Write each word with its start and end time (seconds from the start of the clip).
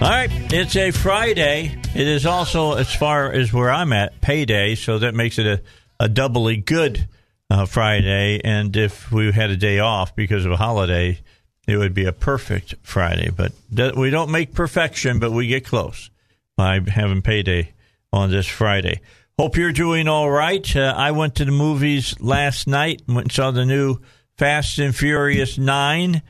All 0.00 0.08
right, 0.08 0.30
it's 0.52 0.76
a 0.76 0.92
Friday. 0.92 1.76
It 1.96 2.06
is 2.06 2.24
also, 2.24 2.74
as 2.74 2.94
far 2.94 3.32
as 3.32 3.52
where 3.52 3.72
I'm 3.72 3.92
at, 3.92 4.17
payday, 4.28 4.74
so 4.74 4.98
that 4.98 5.14
makes 5.14 5.38
it 5.38 5.46
a, 5.46 5.62
a 5.98 6.06
doubly 6.06 6.58
good 6.58 7.08
uh, 7.48 7.64
Friday. 7.64 8.38
And 8.44 8.76
if 8.76 9.10
we 9.10 9.32
had 9.32 9.48
a 9.48 9.56
day 9.56 9.78
off 9.78 10.14
because 10.14 10.44
of 10.44 10.52
a 10.52 10.56
holiday, 10.58 11.18
it 11.66 11.78
would 11.78 11.94
be 11.94 12.04
a 12.04 12.12
perfect 12.12 12.74
Friday. 12.82 13.30
But 13.30 13.52
we 13.96 14.10
don't 14.10 14.30
make 14.30 14.52
perfection, 14.52 15.18
but 15.18 15.32
we 15.32 15.46
get 15.46 15.64
close 15.64 16.10
by 16.58 16.78
having 16.86 17.22
payday 17.22 17.72
on 18.12 18.30
this 18.30 18.46
Friday. 18.46 19.00
Hope 19.38 19.56
you're 19.56 19.72
doing 19.72 20.08
all 20.08 20.30
right. 20.30 20.76
Uh, 20.76 20.92
I 20.94 21.12
went 21.12 21.36
to 21.36 21.46
the 21.46 21.50
movies 21.50 22.20
last 22.20 22.66
night, 22.66 23.00
went 23.08 23.28
and 23.28 23.32
saw 23.32 23.50
the 23.50 23.64
new 23.64 23.96
Fast 24.36 24.78
and 24.78 24.94
Furious 24.94 25.56
9. 25.56 26.20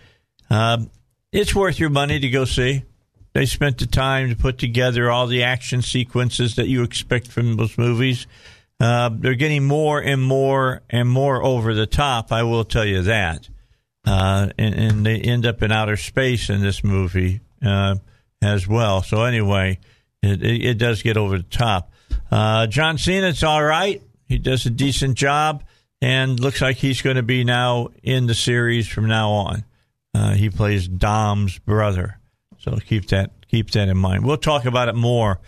Uh, 0.49 0.85
it's 1.33 1.53
worth 1.53 1.81
your 1.81 1.91
money 1.91 2.21
to 2.21 2.31
go 2.31 2.45
see. 2.45 2.85
They 3.39 3.47
spent 3.47 3.79
the 3.79 3.87
time 3.87 4.31
to 4.31 4.35
put 4.35 4.59
together 4.59 5.13
all 5.13 5.29
the 5.29 5.45
action 5.45 5.81
sequences 5.81 6.57
that 6.57 6.67
you 6.67 6.83
expect 6.83 7.29
from 7.29 7.55
those 7.55 7.79
movies. 7.79 8.27
Uh, 8.81 9.11
they're 9.13 9.37
getting 9.37 9.65
more 9.65 10.01
and 10.01 10.21
more 10.21 10.83
and 10.91 11.09
more 11.09 11.41
over 11.45 11.73
the 11.73 11.87
top. 11.87 12.33
I 12.33 12.43
will 12.43 12.65
tell 12.65 12.85
you 12.85 13.03
that. 13.03 13.49
Uh, 14.05 14.49
and, 14.59 14.75
and, 14.75 15.07
they 15.07 15.21
end 15.21 15.47
up 15.47 15.63
in 15.63 15.71
outer 15.71 15.97
space 15.97 16.51
in 16.51 16.63
this 16.63 16.83
movie 16.83 17.41
uh, 17.65 17.95
as 18.43 18.67
well. 18.67 19.05
So 19.05 19.23
anyway, 19.23 19.79
it, 20.21 20.43
it, 20.43 20.75
does 20.79 21.03
get 21.03 21.17
over 21.17 21.39
the 21.39 21.45
top. 21.45 21.93
Uh, 22.33 22.67
John 22.67 22.99
Cena's 22.99 23.45
all 23.45 23.63
right. 23.63 24.03
He 24.27 24.39
does 24.39 24.67
a 24.67 24.71
decent 24.71 25.17
job, 25.17 25.63
and 26.03 26.41
looks 26.41 26.61
like 26.61 26.79
he's 26.79 27.03
going 27.03 27.15
to 27.15 27.23
be 27.23 27.45
now 27.45 27.91
in 28.03 28.27
the 28.27 28.35
series 28.35 28.89
from 28.89 29.07
now 29.07 29.31
on. 29.31 29.65
Uh, 30.13 30.33
he 30.33 30.51
plays 30.51 30.89
Dom's 30.89 31.61
brother. 31.61 32.18
So 32.69 32.77
keep 32.77 33.09
that 33.09 33.31
keep 33.49 33.71
that 33.71 33.89
in 33.89 33.97
mind. 33.97 34.27
We'll 34.27 34.37
talk 34.37 34.67
about 34.67 34.89
it 34.89 34.95
more 34.95 35.41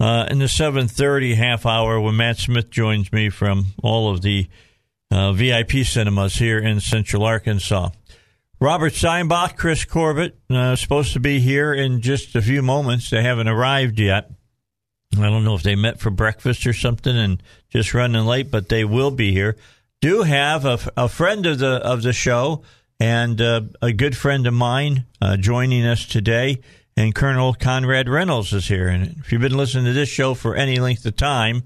uh, 0.00 0.26
in 0.28 0.40
the 0.40 0.48
seven 0.48 0.88
thirty 0.88 1.34
half 1.34 1.64
hour 1.64 2.00
when 2.00 2.16
Matt 2.16 2.38
Smith 2.38 2.70
joins 2.70 3.12
me 3.12 3.30
from 3.30 3.66
all 3.82 4.10
of 4.10 4.22
the 4.22 4.48
uh, 5.10 5.32
VIP 5.32 5.84
cinemas 5.84 6.34
here 6.34 6.58
in 6.58 6.80
Central 6.80 7.22
Arkansas. 7.22 7.90
Robert 8.58 8.94
Steinbuch, 8.94 9.56
Chris 9.56 9.84
Corbitt, 9.84 10.32
uh, 10.50 10.74
supposed 10.74 11.12
to 11.12 11.20
be 11.20 11.38
here 11.38 11.72
in 11.72 12.00
just 12.00 12.34
a 12.34 12.42
few 12.42 12.62
moments. 12.62 13.10
They 13.10 13.22
haven't 13.22 13.48
arrived 13.48 14.00
yet. 14.00 14.30
I 15.16 15.30
don't 15.30 15.44
know 15.44 15.54
if 15.54 15.62
they 15.62 15.76
met 15.76 16.00
for 16.00 16.10
breakfast 16.10 16.66
or 16.66 16.72
something 16.72 17.16
and 17.16 17.40
just 17.70 17.94
running 17.94 18.26
late, 18.26 18.50
but 18.50 18.68
they 18.68 18.84
will 18.84 19.12
be 19.12 19.30
here. 19.30 19.56
Do 20.00 20.22
have 20.22 20.64
a, 20.64 20.80
a 20.96 21.08
friend 21.08 21.46
of 21.46 21.60
the 21.60 21.76
of 21.76 22.02
the 22.02 22.12
show 22.12 22.64
and 22.98 23.40
uh, 23.40 23.62
a 23.82 23.92
good 23.92 24.16
friend 24.16 24.46
of 24.46 24.54
mine 24.54 25.06
uh, 25.20 25.36
joining 25.36 25.84
us 25.84 26.06
today. 26.06 26.60
And 26.98 27.14
Colonel 27.14 27.52
Conrad 27.52 28.08
Reynolds 28.08 28.54
is 28.54 28.68
here. 28.68 28.88
And 28.88 29.18
if 29.18 29.30
you've 29.30 29.42
been 29.42 29.56
listening 29.56 29.84
to 29.84 29.92
this 29.92 30.08
show 30.08 30.32
for 30.32 30.54
any 30.54 30.78
length 30.78 31.04
of 31.04 31.16
time, 31.16 31.64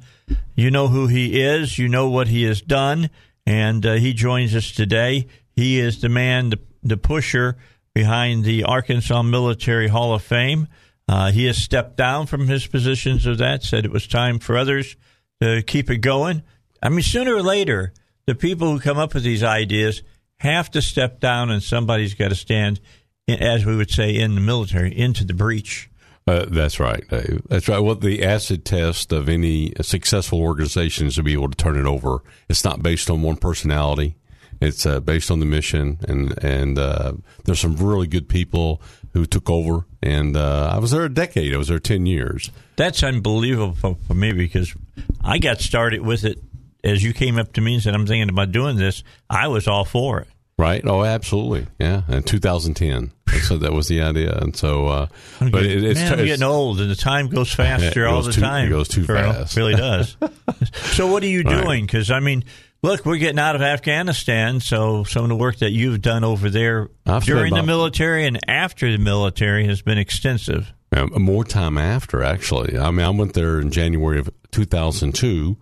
you 0.56 0.72
know 0.72 0.88
who 0.88 1.06
he 1.06 1.40
is, 1.40 1.78
you 1.78 1.88
know 1.88 2.10
what 2.10 2.26
he 2.26 2.42
has 2.44 2.60
done, 2.60 3.10
and 3.46 3.86
uh, 3.86 3.94
he 3.94 4.12
joins 4.12 4.56
us 4.56 4.72
today. 4.72 5.28
He 5.54 5.78
is 5.78 6.00
the 6.00 6.08
man, 6.08 6.50
the, 6.50 6.58
the 6.82 6.96
pusher 6.96 7.56
behind 7.94 8.44
the 8.44 8.64
Arkansas 8.64 9.22
Military 9.22 9.88
Hall 9.88 10.14
of 10.14 10.22
Fame. 10.22 10.66
Uh, 11.08 11.30
he 11.30 11.46
has 11.46 11.58
stepped 11.58 11.96
down 11.96 12.26
from 12.26 12.48
his 12.48 12.66
positions 12.66 13.24
of 13.24 13.38
that, 13.38 13.62
said 13.62 13.84
it 13.84 13.92
was 13.92 14.06
time 14.06 14.40
for 14.40 14.56
others 14.56 14.96
to 15.40 15.62
keep 15.62 15.90
it 15.90 15.98
going. 15.98 16.42
I 16.82 16.88
mean, 16.88 17.02
sooner 17.02 17.34
or 17.34 17.42
later, 17.42 17.92
the 18.26 18.34
people 18.34 18.72
who 18.72 18.80
come 18.80 18.98
up 18.98 19.14
with 19.14 19.22
these 19.22 19.42
ideas 19.42 20.02
have 20.40 20.70
to 20.70 20.82
step 20.82 21.20
down 21.20 21.50
and 21.50 21.62
somebody's 21.62 22.14
got 22.14 22.28
to 22.28 22.34
stand, 22.34 22.80
as 23.28 23.64
we 23.64 23.76
would 23.76 23.90
say 23.90 24.16
in 24.16 24.34
the 24.34 24.40
military, 24.40 24.96
into 24.98 25.24
the 25.24 25.34
breach. 25.34 25.90
Uh, 26.26 26.46
that's 26.48 26.80
right. 26.80 27.04
Uh, 27.10 27.22
that's 27.48 27.68
right. 27.68 27.78
Well, 27.78 27.94
the 27.94 28.24
acid 28.24 28.64
test 28.64 29.12
of 29.12 29.28
any 29.28 29.72
successful 29.82 30.40
organization 30.40 31.06
is 31.06 31.16
to 31.16 31.22
be 31.22 31.34
able 31.34 31.50
to 31.50 31.56
turn 31.56 31.78
it 31.78 31.86
over. 31.86 32.22
It's 32.48 32.64
not 32.64 32.82
based 32.82 33.10
on 33.10 33.22
one 33.22 33.36
personality. 33.36 34.16
It's 34.60 34.86
uh, 34.86 35.00
based 35.00 35.30
on 35.30 35.40
the 35.40 35.46
mission, 35.46 35.98
and 36.06 36.42
and 36.44 36.78
uh, 36.78 37.14
there's 37.44 37.60
some 37.60 37.76
really 37.76 38.06
good 38.06 38.28
people 38.28 38.82
who 39.14 39.24
took 39.24 39.48
over. 39.48 39.86
And 40.02 40.36
uh, 40.36 40.70
I 40.72 40.78
was 40.78 40.90
there 40.90 41.04
a 41.04 41.12
decade. 41.12 41.54
I 41.54 41.56
was 41.56 41.68
there 41.68 41.78
ten 41.78 42.04
years. 42.04 42.50
That's 42.76 43.02
unbelievable 43.02 43.96
for 44.06 44.14
me 44.14 44.32
because 44.32 44.74
I 45.22 45.38
got 45.38 45.60
started 45.60 46.02
with 46.02 46.24
it 46.24 46.38
as 46.84 47.02
you 47.02 47.12
came 47.12 47.38
up 47.38 47.52
to 47.54 47.60
me 47.60 47.74
and 47.74 47.82
said, 47.82 47.94
"I'm 47.94 48.06
thinking 48.06 48.28
about 48.28 48.52
doing 48.52 48.76
this," 48.76 49.02
I 49.28 49.48
was 49.48 49.66
all 49.66 49.84
for 49.84 50.20
it. 50.20 50.28
Right. 50.60 50.82
Oh, 50.84 51.02
absolutely. 51.04 51.68
Yeah. 51.78 52.02
In 52.06 52.22
2010, 52.22 53.12
so 53.48 53.56
that 53.56 53.72
was 53.72 53.88
the 53.88 54.02
idea. 54.02 54.36
And 54.36 54.54
so, 54.54 54.88
uh, 54.88 55.06
but 55.40 55.64
it, 55.64 55.82
it's, 55.82 55.98
Man, 55.98 56.18
I'm 56.18 56.26
getting 56.26 56.42
old, 56.42 56.82
and 56.82 56.90
the 56.90 56.96
time 56.96 57.28
goes 57.28 57.50
faster 57.50 58.06
all 58.06 58.20
the 58.20 58.32
too, 58.32 58.42
time. 58.42 58.66
It 58.66 58.68
goes 58.70 58.88
too 58.88 59.04
fast. 59.04 59.56
It 59.56 59.60
really 59.60 59.74
does. 59.74 60.18
so, 60.74 61.06
what 61.06 61.22
are 61.22 61.28
you 61.28 61.44
doing? 61.44 61.86
Because 61.86 62.10
I 62.10 62.20
mean, 62.20 62.44
look, 62.82 63.06
we're 63.06 63.16
getting 63.16 63.38
out 63.38 63.56
of 63.56 63.62
Afghanistan. 63.62 64.60
So, 64.60 65.04
some 65.04 65.22
of 65.22 65.30
the 65.30 65.36
work 65.36 65.60
that 65.60 65.70
you've 65.70 66.02
done 66.02 66.24
over 66.24 66.50
there 66.50 66.90
I've 67.06 67.24
during 67.24 67.54
the 67.54 67.62
military 67.62 68.26
and 68.26 68.38
after 68.46 68.92
the 68.92 68.98
military 68.98 69.66
has 69.66 69.80
been 69.80 69.96
extensive. 69.96 70.74
more 71.16 71.44
time 71.44 71.78
after, 71.78 72.22
actually. 72.22 72.78
I 72.78 72.90
mean, 72.90 73.06
I 73.06 73.10
went 73.10 73.32
there 73.32 73.60
in 73.60 73.70
January 73.70 74.18
of 74.18 74.28
2002 74.50 75.56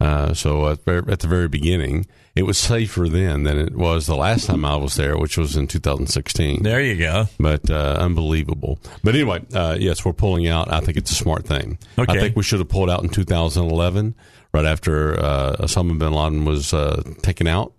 uh, 0.00 0.32
so 0.32 0.68
at, 0.68 0.86
at, 0.86 1.20
the 1.20 1.26
very 1.26 1.48
beginning, 1.48 2.06
it 2.36 2.44
was 2.44 2.56
safer 2.56 3.08
then 3.08 3.42
than 3.42 3.58
it 3.58 3.74
was 3.74 4.06
the 4.06 4.14
last 4.14 4.46
time 4.46 4.64
I 4.64 4.76
was 4.76 4.94
there, 4.94 5.18
which 5.18 5.36
was 5.36 5.56
in 5.56 5.66
2016. 5.66 6.62
There 6.62 6.80
you 6.80 6.96
go. 6.96 7.26
But 7.40 7.68
uh, 7.68 7.96
unbelievable. 7.98 8.78
But 9.02 9.16
anyway, 9.16 9.44
uh, 9.52 9.76
yes, 9.78 10.04
we're 10.04 10.12
pulling 10.12 10.46
out. 10.46 10.72
I 10.72 10.80
think 10.80 10.98
it's 10.98 11.10
a 11.10 11.16
smart 11.16 11.46
thing. 11.46 11.78
Okay. 11.98 12.12
I 12.12 12.20
think 12.20 12.36
we 12.36 12.44
should 12.44 12.60
have 12.60 12.68
pulled 12.68 12.90
out 12.90 13.02
in 13.02 13.08
2011, 13.08 14.14
right 14.52 14.64
after 14.64 15.18
uh, 15.18 15.56
Osama 15.56 15.98
bin 15.98 16.12
Laden 16.12 16.44
was 16.44 16.72
uh, 16.72 17.02
taken 17.22 17.48
out. 17.48 17.72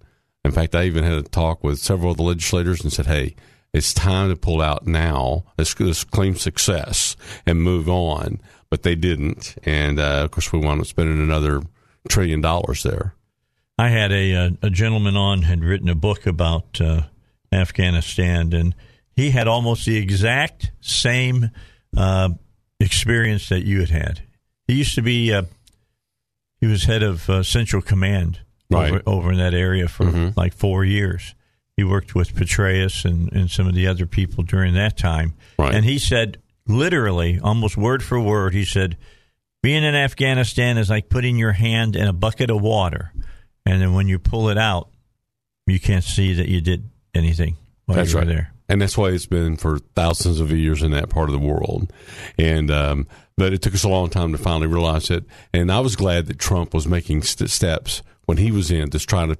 In 0.43 0.51
fact, 0.51 0.75
I 0.75 0.83
even 0.83 1.05
had 1.05 1.13
a 1.13 1.23
talk 1.23 1.63
with 1.63 1.79
several 1.79 2.11
of 2.11 2.17
the 2.17 2.23
legislators 2.23 2.81
and 2.81 2.91
said, 2.91 3.05
"Hey, 3.05 3.35
it's 3.73 3.93
time 3.93 4.29
to 4.29 4.35
pull 4.35 4.61
out 4.61 4.85
now. 4.85 5.45
Let's, 5.57 5.77
let's 5.79 6.03
claim 6.03 6.35
success 6.35 7.15
and 7.45 7.61
move 7.61 7.87
on." 7.87 8.41
But 8.69 8.83
they 8.83 8.95
didn't, 8.95 9.57
and 9.63 9.99
uh, 9.99 10.23
of 10.23 10.31
course, 10.31 10.53
we 10.53 10.59
wound 10.59 10.81
up 10.81 10.87
spending 10.87 11.19
another 11.19 11.61
trillion 12.09 12.41
dollars 12.41 12.83
there. 12.83 13.13
I 13.77 13.87
had 13.87 14.11
a, 14.11 14.31
a, 14.33 14.57
a 14.63 14.69
gentleman 14.69 15.15
on 15.15 15.43
had 15.43 15.63
written 15.63 15.87
a 15.87 15.95
book 15.95 16.27
about 16.27 16.81
uh, 16.81 17.03
Afghanistan, 17.51 18.51
and 18.51 18.75
he 19.15 19.29
had 19.29 19.47
almost 19.47 19.85
the 19.85 19.95
exact 19.95 20.71
same 20.81 21.51
uh, 21.95 22.29
experience 22.79 23.47
that 23.49 23.65
you 23.65 23.79
had 23.79 23.89
had. 23.89 24.21
He 24.67 24.73
used 24.73 24.95
to 24.95 25.01
be 25.01 25.33
uh, 25.33 25.43
he 26.59 26.67
was 26.67 26.83
head 26.83 27.03
of 27.03 27.29
uh, 27.29 27.43
Central 27.43 27.81
Command 27.81 28.41
right. 28.69 28.91
over, 28.91 29.01
over, 29.05 29.31
in 29.31 29.37
that 29.37 29.53
area 29.53 29.87
for 29.87 30.05
mm-hmm. 30.05 30.37
like 30.37 30.53
four 30.53 30.83
years. 30.83 31.33
He 31.77 31.83
worked 31.85 32.13
with 32.13 32.35
Petraeus 32.35 33.05
and, 33.05 33.31
and 33.31 33.49
some 33.49 33.65
of 33.65 33.73
the 33.73 33.87
other 33.87 34.05
people 34.05 34.43
during 34.43 34.73
that 34.73 34.97
time, 34.97 35.35
right. 35.57 35.73
and 35.73 35.85
he 35.85 35.97
said 35.97 36.41
literally, 36.67 37.39
almost 37.41 37.77
word 37.77 38.03
for 38.03 38.19
word, 38.19 38.53
he 38.53 38.65
said 38.65 38.97
being 39.61 39.83
in 39.83 39.95
Afghanistan 39.95 40.77
is 40.77 40.89
like 40.89 41.09
putting 41.09 41.37
your 41.37 41.51
hand 41.51 41.95
in 41.95 42.07
a 42.07 42.13
bucket 42.13 42.49
of 42.49 42.61
water, 42.61 43.11
and 43.65 43.81
then 43.81 43.93
when 43.93 44.07
you 44.07 44.19
pull 44.19 44.49
it 44.49 44.57
out, 44.57 44.89
you 45.67 45.79
can't 45.79 46.03
see 46.03 46.33
that 46.35 46.47
you 46.47 46.61
did 46.61 46.89
anything 47.13 47.57
while 47.85 47.97
That's 47.97 48.13
you 48.13 48.19
right. 48.19 48.27
there. 48.27 48.53
and 48.69 48.81
that's 48.81 48.97
why 48.97 49.09
it's 49.09 49.25
been 49.25 49.57
for 49.57 49.79
thousands 49.95 50.39
of 50.39 50.51
years 50.51 50.81
in 50.83 50.91
that 50.91 51.09
part 51.09 51.29
of 51.29 51.33
the 51.33 51.45
world. 51.45 51.91
And 52.37 52.71
um, 52.71 53.07
but 53.37 53.53
it 53.53 53.61
took 53.61 53.73
us 53.73 53.83
a 53.83 53.89
long 53.89 54.09
time 54.09 54.31
to 54.31 54.37
finally 54.37 54.67
realize 54.67 55.09
it. 55.09 55.23
And 55.53 55.71
I 55.71 55.79
was 55.79 55.95
glad 55.95 56.27
that 56.27 56.39
Trump 56.39 56.73
was 56.73 56.87
making 56.87 57.23
st- 57.23 57.49
steps 57.49 58.01
when 58.25 58.37
he 58.37 58.51
was 58.51 58.69
in 58.71 58.89
to 58.91 58.99
try 58.99 59.25
to 59.25 59.37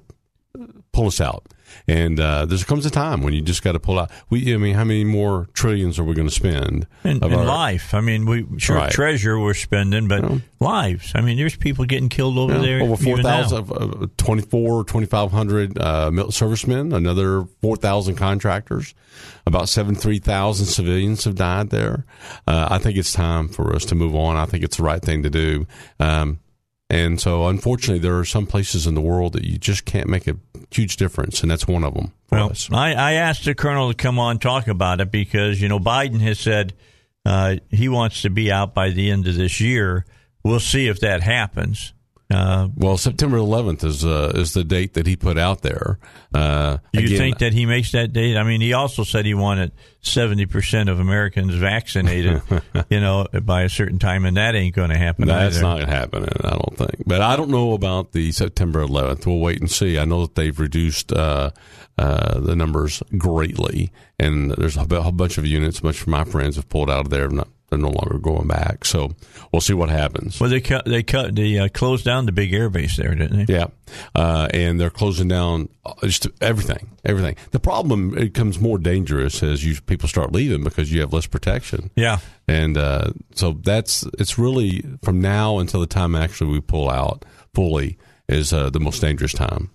pull 0.92 1.06
us 1.06 1.20
out. 1.20 1.46
And 1.86 2.18
uh, 2.20 2.46
there 2.46 2.58
comes 2.58 2.86
a 2.86 2.90
time 2.90 3.22
when 3.22 3.32
you 3.34 3.40
just 3.42 3.62
got 3.62 3.72
to 3.72 3.80
pull 3.80 3.98
out. 3.98 4.10
We, 4.30 4.52
I 4.54 4.56
mean, 4.56 4.74
how 4.74 4.84
many 4.84 5.04
more 5.04 5.48
trillions 5.52 5.98
are 5.98 6.04
we 6.04 6.14
going 6.14 6.28
to 6.28 6.34
spend? 6.34 6.86
in, 7.04 7.22
in 7.22 7.32
our- 7.34 7.44
life. 7.44 7.94
I 7.94 8.00
mean, 8.00 8.26
we 8.26 8.46
sure 8.58 8.76
Right. 8.76 8.92
treasure 8.92 9.38
we're 9.38 9.54
spending, 9.54 10.08
but 10.08 10.24
lives. 10.60 11.12
I 11.14 11.20
mean, 11.20 11.36
there's 11.36 11.56
people 11.56 11.84
getting 11.84 12.08
killed 12.08 12.38
over 12.38 12.58
there. 12.58 12.82
over 12.82 12.94
even 12.94 13.22
4,000, 13.22 13.70
uh, 13.70 14.06
24, 14.16 14.84
2,500 14.84 15.78
uh, 15.78 16.30
servicemen, 16.30 16.92
another 16.92 17.44
4,000 17.62 18.14
contractors, 18.16 18.94
about 19.46 19.68
73,000 19.68 20.66
civilians 20.66 21.24
have 21.24 21.34
died 21.34 21.70
there. 21.70 22.04
Uh, 22.46 22.68
I 22.70 22.78
think 22.78 22.96
it's 22.98 23.12
time 23.12 23.48
for 23.48 23.74
us 23.74 23.84
to 23.86 23.94
move 23.94 24.14
on. 24.14 24.36
I 24.36 24.46
think 24.46 24.62
it's 24.64 24.76
the 24.76 24.82
right 24.82 25.02
thing 25.02 25.22
to 25.22 25.30
do. 25.30 25.66
Um, 25.98 26.38
and 26.90 27.20
so, 27.20 27.46
unfortunately, 27.46 28.00
there 28.00 28.18
are 28.18 28.24
some 28.24 28.46
places 28.46 28.86
in 28.86 28.94
the 28.94 29.00
world 29.00 29.32
that 29.34 29.44
you 29.44 29.56
just 29.58 29.84
can't 29.84 30.08
make 30.08 30.26
a 30.26 30.36
huge 30.70 30.96
difference, 30.96 31.42
and 31.42 31.50
that's 31.50 31.66
one 31.66 31.84
of 31.84 31.94
them 31.94 32.12
for 32.28 32.36
Well, 32.36 32.50
us. 32.50 32.68
I, 32.72 32.92
I 32.92 33.12
asked 33.12 33.44
the 33.44 33.54
colonel 33.54 33.88
to 33.88 33.94
come 33.94 34.18
on 34.18 34.38
talk 34.38 34.68
about 34.68 35.00
it 35.00 35.10
because 35.10 35.60
you 35.60 35.68
know 35.68 35.78
Biden 35.78 36.20
has 36.20 36.38
said 36.40 36.74
uh, 37.24 37.56
he 37.70 37.88
wants 37.88 38.22
to 38.22 38.30
be 38.30 38.50
out 38.52 38.74
by 38.74 38.90
the 38.90 39.10
end 39.10 39.26
of 39.26 39.36
this 39.36 39.60
year. 39.60 40.04
We'll 40.42 40.60
see 40.60 40.88
if 40.88 41.00
that 41.00 41.22
happens. 41.22 41.92
Uh, 42.30 42.68
Well, 42.76 42.96
September 42.96 43.38
11th 43.38 43.84
is 43.84 44.04
uh, 44.04 44.32
is 44.34 44.52
the 44.52 44.62
date 44.62 44.94
that 44.94 45.06
he 45.06 45.16
put 45.16 45.36
out 45.36 45.62
there. 45.62 45.98
Uh, 46.32 46.78
you 46.92 47.00
again, 47.00 47.18
think 47.18 47.38
that 47.38 47.52
he 47.52 47.66
makes 47.66 47.92
that 47.92 48.12
date? 48.12 48.36
I 48.36 48.44
mean, 48.44 48.60
he 48.60 48.72
also 48.72 49.02
said 49.02 49.26
he 49.26 49.34
wanted 49.34 49.72
seventy 50.00 50.46
percent 50.46 50.88
of 50.88 51.00
Americans 51.00 51.54
vaccinated, 51.54 52.40
you 52.90 53.00
know, 53.00 53.26
by 53.42 53.62
a 53.62 53.68
certain 53.68 53.98
time, 53.98 54.24
and 54.24 54.36
that 54.36 54.54
ain't 54.54 54.74
going 54.76 54.90
to 54.90 54.96
happen. 54.98 55.26
That's 55.26 55.56
either. 55.56 55.66
not 55.66 55.88
happening, 55.88 56.30
I 56.44 56.50
don't 56.50 56.76
think. 56.76 57.02
But 57.04 57.20
I 57.20 57.34
don't 57.34 57.50
know 57.50 57.72
about 57.72 58.12
the 58.12 58.30
September 58.32 58.84
11th. 58.84 59.26
We'll 59.26 59.38
wait 59.40 59.60
and 59.60 59.70
see. 59.70 59.98
I 59.98 60.04
know 60.04 60.22
that 60.22 60.36
they've 60.36 60.58
reduced 60.58 61.12
uh, 61.12 61.50
uh, 61.98 62.38
the 62.38 62.54
numbers 62.54 63.02
greatly, 63.18 63.90
and 64.18 64.52
there's 64.52 64.76
a 64.76 64.84
whole 64.84 65.12
bunch 65.12 65.36
of 65.36 65.46
units. 65.46 65.80
A 65.80 65.82
bunch 65.82 66.02
of 66.02 66.06
my 66.06 66.24
friends 66.24 66.56
have 66.56 66.68
pulled 66.68 66.90
out 66.90 67.06
of 67.06 67.10
there. 67.10 67.28
Not, 67.28 67.48
they're 67.70 67.78
no 67.78 67.88
longer 67.90 68.18
going 68.18 68.48
back. 68.48 68.84
So 68.84 69.12
we'll 69.52 69.60
see 69.60 69.72
what 69.74 69.88
happens. 69.88 70.38
Well, 70.40 70.50
they 70.50 70.60
cut. 70.60 70.84
They 70.84 71.02
cut. 71.02 71.34
They 71.34 71.58
uh, 71.58 71.68
closed 71.68 72.04
down 72.04 72.26
the 72.26 72.32
big 72.32 72.52
air 72.52 72.68
base 72.68 72.96
there, 72.96 73.14
didn't 73.14 73.46
they? 73.46 73.52
Yeah, 73.54 73.66
uh, 74.14 74.48
and 74.52 74.78
they're 74.80 74.90
closing 74.90 75.28
down 75.28 75.68
uh, 75.84 75.94
just 76.02 76.26
everything, 76.40 76.90
everything. 77.04 77.36
The 77.52 77.60
problem 77.60 78.16
it 78.18 78.32
becomes 78.32 78.58
more 78.60 78.78
dangerous 78.78 79.42
as 79.42 79.64
you 79.64 79.80
people 79.80 80.08
start 80.08 80.32
leaving 80.32 80.62
because 80.64 80.92
you 80.92 81.00
have 81.00 81.12
less 81.12 81.26
protection. 81.26 81.90
Yeah. 81.96 82.18
and 82.48 82.76
uh, 82.76 83.12
so 83.34 83.52
that's 83.62 84.04
it's 84.18 84.38
really 84.38 84.84
from 85.02 85.20
now 85.20 85.58
until 85.58 85.80
the 85.80 85.86
time 85.86 86.14
actually 86.14 86.50
we 86.52 86.60
pull 86.60 86.90
out 86.90 87.24
fully 87.54 87.98
is 88.28 88.52
uh, 88.52 88.70
the 88.70 88.80
most 88.80 89.00
dangerous 89.00 89.32
time. 89.32 89.70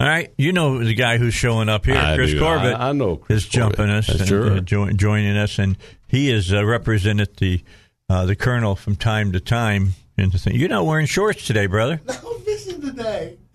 All 0.00 0.06
right, 0.08 0.32
you 0.38 0.52
know 0.52 0.82
the 0.82 0.94
guy 0.94 1.18
who's 1.18 1.34
showing 1.34 1.68
up 1.68 1.84
here, 1.84 1.94
I 1.98 2.16
Chris 2.16 2.30
do. 2.30 2.40
Corbitt. 2.40 2.74
I- 2.74 2.88
I 2.88 2.92
know 2.92 3.16
Chris 3.16 3.42
is 3.42 3.48
jumping 3.50 3.84
Corbitt. 3.84 3.98
us, 3.98 4.08
and, 4.08 4.26
sure. 4.28 4.60
jo- 4.60 4.90
joining 4.92 5.36
us, 5.36 5.58
and 5.58 5.76
he 6.10 6.28
has 6.30 6.52
uh, 6.52 6.64
represented 6.64 7.36
the 7.36 7.62
uh, 8.08 8.26
the 8.26 8.36
colonel 8.36 8.74
from 8.76 8.96
time 8.96 9.32
to 9.32 9.40
time. 9.40 9.90
Into 10.18 10.36
thing. 10.38 10.54
You're 10.56 10.68
not 10.68 10.84
wearing 10.84 11.06
shorts 11.06 11.46
today, 11.46 11.64
brother. 11.66 11.98
I'm 12.06 12.40
fishing 12.42 12.82
today. 12.82 13.38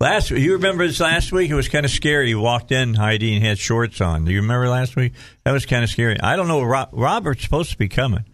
Last 0.00 0.30
you 0.30 0.52
remember 0.54 0.86
this 0.86 1.00
last 1.00 1.32
week? 1.32 1.50
It 1.50 1.54
was 1.54 1.68
kind 1.68 1.84
of 1.84 1.90
scary. 1.90 2.28
He 2.28 2.34
walked 2.34 2.70
in, 2.72 2.94
Heidi, 2.94 3.34
and 3.34 3.44
had 3.44 3.58
shorts 3.58 4.00
on. 4.00 4.24
Do 4.24 4.32
you 4.32 4.40
remember 4.42 4.68
last 4.68 4.96
week? 4.96 5.12
That 5.44 5.52
was 5.52 5.66
kind 5.66 5.82
of 5.84 5.90
scary. 5.90 6.18
I 6.20 6.36
don't 6.36 6.48
know. 6.48 6.62
Ro- 6.62 6.86
Robert's 6.92 7.42
supposed 7.42 7.72
to 7.72 7.78
be 7.78 7.88
coming. 7.88 8.24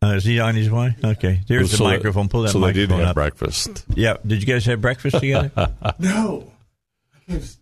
Uh, 0.00 0.14
is 0.14 0.24
he 0.24 0.38
on 0.38 0.54
his 0.54 0.70
way? 0.70 0.94
Okay, 1.04 1.40
there's 1.48 1.72
the 1.76 1.82
microphone. 1.82 2.28
Pull 2.28 2.42
that 2.42 2.54
mic 2.54 2.54
up. 2.54 2.60
so 2.62 2.66
they 2.66 2.72
did 2.72 2.90
microphone 2.90 3.00
have 3.00 3.08
up. 3.08 3.14
breakfast. 3.14 3.84
Yeah. 3.94 4.16
Did 4.24 4.40
you 4.40 4.46
guys 4.46 4.64
have 4.66 4.80
breakfast 4.80 5.18
together? 5.18 5.50
No. 5.98 6.52
I 7.14 7.18
came 7.32 7.36
s- 7.38 7.58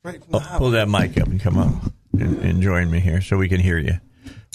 straight 0.00 0.22
from 0.24 0.32
the 0.32 0.38
house. 0.40 0.50
Oh, 0.54 0.58
Pull 0.58 0.70
that 0.72 0.88
mic 0.88 1.20
up 1.20 1.28
and 1.28 1.40
come 1.40 1.56
up 1.58 1.72
and, 2.20 2.38
and 2.38 2.62
join 2.62 2.90
me 2.90 3.00
here 3.00 3.20
so 3.20 3.36
we 3.36 3.48
can 3.48 3.60
hear 3.60 3.78
you. 3.78 3.94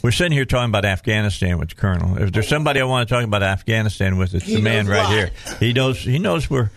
We're 0.03 0.11
sitting 0.11 0.31
here 0.31 0.45
talking 0.45 0.69
about 0.69 0.83
Afghanistan 0.85 1.59
with 1.59 1.69
the 1.69 1.75
Colonel. 1.75 2.17
If 2.17 2.31
there's 2.31 2.47
somebody 2.47 2.79
I 2.81 2.85
want 2.85 3.07
to 3.07 3.13
talk 3.13 3.23
about 3.23 3.43
Afghanistan 3.43 4.17
with, 4.17 4.33
it's 4.33 4.45
He 4.45 4.55
the 4.55 4.61
man 4.61 4.87
right 4.87 5.03
why. 5.03 5.13
here. 5.15 5.31
He 5.59 5.73
knows. 5.73 5.99
He 5.99 6.17
knows 6.17 6.49
where 6.49 6.71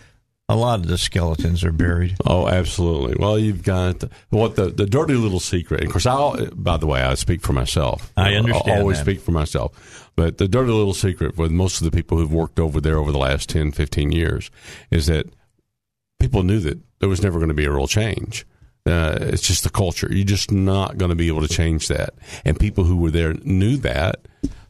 a 0.47 0.55
lot 0.55 0.81
of 0.81 0.87
the 0.87 0.97
skeletons 0.99 1.63
are 1.63 1.71
buried. 1.71 2.15
Oh, 2.23 2.47
absolutely. 2.47 3.15
Well, 3.17 3.39
you've 3.39 3.63
got 3.63 4.03
what 4.29 4.55
the 4.55 4.69
the 4.69 4.85
dirty 4.85 5.15
little 5.15 5.39
secret. 5.39 5.79
And 5.81 5.87
of 5.87 5.93
course, 5.93 6.05
I 6.05 6.49
by 6.53 6.77
the 6.77 6.85
way, 6.85 7.01
I 7.01 7.15
speak 7.15 7.41
for 7.41 7.53
myself. 7.53 8.11
I 8.15 8.35
understand 8.35 8.77
I 8.77 8.79
always 8.81 8.97
that. 8.99 9.05
speak 9.05 9.21
for 9.21 9.31
myself. 9.31 10.11
But 10.15 10.37
the 10.37 10.47
dirty 10.47 10.71
little 10.71 10.93
secret 10.93 11.35
with 11.35 11.49
most 11.51 11.81
of 11.81 11.85
the 11.89 11.97
people 11.97 12.19
who've 12.19 12.31
worked 12.31 12.59
over 12.59 12.79
there 12.79 12.97
over 12.99 13.11
the 13.11 13.17
last 13.17 13.49
10, 13.49 13.71
15 13.71 14.11
years 14.11 14.51
is 14.91 15.07
that 15.07 15.25
people 16.19 16.43
knew 16.43 16.59
that 16.59 16.79
there 16.99 17.09
was 17.09 17.23
never 17.23 17.39
going 17.39 17.49
to 17.49 17.55
be 17.55 17.65
a 17.65 17.71
real 17.71 17.87
change. 17.87 18.45
Uh, 18.85 19.17
it's 19.21 19.41
just 19.41 19.63
the 19.63 19.69
culture. 19.69 20.07
You're 20.11 20.25
just 20.25 20.51
not 20.51 20.97
going 20.97 21.09
to 21.09 21.15
be 21.15 21.27
able 21.27 21.41
to 21.41 21.47
change 21.47 21.87
that. 21.87 22.13
And 22.43 22.59
people 22.59 22.83
who 22.83 22.97
were 22.97 23.11
there 23.11 23.33
knew 23.43 23.77
that. 23.77 24.19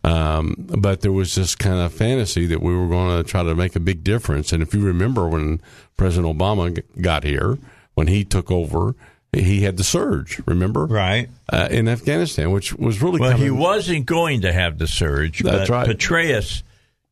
Um, 0.06 0.56
but 0.58 1.02
there 1.02 1.12
was 1.12 1.36
this 1.36 1.56
kind 1.56 1.80
of 1.80 1.92
fantasy 1.92 2.46
that 2.46 2.62
we 2.62 2.76
were 2.76 2.88
going 2.88 3.18
to 3.18 3.30
try 3.30 3.44
to 3.44 3.56
make 3.56 3.76
a 3.76 3.80
big 3.80 4.04
difference. 4.04 4.54
And 4.54 4.62
if 4.62 4.74
you 4.74 4.86
remember 4.86 5.28
when 5.28 5.60
President 5.98 6.38
Obama 6.38 6.76
g- 6.76 6.84
got 7.02 7.24
here, 7.24 7.58
when 7.96 8.08
he 8.08 8.24
took 8.24 8.52
over, 8.52 8.96
he 9.34 9.62
had 9.62 9.78
the 9.78 9.84
surge, 9.84 10.42
remember? 10.46 10.86
Right. 10.86 11.30
Uh, 11.52 11.68
in 11.72 11.88
Afghanistan, 11.88 12.52
which 12.52 12.74
was 12.76 13.02
really 13.02 13.20
Well, 13.20 13.32
kind 13.32 13.44
he 13.44 13.50
wasn't 13.50 14.06
going 14.06 14.42
to 14.42 14.54
have 14.54 14.78
the 14.78 14.88
surge. 14.88 15.40
That's 15.40 15.70
but 15.70 15.88
right. 15.88 15.88
Petraeus 15.90 16.64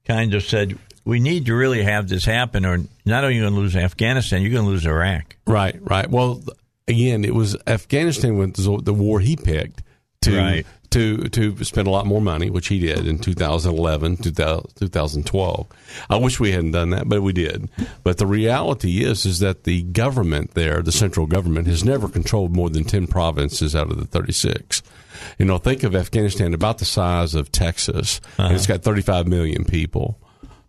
kind 0.05 0.33
of 0.33 0.43
said, 0.43 0.77
"We 1.03 1.19
need 1.19 1.47
to 1.47 1.55
really 1.55 1.83
have 1.83 2.07
this 2.07 2.23
happen, 2.25 2.65
or 2.65 2.77
not 3.05 3.23
only 3.23 3.35
are 3.35 3.37
you 3.37 3.41
going 3.41 3.53
to 3.53 3.59
lose 3.59 3.75
Afghanistan, 3.75 4.41
you're 4.41 4.51
going 4.51 4.65
to 4.65 4.69
lose 4.69 4.85
Iraq." 4.85 5.35
Right, 5.45 5.75
right. 5.81 6.09
Well, 6.09 6.41
again, 6.87 7.23
it 7.25 7.33
was 7.33 7.55
Afghanistan 7.67 8.37
was 8.37 8.51
the 8.83 8.93
war 8.93 9.19
he 9.19 9.35
picked 9.35 9.83
to 10.21 10.37
Right. 10.37 10.65
to 10.91 11.17
to 11.29 11.63
spend 11.63 11.87
a 11.87 11.91
lot 11.91 12.05
more 12.05 12.21
money, 12.21 12.49
which 12.49 12.67
he 12.67 12.79
did 12.79 13.07
in 13.07 13.17
2011, 13.19 14.17
2000, 14.17 14.75
2012. 14.75 15.67
I 16.09 16.15
wish 16.17 16.39
we 16.39 16.51
hadn't 16.51 16.71
done 16.71 16.91
that, 16.91 17.09
but 17.09 17.21
we 17.21 17.33
did. 17.33 17.69
But 18.03 18.17
the 18.19 18.27
reality 18.27 19.03
is, 19.03 19.25
is 19.25 19.39
that 19.39 19.63
the 19.63 19.83
government 19.83 20.53
there, 20.53 20.81
the 20.81 20.91
central 20.91 21.25
government, 21.25 21.67
has 21.67 21.83
never 21.83 22.07
controlled 22.07 22.55
more 22.55 22.69
than 22.69 22.83
10 22.83 23.07
provinces 23.07 23.75
out 23.75 23.91
of 23.91 23.97
the 23.97 24.05
36. 24.05 24.83
You 25.39 25.45
know, 25.45 25.57
think 25.57 25.83
of 25.83 25.95
Afghanistan 25.95 26.53
about 26.53 26.77
the 26.79 26.85
size 26.85 27.33
of 27.35 27.51
Texas, 27.51 28.19
and 28.37 28.53
it's 28.55 28.67
got 28.67 28.81
35 28.83 29.27
million 29.27 29.63
people. 29.65 30.19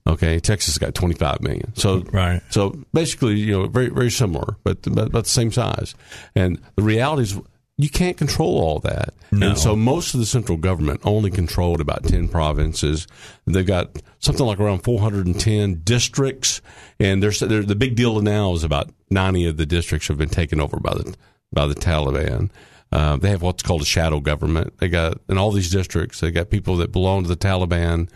Okay, 0.07 0.39
Texas 0.39 0.77
got 0.77 0.95
25 0.95 1.41
million. 1.41 1.75
So 1.77 2.05
Right. 2.13 2.43
so 2.51 2.77
basically, 2.93 3.37
you 3.37 3.53
know, 3.53 3.67
very 3.67 3.89
very 3.89 4.11
similar, 4.11 4.57
but 4.63 4.87
about 4.87 5.25
the 5.25 5.31
same 5.31 5.51
size. 5.51 5.95
And 6.37 6.61
the 6.77 6.83
reality 6.83 7.23
is, 7.23 7.41
you 7.79 7.89
can't 7.89 8.17
control 8.17 8.59
all 8.61 8.79
that. 8.81 9.15
No. 9.33 9.49
And 9.49 9.59
so 9.59 9.75
most 9.75 10.15
of 10.15 10.21
the 10.21 10.27
central 10.27 10.59
government 10.59 11.01
only 11.05 11.31
controlled 11.31 11.81
about 11.81 12.05
ten 12.05 12.29
provinces. 12.29 13.07
They've 13.47 13.67
got 13.67 13.99
something 14.21 14.45
like 14.47 14.61
around 14.61 14.81
410 14.85 15.81
districts, 15.85 16.61
and 17.01 17.23
there's 17.23 17.41
the 17.41 17.75
big 17.75 17.97
deal 17.97 18.21
now 18.21 18.53
is 18.53 18.63
about 18.63 18.91
90 19.11 19.47
of 19.47 19.57
the 19.57 19.67
districts 19.67 20.09
have 20.09 20.19
been 20.19 20.29
taken 20.29 20.61
over 20.61 20.79
by 20.79 20.95
the 20.95 21.15
by 21.53 21.67
the 21.67 21.75
Taliban. 21.75 22.51
Uh, 22.93 23.17
they 23.17 23.31
have 23.31 23.43
what's 23.43 23.63
called 23.63 23.83
a 23.83 23.87
shadow 23.87 24.21
government. 24.21 24.79
They 24.79 24.89
got 24.89 25.19
in 25.29 25.37
all 25.39 25.51
these 25.51 25.71
districts. 25.71 26.21
They 26.21 26.31
got 26.31 26.51
people 26.51 26.77
that 26.77 26.93
belong 26.93 27.23
to 27.23 27.29
the 27.29 27.37
Taliban, 27.37 28.09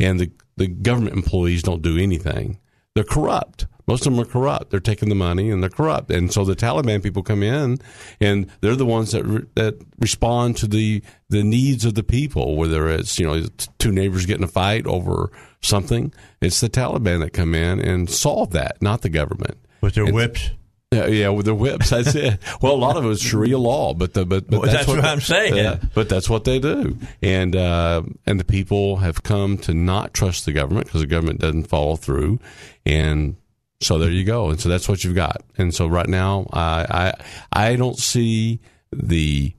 and 0.00 0.20
the 0.20 0.30
the 0.56 0.66
government 0.68 1.16
employees 1.16 1.62
don't 1.62 1.82
do 1.82 1.98
anything. 1.98 2.58
They're 2.94 3.04
corrupt. 3.04 3.66
Most 3.86 4.04
of 4.06 4.12
them 4.12 4.20
are 4.20 4.28
corrupt. 4.28 4.70
They're 4.70 4.80
taking 4.80 5.08
the 5.10 5.14
money 5.14 5.48
and 5.50 5.62
they're 5.62 5.70
corrupt. 5.70 6.10
And 6.10 6.32
so 6.32 6.44
the 6.44 6.56
Taliban 6.56 7.02
people 7.02 7.22
come 7.22 7.42
in, 7.44 7.78
and 8.20 8.50
they're 8.60 8.74
the 8.74 8.84
ones 8.86 9.12
that 9.12 9.24
re- 9.24 9.44
that 9.54 9.74
respond 10.00 10.56
to 10.58 10.66
the 10.66 11.02
the 11.28 11.44
needs 11.44 11.84
of 11.84 11.94
the 11.94 12.02
people. 12.02 12.56
Whether 12.56 12.88
it's 12.88 13.18
you 13.18 13.26
know 13.26 13.46
two 13.78 13.92
neighbors 13.92 14.26
getting 14.26 14.42
a 14.44 14.48
fight 14.48 14.86
over 14.86 15.30
something, 15.62 16.12
it's 16.40 16.58
the 16.60 16.68
Taliban 16.68 17.20
that 17.20 17.32
come 17.32 17.54
in 17.54 17.78
and 17.80 18.10
solve 18.10 18.50
that, 18.52 18.80
not 18.80 19.02
the 19.02 19.08
government. 19.08 19.58
With 19.82 19.94
their 19.94 20.04
It's- 20.04 20.14
whips. 20.14 20.50
Yeah, 20.96 21.06
yeah, 21.06 21.28
with 21.28 21.46
their 21.46 21.54
whips. 21.54 21.90
That's 21.90 22.14
it. 22.14 22.40
Well, 22.60 22.74
a 22.74 22.76
lot 22.76 22.96
of 22.96 23.04
it 23.04 23.10
is 23.10 23.20
Sharia 23.20 23.58
law, 23.58 23.94
but 23.94 24.14
the 24.14 24.24
but, 24.24 24.48
but 24.48 24.60
Well, 24.60 24.70
that's 24.70 24.88
what 24.88 25.04
I'm 25.04 25.20
saying. 25.20 25.56
Yeah, 25.56 25.78
but 25.94 26.08
that's 26.08 26.28
what 26.28 26.44
they 26.44 26.58
do, 26.58 26.96
and 27.22 27.54
uh, 27.54 28.02
and 28.24 28.40
the 28.40 28.44
people 28.44 28.96
have 28.96 29.22
come 29.22 29.58
to 29.58 29.74
not 29.74 30.14
trust 30.14 30.46
the 30.46 30.52
government 30.52 30.86
because 30.86 31.00
the 31.02 31.06
government 31.06 31.40
doesn't 31.40 31.68
follow 31.68 31.96
through, 31.96 32.40
and 32.84 33.36
so 33.80 33.98
there 33.98 34.10
you 34.10 34.24
go. 34.24 34.50
And 34.50 34.60
so 34.60 34.68
that's 34.68 34.88
what 34.88 35.04
you've 35.04 35.14
got. 35.14 35.42
And 35.58 35.74
so 35.74 35.86
right 35.86 36.08
now, 36.08 36.46
I 36.52 37.12
I, 37.52 37.70
I 37.70 37.76
don't 37.76 37.98
see 37.98 38.60
the 38.92 39.54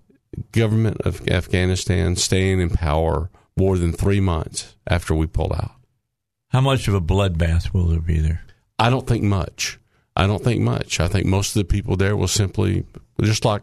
government 0.52 1.02
of 1.02 1.28
Afghanistan 1.28 2.16
staying 2.16 2.60
in 2.60 2.70
power 2.70 3.30
more 3.56 3.78
than 3.78 3.92
three 3.92 4.20
months 4.20 4.76
after 4.88 5.16
we 5.16 5.28
pull 5.28 5.54
out. 5.54 5.72
How 6.50 6.62
much 6.62 6.88
of 6.88 6.94
a 6.94 7.02
bloodbath 7.02 7.74
will 7.74 7.88
there 7.88 8.00
be 8.00 8.20
there? 8.20 8.44
I 8.80 8.90
don't 8.90 9.08
think 9.08 9.24
much. 9.24 9.80
I 10.18 10.28
don't 10.28 10.44
think 10.44 10.62
much. 10.62 11.00
I 11.00 11.08
think 11.08 11.26
most 11.26 11.56
of 11.56 11.60
the 11.60 11.66
people 11.66 11.96
there 11.96 12.18
will 12.18 12.28
simply, 12.28 12.86
just 13.22 13.46
like 13.46 13.62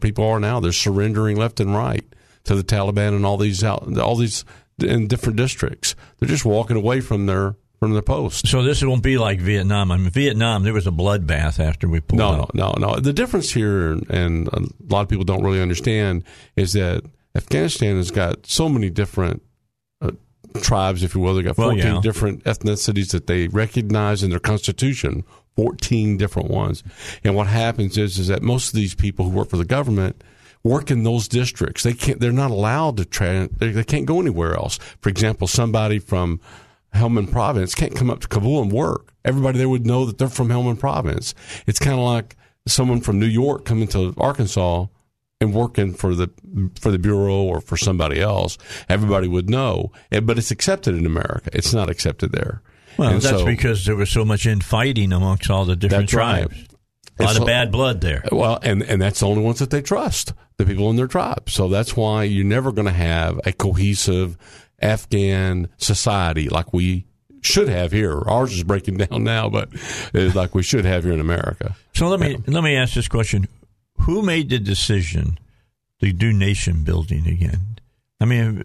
people 0.00 0.24
are 0.26 0.40
now. 0.40 0.60
They're 0.60 0.72
surrendering 0.72 1.36
left 1.36 1.60
and 1.60 1.74
right 1.74 2.04
to 2.44 2.54
the 2.54 2.62
Taliban 2.64 3.14
and 3.14 3.24
all 3.24 3.36
these 3.36 3.62
out, 3.64 3.96
all 3.98 4.16
these 4.16 4.44
in 4.78 5.06
different 5.08 5.36
districts. 5.36 5.94
They're 6.18 6.28
just 6.28 6.44
walking 6.44 6.76
away 6.76 7.00
from 7.00 7.26
their 7.26 7.54
from 7.78 7.92
the 7.94 8.02
post. 8.02 8.46
So 8.48 8.62
this 8.62 8.82
won't 8.84 9.02
be 9.02 9.16
like 9.16 9.40
Vietnam. 9.40 9.90
I 9.90 9.96
mean, 9.96 10.10
Vietnam, 10.10 10.64
there 10.64 10.74
was 10.74 10.86
a 10.86 10.90
bloodbath 10.90 11.58
after 11.58 11.88
we 11.88 12.00
pulled 12.00 12.18
No, 12.18 12.28
out. 12.42 12.54
no, 12.54 12.74
no. 12.76 12.88
No. 12.92 13.00
The 13.00 13.14
difference 13.14 13.52
here, 13.52 13.92
and 14.10 14.48
a 14.48 14.60
lot 14.90 15.00
of 15.00 15.08
people 15.08 15.24
don't 15.24 15.42
really 15.42 15.62
understand, 15.62 16.24
is 16.56 16.74
that 16.74 17.02
Afghanistan 17.34 17.96
has 17.96 18.10
got 18.10 18.44
so 18.46 18.68
many 18.68 18.90
different 18.90 19.40
uh, 20.02 20.10
tribes, 20.60 21.02
if 21.02 21.14
you 21.14 21.22
will. 21.22 21.34
They've 21.34 21.44
got 21.44 21.56
Well, 21.56 21.70
14 21.70 21.94
yeah. 21.94 22.00
different 22.02 22.44
ethnicities 22.44 23.12
that 23.12 23.26
they 23.26 23.48
recognize 23.48 24.22
in 24.22 24.28
their 24.28 24.40
constitution, 24.40 25.24
14 25.56 26.16
different 26.16 26.50
ones. 26.50 26.82
And 27.24 27.34
what 27.34 27.46
happens 27.46 27.98
is, 27.98 28.18
is 28.18 28.28
that 28.28 28.42
most 28.42 28.68
of 28.68 28.74
these 28.74 28.94
people 28.94 29.26
who 29.26 29.36
work 29.36 29.50
for 29.50 29.56
the 29.56 29.64
government 29.64 30.22
work 30.62 30.90
in 30.90 31.04
those 31.04 31.28
districts. 31.28 31.82
They 31.82 31.94
can't, 31.94 32.20
they're 32.20 32.32
not 32.32 32.50
allowed 32.50 32.96
to 32.98 33.48
they, 33.58 33.70
they 33.70 33.84
can't 33.84 34.06
go 34.06 34.20
anywhere 34.20 34.54
else. 34.54 34.78
For 35.00 35.08
example, 35.08 35.46
somebody 35.46 35.98
from 35.98 36.40
Helmand 36.94 37.30
Province 37.30 37.74
can't 37.74 37.94
come 37.96 38.10
up 38.10 38.20
to 38.20 38.28
Kabul 38.28 38.62
and 38.62 38.72
work. 38.72 39.12
Everybody 39.24 39.58
there 39.58 39.68
would 39.68 39.86
know 39.86 40.04
that 40.04 40.18
they're 40.18 40.28
from 40.28 40.48
Helmand 40.48 40.78
Province. 40.78 41.34
It's 41.66 41.78
kind 41.78 41.98
of 41.98 42.04
like 42.04 42.36
someone 42.66 43.00
from 43.00 43.18
New 43.18 43.26
York 43.26 43.64
coming 43.64 43.88
to 43.88 44.14
Arkansas 44.18 44.86
and 45.40 45.54
working 45.54 45.94
for 45.94 46.14
the 46.14 46.30
for 46.78 46.90
the 46.90 46.98
bureau 46.98 47.42
or 47.42 47.60
for 47.60 47.76
somebody 47.76 48.20
else. 48.20 48.58
Everybody 48.88 49.28
would 49.28 49.48
know, 49.48 49.92
but 50.10 50.36
it's 50.36 50.50
accepted 50.50 50.94
in 50.94 51.06
America. 51.06 51.50
It's 51.52 51.72
not 51.72 51.88
accepted 51.88 52.32
there. 52.32 52.62
Well, 53.00 53.14
And 53.14 53.22
that's 53.22 53.38
so- 53.40 53.46
because 53.46 53.86
there 53.86 53.96
was 53.96 54.10
so 54.10 54.24
much 54.26 54.46
infighting 54.46 55.10
amongst 55.12 55.48
all 55.50 55.64
the 55.64 55.74
different 55.74 56.10
That's 56.10 56.14
right. 56.14 56.46
tribes. 56.46 56.66
A 57.18 57.22
lot 57.24 57.38
of 57.38 57.46
bad 57.46 57.72
blood 57.72 58.00
there. 58.02 58.24
Well, 58.32 58.58
and 58.62 58.82
and 58.82 59.00
that's 59.00 59.20
the 59.20 59.26
only 59.26 59.42
ones 59.42 59.58
that 59.58 59.70
they 59.70 59.82
trust, 59.82 60.32
the 60.58 60.64
people 60.66 60.88
in 60.90 60.96
their 60.96 61.06
tribe. 61.06 61.48
So 61.50 61.68
that's 61.68 61.94
why 61.96 62.24
you're 62.24 62.44
never 62.46 62.72
going 62.72 62.86
to 62.86 62.92
have 62.92 63.40
a 63.44 63.52
cohesive 63.52 64.36
Afghan 64.80 65.68
society 65.76 66.48
like 66.48 66.72
we 66.72 67.04
should 67.42 67.68
have 67.68 67.92
here. 67.92 68.18
Ours 68.26 68.52
is 68.54 68.64
breaking 68.64 68.96
down 69.04 69.24
now, 69.24 69.48
but 69.50 69.68
it's 70.14 70.34
like 70.34 70.54
we 70.54 70.62
should 70.62 70.84
have 70.86 71.04
here 71.04 71.12
in 71.12 71.20
America. 71.20 71.74
So 71.94 72.08
let 72.08 72.20
me 72.20 72.36
let 72.46 72.62
me 72.64 72.74
ask 72.76 72.94
this 72.94 73.08
question: 73.08 73.48
Who 74.00 74.22
made 74.22 74.48
the 74.50 74.58
decision 74.58 75.38
to 76.00 76.12
do 76.12 76.32
nation 76.32 76.84
building 76.84 77.26
again? 77.26 77.78
I 78.18 78.24
mean, 78.24 78.62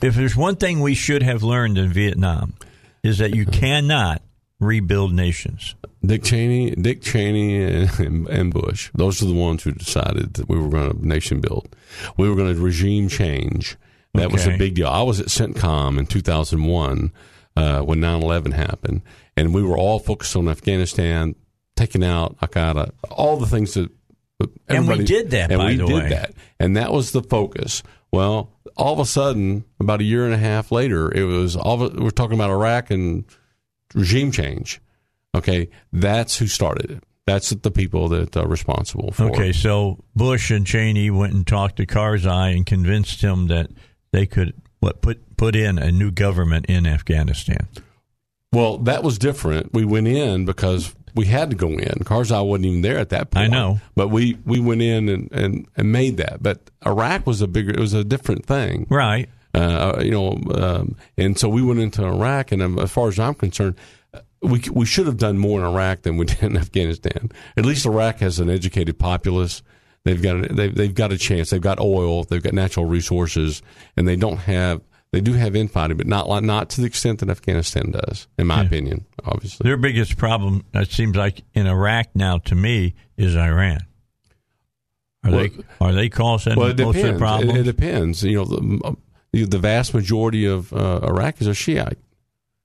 if 0.00 0.14
there's 0.14 0.36
one 0.36 0.56
thing 0.56 0.80
we 0.80 0.94
should 0.94 1.22
have 1.24 1.42
learned 1.42 1.76
in 1.78 1.92
Vietnam, 1.92 2.54
is 3.02 3.18
that 3.18 3.34
you 3.34 3.46
cannot 3.60 4.22
rebuild 4.60 5.12
nations. 5.12 5.74
Dick 6.04 6.24
Cheney, 6.24 6.70
Dick 6.72 7.02
Cheney, 7.02 7.62
and, 7.62 8.28
and 8.28 8.52
Bush. 8.52 8.90
Those 8.94 9.22
are 9.22 9.26
the 9.26 9.34
ones 9.34 9.62
who 9.62 9.72
decided 9.72 10.34
that 10.34 10.48
we 10.48 10.58
were 10.58 10.68
going 10.68 10.90
to 10.90 11.06
nation 11.06 11.40
build. 11.40 11.74
We 12.16 12.28
were 12.28 12.34
going 12.34 12.54
to 12.54 12.60
regime 12.60 13.08
change. 13.08 13.76
That 14.14 14.30
was 14.30 14.46
a 14.46 14.56
big 14.58 14.74
deal. 14.74 14.88
I 14.88 15.02
was 15.02 15.20
at 15.20 15.26
CENTCOM 15.28 15.98
in 15.98 16.06
2001 16.06 17.12
uh, 17.56 17.80
when 17.80 18.00
9/11 18.00 18.52
happened, 18.52 19.02
and 19.36 19.54
we 19.54 19.62
were 19.62 19.76
all 19.76 19.98
focused 19.98 20.36
on 20.36 20.48
Afghanistan, 20.48 21.34
taking 21.76 22.04
out 22.04 22.36
Al 22.42 22.48
Qaeda, 22.48 22.90
all 23.10 23.36
the 23.38 23.46
things 23.46 23.74
that. 23.74 23.90
And 24.68 24.88
we 24.88 25.04
did 25.04 25.30
that, 25.30 25.50
and 25.52 25.58
by 25.58 25.68
we 25.68 25.76
the 25.76 25.86
did 25.86 26.02
way. 26.02 26.08
that, 26.10 26.34
and 26.58 26.76
that 26.76 26.92
was 26.92 27.12
the 27.12 27.22
focus. 27.22 27.82
Well, 28.12 28.52
all 28.76 28.92
of 28.92 28.98
a 28.98 29.06
sudden, 29.06 29.64
about 29.80 30.00
a 30.00 30.04
year 30.04 30.24
and 30.24 30.34
a 30.34 30.38
half 30.38 30.70
later, 30.70 31.12
it 31.12 31.24
was 31.24 31.56
all. 31.56 31.82
Of, 31.82 31.94
we're 31.98 32.10
talking 32.10 32.34
about 32.34 32.50
Iraq 32.50 32.90
and 32.90 33.24
regime 33.94 34.30
change. 34.30 34.80
Okay, 35.34 35.70
that's 35.92 36.36
who 36.36 36.46
started 36.46 36.90
it. 36.90 37.04
That's 37.26 37.50
the 37.50 37.70
people 37.70 38.08
that 38.10 38.36
are 38.36 38.46
responsible 38.46 39.12
for. 39.12 39.28
It. 39.28 39.30
Okay, 39.32 39.50
it. 39.50 39.56
so 39.56 40.04
Bush 40.14 40.50
and 40.50 40.66
Cheney 40.66 41.10
went 41.10 41.32
and 41.32 41.46
talked 41.46 41.76
to 41.76 41.86
Karzai 41.86 42.54
and 42.54 42.66
convinced 42.66 43.22
him 43.22 43.46
that 43.46 43.70
they 44.12 44.26
could 44.26 44.54
what 44.80 45.00
put 45.00 45.36
put 45.36 45.56
in 45.56 45.78
a 45.78 45.90
new 45.90 46.10
government 46.10 46.66
in 46.66 46.86
Afghanistan. 46.86 47.68
Well, 48.52 48.76
that 48.78 49.02
was 49.02 49.18
different. 49.18 49.72
We 49.72 49.86
went 49.86 50.08
in 50.08 50.44
because 50.44 50.94
we 51.14 51.26
had 51.26 51.50
to 51.50 51.56
go 51.56 51.68
in. 51.68 52.04
Karzai 52.04 52.44
wasn't 52.46 52.66
even 52.66 52.82
there 52.82 52.98
at 52.98 53.10
that 53.10 53.30
point. 53.30 53.52
I 53.52 53.56
know. 53.56 53.80
but 53.94 54.08
we 54.08 54.36
we 54.44 54.60
went 54.60 54.82
in 54.82 55.08
and, 55.08 55.30
and, 55.32 55.66
and 55.76 55.92
made 55.92 56.16
that. 56.18 56.42
But 56.42 56.70
Iraq 56.86 57.26
was 57.26 57.40
a 57.42 57.46
bigger. 57.48 57.70
It 57.70 57.80
was 57.80 57.94
a 57.94 58.04
different 58.04 58.46
thing. 58.46 58.86
Right. 58.90 59.28
uh, 59.54 60.00
you 60.02 60.10
know, 60.10 60.38
um, 60.54 60.96
and 61.18 61.38
so 61.38 61.48
we 61.48 61.62
went 61.62 61.80
into 61.80 62.02
Iraq, 62.04 62.52
and 62.52 62.62
um, 62.62 62.78
as 62.78 62.90
far 62.90 63.08
as 63.08 63.18
I'm 63.18 63.34
concerned, 63.34 63.76
uh, 64.14 64.20
we 64.40 64.62
we 64.72 64.86
should 64.86 65.06
have 65.06 65.18
done 65.18 65.38
more 65.38 65.60
in 65.60 65.66
Iraq 65.66 66.02
than 66.02 66.16
we 66.16 66.24
did 66.32 66.42
in 66.42 66.56
Afghanistan. 66.56 67.30
At 67.56 67.66
least 67.66 67.84
Iraq 67.86 68.18
has 68.18 68.38
an 68.40 68.48
educated 68.48 68.98
populace. 68.98 69.62
They've 70.04 70.20
got 70.20 70.36
a, 70.44 70.54
they've 70.54 70.74
they've 70.74 70.94
got 70.94 71.12
a 71.12 71.18
chance. 71.18 71.50
They've 71.50 71.60
got 71.60 71.78
oil. 71.78 72.24
They've 72.24 72.42
got 72.42 72.54
natural 72.54 72.86
resources, 72.86 73.62
and 73.96 74.08
they 74.08 74.16
don't 74.16 74.38
have. 74.38 74.80
They 75.12 75.20
do 75.20 75.34
have 75.34 75.54
infighting, 75.54 75.98
but 75.98 76.06
not 76.06 76.42
not 76.42 76.70
to 76.70 76.80
the 76.80 76.86
extent 76.86 77.20
that 77.20 77.28
Afghanistan 77.28 77.90
does, 77.90 78.26
in 78.38 78.46
my 78.46 78.62
opinion. 78.62 79.04
Obviously, 79.24 79.62
Their 79.64 79.76
biggest 79.76 80.16
problem, 80.16 80.64
it 80.72 80.90
seems 80.90 81.16
like, 81.16 81.42
in 81.52 81.66
Iraq 81.66 82.08
now, 82.14 82.38
to 82.38 82.54
me, 82.54 82.94
is 83.18 83.36
Iran. 83.36 83.80
Are 85.24 85.30
Well- 85.30 85.40
they 85.48 85.50
are 85.80 85.92
they 85.92 86.08
causing 86.08 86.56
well, 86.56 86.68
it 86.68 86.80
of 86.80 86.94
depends. 86.94 87.20
the 87.20 87.48
It, 87.50 87.56
it 87.56 87.62
depends. 87.64 88.24
You 88.24 88.36
know, 88.38 88.44
the, 88.46 88.96
the 89.32 89.44
the 89.44 89.58
vast 89.58 89.92
majority 89.94 90.46
of 90.46 90.72
uh, 90.72 91.00
Iraqis 91.02 91.46
are 91.46 91.54
Shiite. 91.54 91.98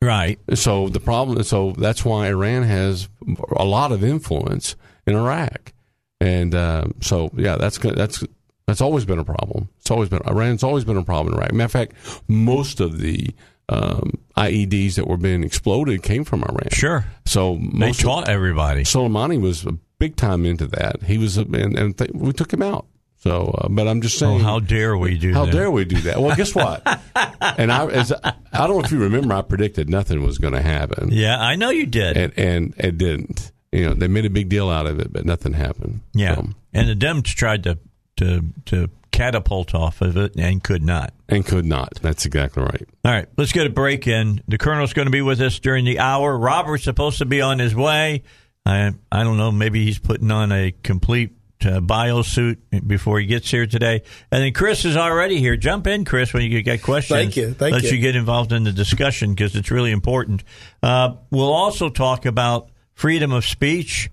right. 0.02 0.40
So 0.56 0.88
the 0.90 1.00
problem, 1.02 1.44
so 1.44 1.74
that's 1.78 2.04
why 2.06 2.28
Iran 2.30 2.64
has 2.64 3.10
a 3.58 3.66
lot 3.66 3.92
of 3.92 4.04
influence 4.04 4.76
in 5.06 5.16
Iraq, 5.16 5.74
and 6.22 6.56
um, 6.56 6.94
so 7.02 7.30
yeah, 7.36 7.58
that's 7.58 7.78
good. 7.78 7.96
That's 7.96 8.24
that's 8.68 8.82
always 8.82 9.06
been 9.06 9.20
a 9.20 9.24
problem. 9.26 9.70
It's 9.80 9.90
always 9.90 10.10
been 10.10 10.22
Iran's 10.28 10.64
always 10.64 10.84
been 10.86 10.98
a 10.98 11.04
problem 11.04 11.34
in 11.34 11.40
Iraq. 11.40 11.54
Matter 11.54 11.66
of 11.66 11.72
fact, 11.72 11.94
most 12.28 12.80
of 12.80 13.00
the 13.00 13.30
um, 13.70 14.14
IEDs 14.38 14.96
that 14.96 15.08
were 15.08 15.18
being 15.18 15.44
exploded 15.44 16.04
came 16.04 16.24
from 16.24 16.44
Iran. 16.44 16.70
Sure. 16.72 17.06
So 17.26 17.56
They 17.56 17.62
most 17.88 18.00
of- 18.00 18.06
taught 18.06 18.30
everybody. 18.30 18.84
Soleimani 18.84 19.40
was 19.42 19.66
a 19.66 19.74
big 20.00 20.16
time 20.16 20.46
into 20.46 20.68
that. 20.68 21.02
He 21.04 21.18
was, 21.18 21.38
a, 21.38 21.42
and, 21.42 21.78
and 21.78 21.98
th- 21.98 22.12
we 22.14 22.32
took 22.34 22.52
him 22.54 22.62
out. 22.62 22.86
So, 23.20 23.48
uh, 23.58 23.68
but 23.70 23.88
I'm 23.88 24.02
just 24.02 24.16
Oh, 24.22 24.28
saying, 24.28 24.40
how 24.42 24.60
dare 24.60 24.96
we 24.96 25.18
do 25.18 25.34
how 25.34 25.46
that? 25.46 25.52
dare 25.52 25.72
we 25.72 25.86
do 25.86 26.00
that? 26.02 26.22
Well, 26.22 26.36
guess 26.36 26.54
what? 26.54 26.82
and 27.58 27.72
I, 27.72 27.88
as 27.88 28.14
I 28.14 28.34
don't 28.68 28.78
know 28.78 28.84
if 28.84 28.92
you 28.92 29.00
remember, 29.00 29.34
I 29.34 29.42
predicted 29.42 29.90
nothing 29.90 30.24
was 30.24 30.38
going 30.38 30.54
to 30.54 30.62
happen, 30.62 31.10
Yeah, 31.12 31.38
I 31.42 31.56
know 31.56 31.72
you 31.72 31.88
did. 31.88 32.16
and 32.16 32.34
and 32.38 32.74
it 32.78 32.98
didn't. 33.00 33.52
You 33.72 33.86
know, 33.88 33.94
they 33.96 34.08
made 34.08 34.26
a 34.26 34.30
big 34.30 34.50
deal 34.50 34.70
out 34.70 34.86
of 34.86 35.00
it, 35.00 35.12
but 35.12 35.26
nothing 35.26 35.54
happened. 35.54 36.02
yeah. 36.14 36.36
So, 36.36 36.48
And 36.74 36.88
the 36.90 36.96
Dems 36.96 37.24
tried 37.26 37.64
to, 37.64 37.80
to, 38.18 38.44
to 38.66 38.90
catapult 39.12 39.74
off 39.74 40.02
of 40.02 40.16
it 40.16 40.36
and 40.36 40.64
could 40.64 40.84
not. 40.84 41.14
and 41.28 41.46
could 41.46 41.66
not. 41.66 41.96
That's 42.02 42.26
exactly 42.26 42.64
right. 42.64 42.88
All 43.04 43.12
right, 43.12 43.28
let's 43.38 43.52
get 43.52 43.66
a 43.66 43.70
break 43.72 44.08
in. 44.08 44.42
The 44.48 44.58
colonel's 44.58 44.94
going 44.94 45.08
to 45.08 45.12
be 45.12 45.22
with 45.22 45.42
us 45.42 45.60
during 45.60 45.86
the 45.86 46.00
hour. 46.00 46.38
Robert's 46.38 46.84
supposed 46.84 47.20
to 47.20 47.26
be 47.26 47.42
on 47.42 47.60
his 47.60 47.76
way. 47.76 48.24
I 48.66 48.94
I 49.12 49.24
don't 49.24 49.38
know. 49.38 49.52
Maybe 49.52 49.84
he's 49.86 49.98
putting 49.98 50.30
on 50.30 50.52
a 50.52 50.74
complete 50.84 51.32
uh, 51.66 51.80
bio 51.80 52.22
suit 52.22 52.60
before 52.86 53.20
he 53.20 53.26
gets 53.26 53.50
here 53.50 53.66
today. 53.66 54.04
And 54.32 54.44
then 54.44 54.54
Chris 54.54 54.86
is 54.86 54.96
already 54.96 55.40
here. 55.40 55.56
Jump 55.58 55.88
in, 55.88 56.06
Chris, 56.06 56.34
when 56.34 56.44
you 56.44 56.62
get 56.62 56.84
questions. 56.84 57.18
Thank 57.18 57.38
you, 57.38 57.54
thank 57.54 57.72
you. 57.72 57.82
Let 57.82 57.84
you. 57.84 57.98
you 57.98 58.02
get 58.02 58.16
involved 58.16 58.52
in 58.52 58.64
the 58.64 58.72
discussion 58.72 59.32
because 59.32 59.56
it's 59.56 59.72
really 59.72 59.92
important. 59.92 60.44
Uh, 60.84 61.16
we'll 61.32 61.54
also 61.54 61.90
talk 61.90 62.26
about 62.26 62.70
freedom 62.94 63.32
of 63.32 63.46
speech. 63.46 64.12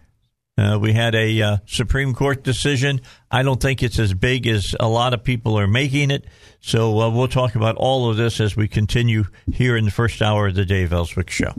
Uh, 0.57 0.79
we 0.81 0.93
had 0.93 1.15
a 1.15 1.43
uh, 1.43 1.57
Supreme 1.67 2.15
Court 2.15 2.45
decision. 2.45 3.01
I 3.31 3.43
don't 3.43 3.61
think 3.61 3.83
it's 3.83 3.99
as 3.99 4.15
big 4.15 4.47
as 4.47 4.77
a 4.79 4.89
lot 4.89 5.13
of 5.13 5.25
people 5.25 5.59
are 5.59 5.67
making 5.67 6.11
it. 6.13 6.27
So 6.61 7.01
uh, 7.01 7.11
we'll 7.11 7.29
talk 7.29 7.57
about 7.57 7.77
all 7.77 8.09
of 8.09 8.17
this 8.17 8.41
as 8.41 8.57
we 8.57 8.69
continue 8.69 9.25
here 9.53 9.77
in 9.77 9.85
the 9.85 9.91
first 9.91 10.23
hour 10.23 10.49
of 10.49 10.55
the 10.55 10.65
Dave 10.65 10.93
Elswick 10.93 11.31
Show. 11.31 11.55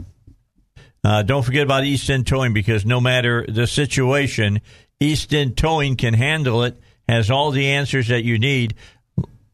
Uh, 1.04 1.22
don't 1.22 1.44
forget 1.44 1.62
about 1.62 1.84
East 1.84 2.08
End 2.08 2.26
Towing 2.26 2.54
because 2.54 2.86
no 2.86 3.00
matter 3.00 3.44
the 3.46 3.66
situation, 3.66 4.60
East 4.98 5.32
End 5.34 5.56
Towing 5.56 5.96
can 5.96 6.14
handle 6.14 6.64
it, 6.64 6.80
has 7.06 7.30
all 7.30 7.50
the 7.50 7.66
answers 7.66 8.08
that 8.08 8.24
you 8.24 8.38
need. 8.38 8.74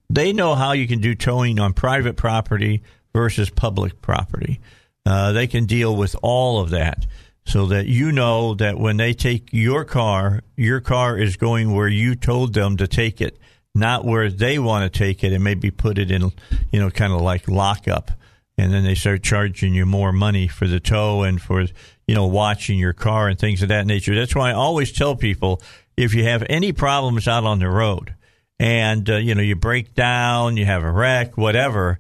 They 0.09 0.33
know 0.33 0.55
how 0.55 0.73
you 0.73 0.87
can 0.87 1.01
do 1.01 1.15
towing 1.15 1.59
on 1.59 1.73
private 1.73 2.17
property 2.17 2.83
versus 3.13 3.51
public 3.51 4.01
property. 4.01 4.61
Uh, 5.05 5.33
they 5.33 5.47
can 5.47 5.67
deal 5.67 5.97
with 5.97 6.15
all 6.23 6.61
of 6.61 6.71
that 6.71 7.07
so 7.45 7.67
that 7.67 7.87
you 7.87 8.13
know 8.13 8.55
that 8.55 8.79
when 8.79 8.97
they 8.97 9.13
take 9.13 9.49
your 9.53 9.85
car, 9.85 10.43
your 10.57 10.81
car 10.81 11.19
is 11.19 11.37
going 11.37 11.75
where 11.75 11.89
you 11.89 12.15
told 12.15 12.55
them 12.55 12.77
to 12.77 12.87
take 12.87 13.21
it, 13.21 13.39
not 13.75 14.05
where 14.05 14.31
they 14.31 14.59
want 14.59 14.91
to 14.91 14.99
take 14.99 15.25
it 15.25 15.33
and 15.33 15.43
maybe 15.43 15.71
put 15.71 15.99
it 15.99 16.11
in, 16.11 16.31
you 16.71 16.81
know, 16.81 16.91
kind 16.91 17.13
of 17.13 17.21
like 17.21 17.49
lockup. 17.49 18.13
And 18.59 18.73
then 18.73 18.85
they 18.85 18.95
start 18.95 19.23
charging 19.23 19.75
you 19.75 19.87
more 19.87 20.13
money 20.13 20.47
for 20.47 20.67
the 20.67 20.79
tow 20.79 21.23
and 21.23 21.41
for, 21.41 21.63
you 22.07 22.15
know, 22.15 22.27
watching 22.27 22.79
your 22.79 22.93
car 22.93 23.29
and 23.29 23.39
things 23.39 23.63
of 23.63 23.69
that 23.69 23.87
nature. 23.87 24.15
That's 24.15 24.35
why 24.35 24.51
I 24.51 24.55
always 24.55 24.93
tell 24.93 25.17
people 25.17 25.61
if 25.97 26.15
you 26.15 26.25
have 26.25 26.45
any 26.49 26.73
problems 26.73 27.27
out 27.27 27.45
on 27.45 27.59
the 27.59 27.69
road 27.69 28.15
and, 28.59 29.09
uh, 29.09 29.17
you 29.17 29.35
know, 29.35 29.43
you 29.43 29.57
break 29.57 29.95
down, 29.95 30.57
you 30.57 30.67
have 30.67 30.85
a 30.85 30.91
wreck, 30.91 31.37
whatever, 31.37 31.99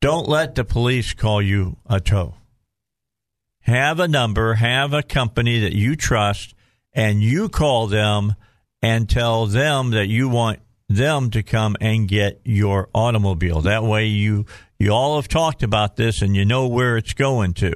don't 0.00 0.28
let 0.28 0.54
the 0.54 0.64
police 0.64 1.12
call 1.12 1.40
you 1.40 1.76
a 1.86 2.00
tow 2.00 2.34
have 3.60 4.00
a 4.00 4.08
number, 4.08 4.54
have 4.54 4.92
a 4.92 5.02
company 5.02 5.60
that 5.60 5.72
you 5.72 5.96
trust, 5.96 6.54
and 6.92 7.22
you 7.22 7.48
call 7.48 7.86
them 7.86 8.34
and 8.82 9.08
tell 9.08 9.46
them 9.46 9.90
that 9.90 10.08
you 10.08 10.28
want 10.28 10.60
them 10.88 11.30
to 11.30 11.42
come 11.42 11.76
and 11.80 12.08
get 12.08 12.40
your 12.44 12.88
automobile. 12.92 13.60
That 13.60 13.84
way, 13.84 14.06
you 14.06 14.46
you 14.78 14.90
all 14.90 15.16
have 15.16 15.28
talked 15.28 15.62
about 15.62 15.96
this 15.96 16.22
and 16.22 16.34
you 16.34 16.44
know 16.44 16.66
where 16.66 16.96
it's 16.96 17.12
going 17.12 17.54
to. 17.54 17.74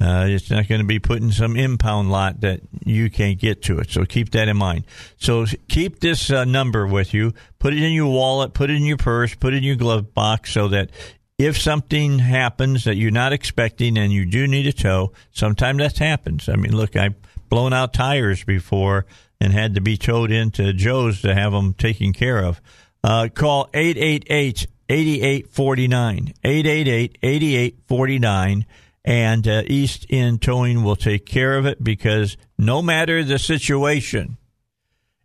Uh, 0.00 0.26
it's 0.28 0.50
not 0.50 0.66
going 0.66 0.80
to 0.80 0.86
be 0.86 0.98
put 0.98 1.22
in 1.22 1.30
some 1.30 1.56
impound 1.56 2.10
lot 2.10 2.40
that 2.40 2.60
you 2.84 3.08
can't 3.08 3.38
get 3.38 3.62
to 3.62 3.78
it. 3.78 3.88
So 3.90 4.04
keep 4.04 4.30
that 4.30 4.48
in 4.48 4.56
mind. 4.56 4.84
So 5.16 5.46
keep 5.68 6.00
this 6.00 6.28
uh, 6.30 6.44
number 6.44 6.86
with 6.86 7.14
you. 7.14 7.32
Put 7.60 7.72
it 7.72 7.82
in 7.82 7.92
your 7.92 8.12
wallet. 8.12 8.52
Put 8.52 8.68
it 8.68 8.76
in 8.76 8.84
your 8.84 8.96
purse. 8.96 9.34
Put 9.34 9.54
it 9.54 9.58
in 9.58 9.62
your 9.62 9.76
glove 9.76 10.12
box 10.12 10.52
so 10.52 10.68
that 10.68 10.90
if 11.38 11.60
something 11.60 12.18
happens 12.18 12.84
that 12.84 12.96
you're 12.96 13.10
not 13.10 13.32
expecting 13.32 13.98
and 13.98 14.12
you 14.12 14.24
do 14.26 14.46
need 14.46 14.66
a 14.66 14.72
tow, 14.72 15.12
sometimes 15.30 15.78
that 15.78 15.98
happens. 15.98 16.48
I 16.48 16.56
mean, 16.56 16.76
look, 16.76 16.96
I've 16.96 17.14
blown 17.48 17.72
out 17.72 17.92
tires 17.92 18.44
before 18.44 19.06
and 19.40 19.52
had 19.52 19.74
to 19.74 19.80
be 19.80 19.96
towed 19.96 20.30
into 20.30 20.72
Joe's 20.72 21.20
to 21.22 21.34
have 21.34 21.52
them 21.52 21.74
taken 21.74 22.12
care 22.12 22.38
of. 22.38 22.60
Uh, 23.02 23.28
call 23.34 23.68
888 23.74 24.66
8849. 24.88 26.34
888 26.44 27.18
8849. 27.22 28.66
And 29.04 29.48
uh, 29.48 29.62
East 29.66 30.06
End 30.10 30.40
Towing 30.40 30.84
will 30.84 30.96
take 30.96 31.26
care 31.26 31.58
of 31.58 31.66
it 31.66 31.82
because 31.82 32.36
no 32.56 32.82
matter 32.82 33.24
the 33.24 33.38
situation, 33.38 34.36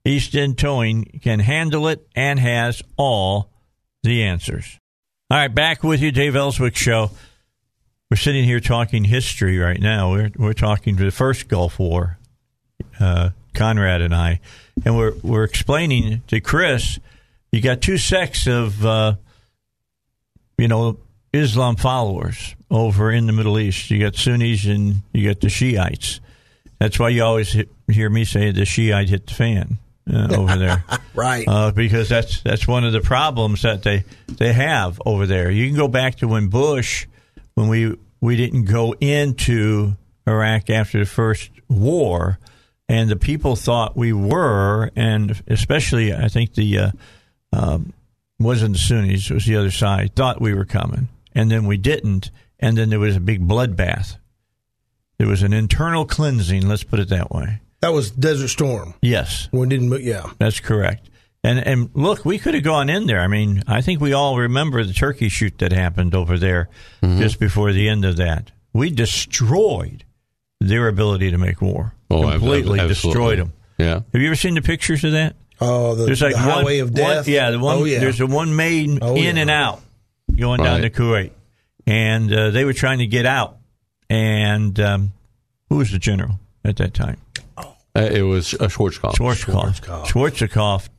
East 0.04 0.36
End 0.36 0.58
Towing 0.58 1.20
can 1.22 1.40
handle 1.40 1.88
it 1.88 2.08
and 2.16 2.40
has 2.40 2.82
all 2.98 3.52
the 4.02 4.24
answers. 4.24 4.80
All 5.30 5.38
right, 5.38 5.54
back 5.54 5.84
with 5.84 6.02
you, 6.02 6.14
Dave 6.14 6.38
Elswick 6.38 6.78
Show. 6.78 7.12
We're 8.10 8.16
sitting 8.16 8.46
here 8.46 8.62
talking 8.62 9.04
history 9.04 9.58
right 9.58 9.78
now. 9.78 10.12
We're 10.12 10.32
we're 10.38 10.54
talking 10.54 10.96
to 10.96 11.04
the 11.04 11.12
first 11.12 11.50
Gulf 11.50 11.80
War, 11.80 12.18
uh, 12.98 13.32
Conrad 13.54 14.00
and 14.00 14.16
I, 14.16 14.40
and 14.86 14.96
we're 14.96 15.16
we're 15.24 15.44
explaining 15.44 16.22
to 16.28 16.40
Chris. 16.40 16.98
You 17.52 17.60
got 17.60 17.82
two 17.82 17.98
sects 17.98 18.48
of, 18.48 18.86
uh, 18.86 19.16
you 20.58 20.70
know, 20.70 20.98
Islam 21.34 21.76
followers 21.76 22.56
over 22.72 23.12
in 23.12 23.28
the 23.28 23.34
Middle 23.34 23.60
East. 23.60 23.92
You 23.92 24.00
got 24.00 24.16
Sunnis 24.16 24.64
and 24.64 25.02
you 25.12 25.28
got 25.28 25.42
the 25.42 25.50
Shiites. 25.50 26.22
That's 26.80 26.98
why 27.00 27.10
you 27.10 27.24
always 27.24 27.54
hear 27.92 28.10
me 28.10 28.24
say 28.24 28.52
the 28.52 28.64
Shiite 28.64 29.10
hit 29.10 29.28
the 29.28 29.34
fan 29.34 29.78
uh, 30.12 30.36
over 30.36 30.58
there, 30.58 30.84
right? 31.16 31.48
Uh, 31.48 31.72
because 31.72 32.10
that's 32.10 32.42
that's 32.42 32.68
one 32.68 32.84
of 32.84 32.94
the 32.94 33.02
problems 33.02 33.62
that 33.64 33.84
they 33.84 34.04
they 34.28 34.54
have 34.54 35.02
over 35.06 35.26
there. 35.26 35.52
You 35.52 35.68
can 35.68 35.76
go 35.76 35.88
back 35.88 36.16
to 36.16 36.28
when 36.28 36.48
Bush, 36.48 37.08
when 37.56 37.68
we 37.68 37.96
we 38.22 38.36
didn't 38.36 38.66
go 38.66 38.94
into 39.00 39.96
Iraq 40.28 40.70
after 40.70 41.00
the 41.00 41.06
first 41.06 41.52
war, 41.70 42.40
and 42.88 43.10
the 43.10 43.16
people 43.16 43.56
thought 43.56 43.98
we 43.98 44.14
were, 44.14 44.92
and 44.96 45.42
especially 45.48 46.14
I 46.14 46.28
think 46.28 46.54
the 46.54 46.80
uh, 46.80 46.92
um, 47.54 47.94
wasn't 48.40 48.74
the 48.74 48.80
Sunnis, 48.80 49.30
it 49.30 49.34
was 49.34 49.46
the 49.46 49.56
other 49.58 49.72
side 49.72 50.16
thought 50.16 50.42
we 50.42 50.54
were 50.54 50.66
coming, 50.66 51.10
and 51.34 51.52
then 51.52 51.66
we 51.66 51.78
didn't, 51.78 52.32
and 52.60 52.78
then 52.78 52.90
there 52.90 53.00
was 53.00 53.16
a 53.16 53.22
big 53.22 53.48
bloodbath. 53.48 54.18
There 55.18 55.28
was 55.28 55.42
an 55.42 55.54
internal 55.54 56.06
cleansing. 56.06 56.68
Let's 56.68 56.84
put 56.84 57.00
it 57.00 57.10
that 57.10 57.32
way. 57.32 57.62
That 57.82 57.94
was 57.94 58.12
Desert 58.12 58.48
Storm. 58.48 58.96
Yes, 59.02 59.50
we 59.52 59.68
didn't. 59.68 60.02
Yeah, 60.02 60.32
that's 60.40 60.60
correct. 60.60 61.10
And 61.44 61.60
and 61.60 61.90
look, 61.94 62.26
we 62.26 62.40
could 62.40 62.56
have 62.56 62.64
gone 62.64 62.90
in 62.90 63.06
there. 63.06 63.22
I 63.22 63.28
mean, 63.28 63.64
I 63.68 63.82
think 63.82 64.02
we 64.02 64.14
all 64.14 64.38
remember 64.38 64.84
the 64.84 64.94
turkey 64.94 65.30
shoot 65.30 65.60
that 65.60 65.72
happened 65.72 66.16
over 66.16 66.38
there 66.38 66.70
mm-hmm. 67.02 67.20
just 67.20 67.40
before 67.40 67.72
the 67.72 67.88
end 67.88 68.04
of 68.06 68.18
that. 68.18 68.52
We 68.74 68.90
destroyed 68.90 70.04
their 70.60 70.88
ability 70.88 71.32
to 71.32 71.38
make 71.38 71.62
war. 71.62 71.94
Oh, 72.10 72.30
completely 72.30 72.80
absolutely. 72.80 72.88
destroyed 72.88 73.40
them. 73.40 73.54
Yeah. 73.78 74.02
Have 74.12 74.22
you 74.22 74.28
ever 74.28 74.36
seen 74.36 74.56
the 74.56 74.62
pictures 74.62 75.04
of 75.04 75.12
that? 75.12 75.36
Oh, 75.60 75.96
the, 75.96 76.06
there's 76.06 76.22
like 76.22 76.34
the 76.34 76.40
highway 76.40 76.82
one, 76.82 76.90
of 76.90 76.94
death. 76.96 77.26
One, 77.26 77.34
yeah, 77.34 77.52
the 77.52 77.60
one. 77.60 77.78
Oh, 77.78 77.84
yeah. 77.86 78.00
There's 78.00 78.20
a 78.20 78.28
one 78.28 78.56
made 78.56 79.00
Oh, 79.02 79.16
in 79.16 79.36
yeah. 79.36 79.42
and 79.42 79.50
out 79.50 79.82
going 80.36 80.64
down 80.64 80.82
to 80.82 80.90
Kuwait, 80.90 81.32
and 81.86 82.32
uh, 82.32 82.50
they 82.52 82.66
were 82.66 82.74
trying 82.74 83.00
to 83.00 83.08
get 83.08 83.26
out. 83.26 83.58
And 84.10 84.80
um, 84.80 85.14
who 85.70 85.78
was 85.78 85.92
the 85.92 86.00
general 86.00 86.40
at 86.64 86.78
that 86.78 86.94
time? 86.94 87.18
Uh, 87.98 88.02
it 88.02 88.22
was 88.22 88.54
a 88.54 88.68
Schwarzkopf. 88.68 89.16
Schwarzkopf. 89.16 90.06
Schwarzkopf. 90.06 90.90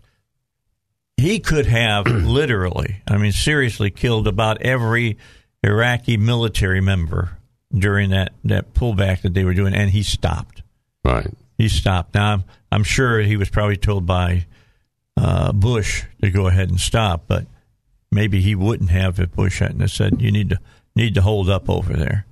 He 1.16 1.38
could 1.38 1.66
have 1.66 2.06
literally, 2.06 3.02
I 3.06 3.18
mean, 3.18 3.32
seriously, 3.32 3.90
killed 3.90 4.26
about 4.26 4.62
every 4.62 5.16
Iraqi 5.62 6.16
military 6.16 6.80
member 6.80 7.38
during 7.72 8.10
that, 8.10 8.32
that 8.44 8.74
pullback 8.74 9.22
that 9.22 9.34
they 9.34 9.44
were 9.44 9.54
doing, 9.54 9.74
and 9.74 9.90
he 9.90 10.02
stopped. 10.02 10.62
Right. 11.04 11.32
He 11.56 11.68
stopped. 11.68 12.14
Now, 12.14 12.32
I'm, 12.32 12.44
I'm 12.72 12.84
sure 12.84 13.20
he 13.20 13.36
was 13.36 13.48
probably 13.48 13.76
told 13.76 14.06
by 14.06 14.46
uh, 15.16 15.52
Bush 15.52 16.04
to 16.22 16.30
go 16.30 16.46
ahead 16.48 16.68
and 16.68 16.80
stop, 16.80 17.24
but 17.26 17.46
maybe 18.10 18.40
he 18.40 18.54
wouldn't 18.54 18.90
have 18.90 19.20
if 19.20 19.32
Bush 19.32 19.58
hadn't 19.60 19.86
said, 19.88 20.20
"You 20.20 20.30
need 20.30 20.50
to 20.50 20.60
need 20.94 21.14
to 21.14 21.22
hold 21.22 21.50
up 21.50 21.68
over 21.68 21.92
there." 21.94 22.26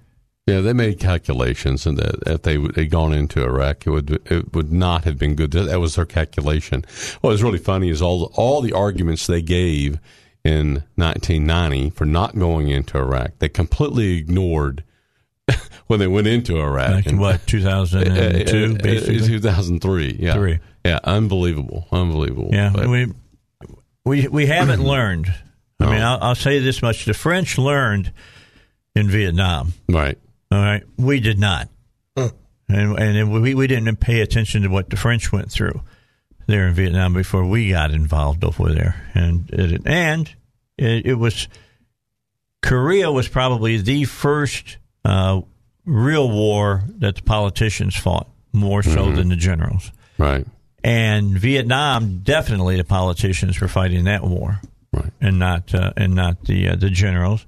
Yeah, 0.46 0.61
they 0.61 0.72
made 0.72 1.00
calculations, 1.00 1.87
and 1.87 1.98
that 1.98 2.22
if 2.26 2.42
they 2.42 2.54
had 2.61 2.90
gone 2.90 3.12
into 3.12 3.42
Iraq, 3.42 3.85
it 3.87 3.90
would 3.90 4.11
it 4.30 4.52
would 4.54 4.72
not 4.72 5.02
have 5.04 5.18
been 5.18 5.35
good. 5.35 5.50
That 5.50 5.80
was 5.80 5.96
their 5.96 6.06
calculation. 6.06 6.85
What 7.20 7.30
was 7.30 7.42
really 7.42 7.59
funny 7.59 7.88
is 7.90 8.00
all 8.00 8.30
all 8.35 8.61
the 8.61 8.72
arguments 8.72 9.26
they 9.26 9.42
gave 9.42 9.98
in 10.44 10.85
1990 10.94 11.90
for 11.90 12.04
not 12.04 12.38
going 12.38 12.68
into 12.68 12.96
Iraq, 12.96 13.32
they 13.40 13.48
completely 13.48 14.16
ignored 14.18 14.85
when 15.88 15.98
they 15.98 16.06
went 16.06 16.28
into 16.28 16.61
Iraq. 16.61 16.90
Back 16.92 17.06
in 17.09 17.18
what 17.18 17.44
2002, 17.48 18.11
Uh, 18.54 18.68
uh, 18.68 18.74
uh, 18.74 18.78
basically. 18.80 19.18
2003. 19.28 20.16
Yeah, 20.20 20.35
Three. 20.35 20.61
Yeah, 20.85 21.00
unbelievable, 21.02 21.88
unbelievable. 21.90 22.50
Yeah, 22.52 22.70
But- 22.72 22.88
we 22.88 23.12
we 24.04 24.28
we 24.28 24.46
haven't 24.46 24.80
learned. 24.85 25.35
I 25.80 25.87
mean, 25.90 26.00
I'll, 26.00 26.18
I'll 26.22 26.35
say 26.37 26.61
this 26.61 26.80
much: 26.80 27.04
the 27.04 27.14
French 27.14 27.59
learned 27.59 28.12
in 28.94 29.09
Vietnam. 29.11 29.72
right. 29.88 30.16
All 30.56 30.62
right, 30.62 30.82
we 30.96 31.20
did 31.20 31.38
not, 31.38 31.68
and 32.16 32.98
and 32.98 33.30
we 33.42 33.54
we 33.54 33.66
didn't 33.66 33.96
pay 33.96 34.22
attention 34.22 34.62
to 34.62 34.68
what 34.68 34.88
the 34.88 34.96
French 34.96 35.30
went 35.30 35.50
through 35.52 35.82
there 36.46 36.66
in 36.66 36.72
Vietnam 36.72 37.12
before 37.12 37.44
we 37.44 37.68
got 37.70 37.90
involved 37.90 38.42
over 38.42 38.72
there, 38.72 39.10
and 39.14 39.50
it, 39.50 39.82
and 39.84 40.34
it, 40.78 41.04
it 41.04 41.14
was 41.14 41.46
Korea 42.62 43.12
was 43.12 43.28
probably 43.28 43.76
the 43.76 44.04
first 44.04 44.78
uh, 45.04 45.42
real 45.84 46.30
war 46.30 46.84
that 47.00 47.16
the 47.16 47.22
politicians 47.22 47.94
fought 47.94 48.28
more 48.52 48.82
so 48.82 49.12
than 49.12 49.28
the 49.28 49.36
generals. 49.36 49.92
Right. 50.16 50.46
And 50.82 51.38
Vietnam, 51.38 52.20
definitely 52.20 52.76
the 52.78 52.84
politicians 52.84 53.60
were 53.60 53.68
fighting 53.68 54.04
that 54.04 54.22
war, 54.24 54.60
Right. 54.90 55.12
and 55.20 55.38
not 55.38 55.74
uh, 55.74 55.92
and 55.98 56.14
not 56.14 56.44
the 56.46 56.68
uh, 56.70 56.76
the 56.76 56.88
generals. 56.88 57.44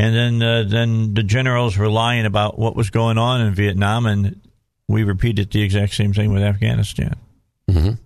And 0.00 0.14
then 0.14 0.42
uh, 0.42 0.64
then 0.66 1.12
the 1.12 1.22
generals 1.22 1.76
were 1.76 1.88
lying 1.90 2.24
about 2.24 2.58
what 2.58 2.74
was 2.74 2.88
going 2.88 3.18
on 3.18 3.42
in 3.42 3.52
Vietnam, 3.54 4.06
and 4.06 4.40
we 4.88 5.04
repeated 5.04 5.50
the 5.50 5.60
exact 5.62 5.92
same 5.94 6.14
thing 6.14 6.32
with 6.32 6.42
Afghanistan. 6.42 7.16
Mhm. 7.70 7.98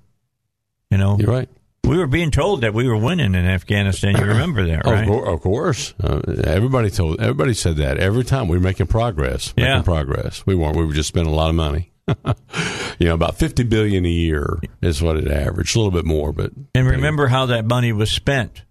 You 0.90 0.98
know, 0.98 1.16
You're 1.20 1.30
right. 1.30 1.48
we 1.85 1.96
were 1.96 2.09
being 2.09 2.33
told 2.33 2.62
that 2.62 2.74
we 2.74 2.88
were 2.88 2.96
winning 2.96 3.35
in 3.37 3.46
Afghanistan. 3.46 4.16
You 4.16 4.24
remember 4.24 4.66
that, 4.66 4.85
Of, 4.85 4.92
right? 4.92 5.07
cour- 5.07 5.28
of 5.35 5.40
course, 5.40 5.94
uh, 6.02 6.20
everybody 6.42 6.90
told 6.90 7.20
everybody 7.20 7.54
said 7.54 7.76
that 7.76 7.98
every 7.98 8.24
time 8.24 8.48
we 8.48 8.57
were 8.57 8.62
making 8.64 8.88
progress, 8.88 9.54
making 9.57 9.70
Yeah. 9.70 9.83
progress. 9.83 10.44
We 10.44 10.57
weren't. 10.57 10.76
We 10.76 10.85
were 10.85 10.92
just 10.94 11.09
spending 11.09 11.33
a 11.33 11.37
lot 11.37 11.48
of 11.48 11.54
money. 11.54 11.92
you 12.98 13.07
know, 13.07 13.14
about 13.14 13.37
fifty 13.38 13.62
billion 13.62 14.04
a 14.04 14.09
year 14.09 14.59
is 14.83 15.00
what 15.00 15.16
it 15.16 15.28
averaged. 15.30 15.76
A 15.76 15.78
little 15.78 15.92
bit 15.92 16.04
more, 16.04 16.33
but 16.33 16.50
And 16.74 16.87
remember 16.88 17.28
how 17.28 17.46
that 17.46 17.64
money 17.66 17.92
was 17.92 18.11
spent. 18.11 18.62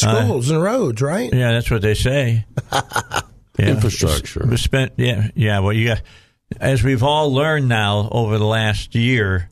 Schools 0.00 0.50
and 0.50 0.62
roads, 0.62 1.00
right? 1.02 1.32
Yeah, 1.32 1.52
that's 1.52 1.70
what 1.70 1.82
they 1.82 1.94
say. 1.94 2.46
Yeah. 3.58 3.72
Infrastructure. 3.72 4.42
It 4.42 4.48
was 4.48 4.62
spent. 4.62 4.92
Yeah, 4.96 5.28
yeah. 5.34 5.58
Well, 5.58 5.74
you 5.74 5.88
got 5.88 6.00
as 6.58 6.82
we've 6.82 7.02
all 7.02 7.32
learned 7.32 7.68
now 7.68 8.08
over 8.10 8.38
the 8.38 8.46
last 8.46 8.94
year, 8.94 9.50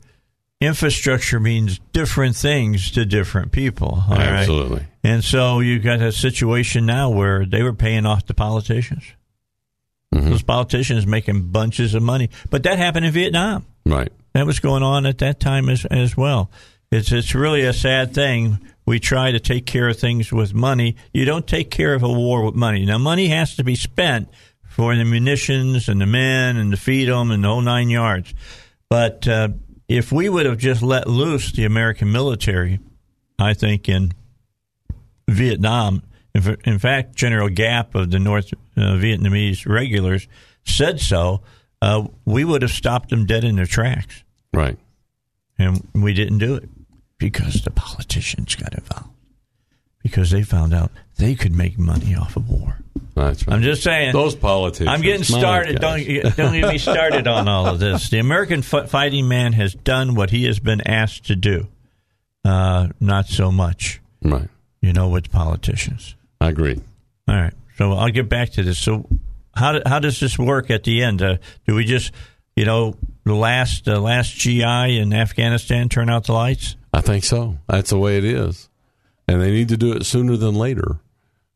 infrastructure 0.59 1.39
means 1.39 1.79
different 1.93 2.35
things 2.35 2.91
to 2.91 3.05
different 3.05 3.51
people. 3.51 4.03
all 4.09 4.15
right? 4.17 4.27
absolutely. 4.27 4.85
And 5.03 5.23
so 5.23 5.59
you've 5.59 5.83
got 5.83 6.01
a 6.01 6.11
situation 6.11 6.85
now 6.85 7.09
where 7.09 7.45
they 7.45 7.63
were 7.63 7.73
paying 7.73 8.05
off 8.05 8.25
the 8.25 8.33
politicians. 8.33 9.03
Mm-hmm. 10.13 10.29
Those 10.29 10.43
politicians 10.43 11.05
making 11.05 11.51
bunches 11.51 11.93
of 11.93 12.01
money, 12.01 12.29
but 12.49 12.63
that 12.63 12.79
happened 12.79 13.05
in 13.05 13.11
Vietnam. 13.11 13.65
Right. 13.85 14.11
That 14.33 14.45
was 14.45 14.59
going 14.59 14.83
on 14.83 15.05
at 15.05 15.19
that 15.19 15.39
time 15.39 15.69
as 15.69 15.85
as 15.85 16.17
well. 16.17 16.49
It's 16.91 17.11
it's 17.11 17.35
really 17.35 17.61
a 17.61 17.73
sad 17.73 18.13
thing. 18.13 18.59
We 18.89 18.99
try 18.99 19.31
to 19.31 19.39
take 19.39 19.67
care 19.67 19.87
of 19.87 19.99
things 19.99 20.31
with 20.31 20.55
money. 20.55 20.95
You 21.13 21.23
don't 21.23 21.45
take 21.45 21.69
care 21.69 21.93
of 21.93 22.01
a 22.01 22.11
war 22.11 22.43
with 22.43 22.55
money. 22.55 22.87
Now, 22.87 22.97
money 22.97 23.27
has 23.27 23.55
to 23.57 23.63
be 23.63 23.75
spent 23.75 24.29
for 24.67 24.95
the 24.95 25.05
munitions 25.05 25.87
and 25.87 26.01
the 26.01 26.07
men 26.07 26.57
and 26.57 26.71
to 26.71 26.77
feed 26.77 27.07
them 27.07 27.29
and 27.29 27.43
the 27.43 27.49
whole 27.49 27.61
nine 27.61 27.91
yards. 27.91 28.33
But 28.89 29.27
uh, 29.27 29.49
if 29.87 30.11
we 30.11 30.27
would 30.27 30.47
have 30.47 30.57
just 30.57 30.81
let 30.81 31.07
loose 31.07 31.51
the 31.51 31.65
American 31.65 32.11
military, 32.11 32.79
I 33.37 33.53
think 33.53 33.87
in 33.87 34.13
Vietnam, 35.27 36.01
in, 36.33 36.79
fact, 36.79 37.13
General 37.13 37.49
Giap 37.49 37.93
of 37.93 38.09
the 38.09 38.17
North 38.17 38.51
uh, 38.75 38.79
Vietnamese 38.95 39.67
regulars 39.67 40.27
said 40.65 40.99
so. 40.99 41.43
Uh, 41.79 42.07
we 42.25 42.43
would 42.43 42.63
have 42.63 42.71
stopped 42.71 43.11
them 43.11 43.27
dead 43.27 43.43
in 43.43 43.55
their 43.55 43.67
tracks. 43.67 44.23
Right. 44.51 44.79
and 45.59 45.87
we 45.93 46.15
didn't 46.15 46.39
do 46.39 46.55
it 46.55 46.67
because 47.19 47.61
the 47.63 47.71
politicians 47.71 48.55
got 48.55 48.73
involved 48.73 49.09
because 50.01 50.31
they 50.31 50.41
found 50.43 50.73
out 50.73 50.91
they 51.17 51.35
could 51.35 51.51
make 51.53 51.77
money 51.77 52.15
off 52.15 52.35
of 52.35 52.49
war. 52.49 52.77
That's 53.15 53.45
right. 53.45 53.53
I'm 53.55 53.61
just 53.61 53.83
saying. 53.83 54.13
Those 54.13 54.33
politicians. 54.35 54.89
I'm 54.89 55.01
getting 55.01 55.23
started. 55.23 55.79
Don't 55.79 55.99
don't 56.37 56.53
get 56.53 56.67
me 56.69 56.77
started 56.79 57.27
on 57.27 57.47
all 57.47 57.67
of 57.67 57.79
this. 57.79 58.09
The 58.09 58.19
American 58.19 58.59
f- 58.59 58.89
fighting 58.89 59.27
man 59.27 59.53
has 59.53 59.73
done 59.73 60.15
what 60.15 60.29
he 60.29 60.45
has 60.45 60.59
been 60.59 60.81
asked 60.87 61.25
to 61.25 61.35
do. 61.35 61.67
Uh, 62.45 62.87
not 63.01 63.27
so 63.27 63.51
much, 63.51 63.99
Right. 64.23 64.47
you 64.81 64.93
know, 64.93 65.09
with 65.09 65.29
politicians. 65.31 66.15
I 66.39 66.47
agree. 66.47 66.79
All 67.27 67.35
right. 67.35 67.53
So 67.77 67.91
I'll 67.93 68.09
get 68.11 68.29
back 68.29 68.51
to 68.51 68.63
this. 68.63 68.79
So 68.79 69.07
how 69.53 69.81
how 69.85 69.99
does 69.99 70.19
this 70.21 70.39
work 70.39 70.71
at 70.71 70.83
the 70.85 71.03
end? 71.03 71.21
Uh, 71.21 71.37
do 71.67 71.75
we 71.75 71.83
just, 71.83 72.13
you 72.55 72.63
know, 72.63 72.95
the 73.25 73.33
last 73.35 73.87
uh, 73.89 73.99
last 73.99 74.33
GI 74.35 74.97
in 74.97 75.13
Afghanistan 75.13 75.89
turn 75.89 76.09
out 76.09 76.25
the 76.25 76.33
lights? 76.33 76.77
I 76.93 77.01
think 77.01 77.23
so. 77.23 77.57
That's 77.67 77.91
the 77.91 77.97
way 77.97 78.17
it 78.17 78.25
is, 78.25 78.69
and 79.27 79.41
they 79.41 79.51
need 79.51 79.69
to 79.69 79.77
do 79.77 79.93
it 79.93 80.05
sooner 80.05 80.37
than 80.37 80.55
later. 80.55 80.99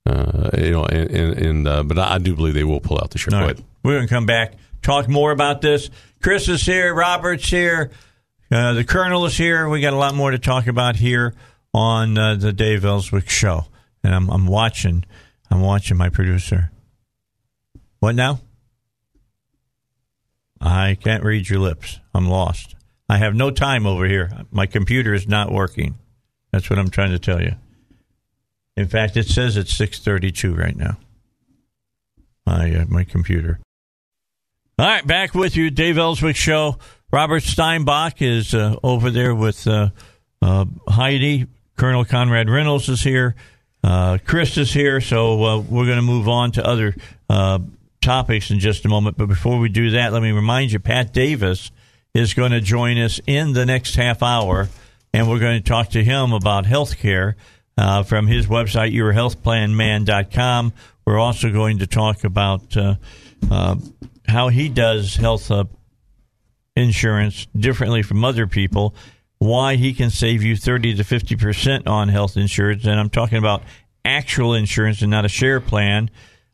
Uh, 0.05 0.49
you 0.57 0.71
know, 0.71 0.85
and, 0.85 1.09
and, 1.11 1.37
and 1.37 1.67
uh, 1.67 1.83
but 1.83 1.97
I, 1.97 2.17
do 2.17 2.35
believe 2.35 2.53
they 2.53 2.63
will 2.63 2.81
pull 2.81 2.97
out 2.97 3.11
the 3.11 3.17
ship. 3.17 3.33
All 3.33 3.41
right. 3.41 3.57
We're 3.83 3.95
going 3.95 4.07
to 4.07 4.13
come 4.13 4.25
back, 4.25 4.55
talk 4.81 5.07
more 5.07 5.31
about 5.31 5.61
this. 5.61 5.89
Chris 6.21 6.49
is 6.49 6.61
here. 6.61 6.93
Robert's 6.93 7.49
here. 7.49 7.91
Uh, 8.51 8.73
the 8.73 8.83
Colonel 8.83 9.25
is 9.25 9.37
here. 9.37 9.67
We 9.69 9.81
got 9.81 9.93
a 9.93 9.97
lot 9.97 10.13
more 10.13 10.31
to 10.31 10.39
talk 10.39 10.67
about 10.67 10.97
here 10.97 11.33
on 11.73 12.17
uh, 12.17 12.35
the 12.35 12.53
Dave 12.53 12.85
Elswick 12.85 13.29
Show. 13.29 13.65
And 14.03 14.13
I'm, 14.13 14.29
I'm 14.29 14.45
watching. 14.45 15.05
I'm 15.49 15.61
watching 15.61 15.97
my 15.97 16.09
producer. 16.09 16.71
What 17.99 18.15
now? 18.15 18.41
I 20.59 20.97
can't 21.01 21.23
read 21.23 21.49
your 21.49 21.59
lips. 21.59 21.99
I'm 22.13 22.27
lost. 22.27 22.75
I 23.09 23.17
have 23.17 23.35
no 23.35 23.51
time 23.51 23.85
over 23.85 24.05
here. 24.05 24.31
My 24.51 24.65
computer 24.65 25.13
is 25.13 25.27
not 25.27 25.51
working. 25.51 25.95
That's 26.51 26.69
what 26.69 26.79
I'm 26.79 26.89
trying 26.89 27.11
to 27.11 27.19
tell 27.19 27.41
you. 27.41 27.55
In 28.75 28.87
fact, 28.87 29.17
it 29.17 29.27
says 29.27 29.57
it's 29.57 29.73
6:32 29.73 30.57
right 30.57 30.75
now. 30.75 30.97
My 32.45 32.75
uh, 32.75 32.85
my 32.87 33.03
computer. 33.03 33.59
All 34.79 34.87
right, 34.87 35.05
back 35.05 35.35
with 35.35 35.55
you, 35.55 35.69
Dave 35.69 35.97
Elswick 35.97 36.35
Show. 36.35 36.77
Robert 37.11 37.43
Steinbuch 37.43 38.21
is 38.21 38.55
uh, 38.55 38.75
over 38.81 39.11
there 39.11 39.35
with 39.35 39.67
uh, 39.67 39.89
uh, 40.41 40.65
Heidi. 40.87 41.45
Colonel 41.77 42.05
Conrad 42.05 42.49
Reynolds 42.49 42.89
is 42.89 43.01
here. 43.01 43.35
Uh, 43.83 44.17
Chris 44.25 44.57
is 44.57 44.73
here. 44.73 44.99
So 44.99 45.43
uh, 45.43 45.59
we're 45.59 45.85
going 45.85 45.97
to 45.97 46.01
move 46.01 46.27
on 46.27 46.51
to 46.53 46.65
other 46.65 46.95
topics 48.01 48.49
in 48.49 48.59
just 48.59 48.85
a 48.85 48.89
moment. 48.89 49.17
But 49.17 49.27
before 49.27 49.59
we 49.59 49.69
do 49.69 49.91
that, 49.91 50.11
let 50.11 50.23
me 50.23 50.31
remind 50.31 50.71
you, 50.71 50.79
Pat 50.79 51.13
Davis 51.13 51.71
is 52.13 52.33
going 52.33 52.51
to 52.51 52.61
join 52.61 52.97
us 52.97 53.19
in 53.25 53.53
the 53.53 53.65
next 53.65 53.95
half 53.95 54.21
hour, 54.21 54.69
and 55.13 55.29
we're 55.29 55.39
going 55.39 55.61
to 55.61 55.67
talk 55.67 55.89
to 55.89 56.03
him 56.03 56.31
about 56.31 56.65
health 56.65 56.97
care 56.97 57.35
uh, 57.77 58.03
from 58.03 58.27
his 58.27 58.47
website, 58.47 58.93
yourhealthplanman.com. 58.93 60.73
We're 61.05 61.19
also 61.19 61.51
going 61.51 61.79
to 61.79 61.87
talk 61.87 62.23
about 62.23 62.77
uh, 62.77 62.95
uh, 63.51 63.75
how 64.27 64.49
he 64.49 64.69
does 64.69 65.15
health 65.15 65.49
uh, 65.49 65.65
insurance 66.75 67.47
differently 67.57 68.03
from 68.03 68.23
other 68.23 68.47
people, 68.47 68.95
why 69.39 69.75
he 69.75 69.93
can 69.93 70.09
save 70.09 70.43
you 70.43 70.55
30 70.55 70.95
to 70.95 71.03
50% 71.03 71.87
on 71.87 72.09
health 72.09 72.37
insurance. 72.37 72.85
And 72.85 72.99
I'm 72.99 73.09
talking 73.09 73.37
about 73.37 73.63
actual 74.05 74.53
insurance 74.53 75.01
and 75.01 75.11
not 75.11 75.25
a 75.25 75.29
share 75.29 75.59
plan. 75.59 76.09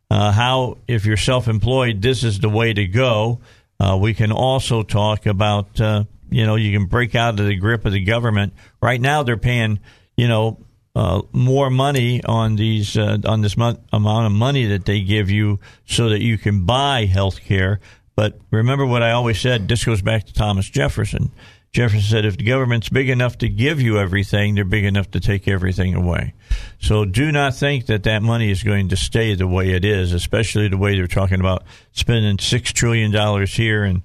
Uh, 0.10 0.32
how, 0.32 0.78
if 0.88 1.06
you're 1.06 1.18
self 1.18 1.48
employed, 1.48 2.02
this 2.02 2.24
is 2.24 2.40
the 2.40 2.50
way 2.50 2.74
to 2.74 2.88
go. 2.88 3.42
Uh, 3.80 3.98
we 4.00 4.14
can 4.14 4.32
also 4.32 4.84
talk 4.84 5.26
about, 5.26 5.80
uh, 5.80 6.04
you 6.30 6.46
know, 6.46 6.56
you 6.56 6.78
can 6.78 6.88
break 6.88 7.16
out 7.16 7.40
of 7.40 7.46
the 7.46 7.56
grip 7.56 7.86
of 7.86 7.94
the 7.94 8.04
government. 8.04 8.54
Right 8.82 9.00
now, 9.00 9.24
they're 9.24 9.38
paying, 9.38 9.80
you 10.18 10.28
know, 10.28 10.60
uh, 10.96 11.22
more 11.32 11.70
money 11.70 12.22
on 12.24 12.56
these 12.56 12.98
uh, 12.98 13.18
on 13.26 13.42
this 13.42 13.56
mon- 13.56 13.80
amount 13.94 14.26
of 14.26 14.32
money 14.32 14.66
that 14.66 14.86
they 14.86 15.02
give 15.02 15.30
you 15.30 15.60
so 15.86 16.10
that 16.10 16.22
you 16.22 16.38
can 16.38 16.66
buy 16.66 17.06
health 17.06 17.40
care. 17.42 17.80
But 18.16 18.38
remember 18.52 18.86
what 18.86 19.02
I 19.02 19.12
always 19.12 19.40
said. 19.40 19.68
This 19.68 19.86
goes 19.86 20.02
back 20.02 20.26
to 20.26 20.34
Thomas 20.34 20.70
Jefferson. 20.70 21.32
Jefferson 21.72 22.02
said, 22.02 22.26
if 22.26 22.38
the 22.38 22.44
government's 22.44 22.90
big 22.90 23.10
enough 23.10 23.38
to 23.40 23.50
give 23.50 23.80
you 23.80 24.00
everything, 24.00 24.56
they're 24.56 24.66
big 24.66 24.86
enough 24.86 25.12
to 25.12 25.20
take 25.20 25.48
everything 25.48 25.94
away. 25.94 26.34
So 26.82 27.06
do 27.06 27.32
not 27.32 27.54
think 27.54 27.86
that 27.86 28.04
that 28.04 28.24
money 28.24 28.50
is 28.50 28.64
going 28.64 28.90
to 28.90 28.98
stay 28.98 29.36
the 29.36 29.48
way 29.48 29.72
it 29.72 29.86
is, 29.86 30.12
especially 30.12 30.68
the 30.68 30.78
way 30.78 30.96
they're 30.96 31.08
talking 31.08 31.40
about 31.40 31.64
spending 31.92 32.40
six 32.40 32.74
trillion 32.74 33.12
dollars 33.12 33.54
here 33.54 33.84
and 33.84 34.02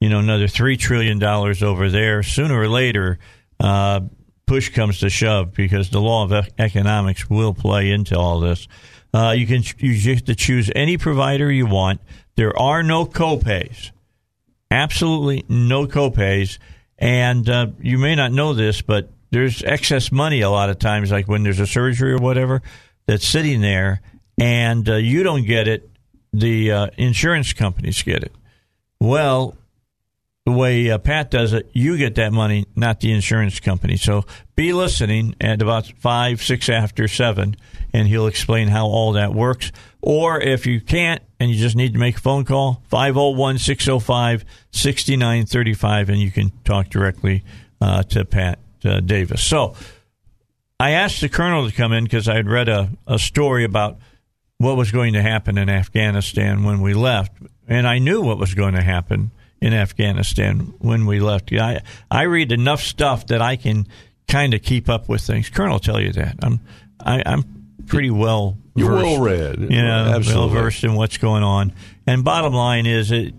you 0.00 0.08
know 0.08 0.18
another 0.18 0.48
three 0.48 0.76
trillion 0.76 1.20
dollars 1.20 1.62
over 1.62 1.88
there. 1.88 2.24
Sooner 2.24 2.58
or 2.58 2.68
later, 2.68 3.20
uh, 3.60 4.00
push 4.46 4.70
comes 4.70 4.98
to 4.98 5.08
shove 5.08 5.54
because 5.54 5.90
the 5.90 6.00
law 6.00 6.24
of 6.24 6.32
ec- 6.32 6.52
economics 6.58 7.30
will 7.30 7.54
play 7.54 7.90
into 7.90 8.18
all 8.18 8.40
this. 8.40 8.66
Uh, 9.12 9.34
you 9.36 9.46
can 9.46 9.62
you 9.78 10.02
get 10.02 10.26
to 10.26 10.34
choose 10.34 10.70
any 10.74 10.98
provider 10.98 11.50
you 11.50 11.66
want. 11.66 12.00
There 12.34 12.58
are 12.58 12.82
no 12.82 13.06
copays, 13.06 13.92
absolutely 14.70 15.44
no 15.48 15.86
copays, 15.86 16.58
and 16.98 17.48
uh, 17.48 17.66
you 17.80 17.98
may 17.98 18.14
not 18.14 18.32
know 18.32 18.54
this, 18.54 18.82
but 18.82 19.10
there's 19.30 19.62
excess 19.62 20.12
money 20.12 20.40
a 20.42 20.50
lot 20.50 20.70
of 20.70 20.78
times, 20.78 21.10
like 21.10 21.26
when 21.26 21.42
there's 21.42 21.60
a 21.60 21.66
surgery 21.66 22.12
or 22.12 22.18
whatever, 22.18 22.62
that's 23.06 23.26
sitting 23.26 23.60
there, 23.60 24.00
and 24.38 24.88
uh, 24.88 24.94
you 24.94 25.22
don't 25.22 25.44
get 25.44 25.68
it. 25.68 25.90
The 26.32 26.72
uh, 26.72 26.86
insurance 26.96 27.52
companies 27.52 28.02
get 28.02 28.22
it. 28.22 28.32
Well, 29.00 29.56
the 30.44 30.52
way 30.52 30.90
uh, 30.90 30.98
Pat 30.98 31.30
does 31.30 31.54
it, 31.54 31.70
you 31.72 31.96
get 31.96 32.16
that 32.16 32.32
money, 32.32 32.66
not 32.76 33.00
the 33.00 33.10
insurance 33.12 33.60
company. 33.60 33.96
So 33.96 34.26
be 34.54 34.74
listening 34.74 35.34
at 35.40 35.62
about 35.62 35.86
five, 35.98 36.42
six 36.42 36.68
after 36.68 37.08
seven, 37.08 37.56
and 37.94 38.08
he'll 38.08 38.26
explain 38.26 38.68
how 38.68 38.86
all 38.86 39.12
that 39.12 39.32
works. 39.32 39.72
Or 40.02 40.38
if 40.38 40.66
you 40.66 40.82
can't 40.82 41.22
and 41.40 41.50
you 41.50 41.56
just 41.56 41.76
need 41.76 41.94
to 41.94 41.98
make 41.98 42.18
a 42.18 42.20
phone 42.20 42.44
call, 42.44 42.82
501 42.88 43.56
605 43.58 44.44
6935, 44.70 46.08
and 46.10 46.18
you 46.18 46.30
can 46.30 46.52
talk 46.64 46.90
directly 46.90 47.42
uh, 47.80 48.02
to 48.02 48.26
Pat 48.26 48.58
uh, 48.84 49.00
Davis. 49.00 49.42
So 49.42 49.74
I 50.78 50.90
asked 50.90 51.22
the 51.22 51.30
colonel 51.30 51.66
to 51.66 51.74
come 51.74 51.92
in 51.92 52.04
because 52.04 52.28
I 52.28 52.34
had 52.34 52.48
read 52.48 52.68
a, 52.68 52.90
a 53.06 53.18
story 53.18 53.64
about 53.64 53.96
what 54.58 54.76
was 54.76 54.92
going 54.92 55.14
to 55.14 55.22
happen 55.22 55.56
in 55.56 55.70
Afghanistan 55.70 56.64
when 56.64 56.82
we 56.82 56.92
left, 56.92 57.32
and 57.66 57.86
I 57.88 57.98
knew 57.98 58.20
what 58.20 58.36
was 58.36 58.52
going 58.52 58.74
to 58.74 58.82
happen 58.82 59.30
in 59.64 59.72
Afghanistan 59.72 60.74
when 60.78 61.06
we 61.06 61.20
left. 61.20 61.50
I 61.54 61.80
I 62.10 62.24
read 62.24 62.52
enough 62.52 62.82
stuff 62.82 63.28
that 63.28 63.40
I 63.40 63.56
can 63.56 63.88
kind 64.28 64.52
of 64.52 64.62
keep 64.62 64.90
up 64.90 65.08
with 65.08 65.22
things. 65.22 65.48
Colonel, 65.48 65.78
tell 65.78 65.98
you 65.98 66.12
that 66.12 66.36
I'm 66.42 66.60
I, 67.00 67.22
I'm 67.24 67.42
pretty 67.86 68.10
well 68.10 68.58
You're 68.74 68.92
well 68.92 69.22
read. 69.22 69.58
you 69.60 69.82
know, 69.82 70.04
well 70.04 70.16
Absolutely. 70.16 70.60
versed 70.60 70.84
in 70.84 70.94
what's 70.96 71.16
going 71.16 71.42
on. 71.42 71.72
And 72.06 72.22
bottom 72.22 72.52
line 72.52 72.84
is, 72.84 73.10
it 73.10 73.32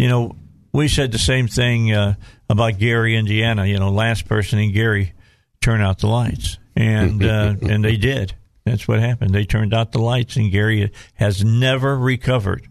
you 0.00 0.08
know 0.08 0.34
we 0.72 0.88
said 0.88 1.12
the 1.12 1.18
same 1.18 1.46
thing 1.46 1.92
uh, 1.92 2.14
about 2.50 2.78
Gary, 2.78 3.14
Indiana. 3.14 3.64
You 3.64 3.78
know, 3.78 3.90
last 3.92 4.26
person 4.26 4.58
in 4.58 4.72
Gary 4.72 5.12
turn 5.60 5.80
out 5.80 6.00
the 6.00 6.08
lights, 6.08 6.58
and 6.74 7.22
uh, 7.24 7.54
and 7.62 7.84
they 7.84 7.96
did. 7.96 8.34
That's 8.64 8.88
what 8.88 8.98
happened. 8.98 9.32
They 9.32 9.44
turned 9.44 9.72
out 9.72 9.92
the 9.92 10.00
lights, 10.00 10.34
and 10.34 10.50
Gary 10.50 10.90
has 11.14 11.44
never 11.44 11.96
recovered 11.96 12.66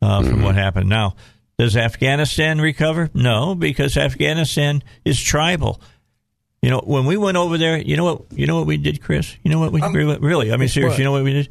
uh, 0.00 0.22
from 0.22 0.42
what 0.42 0.54
happened. 0.54 0.88
Now, 0.88 1.16
does 1.58 1.76
Afghanistan 1.76 2.60
recover? 2.60 3.10
No, 3.14 3.54
because 3.54 3.96
Afghanistan 3.96 4.82
is 5.04 5.20
tribal. 5.20 5.80
You 6.62 6.70
know, 6.70 6.82
when 6.84 7.06
we 7.06 7.16
went 7.16 7.36
over 7.36 7.58
there, 7.58 7.78
you 7.78 7.96
know 7.96 8.04
what? 8.04 8.22
You 8.32 8.46
know 8.46 8.56
what 8.58 8.66
we 8.66 8.76
did, 8.76 9.02
Chris? 9.02 9.36
You 9.42 9.50
know 9.50 9.60
what 9.60 9.72
we 9.72 9.80
really? 9.82 10.18
really 10.18 10.52
I 10.52 10.56
mean, 10.56 10.68
seriously, 10.68 10.92
what? 10.92 10.98
you 10.98 11.04
know 11.04 11.12
what 11.12 11.24
we 11.24 11.32
did? 11.32 11.48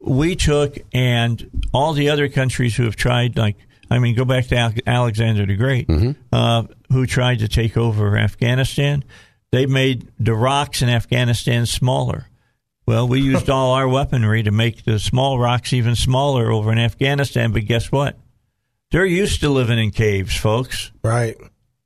We 0.00 0.36
took 0.36 0.78
and 0.92 1.66
all 1.72 1.92
the 1.92 2.10
other 2.10 2.28
countries 2.28 2.76
who 2.76 2.84
have 2.84 2.96
tried, 2.96 3.36
like 3.36 3.56
I 3.90 3.98
mean, 3.98 4.14
go 4.14 4.24
back 4.24 4.46
to 4.48 4.82
Alexander 4.86 5.46
the 5.46 5.56
Great, 5.56 5.88
uh, 6.32 6.64
who 6.90 7.06
tried 7.06 7.40
to 7.40 7.48
take 7.48 7.76
over 7.76 8.16
Afghanistan. 8.16 9.04
They 9.52 9.66
made 9.66 10.08
the 10.18 10.34
rocks 10.34 10.82
in 10.82 10.88
Afghanistan 10.88 11.66
smaller. 11.66 12.26
Well, 12.86 13.06
we 13.06 13.20
used 13.20 13.48
all 13.50 13.72
our 13.72 13.86
weaponry 13.86 14.42
to 14.42 14.50
make 14.50 14.84
the 14.84 14.98
small 14.98 15.38
rocks 15.38 15.72
even 15.72 15.94
smaller 15.94 16.50
over 16.50 16.72
in 16.72 16.78
Afghanistan. 16.78 17.52
But 17.52 17.66
guess 17.66 17.92
what? 17.92 18.18
They're 18.94 19.04
used 19.04 19.40
to 19.40 19.48
living 19.48 19.80
in 19.80 19.90
caves, 19.90 20.36
folks. 20.36 20.92
Right. 21.02 21.36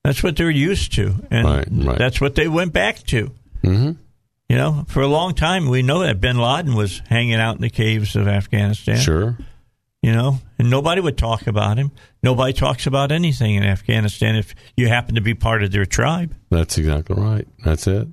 That's 0.05 0.23
what 0.23 0.37
they're 0.37 0.51
used 0.51 0.93
to, 0.97 1.15
and 1.31 1.49
Right, 1.49 1.67
right. 1.71 1.97
that's 1.97 2.21
what 2.21 2.35
they 2.35 2.49
went 2.49 2.75
back 2.75 2.99
to. 3.05 3.33
Mm-hmm. 3.65 3.93
You 4.51 4.57
know, 4.57 4.85
for 4.89 5.01
a 5.01 5.07
long 5.07 5.35
time, 5.35 5.71
we 5.71 5.81
know 5.81 6.01
that 6.01 6.21
Bin 6.21 6.37
Laden 6.37 6.75
was 6.75 7.01
hanging 7.09 7.37
out 7.37 7.57
in 7.57 7.63
the 7.63 7.71
caves 7.71 8.15
of 8.15 8.29
Afghanistan. 8.29 8.99
Sure. 8.99 9.39
You 10.03 10.13
know, 10.13 10.41
and 10.59 10.69
nobody 10.69 11.01
would 11.01 11.17
talk 11.17 11.47
about 11.47 11.79
him. 11.79 11.93
Nobody 12.23 12.53
talks 12.53 12.87
about 12.87 13.11
anything 13.11 13.55
in 13.55 13.63
Afghanistan 13.63 14.37
if 14.37 14.55
you 14.77 14.89
happen 14.89 15.15
to 15.15 15.23
be 15.23 15.33
part 15.33 15.63
of 15.63 15.73
their 15.73 15.87
tribe. 15.87 16.35
That's 16.51 16.77
exactly 16.77 17.17
right. 17.17 17.49
That's 17.65 17.87
it. 17.87 18.07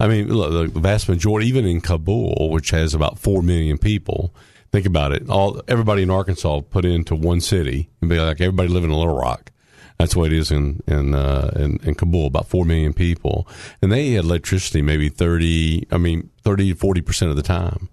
I 0.00 0.08
mean, 0.08 0.26
look, 0.26 0.74
the 0.74 0.80
vast 0.80 1.08
majority, 1.08 1.46
even 1.46 1.66
in 1.66 1.80
Kabul, 1.80 2.50
which 2.50 2.70
has 2.70 2.94
about 2.94 3.16
four 3.20 3.44
million 3.44 3.78
people, 3.78 4.34
think 4.72 4.86
about 4.86 5.12
it. 5.12 5.28
All 5.28 5.60
everybody 5.68 6.02
in 6.02 6.10
Arkansas 6.10 6.60
put 6.60 6.84
into 6.84 7.14
one 7.14 7.40
city 7.40 7.90
and 8.00 8.10
be 8.10 8.18
like 8.18 8.40
everybody 8.40 8.68
living 8.68 8.90
in 8.90 8.96
Little 8.96 9.16
Rock. 9.16 9.50
That's 9.98 10.16
what 10.16 10.32
it 10.32 10.38
is 10.38 10.50
in 10.50 10.80
in, 10.86 11.14
uh, 11.14 11.50
in 11.56 11.78
in 11.82 11.94
Kabul. 11.94 12.26
About 12.26 12.48
four 12.48 12.64
million 12.64 12.94
people, 12.94 13.46
and 13.82 13.92
they 13.92 14.12
had 14.12 14.24
electricity 14.24 14.80
maybe 14.82 15.08
thirty. 15.08 15.86
I 15.90 15.98
mean, 15.98 16.30
thirty 16.42 16.72
to 16.72 16.78
forty 16.78 17.02
percent 17.02 17.30
of 17.30 17.36
the 17.36 17.42
time, 17.42 17.88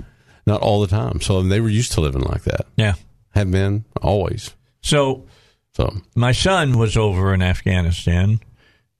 not 0.45 0.61
all 0.61 0.79
the 0.79 0.87
time. 0.87 1.19
So 1.19 1.41
they 1.41 1.59
were 1.59 1.67
used 1.69 1.91
to 1.93 2.01
living 2.01 2.21
like 2.21 2.43
that. 2.43 2.65
Yeah. 2.77 2.93
Have 3.31 3.51
been 3.51 3.83
always. 4.01 4.55
So 4.81 5.25
So 5.73 5.97
my 6.15 6.31
son 6.31 6.77
was 6.77 6.95
over 6.97 7.33
in 7.33 7.41
Afghanistan. 7.41 8.39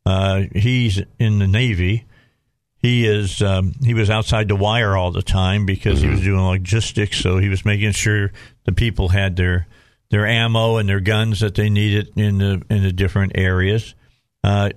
Uh, 0.05 0.43
he's 0.53 1.01
in 1.17 1.39
the 1.39 1.47
Navy. 1.47 2.05
He 2.88 3.06
is 3.06 3.41
um, 3.41 3.73
he 3.84 3.93
was 3.93 4.10
outside 4.10 4.47
the 4.47 4.56
wire 4.56 4.95
all 4.95 5.12
the 5.12 5.21
time 5.21 5.65
because 5.65 6.00
he 6.00 6.08
was 6.08 6.21
doing 6.21 6.39
logistics. 6.39 7.17
So 7.17 7.38
he 7.38 7.50
was 7.50 7.65
making 7.65 7.91
sure 7.91 8.32
the 8.63 8.71
people 8.71 9.10
had 9.10 9.36
their 9.36 9.67
their 10.10 10.26
ammo 10.26 10.78
and 10.78 10.88
their 10.88 11.02
guns 11.02 11.41
that 11.41 11.56
they 11.56 11.69
needed 11.69 12.13
in 12.15 12.38
the 12.38 12.62
in 12.69 12.84
the 12.84 12.93
different 12.93 13.34
areas. 13.36 13.93
Uh, 14.41 14.69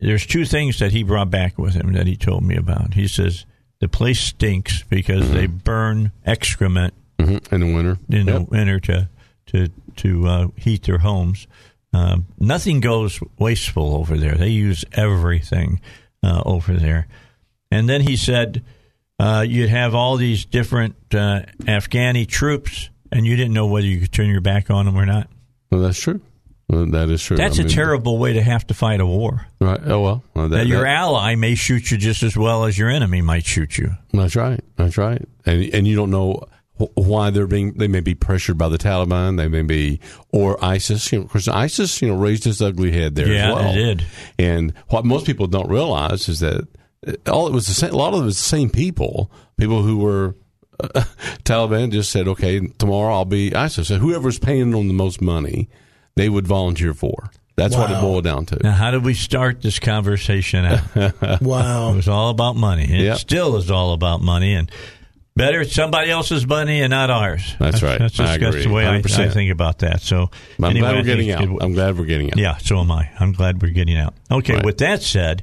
there's 0.00 0.26
two 0.26 0.44
things 0.44 0.80
that 0.80 0.90
he 0.90 1.04
brought 1.04 1.30
back 1.30 1.56
with 1.58 1.74
him 1.74 1.92
that 1.92 2.08
he 2.08 2.16
told 2.16 2.42
me 2.42 2.56
about. 2.56 2.94
He 2.94 3.06
says 3.06 3.46
the 3.78 3.86
place 3.88 4.18
stinks 4.18 4.82
because 4.82 5.30
they 5.30 5.46
burn 5.46 6.10
excrement 6.26 6.92
mhm, 7.20 7.52
in 7.52 7.60
the 7.60 7.72
winter, 7.72 7.98
in 8.10 8.26
Yep. 8.26 8.34
the 8.36 8.42
winter 8.42 8.80
to 8.80 9.08
to 9.46 9.68
to 9.96 10.26
uh, 10.26 10.48
heat 10.56 10.82
their 10.82 10.98
homes. 10.98 11.46
Um, 11.92 12.26
nothing 12.40 12.80
goes 12.80 13.20
wasteful 13.38 13.94
over 13.94 14.16
there. 14.16 14.34
They 14.34 14.48
use 14.48 14.84
everything 14.94 15.80
uh, 16.24 16.42
over 16.46 16.72
there. 16.74 17.06
And 17.70 17.88
then 17.88 18.00
he 18.00 18.16
said 18.16 18.64
uh, 19.18 19.44
you'd 19.46 19.68
have 19.70 19.94
all 19.94 20.16
these 20.16 20.44
different 20.44 20.94
uh, 21.12 21.42
Afghani 21.62 22.26
troops, 22.26 22.88
and 23.12 23.26
you 23.26 23.36
didn't 23.36 23.52
know 23.54 23.66
whether 23.66 23.86
you 23.86 24.00
could 24.00 24.12
turn 24.12 24.28
your 24.28 24.40
back 24.40 24.70
on 24.70 24.86
them 24.86 24.96
or 24.96 25.06
not. 25.06 25.28
Well, 25.70 25.80
that's 25.82 25.98
true. 26.00 26.20
Well, 26.68 26.86
that 26.86 27.10
is 27.10 27.22
true. 27.22 27.36
That's 27.36 27.58
I 27.58 27.62
a 27.62 27.64
mean, 27.66 27.74
terrible 27.74 28.18
way 28.18 28.32
to 28.34 28.42
have 28.42 28.66
to 28.68 28.74
fight 28.74 29.00
a 29.00 29.06
war. 29.06 29.46
Right. 29.60 29.80
Oh 29.84 30.00
well. 30.00 30.24
well 30.34 30.48
that, 30.48 30.56
That 30.58 30.66
your 30.66 30.82
that- 30.84 30.96
ally 30.96 31.34
may 31.34 31.54
shoot 31.56 31.90
you 31.90 31.98
just 31.98 32.22
as 32.22 32.36
well 32.36 32.64
as 32.64 32.78
your 32.78 32.88
enemy 32.88 33.20
might 33.20 33.44
shoot 33.44 33.76
you. 33.76 33.90
That's 34.12 34.34
right. 34.34 34.60
That's 34.76 34.96
right. 34.96 35.22
And 35.44 35.62
and 35.74 35.86
you 35.86 35.94
don't 35.94 36.10
know 36.10 36.44
why 36.76 37.30
they're 37.30 37.46
being. 37.46 37.74
They 37.74 37.88
may 37.88 38.00
be 38.00 38.14
pressured 38.14 38.58
by 38.58 38.68
the 38.68 38.78
Taliban. 38.78 39.36
They 39.36 39.48
may 39.48 39.62
be 39.62 40.00
or 40.32 40.62
ISIS. 40.64 41.12
You 41.12 41.20
know, 41.20 41.24
because 41.24 41.46
ISIS, 41.48 42.02
you 42.02 42.08
know, 42.08 42.16
raised 42.16 42.46
its 42.46 42.60
ugly 42.60 42.90
head 42.92 43.14
there 43.14 43.28
Yeah, 43.32 43.48
as 43.50 43.54
well. 43.54 43.70
it 43.70 43.74
did. 43.76 44.06
And 44.38 44.74
what 44.88 45.04
most 45.04 45.26
people 45.26 45.46
don't 45.46 45.68
realize 45.70 46.28
is 46.28 46.40
that 46.40 46.66
uh, 47.06 47.12
all 47.30 47.46
it 47.46 47.52
was 47.52 47.66
the 47.68 47.74
same. 47.74 47.92
A 47.92 47.96
lot 47.96 48.14
of 48.14 48.22
it 48.22 48.24
was 48.26 48.36
the 48.38 48.42
same 48.48 48.70
people. 48.70 49.30
People 49.56 49.82
who 49.82 49.98
were. 49.98 50.34
Uh, 50.82 51.04
Taliban 51.44 51.92
just 51.92 52.10
said, 52.10 52.26
"Okay, 52.26 52.58
tomorrow 52.78 53.14
I'll 53.14 53.24
be 53.24 53.54
ISIS." 53.54 53.86
So 53.88 53.98
whoever's 53.98 54.40
paying 54.40 54.70
them 54.72 54.88
the 54.88 54.94
most 54.94 55.20
money, 55.20 55.68
they 56.16 56.28
would 56.28 56.46
volunteer 56.48 56.92
for. 56.94 57.30
That's 57.56 57.76
what 57.76 57.88
it 57.88 58.00
boiled 58.00 58.24
down 58.24 58.46
to. 58.46 58.58
Now, 58.64 58.72
how 58.72 58.90
did 58.90 59.04
we 59.04 59.14
start 59.14 59.62
this 59.62 59.78
conversation 59.78 60.64
out? 60.64 60.80
Wow. 61.40 61.92
It 61.92 61.96
was 61.96 62.08
all 62.08 62.30
about 62.30 62.56
money. 62.56 62.82
It 62.82 63.02
Yep. 63.04 63.18
still 63.18 63.56
is 63.56 63.70
all 63.70 63.92
about 63.92 64.20
money, 64.20 64.54
and 64.54 64.68
better 65.36 65.64
somebody 65.64 66.10
else's 66.10 66.46
money 66.46 66.80
and 66.80 66.90
not 66.90 67.10
ours. 67.10 67.54
That's 67.58 67.82
right. 67.82 67.98
That's, 67.98 68.14
just, 68.14 68.28
I 68.32 68.38
that's 68.38 68.54
agree. 68.54 68.62
the 68.66 68.72
way 68.72 68.86
I, 68.86 68.96
I 68.96 69.00
100%. 69.02 69.32
think 69.32 69.50
about 69.52 69.80
that. 69.80 70.00
So 70.00 70.30
I'm 70.58 70.64
anyway, 70.66 70.80
glad 70.80 70.94
we're 70.96 71.02
getting 71.02 71.30
out. 71.32 71.42
it- 71.42 71.62
I'm 71.62 71.72
glad 71.72 71.98
we're 71.98 72.04
getting 72.04 72.30
out. 72.30 72.38
yeah, 72.38 72.56
so 72.58 72.78
am 72.78 72.90
I. 72.90 73.10
I'm 73.18 73.32
glad 73.32 73.60
we're 73.62 73.72
getting 73.72 73.96
out. 73.98 74.14
Okay, 74.30 74.54
Right. 74.54 74.64
with 74.64 74.78
that 74.78 75.02
said, 75.02 75.42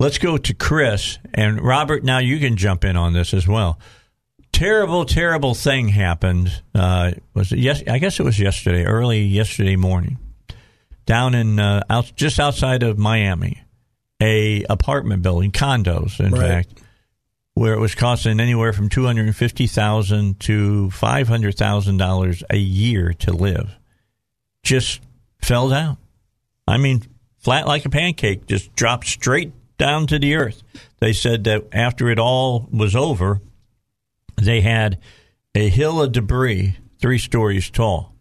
let's 0.00 0.18
go 0.18 0.36
to 0.38 0.54
Chris 0.54 1.18
and 1.34 1.60
Robert. 1.60 2.02
Now 2.04 2.18
you 2.18 2.38
can 2.38 2.56
jump 2.56 2.84
in 2.84 2.96
on 2.96 3.12
this 3.12 3.34
as 3.34 3.46
well. 3.46 3.78
Terrible, 4.52 5.04
terrible 5.04 5.54
thing 5.54 5.88
happened. 5.88 6.62
Uh, 6.74 7.12
was 7.34 7.52
it 7.52 7.58
yes? 7.58 7.82
I 7.86 7.98
guess 7.98 8.18
it 8.18 8.22
was 8.22 8.40
yesterday, 8.40 8.84
early 8.84 9.20
yesterday 9.20 9.76
morning, 9.76 10.16
down 11.04 11.34
in 11.34 11.58
uh, 11.60 11.82
out 11.90 12.10
just 12.16 12.40
outside 12.40 12.82
of 12.82 12.96
Miami, 12.96 13.62
a 14.22 14.64
apartment 14.70 15.20
building, 15.20 15.52
condos, 15.52 16.20
in 16.20 16.32
Right. 16.32 16.40
fact, 16.66 16.82
where 17.56 17.72
it 17.72 17.80
was 17.80 17.94
costing 17.94 18.38
anywhere 18.38 18.74
from 18.74 18.90
two 18.90 19.06
hundred 19.06 19.24
and 19.24 19.34
fifty 19.34 19.66
thousand 19.66 20.38
to 20.38 20.90
five 20.90 21.26
hundred 21.26 21.56
thousand 21.56 21.96
dollars 21.96 22.44
a 22.50 22.58
year 22.58 23.14
to 23.14 23.32
live, 23.32 23.74
just 24.62 25.00
fell 25.40 25.70
down. 25.70 25.96
I 26.68 26.76
mean, 26.76 27.02
flat 27.38 27.66
like 27.66 27.86
a 27.86 27.90
pancake, 27.90 28.46
just 28.46 28.76
dropped 28.76 29.06
straight 29.06 29.52
down 29.78 30.06
to 30.08 30.18
the 30.18 30.34
earth. 30.34 30.62
They 30.98 31.14
said 31.14 31.44
that 31.44 31.64
after 31.72 32.10
it 32.10 32.18
all 32.18 32.68
was 32.70 32.94
over, 32.94 33.40
they 34.36 34.60
had 34.60 34.98
a 35.54 35.70
hill 35.70 36.02
of 36.02 36.12
debris 36.12 36.76
three 37.00 37.18
stories 37.18 37.70
tall. 37.70 38.15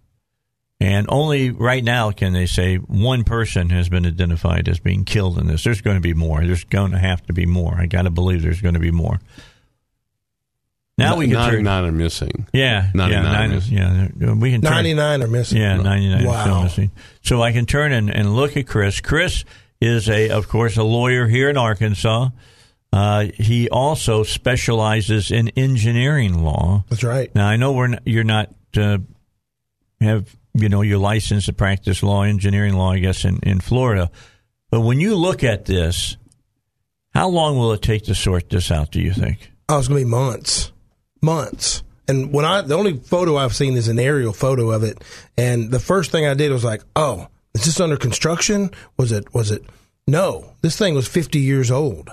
And 0.80 1.06
only 1.10 1.52
right 1.52 1.84
now 1.84 2.12
can 2.12 2.34
they 2.34 2.46
say 2.48 2.76
one 2.78 3.24
person 3.24 3.70
has 3.70 3.88
been 3.88 4.06
identified 4.06 4.68
as 4.68 4.80
being 4.80 5.06
killed 5.06 5.38
in 5.38 5.48
this. 5.48 5.64
There's 5.64 5.82
going 5.82 5.96
to 5.96 6.02
be 6.02 6.14
more. 6.14 6.46
There's 6.46 6.66
going 6.66 6.92
to 6.92 7.00
have 7.00 7.26
to 7.28 7.34
be 7.34 7.46
more. 7.46 7.76
I 7.76 7.86
got 7.86 8.02
to 8.04 8.10
believe 8.10 8.42
there's 8.42 8.62
going 8.62 8.74
to 8.74 8.80
be 8.80 8.92
more. 8.92 9.20
Now 10.98 11.18
we 11.18 11.28
can 11.28 11.36
turn. 11.36 11.64
99 11.64 11.84
are 11.86 11.92
missing. 11.92 12.48
Yeah, 12.54 12.90
99 12.94 13.12
yeah, 13.12 13.32
nine, 13.32 13.52
is- 13.52 13.70
yeah. 13.72 14.34
We 14.34 14.52
can 14.52 14.62
turn. 14.62 14.72
99 14.72 15.24
are 15.24 15.28
missing. 15.28 15.58
Yeah, 15.58 15.76
99 15.78 16.20
is 16.22 16.26
Wow. 16.26 16.42
still 16.44 16.64
missing. 16.64 16.92
So 17.22 17.42
I 17.42 17.52
can 17.52 17.66
turn 17.66 17.92
and, 17.92 18.10
and 18.10 18.36
look 18.36 18.56
at 18.56 18.66
Chris. 18.68 19.02
Chris 19.02 19.44
is 19.82 20.10
a, 20.10 20.30
of 20.30 20.48
course, 20.48 20.78
a 20.78 20.84
lawyer 20.84 21.28
here 21.28 21.50
in 21.50 21.58
Arkansas. 21.58 22.30
Uh, 22.94 23.26
he 23.36 23.70
also 23.70 24.24
specializes 24.24 25.32
in 25.32 25.50
engineering 25.50 26.42
law. 26.44 26.86
That's 26.90 27.04
right. 27.04 27.34
Now 27.36 27.48
I 27.48 27.58
know 27.58 27.74
we're 27.74 27.88
not, 27.88 28.04
you're 28.06 28.24
not 28.24 28.54
uh, 28.78 29.00
have 30.00 30.34
you 30.56 30.70
know 30.70 30.82
your 30.82 30.98
license 30.98 31.46
to 31.46 31.54
practice 31.54 32.02
law, 32.02 32.24
engineering 32.24 32.76
law, 32.76 32.92
I 32.92 33.00
guess 33.00 33.26
in 33.26 33.40
in 33.44 33.60
Florida. 33.60 34.10
But 34.72 34.82
when 34.82 35.00
you 35.00 35.16
look 35.16 35.44
at 35.44 35.66
this, 35.66 36.18
how 37.14 37.30
long 37.30 37.58
will 37.58 37.72
it 37.74 37.82
take 37.82 38.04
to 38.04 38.16
sort 38.16 38.50
this 38.50 38.72
out? 38.72 38.92
Do 38.92 39.02
you 39.02 39.14
think? 39.14 39.52
Oh, 39.70 39.80
it's 39.80 39.88
going 39.88 40.02
to 40.02 40.06
be 40.06 40.12
months, 40.12 40.72
months. 41.22 41.82
And 42.08 42.32
when 42.32 42.46
I, 42.46 42.62
the 42.62 42.76
only 42.76 42.98
photo 42.98 43.38
I've 43.38 43.56
seen 43.56 43.76
is 43.76 43.88
an 43.88 44.00
aerial 44.00 44.34
photo 44.34 44.72
of 44.72 44.84
it. 44.84 45.04
And 45.38 45.72
the 45.72 45.80
first 45.80 46.12
thing 46.12 46.28
I 46.28 46.34
did 46.34 46.52
was 46.52 46.64
like, 46.64 46.84
oh, 46.96 47.28
is 47.54 47.66
this 47.66 47.80
under 47.80 47.98
construction? 47.98 48.70
Was 48.98 49.12
it, 49.12 49.34
was 49.34 49.50
it? 49.50 49.64
No, 50.08 50.54
this 50.62 50.78
thing 50.78 50.94
was 50.94 51.08
50 51.08 51.40
years 51.40 51.72
old. 51.72 52.10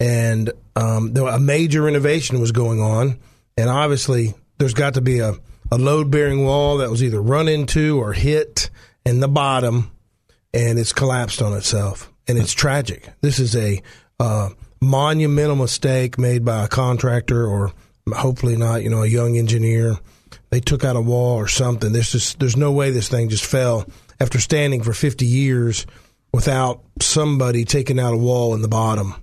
And, 0.00 0.50
um, 0.74 1.14
a 1.16 1.38
major 1.38 1.82
renovation 1.82 2.40
was 2.40 2.50
going 2.50 2.80
on. 2.80 3.20
And 3.56 3.68
obviously 3.68 4.34
there's 4.58 4.74
got 4.74 4.94
to 4.94 5.00
be 5.00 5.20
a, 5.20 5.34
a 5.70 5.78
load 5.78 6.10
bearing 6.10 6.44
wall 6.44 6.78
that 6.78 6.90
was 6.90 7.02
either 7.02 7.20
run 7.20 7.48
into 7.48 7.98
or 8.00 8.12
hit 8.12 8.70
in 9.04 9.20
the 9.20 9.28
bottom 9.28 9.90
and 10.52 10.78
it's 10.78 10.92
collapsed 10.92 11.42
on 11.42 11.52
itself. 11.56 12.12
And 12.26 12.38
it's 12.38 12.52
tragic. 12.52 13.08
This 13.20 13.38
is 13.38 13.56
a 13.56 13.82
uh, 14.18 14.50
monumental 14.80 15.56
mistake 15.56 16.18
made 16.18 16.44
by 16.44 16.64
a 16.64 16.68
contractor 16.68 17.46
or 17.46 17.72
hopefully 18.08 18.56
not, 18.56 18.82
you 18.82 18.90
know, 18.90 19.02
a 19.02 19.08
young 19.08 19.36
engineer. 19.36 19.96
They 20.50 20.60
took 20.60 20.84
out 20.84 20.96
a 20.96 21.00
wall 21.00 21.36
or 21.36 21.48
something. 21.48 21.92
There's 21.92 22.12
just 22.12 22.38
there's 22.38 22.56
no 22.56 22.72
way 22.72 22.90
this 22.90 23.08
thing 23.08 23.28
just 23.28 23.46
fell 23.46 23.86
after 24.20 24.38
standing 24.38 24.82
for 24.82 24.92
50 24.92 25.26
years 25.26 25.86
without 26.32 26.82
somebody 27.00 27.64
taking 27.64 27.98
out 27.98 28.14
a 28.14 28.18
wall 28.18 28.54
in 28.54 28.62
the 28.62 28.68
bottom. 28.68 29.14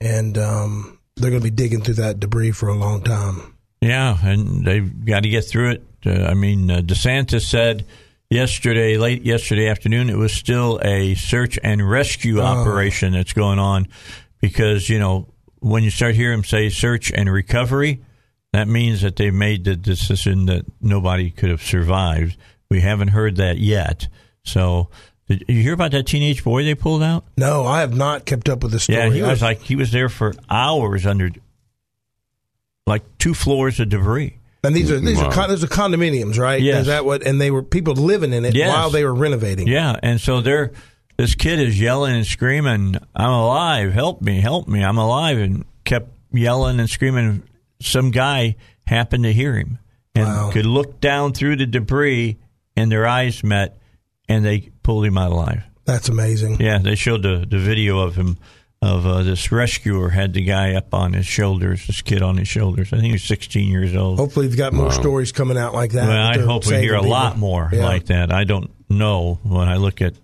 And 0.00 0.38
um, 0.38 0.98
they're 1.16 1.30
going 1.30 1.42
to 1.42 1.50
be 1.50 1.54
digging 1.54 1.82
through 1.82 1.94
that 1.94 2.20
debris 2.20 2.52
for 2.52 2.68
a 2.68 2.74
long 2.74 3.02
time. 3.02 3.57
Yeah, 3.80 4.16
and 4.22 4.64
they've 4.64 5.04
got 5.04 5.22
to 5.22 5.28
get 5.28 5.42
through 5.42 5.70
it. 5.70 5.86
Uh, 6.04 6.24
I 6.24 6.34
mean, 6.34 6.70
uh, 6.70 6.80
DeSantis 6.80 7.42
said 7.42 7.86
yesterday, 8.30 8.96
late 8.96 9.22
yesterday 9.22 9.68
afternoon, 9.68 10.10
it 10.10 10.16
was 10.16 10.32
still 10.32 10.80
a 10.82 11.14
search 11.14 11.58
and 11.62 11.88
rescue 11.88 12.40
operation 12.40 13.12
that's 13.12 13.32
going 13.32 13.58
on 13.58 13.88
because, 14.40 14.88
you 14.88 14.98
know, 14.98 15.28
when 15.60 15.82
you 15.82 15.90
start 15.90 16.14
hearing 16.14 16.38
him 16.38 16.44
say 16.44 16.68
search 16.68 17.12
and 17.12 17.30
recovery, 17.30 18.00
that 18.52 18.68
means 18.68 19.02
that 19.02 19.16
they 19.16 19.30
made 19.30 19.64
the 19.64 19.76
decision 19.76 20.46
that 20.46 20.64
nobody 20.80 21.30
could 21.30 21.50
have 21.50 21.62
survived. 21.62 22.36
We 22.70 22.80
haven't 22.80 23.08
heard 23.08 23.36
that 23.36 23.58
yet. 23.58 24.08
So, 24.44 24.88
did 25.28 25.44
you 25.48 25.62
hear 25.62 25.74
about 25.74 25.90
that 25.90 26.06
teenage 26.06 26.42
boy 26.42 26.64
they 26.64 26.74
pulled 26.74 27.02
out? 27.02 27.24
No, 27.36 27.66
I 27.66 27.80
have 27.80 27.94
not 27.94 28.24
kept 28.24 28.48
up 28.48 28.62
with 28.62 28.72
the 28.72 28.80
story. 28.80 28.98
Yeah, 28.98 29.10
he 29.10 29.22
was 29.22 29.42
like 29.42 29.60
he 29.60 29.76
was 29.76 29.92
there 29.92 30.08
for 30.08 30.34
hours 30.48 31.04
under 31.04 31.30
like 32.88 33.02
two 33.18 33.34
floors 33.34 33.78
of 33.80 33.88
debris. 33.90 34.34
and 34.64 34.74
these 34.74 34.90
are 34.90 34.98
these 34.98 35.18
Wow. 35.18 35.28
are 35.28 35.32
con- 35.32 35.48
those 35.50 35.62
are 35.62 35.68
condominiums, 35.68 36.38
right? 36.38 36.60
Yes. 36.60 36.80
Is 36.82 36.86
that 36.88 37.04
what? 37.04 37.22
And 37.24 37.40
they 37.40 37.50
were 37.52 37.62
people 37.62 37.94
living 37.94 38.32
in 38.32 38.44
it 38.44 38.54
Yes. 38.56 38.72
while 38.74 38.90
they 38.90 39.04
were 39.04 39.14
renovating. 39.14 39.68
Yeah, 39.68 39.94
and 40.02 40.20
so 40.20 40.40
they're 40.40 40.72
this 41.16 41.34
kid 41.34 41.60
is 41.60 41.80
yelling 41.80 42.14
and 42.16 42.26
screaming, 42.26 42.96
"I'm 43.14 43.30
alive! 43.30 43.92
Help 43.92 44.20
me! 44.22 44.40
Help 44.40 44.66
me! 44.68 44.82
I'm 44.84 44.98
alive!" 44.98 45.38
and 45.38 45.64
kept 45.84 46.10
yelling 46.32 46.80
and 46.80 46.90
screaming. 46.90 47.42
Some 47.80 48.10
guy 48.10 48.56
happened 48.86 49.24
to 49.24 49.32
hear 49.32 49.54
him 49.56 49.78
and 50.14 50.26
Wow. 50.26 50.50
could 50.52 50.66
look 50.66 51.00
down 51.00 51.32
through 51.32 51.56
the 51.56 51.66
debris, 51.66 52.36
and 52.76 52.90
their 52.90 53.06
eyes 53.06 53.44
met, 53.44 53.78
and 54.28 54.44
they 54.44 54.70
pulled 54.82 55.04
him 55.04 55.16
out 55.18 55.30
alive. 55.32 55.62
That's 55.84 56.08
amazing. 56.08 56.58
Yeah, 56.60 56.78
they 56.78 56.94
showed 56.96 57.22
the 57.22 57.46
the 57.48 57.58
video 57.58 58.00
of 58.00 58.16
him 58.16 58.36
of 58.80 59.06
uh, 59.06 59.22
this 59.24 59.50
rescuer 59.50 60.10
had 60.10 60.32
the 60.34 60.42
guy 60.44 60.74
up 60.74 60.94
on 60.94 61.12
his 61.12 61.26
shoulders, 61.26 61.86
this 61.88 62.00
kid 62.02 62.22
on 62.22 62.36
his 62.36 62.46
shoulders. 62.48 62.92
I 62.92 62.96
think 62.96 63.06
he 63.06 63.12
was 63.12 63.24
16 63.24 63.68
years 63.70 63.94
old. 63.96 64.18
Hopefully, 64.18 64.46
we've 64.46 64.56
got 64.56 64.72
more 64.72 64.92
stories 64.92 65.32
coming 65.32 65.58
out 65.58 65.74
like 65.74 65.92
that. 65.92 66.06
Well, 66.08 66.26
I 66.26 66.38
hope 66.38 66.66
we 66.66 66.76
hear 66.78 66.94
a 66.94 66.98
people. 66.98 67.10
lot 67.10 67.36
more 67.38 67.68
Yeah. 67.72 67.84
like 67.84 68.06
that. 68.06 68.32
I 68.32 68.44
don't 68.44 68.70
know 68.88 69.40
when 69.42 69.68
I 69.68 69.76
look 69.76 70.00
at 70.00 70.14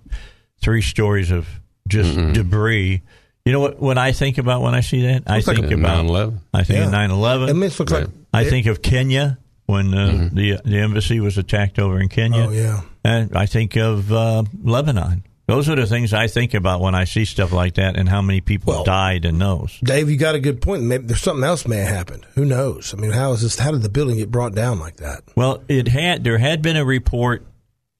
three 0.62 0.83
stories 0.83 1.31
of 1.31 1.49
just 1.88 2.14
debris. 2.33 3.03
You 3.45 3.53
know 3.53 3.61
what? 3.61 3.81
What 3.81 3.99
I 3.99 4.12
think 4.12 4.38
about 4.38 4.62
when 4.62 4.75
I 4.75 4.81
see 4.81 5.03
that, 5.03 5.25
I 5.27 5.37
Looks 5.37 5.49
like 5.49 5.57
think 5.59 5.71
a 5.73 5.75
about 5.75 6.05
9/11. 6.07 6.38
I 6.55 6.62
think 6.64 6.79
Yeah. 6.79 6.87
of 6.87 6.93
9/11. 6.93 7.49
I 7.51 7.53
mean, 7.53 7.62
it 7.64 7.79
looks 7.79 7.93
like 7.93 8.07
I 8.33 8.45
think 8.45 8.67
of 8.67 8.81
Kenya 8.83 9.38
when 9.67 9.93
uh, 9.93 10.29
the 10.33 10.61
the 10.64 10.79
embassy 10.79 11.21
was 11.21 11.37
attacked 11.38 11.79
over 11.79 11.99
in 12.01 12.09
Kenya. 12.09 12.47
Oh 12.49 12.53
yeah. 12.53 12.81
And 13.05 13.37
I 13.37 13.47
think 13.47 13.77
of 13.77 14.11
uh, 14.12 14.45
Lebanon. 14.62 15.25
Those 15.47 15.69
are 15.69 15.77
the 15.77 15.87
things 15.87 16.15
I 16.15 16.27
think 16.27 16.55
about 16.55 16.81
when 16.81 16.95
I 16.95 17.05
see 17.05 17.27
stuff 17.27 17.53
like 17.53 17.75
that, 17.75 17.97
and 17.97 18.09
how 18.09 18.23
many 18.23 18.41
people 18.41 18.73
Well- 18.73 18.85
died 18.85 19.25
in 19.27 19.39
those. 19.39 19.79
Dave, 19.85 20.09
you 20.09 20.17
got 20.17 20.35
a 20.35 20.41
good 20.41 20.63
point. 20.63 20.83
Maybe 20.85 21.07
there's 21.07 21.21
something 21.21 21.45
else 21.45 21.67
may 21.69 21.77
have 21.79 21.89
happened. 21.89 22.25
Who 22.35 22.47
knows? 22.47 22.95
I 22.97 23.01
mean, 23.01 23.11
how 23.13 23.33
is 23.33 23.43
this? 23.43 23.59
How 23.59 23.71
did 23.71 23.83
the 23.83 23.91
building 23.91 24.17
get 24.17 24.31
brought 24.31 24.55
down 24.55 24.79
like 24.79 24.97
that? 24.97 25.23
Well, 25.37 25.63
it 25.69 25.89
had 25.89 26.25
there 26.25 26.39
had 26.39 26.63
been 26.63 26.77
a 26.79 26.85
report 26.85 27.45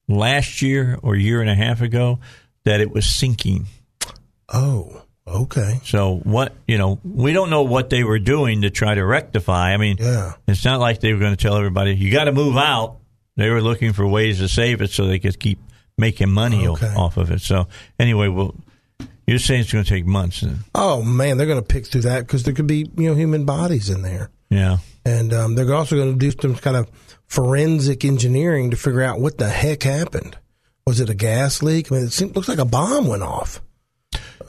last 0.07 0.61
year 0.63 0.97
or 1.03 1.15
year 1.15 1.39
and 1.41 1.49
a 1.49 1.55
half 1.55 1.81
ago 1.81 2.19
that 2.63 2.81
it 2.81 2.91
was 2.91 3.05
sinking. 3.05 3.67
Oh, 4.51 5.01
okay. 5.27 5.79
So 5.83 6.17
what 6.23 6.53
you 6.67 6.77
know, 6.77 6.99
we 7.03 7.31
don't 7.33 7.49
know 7.49 7.63
what 7.63 7.89
they 7.89 8.03
were 8.03 8.19
doing 8.19 8.61
to 8.63 8.69
try 8.69 8.95
to 8.95 9.05
rectify. 9.05 9.73
I 9.73 9.77
mean, 9.77 9.97
Yeah. 9.99 10.33
it's 10.47 10.65
not 10.65 10.79
like 10.79 10.99
they 10.99 11.13
were 11.13 11.19
going 11.19 11.35
to 11.35 11.41
tell 11.41 11.57
everybody 11.57 11.95
you 11.95 12.11
got 12.11 12.25
to 12.25 12.31
move 12.31 12.57
out. 12.57 12.97
They 13.37 13.49
were 13.49 13.61
looking 13.61 13.93
for 13.93 14.07
ways 14.07 14.39
to 14.39 14.47
save 14.47 14.81
it 14.81 14.91
so 14.91 15.05
they 15.07 15.19
could 15.19 15.39
keep 15.39 15.59
making 15.97 16.29
money 16.31 16.67
Okay. 16.67 16.93
off 16.95 17.17
of 17.17 17.31
it. 17.31 17.41
So 17.41 17.67
anyway, 17.99 18.27
well, 18.27 18.55
you're 19.27 19.39
saying 19.39 19.61
it's 19.61 19.71
going 19.73 19.83
to 19.83 19.89
take 19.89 20.05
months. 20.05 20.41
Then. 20.41 20.59
Oh 20.75 21.01
man, 21.01 21.37
they're 21.37 21.47
going 21.47 21.61
to 21.61 21.65
pick 21.67 21.87
through 21.87 22.01
that 22.01 22.21
because 22.21 22.43
there 22.43 22.53
could 22.53 22.67
be 22.67 22.89
you 22.97 23.09
know 23.09 23.15
human 23.15 23.45
bodies 23.45 23.89
in 23.89 24.01
there, 24.01 24.29
Yeah. 24.49 24.77
and 25.05 25.33
um, 25.33 25.55
they're 25.55 25.73
also 25.73 25.95
going 25.95 26.13
to 26.13 26.19
do 26.19 26.31
some 26.39 26.55
kind 26.55 26.77
of 26.77 26.89
forensic 27.27 28.05
engineering 28.05 28.69
to 28.71 28.77
figure 28.77 29.01
out 29.01 29.19
what 29.19 29.37
the 29.37 29.49
heck 29.49 29.83
happened. 29.83 30.37
Was 30.85 30.99
it 30.99 31.09
a 31.09 31.15
gas 31.15 31.63
leak? 31.63 31.91
I 31.91 31.95
mean, 31.95 32.05
it 32.05 32.11
seems, 32.13 32.35
looks 32.35 32.47
like 32.47 32.59
a 32.59 32.65
bomb 32.65 33.07
went 33.07 33.23
off. 33.23 33.61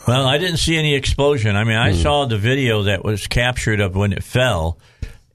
Well, 0.06 0.26
I 0.26 0.36
didn't 0.38 0.58
see 0.58 0.76
any 0.76 0.94
explosion. 0.94 1.56
I 1.56 1.64
mean, 1.64 1.76
I 1.76 1.92
saw 1.92 2.26
the 2.26 2.36
video 2.38 2.82
that 2.84 3.02
was 3.04 3.26
captured 3.26 3.80
of 3.80 3.96
when 3.96 4.12
it 4.12 4.22
fell, 4.22 4.78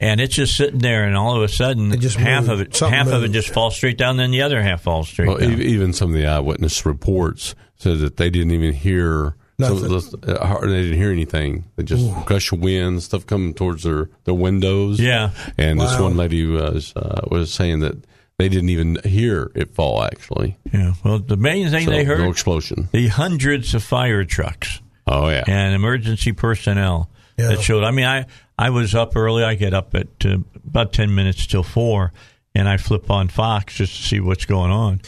and 0.02 0.20
it's 0.20 0.36
just 0.36 0.58
sitting 0.58 0.80
there, 0.80 1.06
and 1.06 1.16
all 1.16 1.38
of 1.38 1.44
a 1.44 1.48
sudden, 1.48 1.98
just 2.02 2.18
half 2.18 2.48
moved. 2.48 2.52
of 2.54 2.62
it, 2.62 2.76
Something 2.76 2.98
half 2.98 3.08
of 3.08 3.24
it 3.24 3.30
just 3.30 3.54
falls 3.54 3.76
straight 3.76 3.98
down, 3.98 4.18
then 4.18 4.32
the 4.32 4.42
other 4.42 4.62
half 4.62 4.82
falls 4.82 5.08
straight 5.08 5.30
Well, 5.30 5.38
down. 5.38 5.62
e- 5.62 5.66
even 5.66 5.94
some 5.94 6.10
of 6.10 6.16
the 6.16 6.28
eyewitness 6.28 6.86
reports 6.86 7.56
said 7.78 8.00
that 8.00 8.18
they 8.18 8.30
didn't 8.30 8.52
even 8.52 8.74
hear. 8.74 9.36
Nothing. 9.60 9.90
those, 9.90 10.14
uh, 10.16 10.58
they 10.62 10.82
didn't 10.82 10.98
hear 10.98 11.12
anything. 11.12 11.66
They 11.76 11.84
just 11.84 12.04
gush 12.26 12.52
of 12.52 12.60
wind, 12.62 13.04
stuff 13.04 13.28
coming 13.28 13.54
towards 13.54 13.84
their, 13.84 14.10
their 14.24 14.34
windows. 14.34 15.00
Yeah. 15.00 15.30
and 15.56 15.80
this 15.80 16.00
one 16.00 16.18
lady 16.18 16.48
was 16.48 16.94
uh, 16.96 17.22
was 17.30 17.54
saying 17.54 17.82
that 17.82 17.96
they 18.40 18.50
didn't 18.50 18.70
even 18.70 18.98
hear 19.04 19.52
it 19.54 19.76
fall. 19.76 20.04
Actually, 20.04 20.58
yeah. 20.74 20.94
Well, 21.06 21.20
the 21.20 21.38
main 21.38 21.70
thing 21.70 21.86
so 21.86 21.92
they 21.92 22.04
heard 22.04 22.22
no 22.22 22.32
explosion. 22.32 22.90
the 22.92 23.08
hundreds 23.10 23.76
of 23.76 23.84
fire 23.84 24.24
trucks 24.26 24.82
Oh 25.06 25.30
yeah, 25.30 25.44
and 25.46 25.76
emergency 25.76 26.32
personnel 26.32 27.12
Yeah. 27.38 27.50
that 27.50 27.62
showed. 27.62 27.84
I 27.84 27.92
mean, 27.92 28.06
I 28.06 28.26
I 28.62 28.70
was 28.70 28.94
up 28.96 29.16
early. 29.16 29.44
I 29.44 29.56
get 29.56 29.74
up 29.74 29.96
at 29.96 30.08
uh, 30.26 30.38
about 30.68 30.94
ten 30.94 31.14
minutes 31.16 31.46
till 31.48 31.64
four. 31.64 32.12
And 32.54 32.68
I 32.68 32.76
flip 32.76 33.10
on 33.10 33.30
Fox 33.30 33.76
just 33.76 33.96
to 33.96 34.04
see 34.10 34.20
what's 34.20 34.44
going 34.44 34.72
on, 34.72 35.00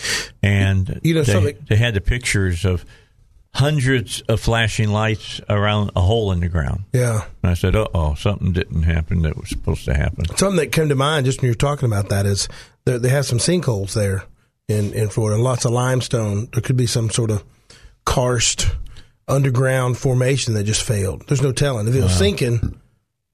and 0.42 1.02
You 1.04 1.14
know, 1.16 1.24
they, 1.24 1.34
something- 1.34 1.58
they 1.68 1.76
had 1.76 1.94
the 1.94 2.00
pictures 2.00 2.64
of 2.64 2.86
hundreds 3.54 4.22
of 4.30 4.40
flashing 4.40 4.90
lights 4.90 5.42
around 5.50 5.92
a 5.94 6.00
hole 6.02 6.32
in 6.32 6.40
the 6.40 6.48
ground. 6.48 6.86
Yeah. 6.94 7.26
And 7.44 7.52
I 7.52 7.54
said, 7.54 7.76
"Uh 7.76 7.88
oh, 7.94 8.14
something 8.16 8.54
didn't 8.54 8.84
happen 8.84 9.24
that 9.24 9.36
was 9.36 9.50
supposed 9.50 9.84
to 9.86 9.94
happen." 9.94 10.26
Something 10.38 10.56
that 10.56 10.72
came 10.72 10.88
to 10.88 10.96
mind 10.96 11.26
just 11.26 11.42
when 11.42 11.48
you 11.48 11.52
were 11.52 11.56
talking 11.56 11.86
about 11.86 12.08
that 12.10 12.26
is 12.26 12.48
they 12.86 13.10
have 13.10 13.26
some 13.26 13.40
sinkholes 13.40 13.94
there 13.94 14.24
in, 14.70 14.94
in 14.94 15.10
Florida, 15.10 15.42
lots 15.42 15.66
of 15.66 15.72
limestone. 15.74 16.48
There 16.54 16.62
could 16.62 16.78
be 16.78 16.88
some 16.88 17.10
sort 17.10 17.30
of 17.30 17.44
karst 18.06 18.72
underground 19.28 19.98
formation 19.98 20.54
that 20.54 20.64
just 20.64 20.84
failed. 20.84 21.28
There's 21.28 21.42
no 21.42 21.52
telling. 21.52 21.90
If 21.90 21.96
it 21.96 22.04
was 22.04 22.18
sinking, 22.18 22.80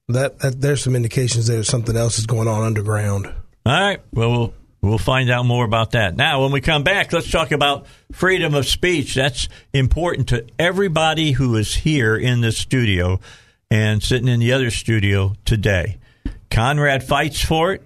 that, 0.09 0.39
that 0.39 0.61
there's 0.61 0.83
some 0.83 0.95
indications 0.95 1.47
there's 1.47 1.67
something 1.67 1.95
else 1.95 2.19
is 2.19 2.25
going 2.25 2.47
on 2.47 2.63
underground. 2.63 3.27
All 3.65 3.79
right. 3.79 4.01
Well, 4.11 4.31
we'll 4.31 4.53
we'll 4.81 4.97
find 4.97 5.29
out 5.29 5.45
more 5.45 5.65
about 5.65 5.91
that. 5.91 6.15
Now, 6.15 6.41
when 6.41 6.51
we 6.51 6.61
come 6.61 6.83
back, 6.83 7.13
let's 7.13 7.29
talk 7.29 7.51
about 7.51 7.85
freedom 8.11 8.53
of 8.53 8.65
speech. 8.65 9.15
That's 9.15 9.47
important 9.73 10.29
to 10.29 10.45
everybody 10.57 11.31
who 11.31 11.55
is 11.55 11.75
here 11.75 12.15
in 12.15 12.41
this 12.41 12.57
studio 12.57 13.19
and 13.69 14.01
sitting 14.01 14.27
in 14.27 14.39
the 14.39 14.53
other 14.53 14.71
studio 14.71 15.35
today. 15.45 15.97
Conrad 16.49 17.03
fights 17.03 17.43
for 17.43 17.73
it, 17.73 17.83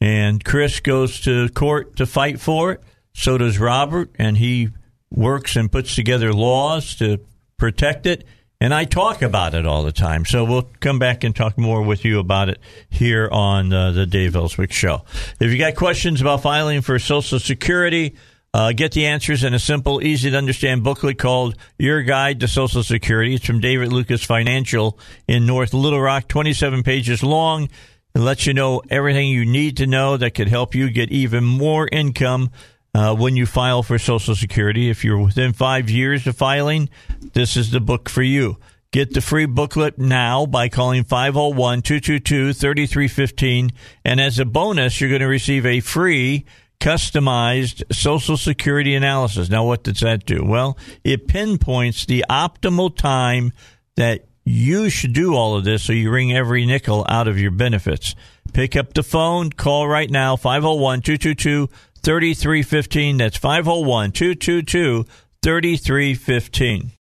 and 0.00 0.44
Chris 0.44 0.80
goes 0.80 1.20
to 1.22 1.48
court 1.48 1.96
to 1.96 2.06
fight 2.06 2.40
for 2.40 2.72
it. 2.72 2.82
So 3.12 3.38
does 3.38 3.58
Robert, 3.58 4.10
and 4.18 4.36
he 4.36 4.70
works 5.10 5.56
and 5.56 5.70
puts 5.70 5.94
together 5.94 6.32
laws 6.32 6.94
to 6.96 7.18
protect 7.56 8.06
it. 8.06 8.24
And 8.64 8.72
I 8.72 8.86
talk 8.86 9.20
about 9.20 9.52
it 9.52 9.66
all 9.66 9.82
the 9.82 9.92
time. 9.92 10.24
So 10.24 10.42
we'll 10.42 10.70
come 10.80 10.98
back 10.98 11.22
and 11.22 11.36
talk 11.36 11.58
more 11.58 11.82
with 11.82 12.02
you 12.02 12.18
about 12.18 12.48
it 12.48 12.58
here 12.88 13.28
on 13.30 13.70
uh, 13.70 13.90
the 13.90 14.06
Dave 14.06 14.34
Elswick 14.34 14.72
Show. 14.72 15.04
If 15.38 15.52
you 15.52 15.58
got 15.58 15.74
questions 15.74 16.22
about 16.22 16.40
filing 16.40 16.80
for 16.80 16.98
Social 16.98 17.38
Security, 17.38 18.16
uh, 18.54 18.72
get 18.72 18.92
the 18.92 19.04
answers 19.04 19.44
in 19.44 19.52
a 19.52 19.58
simple, 19.58 20.02
easy 20.02 20.30
to 20.30 20.38
understand 20.38 20.82
booklet 20.82 21.18
called 21.18 21.58
Your 21.78 22.02
Guide 22.04 22.40
to 22.40 22.48
Social 22.48 22.82
Security. 22.82 23.34
It's 23.34 23.44
from 23.44 23.60
David 23.60 23.92
Lucas 23.92 24.24
Financial 24.24 24.98
in 25.28 25.44
North 25.44 25.74
Little 25.74 26.00
Rock, 26.00 26.26
27 26.28 26.84
pages 26.84 27.22
long. 27.22 27.68
It 28.14 28.20
lets 28.20 28.46
you 28.46 28.54
know 28.54 28.80
everything 28.88 29.28
you 29.28 29.44
need 29.44 29.76
to 29.76 29.86
know 29.86 30.16
that 30.16 30.30
could 30.30 30.48
help 30.48 30.74
you 30.74 30.88
get 30.88 31.10
even 31.10 31.44
more 31.44 31.86
income 31.92 32.50
uh, 32.94 33.14
when 33.14 33.36
you 33.36 33.46
file 33.46 33.82
for 33.82 33.98
Social 33.98 34.34
Security. 34.34 34.88
If 34.88 35.04
you're 35.04 35.18
within 35.18 35.52
five 35.52 35.90
years 35.90 36.26
of 36.26 36.36
filing, 36.36 36.88
this 37.32 37.56
is 37.56 37.70
the 37.70 37.80
book 37.80 38.08
for 38.08 38.22
you. 38.22 38.58
Get 38.92 39.12
the 39.12 39.20
free 39.20 39.46
booklet 39.46 39.98
now 39.98 40.46
by 40.46 40.68
calling 40.68 41.02
501 41.02 41.82
222 41.82 42.52
3315. 42.52 43.72
And 44.04 44.20
as 44.20 44.38
a 44.38 44.44
bonus, 44.44 45.00
you're 45.00 45.10
going 45.10 45.20
to 45.20 45.26
receive 45.26 45.66
a 45.66 45.80
free 45.80 46.44
customized 46.78 47.82
Social 47.92 48.36
Security 48.36 48.94
analysis. 48.94 49.50
Now, 49.50 49.64
what 49.64 49.82
does 49.82 50.00
that 50.00 50.24
do? 50.26 50.44
Well, 50.44 50.78
it 51.02 51.26
pinpoints 51.26 52.06
the 52.06 52.24
optimal 52.30 52.96
time 52.96 53.52
that 53.96 54.26
you 54.44 54.90
should 54.90 55.12
do 55.12 55.34
all 55.34 55.56
of 55.56 55.64
this 55.64 55.82
so 55.82 55.92
you 55.92 56.10
wring 56.10 56.32
every 56.32 56.64
nickel 56.66 57.04
out 57.08 57.26
of 57.26 57.38
your 57.38 57.50
benefits. 57.50 58.14
Pick 58.52 58.76
up 58.76 58.94
the 58.94 59.02
phone, 59.02 59.50
call 59.50 59.88
right 59.88 60.10
now, 60.10 60.36
501 60.36 61.00
222 61.00 61.68
3315. 62.04 63.16
That's 63.16 63.38
501 63.38 64.12
222 64.12 65.04
3315. 65.42 66.92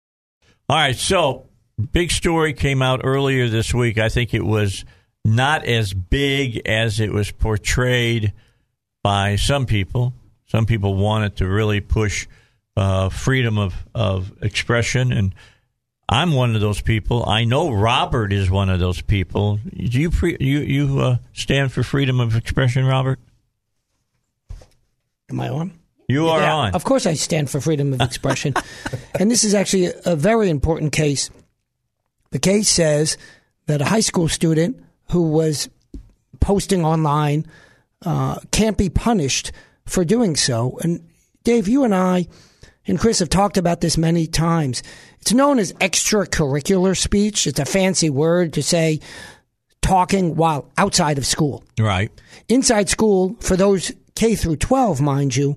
All 0.69 0.77
right, 0.77 0.97
so 0.97 1.49
big 1.91 2.13
story 2.13 2.53
came 2.53 2.83
out 2.83 3.01
earlier 3.03 3.49
this 3.49 3.75
week. 3.75 3.99
I 3.99 4.09
think 4.09 4.33
it 4.33 4.45
was 4.45 4.85
not 5.25 5.65
as 5.65 5.93
big 5.93 6.63
as 6.67 7.01
it 7.01 7.13
was 7.13 7.33
portrayed 7.33 8.33
by 9.03 9.37
some 9.37 9.67
people. 9.67 10.15
Some 10.47 10.67
people 10.67 10.95
wanted 10.95 11.37
to 11.37 11.49
really 11.49 11.81
push 11.81 12.29
uh, 12.77 13.09
freedom 13.09 13.59
of, 13.59 13.75
of 13.95 14.33
expression, 14.41 15.13
and 15.13 15.35
I'm 16.09 16.33
one 16.33 16.55
of 16.55 16.61
those 16.61 16.81
people. 16.81 17.29
I 17.29 17.45
know 17.45 17.71
Robert 17.71 18.33
is 18.33 18.51
one 18.51 18.71
of 18.71 18.79
those 18.79 19.01
people. 19.01 19.59
Do 19.75 20.01
you 20.01 20.11
pre- 20.11 20.37
you 20.39 20.61
you 20.61 21.01
uh, 21.01 21.17
stand 21.33 21.73
for 21.73 21.83
freedom 21.83 22.21
of 22.21 22.37
expression, 22.37 22.85
Robert? 22.85 23.19
Am 25.33 25.41
I 25.41 25.49
on? 25.49 25.73
You 26.09 26.29
are 26.29 26.41
Yeah, 26.41 26.55
on. 26.55 26.75
Of 26.75 26.85
course, 26.85 27.07
I 27.07 27.15
stand 27.15 27.49
for 27.49 27.61
freedom 27.61 27.93
of 27.95 28.01
expression. 28.01 28.55
and 29.19 29.31
this 29.31 29.45
is 29.45 29.55
actually 29.55 29.87
a, 29.87 29.95
a 30.05 30.17
very 30.17 30.51
important 30.51 30.93
case. 30.93 31.31
The 32.31 32.39
case 32.39 32.69
says 32.69 33.17
that 33.67 33.81
a 33.81 33.87
high 33.87 34.01
school 34.01 34.29
student 34.29 34.83
who 35.11 35.31
was 35.31 35.71
posting 36.41 36.85
online 36.85 37.47
uh, 38.05 38.37
can't 38.51 38.77
be 38.77 38.91
punished 38.91 39.53
for 39.87 40.05
doing 40.05 40.37
so. 40.37 40.79
And 40.83 41.09
Dave, 41.45 41.67
you 41.67 41.85
and 41.85 41.95
I 41.95 42.27
and 42.87 42.99
Chris 42.99 43.21
have 43.21 43.29
talked 43.31 43.57
about 43.57 43.81
this 43.81 43.97
many 43.97 44.27
times. 44.27 44.83
It's 45.21 45.33
known 45.33 45.59
as 45.59 45.73
extracurricular 45.75 46.97
speech. 46.97 47.47
It's 47.47 47.61
a 47.61 47.65
fancy 47.65 48.11
word 48.11 48.53
to 48.55 48.63
say 48.63 49.01
talking 49.83 50.35
while 50.37 50.71
outside 50.79 51.19
of 51.19 51.27
school 51.27 51.63
Right. 51.79 52.11
inside 52.49 52.89
school 52.89 53.37
for 53.41 53.57
those 53.57 53.93
K 54.15 54.35
through 54.35 54.57
12, 54.57 55.01
mind 55.01 55.35
you, 55.37 55.57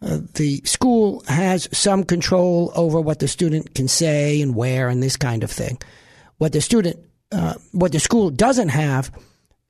uh, 0.00 0.18
the 0.34 0.60
school 0.64 1.22
has 1.28 1.68
some 1.72 2.04
control 2.04 2.72
over 2.74 3.00
what 3.00 3.18
the 3.18 3.28
student 3.28 3.74
can 3.74 3.88
say 3.88 4.40
and 4.40 4.54
where 4.54 4.88
and 4.88 5.02
this 5.02 5.16
kind 5.16 5.42
of 5.44 5.50
thing. 5.50 5.78
What 6.38 6.52
the 6.52 6.60
student, 6.60 6.98
uh, 7.32 7.54
what 7.72 7.92
the 7.92 7.98
school 8.00 8.30
doesn't 8.30 8.68
have 8.68 9.10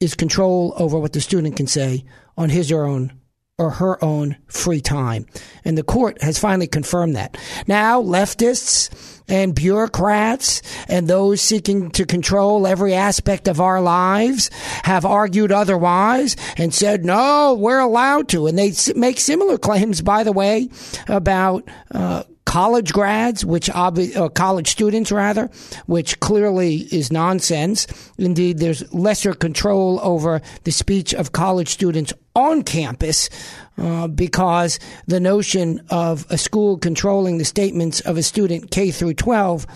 is 0.01 0.15
control 0.15 0.75
over 0.77 0.99
what 0.99 1.13
the 1.15 1.21
student 1.21 1.57
can 1.57 1.67
say 1.67 2.05
on 2.37 2.51
his 2.51 2.71
or 2.71 2.85
own 2.85 3.13
or 3.59 3.71
her 3.71 4.03
own 4.05 4.37
free 4.49 4.83
time. 4.83 5.25
And 5.65 5.79
the 5.79 5.83
court 5.83 6.21
has 6.23 6.39
finally 6.39 6.67
confirmed 6.67 7.17
that. 7.17 7.39
Now, 7.67 8.03
leftists 8.03 9.23
and 9.29 9.55
bureaucrats 9.55 10.61
and 10.89 11.09
those 11.09 11.41
seeking 11.41 11.91
to 11.93 12.05
control 12.05 12.67
every 12.67 12.93
aspect 12.93 13.49
of 13.49 13.59
our 13.59 13.81
lives 13.81 14.51
have 14.85 15.07
argued 15.07 15.53
otherwise 15.53 16.37
and 16.59 16.75
said, 16.75 17.05
no, 17.05 17.55
we're 17.59 17.81
allowed 17.81 18.29
to. 18.29 18.47
And 18.47 18.59
they 18.59 18.73
make 18.95 19.19
similar 19.19 19.57
claims, 19.57 20.03
by 20.03 20.23
the 20.23 20.33
way, 20.33 20.69
about 21.09 21.67
uh, 21.93 22.25
college 22.47 22.92
grads, 22.92 23.44
which 23.44 23.66
obvi- 23.66 24.16
uh, 24.16 24.28
college 24.30 24.68
students 24.68 25.12
rather, 25.12 25.51
which 25.84 26.18
clearly 26.20 26.76
is 26.90 27.12
nonsense. 27.12 27.86
Indeed, 28.16 28.59
there's 28.59 28.90
lesser 28.94 29.34
control 29.34 30.01
over 30.03 30.40
the 30.64 30.72
speech 30.72 31.12
of 31.12 31.32
college 31.32 31.68
students 31.68 32.14
on 32.34 32.62
campus 32.62 33.28
uh, 33.76 34.07
because 34.09 34.78
the 35.07 35.20
notion 35.20 35.82
of 35.90 36.24
a 36.30 36.38
school 36.38 36.78
controlling 36.78 37.36
the 37.36 37.44
statements 37.44 38.01
of 38.01 38.16
a 38.16 38.22
student 38.22 38.70
K 38.70 38.90
through 38.90 39.14
12 39.14 39.66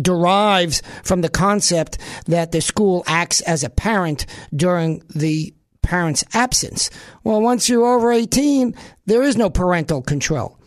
derives 0.00 0.82
from 1.02 1.22
the 1.22 1.28
concept 1.28 1.98
that 2.26 2.52
the 2.52 2.60
school 2.60 3.04
acts 3.06 3.40
as 3.42 3.64
a 3.64 3.70
parent 3.70 4.26
during 4.54 5.02
the 5.14 5.54
parent's 5.80 6.24
absence. 6.34 6.90
Well, 7.24 7.40
once 7.40 7.68
you're 7.68 7.86
over 7.86 8.12
18, 8.12 8.74
there 9.06 9.22
is 9.22 9.36
no 9.36 9.48
parental 9.48 10.02
control. 10.02 10.58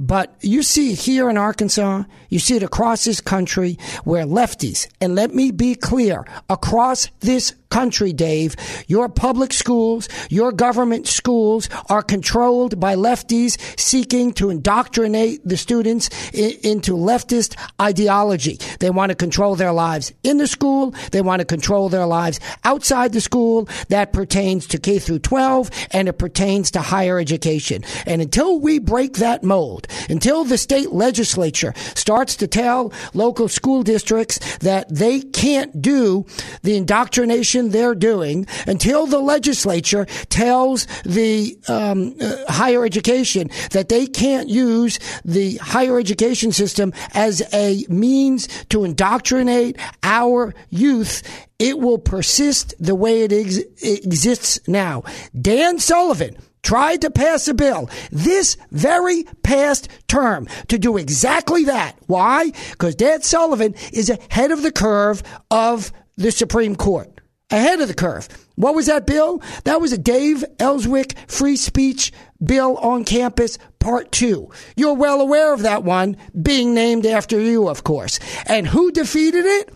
But 0.00 0.34
you 0.40 0.62
see 0.62 0.94
here 0.94 1.28
in 1.28 1.36
Arkansas, 1.36 2.04
you 2.30 2.38
see 2.38 2.56
it 2.56 2.62
across 2.62 3.04
this 3.04 3.20
country 3.20 3.78
where 4.04 4.24
lefties, 4.24 4.88
and 5.00 5.14
let 5.14 5.34
me 5.34 5.50
be 5.50 5.74
clear, 5.74 6.24
across 6.48 7.08
this 7.20 7.54
country, 7.70 8.12
Dave, 8.12 8.56
your 8.88 9.08
public 9.08 9.52
schools, 9.52 10.08
your 10.28 10.52
government 10.52 11.06
schools 11.06 11.68
are 11.88 12.02
controlled 12.02 12.80
by 12.80 12.96
lefties 12.96 13.58
seeking 13.78 14.32
to 14.32 14.50
indoctrinate 14.50 15.40
the 15.44 15.56
students 15.56 16.10
I- 16.34 16.58
into 16.62 16.96
leftist 16.96 17.56
ideology. 17.80 18.58
They 18.80 18.90
want 18.90 19.10
to 19.10 19.14
control 19.14 19.54
their 19.54 19.72
lives 19.72 20.12
in 20.24 20.38
the 20.38 20.48
school. 20.48 20.94
They 21.12 21.22
want 21.22 21.40
to 21.40 21.46
control 21.46 21.88
their 21.88 22.06
lives 22.06 22.40
outside 22.64 23.12
the 23.12 23.20
school. 23.20 23.68
That 23.88 24.12
pertains 24.12 24.66
to 24.68 24.78
K 24.78 24.98
through 24.98 25.20
12 25.20 25.70
and 25.92 26.08
it 26.08 26.18
pertains 26.18 26.70
to 26.72 26.80
higher 26.80 27.18
education. 27.18 27.84
And 28.04 28.20
until 28.20 28.58
we 28.58 28.78
break 28.78 29.14
that 29.14 29.44
mold, 29.44 29.86
until 30.08 30.44
the 30.44 30.58
state 30.58 30.92
legislature 30.92 31.72
starts 31.94 32.19
to 32.26 32.46
tell 32.46 32.92
local 33.14 33.48
school 33.48 33.82
districts 33.82 34.38
that 34.58 34.92
they 34.94 35.20
can't 35.20 35.80
do 35.80 36.26
the 36.62 36.76
indoctrination 36.76 37.70
they're 37.70 37.94
doing 37.94 38.46
until 38.66 39.06
the 39.06 39.20
legislature 39.20 40.06
tells 40.28 40.86
the 41.04 41.56
um, 41.68 42.14
uh, 42.20 42.44
higher 42.48 42.84
education 42.84 43.50
that 43.70 43.88
they 43.88 44.06
can't 44.06 44.48
use 44.48 44.98
the 45.24 45.56
higher 45.56 45.98
education 45.98 46.52
system 46.52 46.92
as 47.14 47.42
a 47.52 47.84
means 47.88 48.48
to 48.68 48.84
indoctrinate 48.84 49.76
our 50.02 50.54
youth 50.68 51.22
it 51.60 51.78
will 51.78 51.98
persist 51.98 52.74
the 52.80 52.94
way 52.94 53.22
it 53.22 53.32
ex- 53.32 53.58
exists 53.82 54.66
now. 54.66 55.04
Dan 55.38 55.78
Sullivan 55.78 56.38
tried 56.62 57.00
to 57.02 57.10
pass 57.10 57.48
a 57.48 57.54
bill 57.54 57.88
this 58.10 58.56
very 58.70 59.24
past 59.42 59.88
term 60.08 60.46
to 60.68 60.78
do 60.78 60.96
exactly 60.96 61.64
that. 61.64 61.96
Why? 62.06 62.52
Because 62.70 62.94
Dan 62.94 63.22
Sullivan 63.22 63.74
is 63.92 64.10
ahead 64.10 64.50
of 64.50 64.62
the 64.62 64.72
curve 64.72 65.22
of 65.50 65.92
the 66.16 66.30
Supreme 66.30 66.76
Court 66.76 67.20
ahead 67.50 67.80
of 67.80 67.88
the 67.88 67.94
curve. 67.94 68.28
What 68.56 68.74
was 68.74 68.86
that 68.86 69.06
bill? 69.06 69.42
That 69.64 69.80
was 69.80 69.92
a 69.92 69.98
Dave 69.98 70.44
Elswick 70.58 71.16
free 71.26 71.56
speech 71.56 72.12
bill 72.42 72.76
on 72.78 73.04
campus, 73.04 73.58
part 73.78 74.12
two. 74.12 74.50
You're 74.76 74.94
well 74.94 75.20
aware 75.20 75.52
of 75.52 75.62
that 75.62 75.84
one 75.84 76.16
being 76.40 76.74
named 76.74 77.06
after 77.06 77.40
you, 77.40 77.68
of 77.68 77.84
course. 77.84 78.18
And 78.46 78.66
who 78.66 78.92
defeated 78.92 79.44
it? 79.44 79.72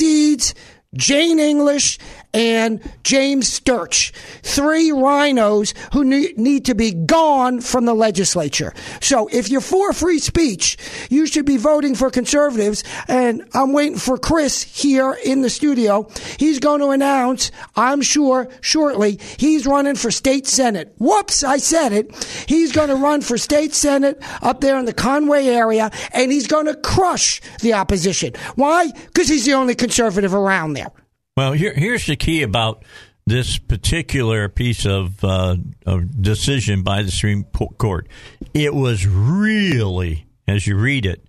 Eads, 0.00 0.54
Jane 0.94 1.38
English, 1.38 1.98
and 2.34 2.80
James 3.02 3.48
Sturch. 3.48 4.12
Three 4.42 4.92
rhinos 4.92 5.74
who 5.92 6.04
need 6.04 6.64
to 6.66 6.74
be 6.74 6.92
gone 6.92 7.60
from 7.60 7.84
the 7.84 7.94
legislature. 7.94 8.74
So 9.00 9.28
if 9.28 9.48
you're 9.48 9.60
for 9.60 9.92
free 9.92 10.18
speech, 10.18 10.76
you 11.10 11.26
should 11.26 11.46
be 11.46 11.56
voting 11.56 11.94
for 11.94 12.10
conservatives. 12.10 12.84
And 13.08 13.48
I'm 13.54 13.72
waiting 13.72 13.98
for 13.98 14.18
Chris 14.18 14.62
here 14.62 15.16
in 15.24 15.42
the 15.42 15.50
studio. 15.50 16.08
He's 16.38 16.58
going 16.58 16.80
to 16.80 16.90
announce, 16.90 17.50
I'm 17.76 18.02
sure, 18.02 18.48
shortly, 18.60 19.18
he's 19.36 19.66
running 19.66 19.96
for 19.96 20.10
state 20.10 20.46
senate. 20.46 20.94
Whoops, 20.98 21.42
I 21.42 21.58
said 21.58 21.92
it. 21.92 22.14
He's 22.46 22.72
going 22.72 22.88
to 22.88 22.96
run 22.96 23.22
for 23.22 23.38
state 23.38 23.74
senate 23.74 24.22
up 24.42 24.60
there 24.60 24.78
in 24.78 24.84
the 24.84 24.92
Conway 24.92 25.46
area, 25.46 25.90
and 26.12 26.30
he's 26.30 26.46
going 26.46 26.66
to 26.66 26.74
crush 26.74 27.40
the 27.60 27.74
opposition. 27.74 28.34
Why? 28.54 28.90
Because 28.90 29.28
he's 29.28 29.46
the 29.46 29.54
only 29.54 29.74
conservative 29.74 30.34
around 30.34 30.74
there. 30.74 30.92
Well, 31.38 31.52
here, 31.52 31.72
here's 31.72 32.04
the 32.04 32.16
key 32.16 32.42
about 32.42 32.84
this 33.24 33.58
particular 33.58 34.48
piece 34.48 34.84
of, 34.84 35.22
uh, 35.22 35.54
of 35.86 36.20
decision 36.20 36.82
by 36.82 37.04
the 37.04 37.12
Supreme 37.12 37.44
Court. 37.44 38.08
It 38.54 38.74
was 38.74 39.06
really, 39.06 40.26
as 40.48 40.66
you 40.66 40.76
read 40.76 41.06
it, 41.06 41.24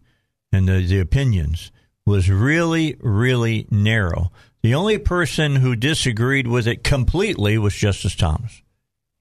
and 0.52 0.68
the, 0.68 0.84
the 0.84 1.00
opinions, 1.00 1.72
was 2.08 2.28
really, 2.28 2.98
really 3.02 3.68
narrow. 3.70 4.32
The 4.64 4.74
only 4.74 4.98
person 4.98 5.58
who 5.58 5.76
disagreed 5.76 6.48
with 6.48 6.66
it 6.66 6.84
completely 6.84 7.60
was 7.60 7.76
Justice 7.76 8.16
Thomas. 8.16 8.64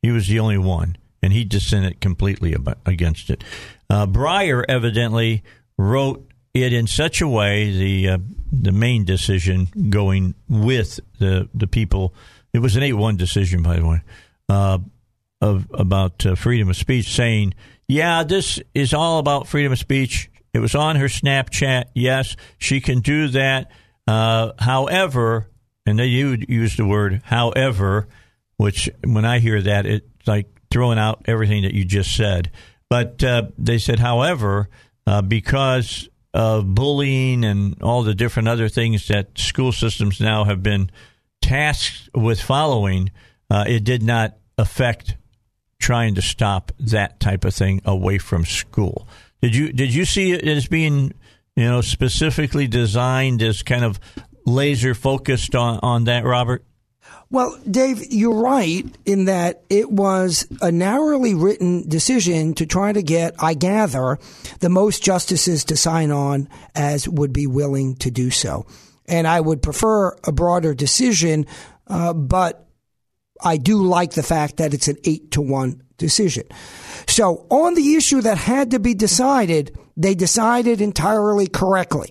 He 0.00 0.10
was 0.10 0.26
the 0.26 0.40
only 0.40 0.56
one, 0.56 0.96
and 1.22 1.34
he 1.34 1.44
dissented 1.44 2.00
completely 2.00 2.54
about, 2.54 2.78
against 2.86 3.28
it. 3.28 3.44
Uh, 3.90 4.06
Breyer 4.06 4.64
evidently 4.66 5.42
wrote 5.76 6.27
it 6.62 6.72
in 6.72 6.86
such 6.86 7.20
a 7.20 7.28
way 7.28 7.70
the 7.70 8.08
uh, 8.08 8.18
the 8.52 8.72
main 8.72 9.04
decision 9.04 9.68
going 9.90 10.34
with 10.48 11.00
the 11.18 11.48
the 11.54 11.66
people. 11.66 12.14
It 12.52 12.60
was 12.60 12.76
an 12.76 12.82
eight 12.82 12.94
one 12.94 13.16
decision, 13.16 13.62
by 13.62 13.76
the 13.76 13.86
way, 13.86 14.02
uh, 14.48 14.78
of 15.40 15.66
about 15.72 16.24
uh, 16.24 16.34
freedom 16.34 16.68
of 16.68 16.76
speech, 16.76 17.12
saying, 17.12 17.54
"Yeah, 17.86 18.24
this 18.24 18.60
is 18.74 18.94
all 18.94 19.18
about 19.18 19.46
freedom 19.46 19.72
of 19.72 19.78
speech." 19.78 20.30
It 20.52 20.60
was 20.60 20.74
on 20.74 20.96
her 20.96 21.06
Snapchat. 21.06 21.86
Yes, 21.94 22.36
she 22.58 22.80
can 22.80 23.00
do 23.00 23.28
that. 23.28 23.70
Uh, 24.06 24.52
however, 24.58 25.50
and 25.84 25.98
they 25.98 26.06
use 26.06 26.76
the 26.76 26.86
word 26.86 27.22
"however," 27.24 28.08
which 28.56 28.90
when 29.04 29.24
I 29.24 29.38
hear 29.38 29.60
that, 29.62 29.86
it's 29.86 30.06
like 30.26 30.46
throwing 30.70 30.98
out 30.98 31.22
everything 31.26 31.62
that 31.62 31.74
you 31.74 31.84
just 31.84 32.14
said. 32.14 32.50
But 32.88 33.22
uh, 33.22 33.48
they 33.58 33.78
said, 33.78 33.98
however, 33.98 34.68
uh, 35.06 35.22
because 35.22 36.08
of 36.38 36.72
bullying 36.72 37.44
and 37.44 37.82
all 37.82 38.04
the 38.04 38.14
different 38.14 38.46
other 38.46 38.68
things 38.68 39.08
that 39.08 39.36
school 39.36 39.72
systems 39.72 40.20
now 40.20 40.44
have 40.44 40.62
been 40.62 40.88
tasked 41.42 42.08
with 42.14 42.40
following, 42.40 43.10
uh, 43.50 43.64
it 43.66 43.82
did 43.82 44.04
not 44.04 44.36
affect 44.56 45.16
trying 45.80 46.14
to 46.14 46.22
stop 46.22 46.70
that 46.78 47.18
type 47.18 47.44
of 47.44 47.52
thing 47.52 47.80
away 47.84 48.18
from 48.18 48.44
school. 48.44 49.08
Did 49.42 49.56
you 49.56 49.72
did 49.72 49.92
you 49.92 50.04
see 50.04 50.30
it 50.30 50.46
as 50.46 50.68
being 50.68 51.12
you 51.56 51.64
know 51.64 51.80
specifically 51.80 52.68
designed 52.68 53.42
as 53.42 53.64
kind 53.64 53.84
of 53.84 53.98
laser 54.46 54.94
focused 54.94 55.56
on 55.56 55.80
on 55.82 56.04
that, 56.04 56.24
Robert? 56.24 56.64
Well, 57.30 57.58
Dave, 57.70 58.10
you're 58.10 58.40
right 58.40 58.86
in 59.04 59.26
that 59.26 59.62
it 59.68 59.90
was 59.90 60.46
a 60.62 60.72
narrowly 60.72 61.34
written 61.34 61.86
decision 61.86 62.54
to 62.54 62.64
try 62.64 62.90
to 62.90 63.02
get, 63.02 63.34
I 63.38 63.52
gather, 63.52 64.18
the 64.60 64.70
most 64.70 65.02
justices 65.02 65.64
to 65.64 65.76
sign 65.76 66.10
on 66.10 66.48
as 66.74 67.06
would 67.06 67.34
be 67.34 67.46
willing 67.46 67.96
to 67.96 68.10
do 68.10 68.30
so. 68.30 68.66
And 69.06 69.26
I 69.26 69.40
would 69.40 69.62
prefer 69.62 70.16
a 70.26 70.32
broader 70.32 70.72
decision, 70.72 71.46
uh, 71.86 72.14
but 72.14 72.66
I 73.42 73.58
do 73.58 73.82
like 73.82 74.12
the 74.12 74.22
fact 74.22 74.56
that 74.56 74.72
it's 74.72 74.88
an 74.88 74.96
eight 75.04 75.30
to 75.32 75.42
one 75.42 75.82
decision. 75.98 76.44
So 77.06 77.46
on 77.50 77.74
the 77.74 77.96
issue 77.96 78.22
that 78.22 78.38
had 78.38 78.70
to 78.70 78.78
be 78.78 78.94
decided, 78.94 79.78
they 79.98 80.14
decided 80.14 80.80
entirely 80.80 81.46
correctly. 81.46 82.10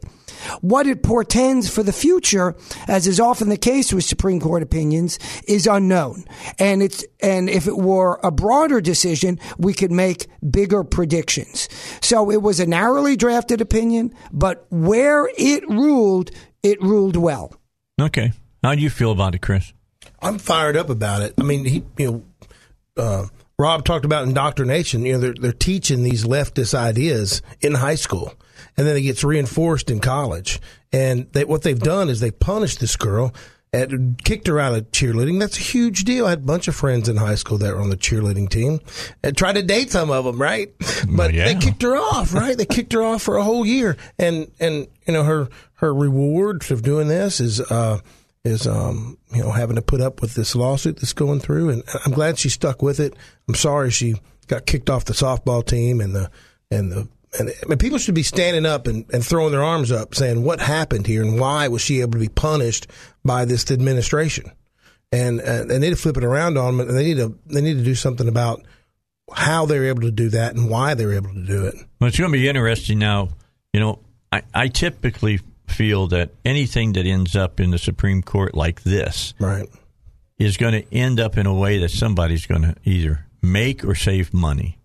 What 0.62 0.88
it 0.88 1.04
portends 1.04 1.70
for 1.70 1.84
the 1.84 1.94
future, 1.94 2.56
as 2.88 3.08
is 3.08 3.20
often 3.20 3.50
the 3.50 3.58
case 3.58 3.94
with 3.94 4.04
Supreme 4.04 4.40
Court 4.40 4.64
opinions, 4.64 5.20
is 5.48 5.68
unknown. 5.68 6.26
And 6.60 6.82
it's, 6.82 7.06
and 7.22 7.50
if 7.50 7.68
it 7.68 7.78
were 7.78 8.20
a 8.24 8.32
broader 8.32 8.82
decision, 8.82 9.40
we 9.58 9.74
could 9.74 9.92
make 9.92 10.28
bigger 10.50 10.84
predictions. 10.84 11.70
So 12.02 12.32
it 12.32 12.42
was 12.42 12.60
a 12.60 12.66
narrowly 12.66 13.16
drafted 13.16 13.62
opinion, 13.62 14.14
but 14.32 14.66
where 14.70 15.30
it 15.38 15.68
ruled, 15.70 16.32
it 16.64 16.82
ruled 16.82 17.16
well. 17.16 17.54
Okay. 18.00 18.34
How 18.64 18.76
do 18.76 18.82
you 18.82 18.90
feel 18.90 19.12
about 19.12 19.36
it, 19.36 19.40
Chris? 19.40 19.74
I'm 20.22 20.40
fired 20.40 20.76
up 20.76 20.90
about 20.90 21.22
it. 21.22 21.34
I 21.40 21.44
mean, 21.44 21.66
he, 21.66 21.84
you 21.98 22.12
know, 22.12 22.24
uh, 22.98 23.26
Rob 23.60 23.86
talked 23.86 24.06
about 24.06 24.28
indoctrination. 24.28 25.06
You 25.06 25.14
know, 25.14 25.20
they're, 25.20 25.34
they're 25.34 25.52
teaching 25.52 26.04
these 26.04 26.26
leftist 26.26 26.74
ideas 26.74 27.42
in 27.62 27.74
high 27.74 27.96
school 27.96 28.34
and 28.78 28.86
then 28.86 28.96
it 28.96 29.02
gets 29.02 29.24
reinforced 29.24 29.90
in 29.90 30.00
college. 30.00 30.60
And 30.92 31.28
they, 31.34 31.44
what 31.44 31.64
they've 31.64 31.80
done 31.80 32.10
is 32.10 32.20
they 32.20 32.32
punished 32.32 32.80
this 32.80 32.96
girl 32.96 33.34
and 33.74 34.24
kicked 34.24 34.48
her 34.48 34.60
out 34.60 34.74
of 34.74 34.92
cheerleading. 34.92 35.40
That's 35.40 35.58
a 35.58 35.62
huge 35.62 36.04
deal. 36.04 36.26
I 36.26 36.32
had 36.32 36.40
a 36.40 36.44
bunch 36.44 36.68
of 36.68 36.76
friends 36.76 37.10
in 37.10 37.18
high 37.18 37.36
school 37.36 37.58
that 37.58 37.74
were 37.74 37.82
on 37.82 37.90
the 37.90 37.98
cheerleading 37.98 38.50
team 38.50 38.80
and 39.24 39.36
tried 39.36 39.54
to 39.54 39.64
date 39.64 39.92
some 39.92 40.10
of 40.10 40.26
them, 40.26 40.42
right? 40.42 40.72
But 41.10 41.34
yeah. 41.34 41.46
they 41.46 41.56
kicked 41.56 41.82
her 41.82 41.96
off, 41.96 42.34
right? 42.34 42.58
they 42.58 42.66
kicked 42.66 42.94
her 42.94 43.04
off 43.04 43.22
for 43.22 43.38
a 43.38 43.44
whole 43.44 43.66
year. 43.66 43.98
And, 44.18 44.52
and, 44.60 44.88
you 45.06 45.14
know, 45.14 45.24
her, 45.24 45.50
her 45.76 45.94
reward 45.94 46.70
of 46.72 46.82
doing 46.82 47.08
this 47.08 47.40
is, 47.40 47.60
uh, 47.60 48.00
is, 48.46 48.66
um, 48.66 49.18
you 49.34 49.42
know, 49.42 49.52
having 49.52 49.76
to 49.76 49.82
put 49.82 50.00
up 50.00 50.22
with 50.22 50.34
this 50.36 50.56
lawsuit 50.56 50.98
that's 50.98 51.14
going 51.14 51.40
through. 51.40 51.70
And 51.70 51.84
I'm 52.06 52.14
glad 52.14 52.40
she 52.40 52.50
stuck 52.50 52.82
with 52.82 53.00
it. 53.00 53.16
I'm 53.48 53.56
sorry 53.56 53.92
she 53.92 54.16
got 54.48 54.66
kicked 54.66 54.90
off 54.90 55.06
the 55.06 55.14
softball 55.14 55.66
team 55.66 56.00
and 56.00 56.16
the, 56.16 56.32
and 56.72 56.92
the, 56.92 57.08
and 57.40 57.50
I 57.50 57.68
mean, 57.68 57.78
people 57.78 57.98
should 57.98 58.16
be 58.16 58.24
standing 58.24 58.66
up 58.66 58.88
and, 58.88 59.06
and 59.14 59.26
throwing 59.26 59.52
their 59.52 59.64
arms 59.64 59.92
up 59.92 60.16
saying, 60.16 60.44
what 60.44 60.60
happened 60.60 61.08
here 61.08 61.22
and 61.22 61.40
why 61.40 61.68
was 61.68 61.82
she 61.82 62.02
able 62.02 62.14
to 62.14 62.20
be 62.20 62.30
punished 62.30 62.88
by 63.24 63.46
this 63.46 63.70
administration? 63.72 64.52
And, 65.12 65.40
uh, 65.42 65.66
they 65.66 65.80
need 65.80 65.92
to 65.92 65.96
flip 65.96 66.18
it 66.18 66.24
around 66.24 66.58
on 66.58 66.78
them 66.78 66.88
and 66.90 66.98
they 66.98 67.04
need 67.04 67.18
to, 67.18 67.38
they 67.48 67.62
need 67.62 67.78
to 67.78 67.84
do 67.84 67.96
something 67.96 68.28
about 68.28 68.62
how 69.34 69.66
they're 69.66 69.86
able 69.86 70.02
to 70.02 70.12
do 70.12 70.30
that 70.30 70.56
and 70.56 70.70
why 70.70 70.94
they're 70.94 71.14
able 71.14 71.34
to 71.34 71.46
do 71.46 71.66
it. 71.66 71.76
Well, 72.00 72.08
it's 72.08 72.18
going 72.20 72.32
to 72.32 72.38
be 72.38 72.48
interesting 72.48 73.00
now. 73.00 73.30
You 73.74 73.80
know, 73.80 74.00
I, 74.32 74.42
I 74.54 74.68
typically 74.70 75.40
feel 75.68 76.08
that 76.08 76.32
anything 76.46 76.94
that 76.94 77.06
ends 77.06 77.36
up 77.36 77.60
in 77.60 77.72
the 77.72 77.78
Supreme 77.78 78.22
Court 78.22 78.56
like 78.56 78.84
this 78.84 79.34
Right. 79.40 79.68
is 80.40 80.56
going 80.58 80.74
to 80.82 80.96
end 80.96 81.20
up 81.20 81.38
in 81.38 81.46
a 81.46 81.54
way 81.54 81.78
that 81.80 81.92
somebody's 81.92 82.46
going 82.46 82.62
to 82.64 82.76
either 82.86 83.26
make 83.42 83.84
or 83.84 83.96
save 83.96 84.34
money. 84.34 84.77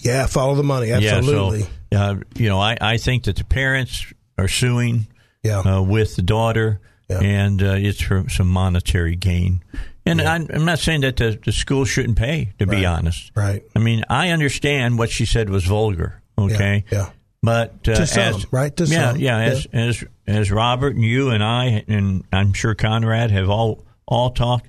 Yeah. 0.00 0.26
Follow 0.26 0.54
the 0.54 0.62
money. 0.62 0.90
Absolutely. 0.92 1.66
Yeah, 1.90 1.98
so 2.08 2.12
uh, 2.12 2.16
you 2.36 2.48
know, 2.48 2.60
I, 2.60 2.76
I 2.80 2.96
think 2.98 3.24
that 3.24 3.36
the 3.36 3.44
parents 3.44 4.12
are 4.36 4.48
suing 4.48 5.06
Yeah. 5.42 5.60
uh, 5.60 5.82
with 5.82 6.16
the 6.16 6.22
daughter, 6.22 6.80
Yeah. 7.08 7.20
and 7.20 7.62
uh, 7.62 7.74
it's 7.78 8.00
for 8.02 8.28
some 8.28 8.48
monetary 8.48 9.16
gain. 9.16 9.62
And 10.06 10.22
I'm, 10.22 10.46
I'm 10.52 10.64
not 10.64 10.78
saying 10.78 11.02
that 11.02 11.16
the, 11.16 11.38
the 11.44 11.52
school 11.52 11.84
shouldn't 11.84 12.16
pay, 12.16 12.52
to 12.58 12.66
be 12.66 12.86
honest. 12.86 13.30
Right. 13.34 13.62
I 13.76 13.78
mean, 13.78 14.04
I 14.08 14.30
understand 14.30 14.98
what 14.98 15.10
she 15.10 15.26
said 15.26 15.50
was 15.50 15.64
vulgar. 15.66 16.22
Okay. 16.38 16.84
Yeah. 16.90 17.10
But 17.42 17.86
uh, 17.86 17.94
To 17.94 18.06
some, 18.06 18.34
as, 18.34 18.52
right? 18.52 18.74
To 18.78 18.84
yeah, 18.84 19.10
some. 19.12 19.20
yeah. 19.20 19.38
As 19.38 19.66
as 19.72 20.04
as 20.26 20.50
Robert 20.50 20.94
and 20.94 21.04
you 21.04 21.30
and 21.30 21.44
I 21.44 21.84
and 21.88 22.24
I'm 22.32 22.52
sure 22.54 22.74
Conrad 22.74 23.30
have 23.30 23.48
all 23.50 23.84
all 24.06 24.30
talked. 24.30 24.68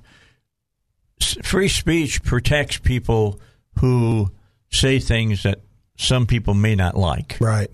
Free 1.42 1.68
speech 1.68 2.22
protects 2.22 2.78
people 2.78 3.40
who 3.80 4.30
say 4.70 4.98
things 4.98 5.42
that 5.44 5.60
some 5.96 6.26
people 6.26 6.54
may 6.54 6.74
not 6.74 6.96
like. 6.96 7.36
Right. 7.40 7.70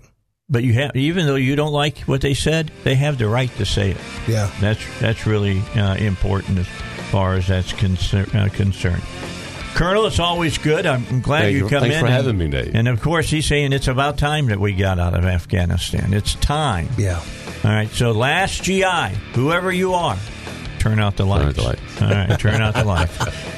But 0.49 0.63
you 0.63 0.73
have, 0.73 0.95
even 0.95 1.25
though 1.25 1.35
you 1.35 1.55
don't 1.57 1.73
like 1.73 1.99
what 2.01 2.21
they 2.21 2.33
said, 2.33 2.71
they 2.83 2.95
have 2.95 3.17
the 3.17 3.27
right 3.27 3.49
to 3.57 3.65
say 3.65 3.91
it. 3.91 3.97
Yeah. 4.27 4.49
That's 4.61 4.79
that's 4.99 5.27
really 5.27 5.59
uh, 5.75 5.95
important 5.95 6.59
as 6.59 6.67
far 7.11 7.35
as 7.35 7.47
that's 7.47 7.73
concer- 7.73 8.27
uh, 8.33 8.47
concerned. 8.53 9.03
Colonel, 9.75 10.05
it's 10.07 10.19
always 10.19 10.57
good. 10.57 10.85
I'm 10.85 11.05
I'm 11.09 11.19
glad 11.21 11.41
Thank 11.41 11.57
you 11.57 11.63
you. 11.65 11.69
come 11.69 11.81
Thanks 11.81 11.95
in. 11.97 11.99
for 11.99 12.05
and- 12.07 12.15
having 12.15 12.37
me, 12.37 12.47
Dave. 12.47 12.71
And 12.73 12.87
of 12.87 13.01
course, 13.01 13.29
he's 13.29 13.45
saying 13.45 13.73
it's 13.73 13.89
about 13.89 14.17
time 14.17 14.47
that 14.47 14.59
we 14.59 14.73
got 14.73 14.99
out 14.99 15.13
of 15.13 15.25
Afghanistan. 15.25 16.13
It's 16.13 16.33
time. 16.35 16.87
Yeah. 16.97 17.21
All 17.65 17.71
right. 17.71 17.89
So, 17.89 18.11
last 18.11 18.63
GI, 18.63 19.09
whoever 19.33 19.71
you 19.71 19.93
are, 19.95 20.17
turn 20.79 20.99
out 20.99 21.17
the 21.17 21.25
lights. 21.25 21.49
out 21.49 21.55
the 21.55 21.63
lights. 21.63 22.01
All 22.01 22.09
right. 22.09 22.39
Turn 22.39 22.61
out 22.61 22.73
the 22.73 22.83
lights. 22.85 23.17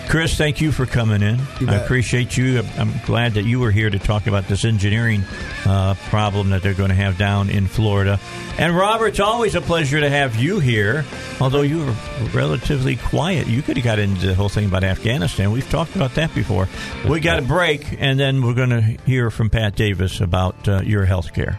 Chris, 0.10 0.36
thank 0.36 0.60
you 0.60 0.72
for 0.72 0.88
coming 0.88 1.22
in. 1.22 1.40
I 1.68 1.76
appreciate 1.76 2.36
you. 2.36 2.64
I'm 2.80 2.92
glad 3.06 3.36
that 3.36 3.44
you 3.44 3.60
were 3.60 3.70
here 3.70 3.92
to 3.92 4.00
talk 4.00 4.26
about 4.26 4.48
this 4.48 4.66
engineering 4.66 5.24
uh, 5.68 5.94
problem 6.10 6.50
that 6.50 6.64
they're 6.64 6.74
going 6.74 6.90
to 6.90 6.96
have 6.96 7.20
down 7.20 7.52
in 7.52 7.68
Florida. 7.68 8.20
And 8.58 8.76
Robert, 8.76 9.10
it's 9.10 9.20
always 9.20 9.54
a 9.54 9.62
pleasure 9.62 10.00
to 10.00 10.10
have 10.10 10.36
you 10.36 10.60
here. 10.60 11.06
Although 11.40 11.62
you 11.62 11.86
were 11.86 11.96
relatively 12.34 12.96
quiet, 12.96 13.46
you 13.46 13.62
could 13.62 13.78
have 13.78 13.84
got 13.84 14.00
into 14.00 14.26
the 14.26 14.34
whole 14.34 14.50
thing 14.50 14.66
about 14.66 14.84
Afghanistan. 14.84 15.52
We've 15.52 15.70
talked 15.70 15.96
about 15.96 16.16
that 16.16 16.34
before. 16.34 16.68
We 17.08 17.20
got 17.20 17.38
a 17.38 17.44
break, 17.44 17.86
and 18.00 18.20
then 18.20 18.42
we're 18.42 18.56
going 18.56 18.72
to 18.72 18.82
hear 18.82 19.30
from 19.30 19.52
Pat 19.52 19.76
Davis 19.76 20.22
about 20.22 20.68
uh, 20.68 20.82
your 20.82 21.06
health 21.06 21.36
care. 21.36 21.56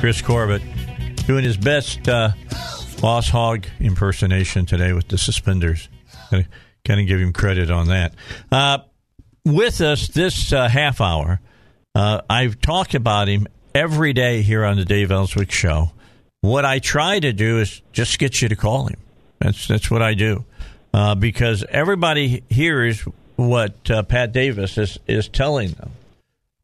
Chris 0.00 0.22
Corbitt 0.22 0.62
doing 1.26 1.44
his 1.44 1.58
best 1.58 2.08
uh, 2.08 2.30
Boss 3.02 3.28
Hogg 3.28 3.66
impersonation 3.80 4.64
today 4.64 4.94
with 4.94 5.08
the 5.08 5.18
suspenders. 5.18 5.90
Kind 6.30 6.46
of 6.88 7.06
give 7.06 7.20
him 7.20 7.34
credit 7.34 7.70
on 7.70 7.88
that. 7.88 8.14
Uh, 8.50 8.78
with 9.44 9.82
us 9.82 10.08
this 10.08 10.54
uh, 10.54 10.68
half 10.68 11.02
hour, 11.02 11.38
uh, 11.94 12.22
I've 12.30 12.62
talked 12.62 12.94
about 12.94 13.28
him 13.28 13.46
every 13.74 14.14
day 14.14 14.40
here 14.40 14.64
on 14.64 14.78
the 14.78 14.86
Dave 14.86 15.10
Elswick 15.10 15.50
Show. 15.50 15.92
What 16.40 16.64
I 16.64 16.78
try 16.78 17.20
to 17.20 17.34
do 17.34 17.58
is 17.58 17.82
just 17.92 18.18
get 18.18 18.40
you 18.40 18.48
to 18.48 18.56
call 18.56 18.86
him. 18.86 18.98
That's 19.38 19.68
that's 19.68 19.90
what 19.90 20.00
I 20.00 20.14
do 20.14 20.46
uh, 20.94 21.14
because 21.14 21.62
everybody 21.68 22.42
hears 22.48 23.02
what 23.36 23.90
uh, 23.90 24.02
Pat 24.04 24.32
Davis 24.32 24.78
is 24.78 24.98
is 25.06 25.28
telling 25.28 25.72
them. 25.72 25.90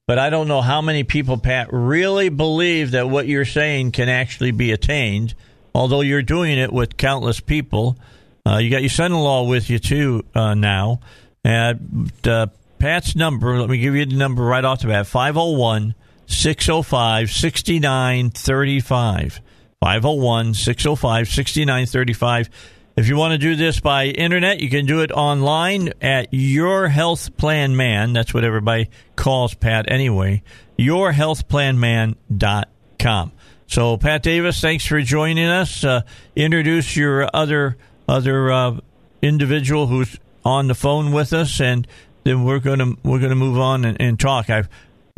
But 0.07 0.21
I 0.21 0.31
don't 0.31 0.47
know 0.47 0.63
how 0.63 0.81
many 0.81 1.03
people, 1.03 1.37
Pat, 1.37 1.67
really 1.73 2.29
believe 2.29 2.93
that 2.93 3.11
what 3.11 3.27
you're 3.27 3.45
saying 3.45 3.91
can 3.91 4.09
actually 4.09 4.53
be 4.53 4.71
attained. 4.71 5.35
Although 5.75 6.03
you're 6.03 6.23
doing 6.23 6.59
it 6.59 6.73
with 6.73 6.97
countless 6.97 7.41
people, 7.41 7.99
uh, 8.47 8.59
you 8.59 8.71
got 8.71 8.83
your 8.83 8.89
son-in-law 8.89 9.49
with 9.49 9.69
you 9.69 9.81
too 9.81 10.25
uh, 10.33 10.55
now. 10.55 11.01
And 11.43 12.13
uh, 12.25 12.47
Pat's 12.79 13.17
number, 13.17 13.59
let 13.59 13.69
me 13.69 13.79
give 13.79 13.97
you 13.97 14.07
the 14.07 14.15
number 14.15 14.45
right 14.45 14.65
off 14.65 14.81
the 14.81 14.87
bat: 14.87 15.09
501 15.09 15.97
605 16.27 17.31
6935. 17.31 19.41
501 19.81 20.55
605 20.55 21.29
6935. 21.29 22.49
If 22.97 23.09
you 23.09 23.17
want 23.17 23.33
to 23.33 23.39
do 23.39 23.57
this 23.57 23.79
by 23.79 24.07
internet, 24.07 24.61
you 24.61 24.71
can 24.71 24.87
do 24.87 25.03
it 25.03 25.13
online 25.13 25.93
at 26.01 26.29
Your 26.31 26.89
Health 26.89 27.37
Plan 27.37 27.77
Man. 27.77 28.15
That's 28.15 28.33
what 28.33 28.43
everybody 28.43 28.89
calls 29.17 29.53
Pat 29.53 29.91
anyway. 29.91 30.43
YourHealthPlanMan.com. 30.79 33.33
So, 33.67 33.99
Pat 33.99 34.23
Davis, 34.23 34.63
thanks 34.63 34.87
for 34.87 35.03
joining 35.03 35.45
us. 35.45 35.85
Uh, 35.85 36.01
introduce 36.35 36.97
your 36.97 37.29
other 37.35 37.77
other 38.09 38.51
uh, 38.51 38.79
individual 39.21 39.89
who's 39.89 40.19
on 40.43 40.69
the 40.69 40.75
phone 40.75 41.13
with 41.13 41.35
us, 41.35 41.61
and 41.61 41.87
then 42.25 42.45
we're 42.45 42.61
gonna 42.61 42.95
we're 43.03 43.21
gonna 43.21 43.35
move 43.35 43.59
on 43.59 43.85
and, 43.85 44.01
and 44.01 44.19
talk. 44.19 44.49
I 44.49 44.65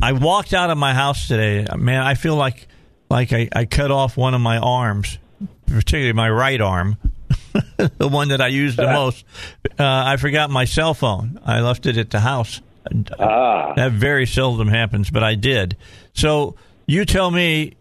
I 0.02 0.14
walked 0.14 0.52
out 0.52 0.70
of 0.70 0.78
my 0.78 0.94
house 0.94 1.28
today. 1.28 1.64
Man, 1.76 2.02
I 2.02 2.14
feel 2.14 2.34
like 2.34 2.66
like 3.08 3.32
I, 3.32 3.48
I 3.52 3.66
cut 3.66 3.92
off 3.92 4.16
one 4.16 4.34
of 4.34 4.40
my 4.40 4.58
arms, 4.58 5.16
particularly 5.68 6.12
my 6.12 6.28
right 6.28 6.60
arm. 6.60 6.96
the 7.98 8.08
one 8.08 8.28
that 8.28 8.40
I 8.40 8.48
use 8.48 8.76
the 8.76 8.86
most. 8.92 9.24
Uh, 9.78 9.84
I 9.84 10.16
forgot 10.16 10.50
my 10.50 10.64
cell 10.64 10.94
phone. 10.94 11.40
I 11.44 11.60
left 11.60 11.86
it 11.86 11.96
at 11.96 12.10
the 12.10 12.20
house. 12.20 12.60
Ah. 13.18 13.74
That 13.74 13.92
very 13.92 14.26
seldom 14.26 14.68
happens, 14.68 15.10
but 15.10 15.22
I 15.22 15.34
did. 15.34 15.76
So 16.14 16.54
you 16.86 17.04
tell 17.04 17.30
me 17.30 17.74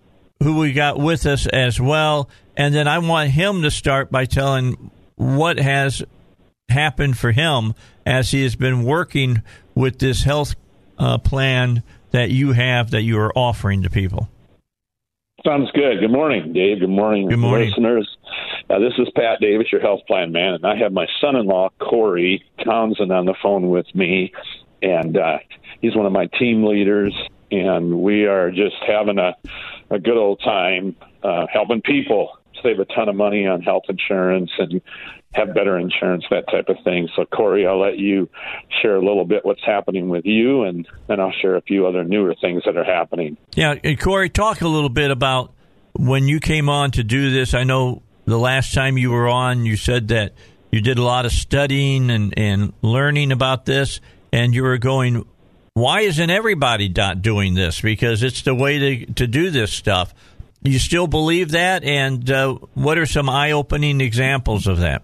who 0.43 0.57
we 0.59 0.73
got 0.73 0.99
with 0.99 1.25
us 1.25 1.47
as 1.47 1.79
well, 1.79 2.29
and 2.55 2.73
then 2.75 2.87
I 2.87 2.99
want 2.99 3.29
him 3.31 3.61
to 3.63 3.71
start 3.71 4.11
by 4.11 4.25
telling 4.25 4.91
what 5.15 5.57
has 5.59 6.03
happened 6.69 7.17
for 7.17 7.31
him 7.31 7.73
as 8.05 8.31
he 8.31 8.43
has 8.43 8.55
been 8.55 8.83
working 8.83 9.41
with 9.75 9.99
this 9.99 10.23
health 10.23 10.55
uh, 10.99 11.17
plan 11.17 11.83
that 12.11 12.29
you 12.29 12.51
have 12.51 12.91
that 12.91 13.03
you 13.03 13.17
are 13.19 13.31
offering 13.37 13.83
to 13.83 13.89
people. 13.89 14.29
Sounds 15.45 15.69
good. 15.71 15.99
Good 16.01 16.11
morning, 16.11 16.51
Dave. 16.51 16.79
Good 16.79 16.89
morning, 16.89 17.29
Good 17.29 17.37
morning. 17.37 17.69
listeners. 17.69 18.16
Uh, 18.69 18.79
this 18.79 18.93
is 18.97 19.07
Pat 19.15 19.39
Davis, 19.39 19.71
your 19.71 19.81
health 19.81 20.01
plan 20.07 20.31
man, 20.31 20.53
and 20.55 20.65
I 20.65 20.75
have 20.77 20.91
my 20.91 21.07
son-in-law 21.21 21.69
Corey 21.79 22.43
Townsend 22.63 23.11
on 23.11 23.25
the 23.25 23.35
phone 23.41 23.69
with 23.69 23.87
me, 23.95 24.31
and 24.81 25.17
uh, 25.17 25.37
he's 25.81 25.95
one 25.95 26.05
of 26.05 26.11
my 26.11 26.27
team 26.39 26.65
leaders, 26.65 27.13
and 27.51 28.01
we 28.01 28.25
are 28.25 28.51
just 28.51 28.75
having 28.85 29.17
a 29.19 29.35
a 29.89 29.99
good 29.99 30.17
old 30.17 30.41
time 30.43 30.95
uh, 31.23 31.45
helping 31.51 31.81
people 31.81 32.37
save 32.63 32.79
a 32.79 32.85
ton 32.85 33.09
of 33.09 33.15
money 33.15 33.45
on 33.45 33.61
health 33.61 33.83
insurance 33.87 34.51
and 34.57 34.81
have 35.33 35.53
better 35.53 35.77
insurance, 35.77 36.25
that 36.31 36.45
type 36.49 36.67
of 36.69 36.77
thing. 36.83 37.07
So, 37.15 37.25
Corey, 37.25 37.67
I'll 37.67 37.79
let 37.79 37.97
you 37.97 38.29
share 38.81 38.95
a 38.95 39.05
little 39.05 39.25
bit 39.25 39.45
what's 39.45 39.63
happening 39.63 40.09
with 40.09 40.25
you, 40.25 40.63
and 40.63 40.87
then 41.07 41.19
I'll 41.19 41.33
share 41.41 41.55
a 41.55 41.61
few 41.61 41.85
other 41.85 42.03
newer 42.03 42.33
things 42.41 42.63
that 42.65 42.75
are 42.75 42.83
happening. 42.83 43.37
Yeah, 43.55 43.75
and 43.83 43.99
Corey, 43.99 44.29
talk 44.29 44.61
a 44.61 44.67
little 44.67 44.89
bit 44.89 45.11
about 45.11 45.53
when 45.93 46.27
you 46.27 46.39
came 46.39 46.69
on 46.69 46.91
to 46.91 47.03
do 47.03 47.31
this. 47.31 47.53
I 47.53 47.63
know 47.63 48.01
the 48.27 48.37
last 48.37 48.73
time 48.73 48.97
you 48.97 49.11
were 49.11 49.27
on, 49.27 49.65
you 49.65 49.77
said 49.77 50.09
that 50.09 50.33
you 50.71 50.81
did 50.81 50.97
a 50.97 51.03
lot 51.03 51.25
of 51.25 51.31
studying 51.31 52.11
and, 52.11 52.33
and 52.37 52.73
learning 52.81 53.31
about 53.31 53.65
this, 53.65 54.01
and 54.33 54.53
you 54.53 54.63
were 54.63 54.77
going, 54.77 55.25
why 55.73 56.01
isn't 56.01 56.29
everybody 56.29 56.89
not 56.89 57.21
doing 57.21 57.53
this? 57.53 57.79
Because 57.79 58.23
it's 58.23 58.41
the 58.41 58.53
way 58.53 58.79
to, 58.79 59.13
to 59.13 59.27
do 59.27 59.49
this 59.49 59.71
stuff. 59.71 60.13
You 60.61 60.77
still 60.77 61.07
believe 61.07 61.51
that? 61.51 61.85
And 61.85 62.29
uh, 62.29 62.55
what 62.73 62.97
are 62.97 63.05
some 63.05 63.29
eye 63.29 63.51
opening 63.51 64.01
examples 64.01 64.67
of 64.67 64.79
that? 64.79 65.03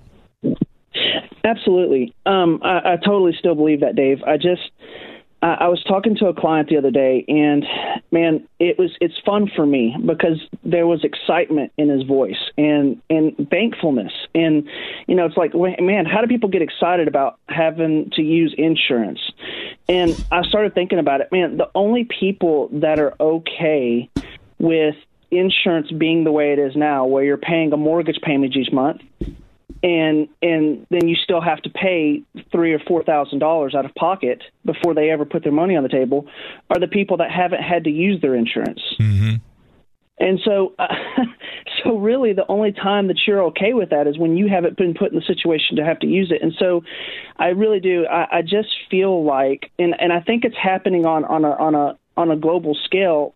Absolutely. 1.45 2.13
Um, 2.25 2.59
I, 2.61 2.93
I 2.93 2.95
totally 2.97 3.35
still 3.39 3.55
believe 3.55 3.81
that, 3.81 3.95
Dave. 3.95 4.21
I 4.23 4.37
just 4.37 4.69
I, 5.43 5.67
was 5.67 5.83
talking 5.83 6.15
to 6.17 6.27
a 6.27 6.33
client 6.33 6.69
the 6.69 6.77
other 6.77 6.91
day, 6.91 7.25
and 7.27 7.65
man, 8.11 8.47
it 8.59 8.79
was 8.79 8.91
it's 9.01 9.19
fun 9.25 9.51
for 9.53 9.65
me 9.65 9.95
because 10.05 10.41
there 10.63 10.87
was 10.87 11.03
excitement 11.03 11.73
in 11.77 11.89
his 11.89 12.03
voice 12.03 12.39
and 12.57 13.01
and 13.09 13.35
thankfulness, 13.49 14.13
and 14.33 14.67
you 15.07 15.15
know, 15.15 15.25
it's 15.25 15.35
like, 15.35 15.53
man, 15.53 16.05
how 16.05 16.21
do 16.21 16.27
people 16.27 16.47
get 16.47 16.61
excited 16.61 17.09
about 17.09 17.39
having 17.49 18.09
to 18.15 18.21
use 18.21 18.55
insurance? 18.57 19.19
And 19.89 20.17
I 20.31 20.43
started 20.43 20.73
thinking 20.73 20.99
about 20.99 21.19
it. 21.19 21.27
Man, 21.31 21.57
the 21.57 21.69
only 21.75 22.05
people 22.05 22.69
that 22.73 22.99
are 22.99 23.13
okay 23.19 24.09
with 24.59 24.95
insurance 25.29 25.91
being 25.91 26.23
the 26.23 26.31
way 26.31 26.53
it 26.53 26.59
is 26.59 26.73
now, 26.75 27.05
where 27.05 27.23
you're 27.23 27.37
paying 27.37 27.73
a 27.73 27.77
mortgage 27.77 28.19
payment 28.21 28.55
each 28.55 28.71
month, 28.71 29.01
and 29.81 30.27
and 30.41 30.87
then 30.89 31.07
you 31.07 31.15
still 31.15 31.41
have 31.41 31.61
to 31.61 31.69
pay 31.69 32.23
three 32.51 32.73
or 32.73 32.79
four 32.79 33.03
thousand 33.03 33.39
dollars 33.39 33.75
out 33.75 33.85
of 33.85 33.93
pocket 33.95 34.41
before 34.65 34.93
they 34.93 35.09
ever 35.09 35.25
put 35.25 35.43
their 35.43 35.51
money 35.51 35.75
on 35.75 35.83
the 35.83 35.89
table, 35.89 36.27
are 36.69 36.79
the 36.79 36.87
people 36.87 37.17
that 37.17 37.31
haven't 37.31 37.61
had 37.61 37.83
to 37.83 37.89
use 37.89 38.21
their 38.21 38.35
insurance. 38.35 38.81
Mm-hmm. 38.99 39.35
And 40.19 40.39
so, 40.45 40.73
uh, 40.77 40.87
so 41.83 41.97
really, 41.97 42.33
the 42.33 42.45
only 42.47 42.71
time 42.71 43.07
that 43.07 43.19
you're 43.27 43.43
okay 43.45 43.73
with 43.73 43.89
that 43.89 44.07
is 44.07 44.17
when 44.17 44.37
you 44.37 44.47
haven't 44.47 44.77
been 44.77 44.93
put 44.93 45.11
in 45.11 45.19
the 45.19 45.25
situation 45.25 45.75
to 45.77 45.83
have 45.83 45.99
to 45.99 46.07
use 46.07 46.31
it. 46.31 46.41
And 46.41 46.53
so, 46.57 46.83
I 47.37 47.47
really 47.47 47.79
do. 47.79 48.05
I, 48.05 48.37
I 48.37 48.41
just 48.41 48.69
feel 48.89 49.25
like, 49.25 49.71
and 49.79 49.95
and 49.99 50.13
I 50.13 50.21
think 50.21 50.45
it's 50.45 50.55
happening 50.55 51.05
on 51.05 51.25
on 51.25 51.43
a 51.43 51.51
on 51.51 51.75
a 51.75 51.97
on 52.15 52.31
a 52.31 52.37
global 52.37 52.77
scale. 52.85 53.33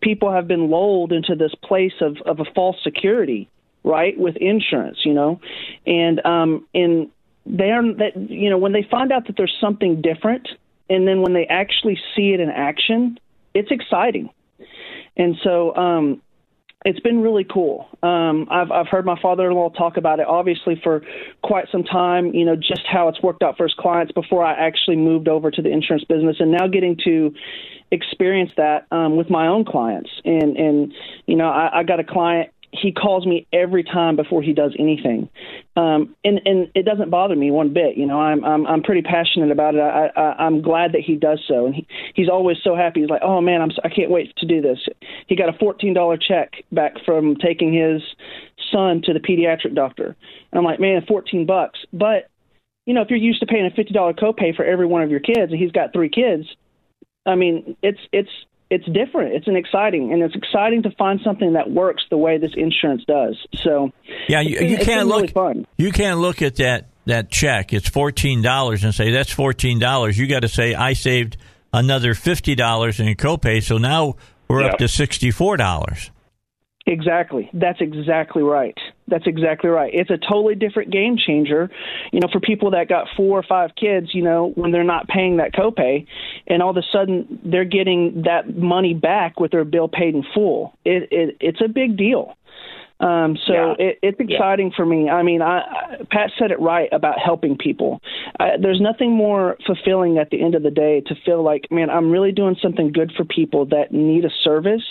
People 0.00 0.30
have 0.30 0.46
been 0.46 0.70
lulled 0.70 1.10
into 1.10 1.34
this 1.34 1.54
place 1.64 1.94
of 2.00 2.18
of 2.26 2.38
a 2.38 2.44
false 2.54 2.76
security, 2.84 3.48
right, 3.84 4.18
with 4.18 4.36
insurance, 4.36 4.98
you 5.04 5.14
know, 5.14 5.40
and 5.86 6.24
um 6.26 6.66
and 6.74 7.10
they 7.46 7.70
are 7.70 7.82
that 7.94 8.16
you 8.16 8.50
know 8.50 8.58
when 8.58 8.72
they 8.72 8.86
find 8.90 9.12
out 9.12 9.26
that 9.26 9.36
there's 9.36 9.56
something 9.60 10.02
different, 10.02 10.48
and 10.90 11.08
then 11.08 11.22
when 11.22 11.32
they 11.32 11.46
actually 11.46 11.98
see 12.14 12.32
it 12.32 12.40
in 12.40 12.50
action, 12.50 13.18
it's 13.54 13.70
exciting. 13.70 14.30
And 15.16 15.36
so 15.42 15.74
um, 15.74 16.22
it's 16.84 17.00
been 17.00 17.20
really 17.22 17.44
cool. 17.44 17.88
Um, 18.02 18.46
I've 18.50 18.70
I've 18.70 18.86
heard 18.86 19.04
my 19.04 19.20
father-in-law 19.20 19.70
talk 19.70 19.96
about 19.96 20.20
it, 20.20 20.26
obviously 20.26 20.80
for 20.82 21.02
quite 21.42 21.66
some 21.72 21.82
time. 21.82 22.34
You 22.34 22.44
know, 22.44 22.56
just 22.56 22.82
how 22.86 23.08
it's 23.08 23.20
worked 23.22 23.42
out 23.42 23.56
for 23.56 23.64
his 23.64 23.74
clients 23.74 24.12
before 24.12 24.44
I 24.44 24.52
actually 24.52 24.96
moved 24.96 25.28
over 25.28 25.50
to 25.50 25.60
the 25.60 25.70
insurance 25.70 26.04
business, 26.04 26.36
and 26.38 26.52
now 26.52 26.68
getting 26.68 26.96
to 27.04 27.34
experience 27.90 28.52
that 28.56 28.86
um, 28.92 29.16
with 29.16 29.28
my 29.28 29.48
own 29.48 29.64
clients. 29.64 30.10
And 30.24 30.56
and 30.56 30.94
you 31.26 31.34
know, 31.34 31.48
I, 31.48 31.80
I 31.80 31.82
got 31.82 31.98
a 31.98 32.04
client. 32.04 32.50
He 32.72 32.92
calls 32.92 33.26
me 33.26 33.46
every 33.52 33.82
time 33.82 34.14
before 34.16 34.42
he 34.42 34.52
does 34.52 34.74
anything, 34.78 35.28
um, 35.76 36.14
and 36.24 36.40
and 36.44 36.70
it 36.74 36.84
doesn't 36.84 37.10
bother 37.10 37.34
me 37.34 37.50
one 37.50 37.72
bit. 37.72 37.96
You 37.96 38.06
know, 38.06 38.20
I'm 38.20 38.44
I'm 38.44 38.66
I'm 38.66 38.82
pretty 38.82 39.02
passionate 39.02 39.50
about 39.50 39.74
it. 39.74 39.80
I, 39.80 40.08
I 40.14 40.44
I'm 40.44 40.60
glad 40.60 40.92
that 40.92 41.00
he 41.00 41.16
does 41.16 41.42
so, 41.48 41.66
and 41.66 41.74
he 41.74 41.86
he's 42.14 42.28
always 42.28 42.58
so 42.62 42.76
happy. 42.76 43.00
He's 43.00 43.10
like, 43.10 43.22
oh 43.22 43.40
man, 43.40 43.62
I'm 43.62 43.70
so, 43.70 43.80
I 43.84 43.88
can't 43.88 44.10
wait 44.10 44.36
to 44.36 44.46
do 44.46 44.60
this. 44.60 44.78
He 45.26 45.34
got 45.34 45.48
a 45.48 45.58
fourteen 45.58 45.94
dollar 45.94 46.18
check 46.18 46.52
back 46.70 46.92
from 47.06 47.36
taking 47.36 47.72
his 47.72 48.02
son 48.70 49.00
to 49.04 49.12
the 49.14 49.20
pediatric 49.20 49.74
doctor, 49.74 50.14
and 50.52 50.58
I'm 50.58 50.64
like, 50.64 50.80
man, 50.80 51.04
fourteen 51.06 51.46
bucks. 51.46 51.78
But 51.92 52.28
you 52.84 52.94
know, 52.94 53.02
if 53.02 53.08
you're 53.08 53.18
used 53.18 53.40
to 53.40 53.46
paying 53.46 53.66
a 53.66 53.70
fifty 53.70 53.94
dollar 53.94 54.12
copay 54.12 54.54
for 54.54 54.64
every 54.64 54.86
one 54.86 55.02
of 55.02 55.10
your 55.10 55.20
kids, 55.20 55.52
and 55.52 55.58
he's 55.58 55.72
got 55.72 55.92
three 55.92 56.10
kids, 56.10 56.44
I 57.24 57.34
mean, 57.34 57.76
it's 57.82 58.00
it's 58.12 58.30
it's 58.70 58.84
different. 58.86 59.34
It's 59.34 59.46
an 59.48 59.56
exciting, 59.56 60.12
and 60.12 60.22
it's 60.22 60.34
exciting 60.34 60.82
to 60.82 60.90
find 60.92 61.20
something 61.24 61.54
that 61.54 61.70
works 61.70 62.02
the 62.10 62.18
way 62.18 62.38
this 62.38 62.52
insurance 62.56 63.02
does. 63.06 63.36
So, 63.62 63.90
Yeah, 64.28 64.40
you, 64.40 64.58
you 64.60 64.76
can't 64.78 65.08
look. 65.08 65.30
really. 65.34 65.66
You 65.78 65.90
can't 65.92 66.18
look 66.20 66.42
at 66.42 66.56
that 66.56 66.86
that 67.06 67.30
check. 67.30 67.72
It's 67.72 67.88
fourteen 67.88 68.42
dollars 68.42 68.84
and 68.84 68.94
say 68.94 69.10
that's 69.10 69.32
fourteen 69.32 69.78
dollars. 69.78 70.18
You 70.18 70.26
got 70.26 70.40
to 70.40 70.48
say 70.48 70.74
I 70.74 70.92
saved 70.92 71.38
another 71.72 72.12
fifty 72.14 72.54
dollars 72.54 73.00
in 73.00 73.06
copay, 73.14 73.62
so 73.62 73.78
now 73.78 74.16
we're 74.48 74.60
Yeah. 74.62 74.68
up 74.72 74.78
to 74.78 74.88
sixty 74.88 75.30
four 75.30 75.56
dollars. 75.56 76.10
Exactly. 76.88 77.50
That's 77.52 77.80
exactly 77.82 78.42
right. 78.42 78.76
That's 79.08 79.26
exactly 79.26 79.68
right. 79.68 79.92
It's 79.92 80.08
a 80.08 80.16
totally 80.16 80.54
different 80.54 80.90
game 80.90 81.18
changer, 81.18 81.68
you 82.12 82.20
know, 82.20 82.28
for 82.32 82.40
people 82.40 82.70
that 82.70 82.88
got 82.88 83.08
four 83.14 83.38
or 83.38 83.42
five 83.42 83.72
kids, 83.78 84.14
you 84.14 84.22
know, 84.22 84.52
when 84.54 84.72
they're 84.72 84.84
not 84.84 85.06
paying 85.06 85.36
that 85.36 85.52
copay 85.52 86.06
and 86.46 86.62
all 86.62 86.70
of 86.70 86.78
a 86.78 86.82
sudden 86.90 87.40
they're 87.44 87.66
getting 87.66 88.22
that 88.24 88.56
money 88.56 88.94
back 88.94 89.38
with 89.38 89.50
their 89.50 89.66
bill 89.66 89.88
paid 89.88 90.14
in 90.14 90.24
full. 90.34 90.72
It, 90.86 91.08
it 91.10 91.36
it's 91.40 91.60
a 91.60 91.68
big 91.68 91.98
deal. 91.98 92.34
Um, 93.00 93.36
so 93.46 93.76
it, 93.78 93.98
it's 94.02 94.18
exciting 94.18 94.72
for 94.74 94.84
me. 94.84 95.08
I 95.08 95.22
mean, 95.22 95.40
I, 95.40 95.58
I, 95.58 95.96
Pat 96.10 96.32
said 96.36 96.50
it 96.50 96.58
right 96.58 96.88
about 96.92 97.18
helping 97.24 97.56
people. 97.56 98.00
I, 98.40 98.52
there's 98.60 98.80
nothing 98.80 99.12
more 99.12 99.56
fulfilling 99.66 100.18
at 100.18 100.30
the 100.30 100.42
end 100.42 100.56
of 100.56 100.64
the 100.64 100.70
day 100.70 101.02
to 101.06 101.14
feel 101.24 101.44
like, 101.44 101.70
man, 101.70 101.90
I'm 101.90 102.10
really 102.10 102.32
doing 102.32 102.56
something 102.60 102.90
good 102.90 103.12
for 103.16 103.24
people 103.24 103.66
that 103.66 103.92
need 103.92 104.24
a 104.24 104.30
service, 104.42 104.82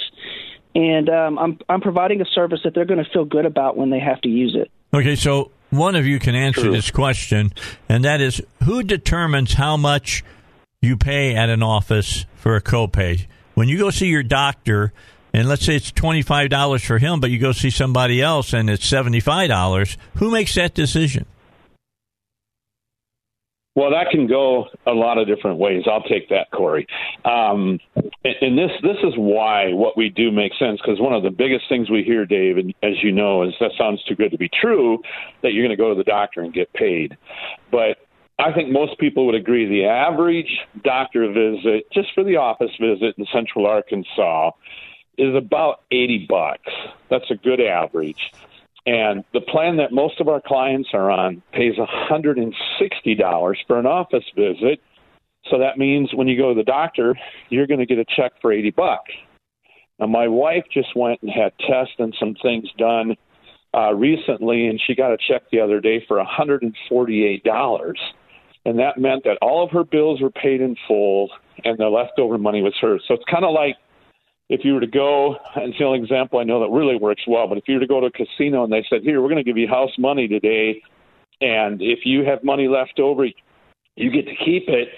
and 0.77 1.09
um, 1.09 1.39
I'm 1.39 1.59
I'm 1.67 1.81
providing 1.81 2.21
a 2.21 2.25
service 2.25 2.59
that 2.63 2.75
they're 2.75 2.85
going 2.85 3.03
to 3.03 3.09
feel 3.11 3.25
good 3.25 3.45
about 3.45 3.75
when 3.75 3.89
they 3.89 3.99
have 3.99 4.21
to 4.21 4.29
use 4.29 4.55
it. 4.55 4.69
Okay, 4.93 5.15
so 5.15 5.51
one 5.71 5.95
of 5.95 6.05
you 6.05 6.19
can 6.19 6.35
answer 6.35 6.71
this 6.71 6.91
question, 6.91 7.51
and 7.89 8.05
that 8.05 8.21
is 8.21 8.41
who 8.63 8.83
determines 8.83 9.53
how 9.53 9.75
much 9.75 10.23
you 10.79 10.95
pay 10.95 11.35
at 11.35 11.49
an 11.49 11.63
office 11.63 12.25
for 12.35 12.55
a 12.55 12.61
copay? 12.61 13.25
When 13.55 13.67
you 13.67 13.79
go 13.79 13.89
see 13.89 14.05
your 14.05 14.21
doctor, 14.21 14.93
and 15.33 15.49
let's 15.49 15.65
say 15.65 15.75
it's 15.75 15.91
twenty 15.91 16.21
five 16.21 16.51
dollars 16.51 16.83
for 16.83 16.99
him, 16.99 17.19
but 17.19 17.31
you 17.31 17.39
go 17.39 17.53
see 17.53 17.71
somebody 17.71 18.21
else 18.21 18.53
and 18.53 18.69
it's 18.69 18.85
seventy 18.85 19.19
five 19.19 19.49
dollars, 19.49 19.97
who 20.17 20.29
makes 20.29 20.53
that 20.55 20.75
decision? 20.75 21.25
Well, 23.77 23.91
that 23.91 24.09
can 24.09 24.25
go 24.25 24.69
a 24.87 24.91
lot 24.91 25.19
of 25.19 25.27
different 25.27 25.59
ways. 25.59 25.83
I'll 25.85 26.01
take 26.01 26.29
that, 26.29 26.49
Corey. 26.49 26.87
Um, 27.23 27.79
and, 28.23 28.57
this 28.57 28.71
this 28.81 28.97
is 29.03 29.13
why 29.15 29.71
what 29.71 29.95
we 29.95 30.09
do 30.09 30.31
makes 30.31 30.57
sense 30.57 30.81
because 30.81 30.99
one 30.99 31.13
of 31.13 31.21
the 31.21 31.29
biggest 31.29 31.69
things 31.69 31.87
we 31.87 32.01
hear, 32.03 32.25
Dave, 32.25 32.57
and 32.57 32.73
as 32.81 33.03
you 33.03 33.11
know, 33.11 33.43
is 33.43 33.53
that 33.59 33.69
sounds 33.77 34.03
too 34.05 34.15
good 34.15 34.31
to 34.31 34.37
be 34.39 34.49
true 34.49 35.03
that 35.43 35.53
you're 35.53 35.63
going 35.63 35.77
to 35.77 35.81
go 35.81 35.89
to 35.89 35.95
the 35.95 36.03
doctor 36.03 36.41
and 36.41 36.51
get 36.51 36.73
paid. 36.73 37.15
But 37.69 37.99
I 38.39 38.51
think 38.51 38.71
most 38.71 38.97
people 38.97 39.27
would 39.27 39.35
agree 39.35 39.67
the 39.67 39.85
average 39.85 40.57
doctor 40.83 41.31
visit, 41.31 41.85
just 41.91 42.11
for 42.15 42.23
the 42.23 42.37
office 42.37 42.71
visit 42.81 43.13
in 43.19 43.27
Central 43.31 43.67
Arkansas, 43.67 44.53
is 45.19 45.35
about 45.35 45.81
eighty 45.91 46.25
bucks. 46.27 46.73
That's 47.11 47.29
a 47.29 47.35
good 47.35 47.61
average. 47.61 48.31
And 48.87 49.25
the 49.33 49.41
plan 49.41 49.75
that 49.77 49.91
most 49.91 50.21
of 50.21 50.29
our 50.29 50.41
clients 50.41 50.89
are 50.93 51.11
on 51.11 51.43
pays 51.51 51.73
$160 51.75 53.55
for 53.67 53.79
an 53.79 53.85
office 53.85 54.23
visit. 54.33 54.79
So 55.51 55.59
that 55.59 55.77
means 55.77 56.09
when 56.13 56.29
you 56.29 56.37
go 56.37 56.53
to 56.53 56.57
the 56.57 56.63
doctor, 56.63 57.13
you're 57.49 57.67
going 57.67 57.81
to 57.81 57.85
get 57.85 57.99
a 57.99 58.05
check 58.15 58.31
for 58.41 58.53
80 58.53 58.71
bucks. 58.71 59.11
Now, 59.99 60.07
my 60.07 60.29
wife 60.29 60.63
just 60.73 60.95
went 60.95 61.21
and 61.21 61.29
had 61.29 61.51
tests 61.59 61.95
and 61.99 62.15
some 62.17 62.35
things 62.41 62.69
done 62.77 63.17
uh, 63.73 63.93
recently, 63.93 64.67
and 64.67 64.79
she 64.87 64.95
got 64.95 65.11
a 65.11 65.17
check 65.17 65.43
the 65.51 65.59
other 65.59 65.81
day 65.81 66.05
for 66.07 66.23
$148. 66.23 67.93
And 68.65 68.79
that 68.79 68.97
meant 68.97 69.25
that 69.25 69.37
all 69.41 69.65
of 69.65 69.71
her 69.71 69.83
bills 69.83 70.21
were 70.21 70.31
paid 70.31 70.61
in 70.61 70.77
full, 70.87 71.29
and 71.65 71.77
the 71.77 71.89
leftover 71.89 72.37
money 72.37 72.61
was 72.61 72.73
hers. 72.79 73.03
So 73.05 73.15
it's 73.15 73.25
kind 73.29 73.43
of 73.43 73.51
like 73.51 73.75
if 74.49 74.63
you 74.63 74.73
were 74.73 74.79
to 74.79 74.87
go, 74.87 75.35
and 75.55 75.69
it's 75.69 75.79
the 75.79 75.85
only 75.85 75.99
example 75.99 76.39
I 76.39 76.43
know 76.43 76.61
that 76.61 76.69
really 76.69 76.95
works 76.95 77.23
well, 77.27 77.47
but 77.47 77.57
if 77.57 77.65
you 77.67 77.75
were 77.75 77.81
to 77.81 77.87
go 77.87 77.99
to 77.99 78.07
a 78.07 78.11
casino 78.11 78.63
and 78.63 78.71
they 78.71 78.85
said, 78.89 79.01
Here, 79.03 79.21
we're 79.21 79.29
going 79.29 79.43
to 79.43 79.43
give 79.43 79.57
you 79.57 79.67
house 79.67 79.91
money 79.97 80.27
today, 80.27 80.81
and 81.41 81.81
if 81.81 81.99
you 82.05 82.25
have 82.25 82.43
money 82.43 82.67
left 82.67 82.99
over, 82.99 83.25
you 83.95 84.11
get 84.11 84.25
to 84.25 84.35
keep 84.35 84.69
it. 84.69 84.89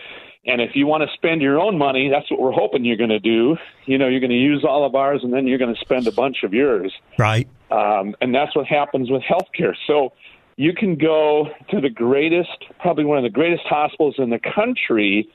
And 0.45 0.61
if 0.61 0.71
you 0.73 0.87
want 0.87 1.03
to 1.03 1.09
spend 1.15 1.41
your 1.41 1.59
own 1.59 1.77
money, 1.77 2.09
that's 2.09 2.29
what 2.31 2.39
we're 2.39 2.53
hoping 2.53 2.85
you're 2.85 2.97
going 2.97 3.09
to 3.09 3.19
do. 3.19 3.57
You 3.85 3.97
know, 3.97 4.07
you're 4.07 4.21
going 4.21 4.29
to 4.31 4.37
use 4.37 4.63
all 4.67 4.85
of 4.85 4.95
ours, 4.95 5.21
and 5.23 5.33
then 5.33 5.47
you're 5.47 5.57
going 5.57 5.73
to 5.73 5.79
spend 5.81 6.07
a 6.07 6.11
bunch 6.11 6.43
of 6.43 6.53
yours. 6.53 6.93
Right. 7.17 7.47
Um, 7.71 8.15
and 8.21 8.33
that's 8.33 8.55
what 8.55 8.65
happens 8.65 9.11
with 9.11 9.21
healthcare. 9.21 9.75
So 9.85 10.13
you 10.55 10.73
can 10.73 10.95
go 10.95 11.47
to 11.69 11.81
the 11.81 11.89
greatest, 11.89 12.65
probably 12.79 13.05
one 13.05 13.17
of 13.17 13.23
the 13.23 13.29
greatest 13.29 13.63
hospitals 13.65 14.15
in 14.17 14.29
the 14.29 14.39
country, 14.39 15.29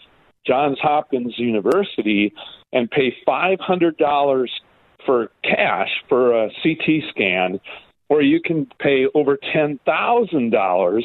Johns 0.47 0.79
Hopkins 0.81 1.35
University, 1.39 2.33
and 2.73 2.91
pay 2.91 3.15
$500 3.27 4.49
for 5.07 5.31
cash 5.43 5.91
for 6.09 6.45
a 6.45 6.51
CT 6.63 7.05
scan, 7.11 7.61
or 8.09 8.23
you 8.23 8.41
can 8.41 8.67
pay 8.81 9.07
over 9.15 9.39
$10,000 9.55 11.03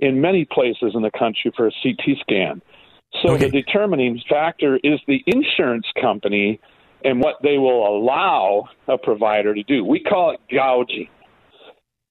in 0.00 0.20
many 0.20 0.44
places 0.44 0.92
in 0.94 1.02
the 1.02 1.10
country 1.10 1.52
for 1.56 1.68
a 1.68 1.72
CT 1.82 2.18
scan. 2.20 2.62
So 3.22 3.32
Okay. 3.32 3.46
the 3.46 3.50
determining 3.50 4.20
factor 4.28 4.78
is 4.84 5.00
the 5.06 5.22
insurance 5.26 5.86
company 6.00 6.60
and 7.04 7.20
what 7.20 7.36
they 7.42 7.58
will 7.58 7.86
allow 7.86 8.68
a 8.86 8.96
provider 8.98 9.54
to 9.54 9.62
do. 9.64 9.84
We 9.84 10.00
call 10.00 10.30
it 10.32 10.40
gouging. 10.52 11.08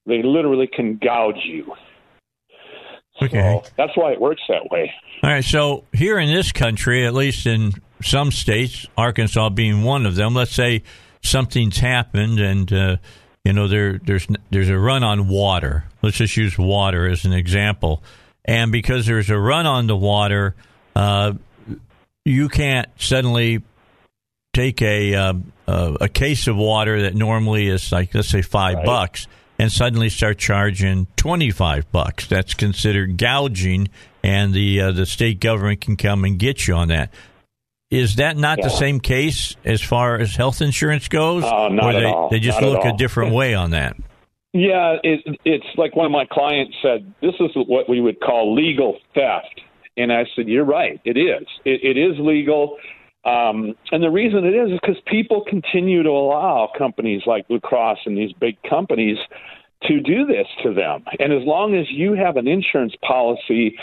They 0.05 0.21
literally 0.23 0.67
can 0.67 0.97
gouge 0.97 1.43
you. 1.45 1.73
Okay. 3.21 3.61
So 3.63 3.71
that's 3.77 3.95
why 3.95 4.11
it 4.11 4.21
works 4.21 4.41
that 4.49 4.69
way. 4.71 4.91
All 5.23 5.29
right. 5.29 5.43
So 5.43 5.85
here 5.93 6.19
in 6.19 6.31
this 6.33 6.51
country, 6.51 7.05
at 7.05 7.13
least 7.13 7.45
in 7.45 7.73
some 8.01 8.31
states, 8.31 8.85
Arkansas 8.97 9.49
being 9.49 9.83
one 9.83 10.05
of 10.05 10.15
them, 10.15 10.33
let's 10.33 10.53
say 10.53 10.83
something's 11.21 11.77
happened 11.77 12.39
and 12.39 12.71
uh, 12.71 12.97
you 13.43 13.53
know 13.53 13.67
there 13.67 13.99
there's 13.99 14.27
there's 14.51 14.69
a 14.69 14.77
run 14.77 15.03
on 15.03 15.27
water. 15.27 15.85
Let's 16.01 16.17
just 16.17 16.37
use 16.37 16.57
water 16.57 17.07
as 17.07 17.25
an 17.25 17.33
example. 17.33 18.03
And 18.45 18.71
because 18.71 19.05
there's 19.05 19.29
a 19.29 19.37
run 19.37 19.65
on 19.65 19.87
the 19.87 19.97
water, 19.97 20.55
uh, 20.95 21.33
you 22.25 22.49
can't 22.49 22.87
suddenly 22.97 23.61
take 24.53 24.81
a 24.81 25.15
uh, 25.15 25.33
uh, 25.67 25.97
a 26.01 26.09
case 26.09 26.47
of 26.47 26.55
water 26.55 27.03
that 27.03 27.15
normally 27.15 27.67
is 27.67 27.91
like 27.91 28.13
let's 28.15 28.29
say 28.29 28.41
five 28.41 28.83
bucks 28.83 29.27
and 29.59 29.71
suddenly 29.71 30.09
start 30.09 30.39
charging 30.39 31.05
25 31.17 31.91
bucks 31.91 32.25
that's 32.25 32.53
considered 32.55 33.17
gouging 33.17 33.89
and 34.23 34.53
the 34.53 34.81
uh, 34.81 34.91
the 34.91 35.05
state 35.05 35.39
government 35.39 35.81
can 35.81 35.97
come 35.97 36.25
and 36.25 36.39
get 36.39 36.67
you 36.67 36.73
on 36.73 36.87
that 36.87 37.13
is 37.91 38.15
that 38.15 38.37
not 38.37 38.59
the 38.61 38.69
same 38.69 38.99
case 38.99 39.55
as 39.65 39.81
far 39.81 40.17
as 40.17 40.35
health 40.35 40.61
insurance 40.61 41.07
goes 41.07 41.43
Oh, 41.43 41.67
not 41.67 41.93
or 41.93 41.97
at 41.97 41.99
they, 41.99 42.05
all. 42.05 42.29
they 42.29 42.39
just 42.39 42.61
Not 42.61 42.69
at 42.69 42.73
look 42.73 42.85
a 42.85 42.97
different 42.97 43.33
way 43.33 43.53
on 43.53 43.71
that 43.71 43.95
Yeah, 44.51 44.95
it, 45.03 45.37
it's 45.45 45.65
like 45.77 45.95
one 45.95 46.07
of 46.07 46.11
my 46.11 46.25
clients 46.25 46.75
said, 46.81 47.13
this 47.21 47.35
is 47.39 47.51
what 47.67 47.87
we 47.87 48.01
would 48.01 48.19
call 48.19 48.55
legal 48.55 48.97
theft. 49.13 49.61
And 49.95 50.11
I 50.11 50.25
said, 50.35 50.47
you're 50.47 50.65
right, 50.65 50.99
it 51.05 51.17
is. 51.17 51.47
It, 51.65 51.81
it 51.83 51.99
is 51.99 52.17
legal. 52.17 52.77
Um, 53.25 53.75
and 53.91 54.01
the 54.01 54.09
reason 54.09 54.45
it 54.45 54.55
is 54.55 54.71
is 54.71 54.79
because 54.81 55.01
people 55.05 55.43
continue 55.47 56.03
to 56.03 56.09
allow 56.09 56.71
companies 56.77 57.23
like 57.25 57.47
Blue 57.47 57.59
Cross 57.59 57.99
and 58.05 58.17
these 58.17 58.31
big 58.33 58.57
companies 58.63 59.17
to 59.83 59.99
do 59.99 60.25
this 60.25 60.47
to 60.63 60.73
them. 60.73 61.03
And 61.19 61.33
as 61.33 61.43
long 61.43 61.75
as 61.75 61.85
you 61.89 62.13
have 62.13 62.37
an 62.37 62.47
insurance 62.47 62.93
policy 63.05 63.77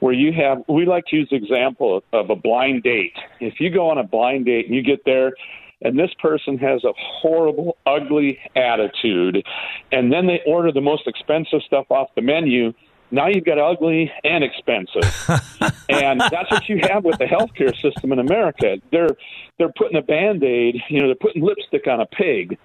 where 0.00 0.12
you 0.12 0.32
have, 0.32 0.62
we 0.68 0.86
like 0.86 1.06
to 1.06 1.16
use 1.16 1.28
the 1.30 1.36
example 1.36 2.02
of 2.12 2.30
a 2.30 2.36
blind 2.36 2.82
date. 2.82 3.16
If 3.40 3.60
you 3.60 3.70
go 3.70 3.90
on 3.90 3.98
a 3.98 4.04
blind 4.04 4.46
date 4.46 4.66
and 4.66 4.74
you 4.74 4.82
get 4.82 5.04
there, 5.04 5.32
and 5.80 5.98
this 5.98 6.10
person 6.20 6.58
has 6.58 6.82
a 6.84 6.92
horrible, 6.96 7.76
ugly 7.86 8.38
attitude, 8.56 9.44
and 9.92 10.12
then 10.12 10.26
they 10.26 10.40
order 10.46 10.72
the 10.72 10.80
most 10.80 11.06
expensive 11.06 11.60
stuff 11.66 11.86
off 11.90 12.08
the 12.16 12.22
menu. 12.22 12.72
Now 13.10 13.28
you've 13.28 13.44
got 13.44 13.58
ugly 13.58 14.12
and 14.24 14.44
expensive, 14.44 15.02
and 15.88 16.20
that's 16.20 16.50
what 16.50 16.68
you 16.68 16.80
have 16.82 17.04
with 17.04 17.18
the 17.18 17.24
healthcare 17.24 17.74
system 17.80 18.12
in 18.12 18.18
America. 18.18 18.76
They're 18.92 19.16
they're 19.58 19.72
putting 19.76 19.96
a 19.96 20.02
band 20.02 20.44
aid, 20.44 20.76
you 20.88 21.00
know, 21.00 21.06
they're 21.06 21.14
putting 21.14 21.42
lipstick 21.42 21.86
on 21.86 22.00
a 22.00 22.06
pig. 22.06 22.58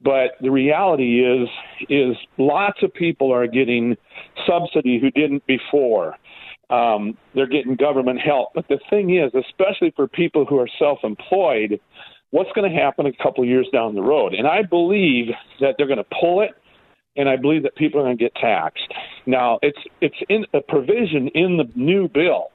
But 0.00 0.36
the 0.40 0.50
reality 0.50 1.24
is, 1.24 1.48
is 1.88 2.16
lots 2.36 2.82
of 2.82 2.94
people 2.94 3.32
are 3.32 3.46
getting 3.48 3.96
subsidy 4.46 5.00
who 5.00 5.10
didn't 5.10 5.44
before. 5.46 6.16
Um, 6.70 7.16
they're 7.34 7.48
getting 7.48 7.74
government 7.74 8.20
help. 8.20 8.50
But 8.54 8.68
the 8.68 8.78
thing 8.90 9.16
is, 9.16 9.32
especially 9.34 9.92
for 9.96 10.06
people 10.06 10.44
who 10.44 10.58
are 10.58 10.68
self-employed, 10.78 11.80
what's 12.30 12.50
going 12.52 12.70
to 12.70 12.76
happen 12.78 13.06
a 13.06 13.12
couple 13.12 13.42
of 13.42 13.50
years 13.50 13.66
down 13.72 13.94
the 13.94 14.02
road? 14.02 14.34
And 14.34 14.46
I 14.46 14.62
believe 14.62 15.28
that 15.60 15.74
they're 15.76 15.86
going 15.86 15.98
to 15.98 16.16
pull 16.20 16.42
it, 16.42 16.50
and 17.18 17.28
I 17.28 17.36
believe 17.36 17.64
that 17.64 17.76
people 17.76 18.00
are 18.00 18.04
going 18.04 18.16
to 18.16 18.24
get 18.24 18.34
taxed. 18.36 18.90
Now, 19.26 19.58
it's 19.60 19.78
it's 20.00 20.16
in 20.30 20.46
a 20.54 20.60
provision 20.62 21.28
in 21.34 21.58
the 21.58 21.68
new 21.74 22.08
bill, 22.08 22.46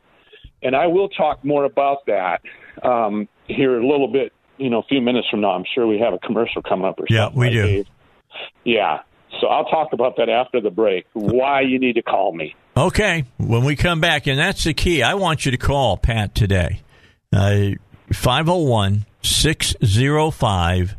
and 0.63 0.75
I 0.75 0.87
will 0.87 1.09
talk 1.09 1.43
more 1.45 1.65
about 1.65 2.05
that 2.07 2.41
um, 2.81 3.27
here 3.47 3.77
a 3.79 3.85
little 3.87 4.07
bit. 4.07 4.33
You 4.57 4.69
know, 4.69 4.79
a 4.79 4.83
few 4.83 5.01
minutes 5.01 5.27
from 5.29 5.41
now, 5.41 5.49
I'm 5.51 5.65
sure 5.75 5.85
we 5.85 5.99
have 5.99 6.13
a 6.13 6.19
commercial 6.19 6.61
coming 6.61 6.85
up 6.85 6.99
or 6.99 7.05
Yeah, 7.09 7.29
we 7.33 7.45
right, 7.47 7.53
do. 7.53 7.63
Dave? 7.63 7.87
Yeah. 8.63 8.99
So 9.41 9.47
I'll 9.47 9.65
talk 9.65 9.93
about 9.93 10.15
that 10.17 10.29
after 10.29 10.61
the 10.61 10.69
break. 10.69 11.05
Why 11.13 11.61
you 11.61 11.79
need 11.79 11.93
to 11.93 12.03
call 12.03 12.33
me. 12.33 12.55
Okay, 12.77 13.25
when 13.37 13.63
we 13.65 13.75
come 13.75 13.99
back, 13.99 14.27
and 14.27 14.37
that's 14.39 14.63
the 14.63 14.73
key, 14.73 15.01
I 15.03 15.15
want 15.15 15.45
you 15.45 15.51
to 15.51 15.57
call 15.57 15.97
Pat 15.97 16.33
today. 16.33 16.81
Uh, 17.31 17.71
501 18.11 19.05
605 19.23 20.95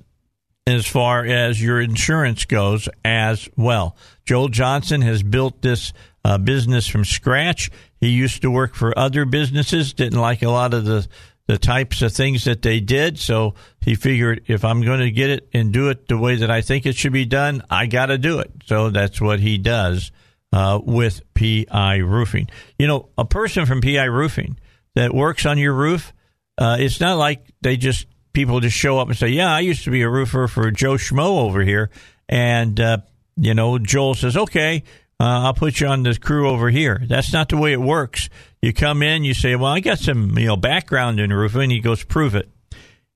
as 0.66 0.86
far 0.86 1.24
as 1.24 1.62
your 1.62 1.80
insurance 1.80 2.44
goes 2.44 2.88
as 3.04 3.48
well. 3.56 3.96
Joel 4.24 4.48
Johnson 4.48 5.02
has 5.02 5.22
built 5.22 5.62
this 5.62 5.92
uh, 6.24 6.38
business 6.38 6.86
from 6.86 7.04
scratch. 7.04 7.70
He 8.00 8.08
used 8.08 8.42
to 8.42 8.50
work 8.50 8.74
for 8.74 8.96
other 8.98 9.24
businesses, 9.24 9.92
didn't 9.92 10.20
like 10.20 10.42
a 10.42 10.50
lot 10.50 10.74
of 10.74 10.84
the 10.84 11.06
the 11.46 11.58
types 11.58 12.02
of 12.02 12.12
things 12.12 12.44
that 12.44 12.62
they 12.62 12.78
did. 12.80 13.18
So 13.18 13.54
he 13.80 13.94
figured 13.96 14.44
if 14.46 14.64
I'm 14.64 14.80
going 14.80 15.00
to 15.00 15.10
get 15.10 15.28
it 15.30 15.48
and 15.52 15.72
do 15.72 15.88
it 15.88 16.06
the 16.06 16.16
way 16.16 16.36
that 16.36 16.50
I 16.50 16.62
think 16.62 16.86
it 16.86 16.94
should 16.94 17.12
be 17.12 17.24
done, 17.24 17.62
I 17.68 17.86
got 17.86 18.06
to 18.06 18.18
do 18.18 18.38
it. 18.38 18.50
So 18.66 18.90
that's 18.90 19.20
what 19.20 19.40
he 19.40 19.58
does 19.58 20.12
uh, 20.52 20.80
with 20.82 21.22
PI 21.34 21.96
Roofing. 21.96 22.48
You 22.78 22.86
know, 22.86 23.08
a 23.18 23.24
person 23.24 23.66
from 23.66 23.80
PI 23.80 24.04
Roofing 24.04 24.58
that 24.94 25.14
works 25.14 25.46
on 25.46 25.58
your 25.58 25.72
roof, 25.72 26.12
uh, 26.58 26.76
it's 26.78 27.00
not 27.00 27.18
like 27.18 27.44
they 27.60 27.76
just 27.76 28.06
people 28.32 28.60
just 28.60 28.76
show 28.76 28.98
up 28.98 29.08
and 29.08 29.16
say, 29.16 29.28
"Yeah, 29.28 29.52
I 29.52 29.60
used 29.60 29.84
to 29.84 29.90
be 29.90 30.02
a 30.02 30.08
roofer 30.08 30.46
for 30.48 30.70
Joe 30.70 30.94
Schmo 30.94 31.42
over 31.42 31.62
here," 31.62 31.90
and 32.28 32.78
uh, 32.78 32.98
you 33.36 33.54
know, 33.54 33.78
Joel 33.78 34.14
says, 34.14 34.36
"Okay." 34.36 34.84
Uh, 35.22 35.44
I'll 35.44 35.54
put 35.54 35.78
you 35.78 35.86
on 35.86 36.02
the 36.02 36.16
crew 36.16 36.48
over 36.48 36.68
here. 36.68 37.00
That's 37.06 37.32
not 37.32 37.48
the 37.48 37.56
way 37.56 37.72
it 37.72 37.80
works. 37.80 38.28
You 38.60 38.72
come 38.72 39.04
in, 39.04 39.22
you 39.22 39.34
say, 39.34 39.54
"Well, 39.54 39.70
I 39.70 39.78
got 39.78 40.00
some, 40.00 40.36
you 40.36 40.46
know, 40.46 40.56
background 40.56 41.20
in 41.20 41.32
roofing." 41.32 41.70
He 41.70 41.78
goes, 41.78 42.02
"Prove 42.02 42.34
it." 42.34 42.50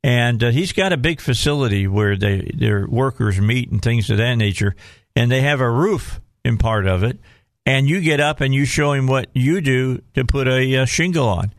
And 0.05 0.41
uh, 0.45 0.51
he's 0.51 0.73
got 0.73 0.93
a 0.93 0.97
big 0.97 1.21
facility 1.21 1.89
where 1.89 2.17
they 2.17 2.49
their 2.55 2.87
workers 2.87 3.41
meet 3.41 3.73
and 3.73 3.83
things 3.83 4.09
of 4.09 4.19
that 4.19 4.37
nature, 4.37 4.77
and 5.17 5.33
they 5.33 5.41
have 5.41 5.61
a 5.61 5.69
roof 5.69 6.21
in 6.45 6.59
part 6.59 6.87
of 6.87 7.03
it. 7.03 7.19
And 7.67 7.89
you 7.89 8.01
get 8.01 8.21
up 8.21 8.41
and 8.41 8.55
you 8.55 8.67
show 8.67 8.93
him 8.93 9.09
what 9.09 9.29
you 9.35 9.61
do 9.61 10.01
to 10.15 10.25
put 10.25 10.47
a 10.47 10.77
uh, 10.77 10.85
shingle 10.85 11.29
on. 11.29 11.53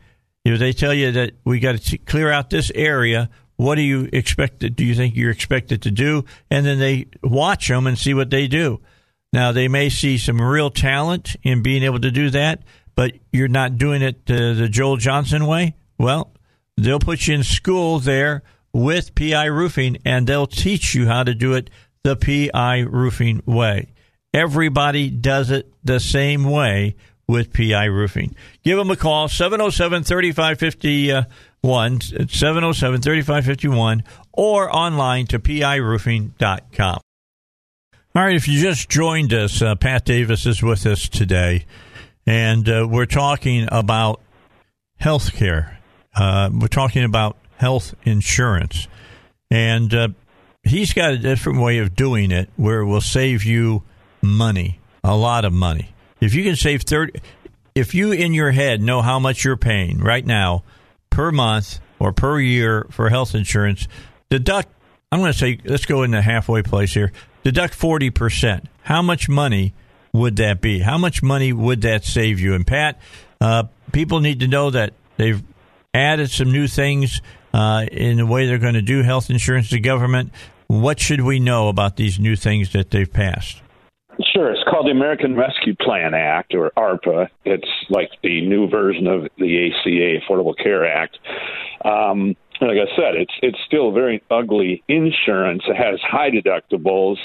You 0.46 0.52
know, 0.52 0.58
they 0.58 0.72
tell 0.72 0.94
you 0.94 1.12
that 1.12 1.32
we 1.44 1.60
got 1.60 1.76
to 1.78 1.98
clear 1.98 2.32
out 2.32 2.48
this 2.48 2.72
area 2.74 3.28
what 3.56 3.74
do 3.74 3.82
you 3.82 4.08
expect? 4.14 4.60
Do 4.60 4.84
you 4.84 4.94
think 4.94 5.14
you're 5.14 5.30
expected 5.30 5.82
to 5.82 5.90
do? 5.90 6.24
And 6.50 6.64
then 6.64 6.78
they 6.78 7.08
watch 7.22 7.68
them 7.68 7.86
and 7.86 7.98
see 7.98 8.14
what 8.14 8.30
they 8.30 8.46
do. 8.46 8.80
Now 9.32 9.52
they 9.52 9.68
may 9.68 9.88
see 9.90 10.16
some 10.18 10.40
real 10.40 10.70
talent 10.70 11.36
in 11.42 11.62
being 11.62 11.82
able 11.82 12.00
to 12.00 12.10
do 12.10 12.30
that, 12.30 12.62
but 12.94 13.12
you're 13.32 13.48
not 13.48 13.78
doing 13.78 14.02
it 14.02 14.26
the 14.26 14.68
Joel 14.70 14.96
Johnson 14.96 15.46
way. 15.46 15.74
Well, 15.98 16.32
they'll 16.76 16.98
put 16.98 17.26
you 17.26 17.34
in 17.34 17.42
school 17.42 17.98
there 17.98 18.42
with 18.72 19.14
PI 19.14 19.44
Roofing, 19.46 19.98
and 20.04 20.26
they'll 20.26 20.46
teach 20.46 20.94
you 20.94 21.06
how 21.06 21.24
to 21.24 21.34
do 21.34 21.54
it 21.54 21.70
the 22.04 22.16
PI 22.16 22.80
Roofing 22.80 23.42
way. 23.44 23.92
Everybody 24.32 25.10
does 25.10 25.50
it 25.50 25.72
the 25.82 26.00
same 26.00 26.44
way 26.44 26.96
with 27.26 27.52
PI 27.52 27.84
Roofing. 27.84 28.34
Give 28.62 28.78
them 28.78 28.90
a 28.90 28.96
call, 28.96 29.28
707 29.28 30.04
3551, 30.04 32.00
707 32.00 33.00
3551, 33.00 34.02
or 34.32 34.74
online 34.74 35.26
to 35.26 35.38
piroofing.com. 35.38 37.00
All 38.18 38.24
right, 38.24 38.34
if 38.34 38.48
you 38.48 38.60
just 38.60 38.88
joined 38.88 39.32
us, 39.32 39.62
uh, 39.62 39.76
Pat 39.76 40.04
Davis 40.04 40.44
is 40.44 40.60
with 40.60 40.86
us 40.86 41.08
today, 41.08 41.66
and 42.26 42.68
uh, 42.68 42.84
we're 42.90 43.06
talking 43.06 43.68
about 43.70 44.20
health 44.96 45.32
care. 45.34 45.78
Uh, 46.16 46.50
we're 46.52 46.66
talking 46.66 47.04
about 47.04 47.36
health 47.58 47.94
insurance. 48.02 48.88
And 49.52 49.94
uh, 49.94 50.08
he's 50.64 50.92
got 50.94 51.12
a 51.12 51.18
different 51.18 51.60
way 51.60 51.78
of 51.78 51.94
doing 51.94 52.32
it 52.32 52.50
where 52.56 52.80
it 52.80 52.86
will 52.86 53.00
save 53.00 53.44
you 53.44 53.84
money, 54.20 54.80
a 55.04 55.16
lot 55.16 55.44
of 55.44 55.52
money. 55.52 55.94
If 56.20 56.34
you 56.34 56.42
can 56.42 56.56
save 56.56 56.82
30 56.82 57.20
if 57.76 57.94
you 57.94 58.10
in 58.10 58.34
your 58.34 58.50
head 58.50 58.82
know 58.82 59.00
how 59.00 59.20
much 59.20 59.44
you're 59.44 59.56
paying 59.56 60.00
right 60.00 60.26
now 60.26 60.64
per 61.08 61.30
month 61.30 61.78
or 62.00 62.12
per 62.12 62.40
year 62.40 62.84
for 62.90 63.10
health 63.10 63.36
insurance, 63.36 63.86
deduct 64.28 64.70
I'm 65.10 65.20
going 65.20 65.32
to 65.32 65.38
say 65.38 65.58
let's 65.64 65.86
go 65.86 66.02
in 66.02 66.10
the 66.10 66.20
halfway 66.20 66.62
place 66.62 66.92
here. 66.92 67.12
Deduct 67.42 67.78
40%. 67.78 68.66
How 68.82 69.02
much 69.02 69.28
money 69.28 69.74
would 70.12 70.36
that 70.36 70.60
be? 70.60 70.80
How 70.80 70.98
much 70.98 71.22
money 71.22 71.52
would 71.52 71.82
that 71.82 72.04
save 72.04 72.40
you? 72.40 72.54
And 72.54 72.66
Pat, 72.66 73.00
uh, 73.40 73.64
people 73.92 74.20
need 74.20 74.40
to 74.40 74.48
know 74.48 74.70
that 74.70 74.94
they've 75.16 75.42
added 75.94 76.30
some 76.30 76.50
new 76.52 76.66
things 76.66 77.20
uh, 77.54 77.86
in 77.90 78.18
the 78.18 78.26
way 78.26 78.46
they're 78.46 78.58
going 78.58 78.74
to 78.74 78.82
do 78.82 79.02
health 79.02 79.30
insurance 79.30 79.70
to 79.70 79.80
government. 79.80 80.32
What 80.66 81.00
should 81.00 81.22
we 81.22 81.40
know 81.40 81.68
about 81.68 81.96
these 81.96 82.18
new 82.18 82.36
things 82.36 82.72
that 82.72 82.90
they've 82.90 83.10
passed? 83.10 83.62
Sure. 84.34 84.50
It's 84.52 84.68
called 84.68 84.86
the 84.86 84.90
American 84.90 85.36
Rescue 85.36 85.74
Plan 85.76 86.12
Act, 86.12 86.54
or 86.54 86.72
ARPA. 86.76 87.28
It's 87.44 87.68
like 87.88 88.10
the 88.22 88.40
new 88.46 88.68
version 88.68 89.06
of 89.06 89.28
the 89.38 89.70
ACA, 89.70 90.20
Affordable 90.20 90.56
Care 90.56 90.86
Act. 90.86 91.18
Um, 91.84 92.36
like 92.60 92.78
I 92.78 92.96
said, 92.96 93.14
it's 93.14 93.32
it's 93.42 93.58
still 93.66 93.92
very 93.92 94.22
ugly 94.30 94.82
insurance. 94.88 95.62
It 95.68 95.76
has 95.76 96.00
high 96.02 96.30
deductibles, 96.30 97.16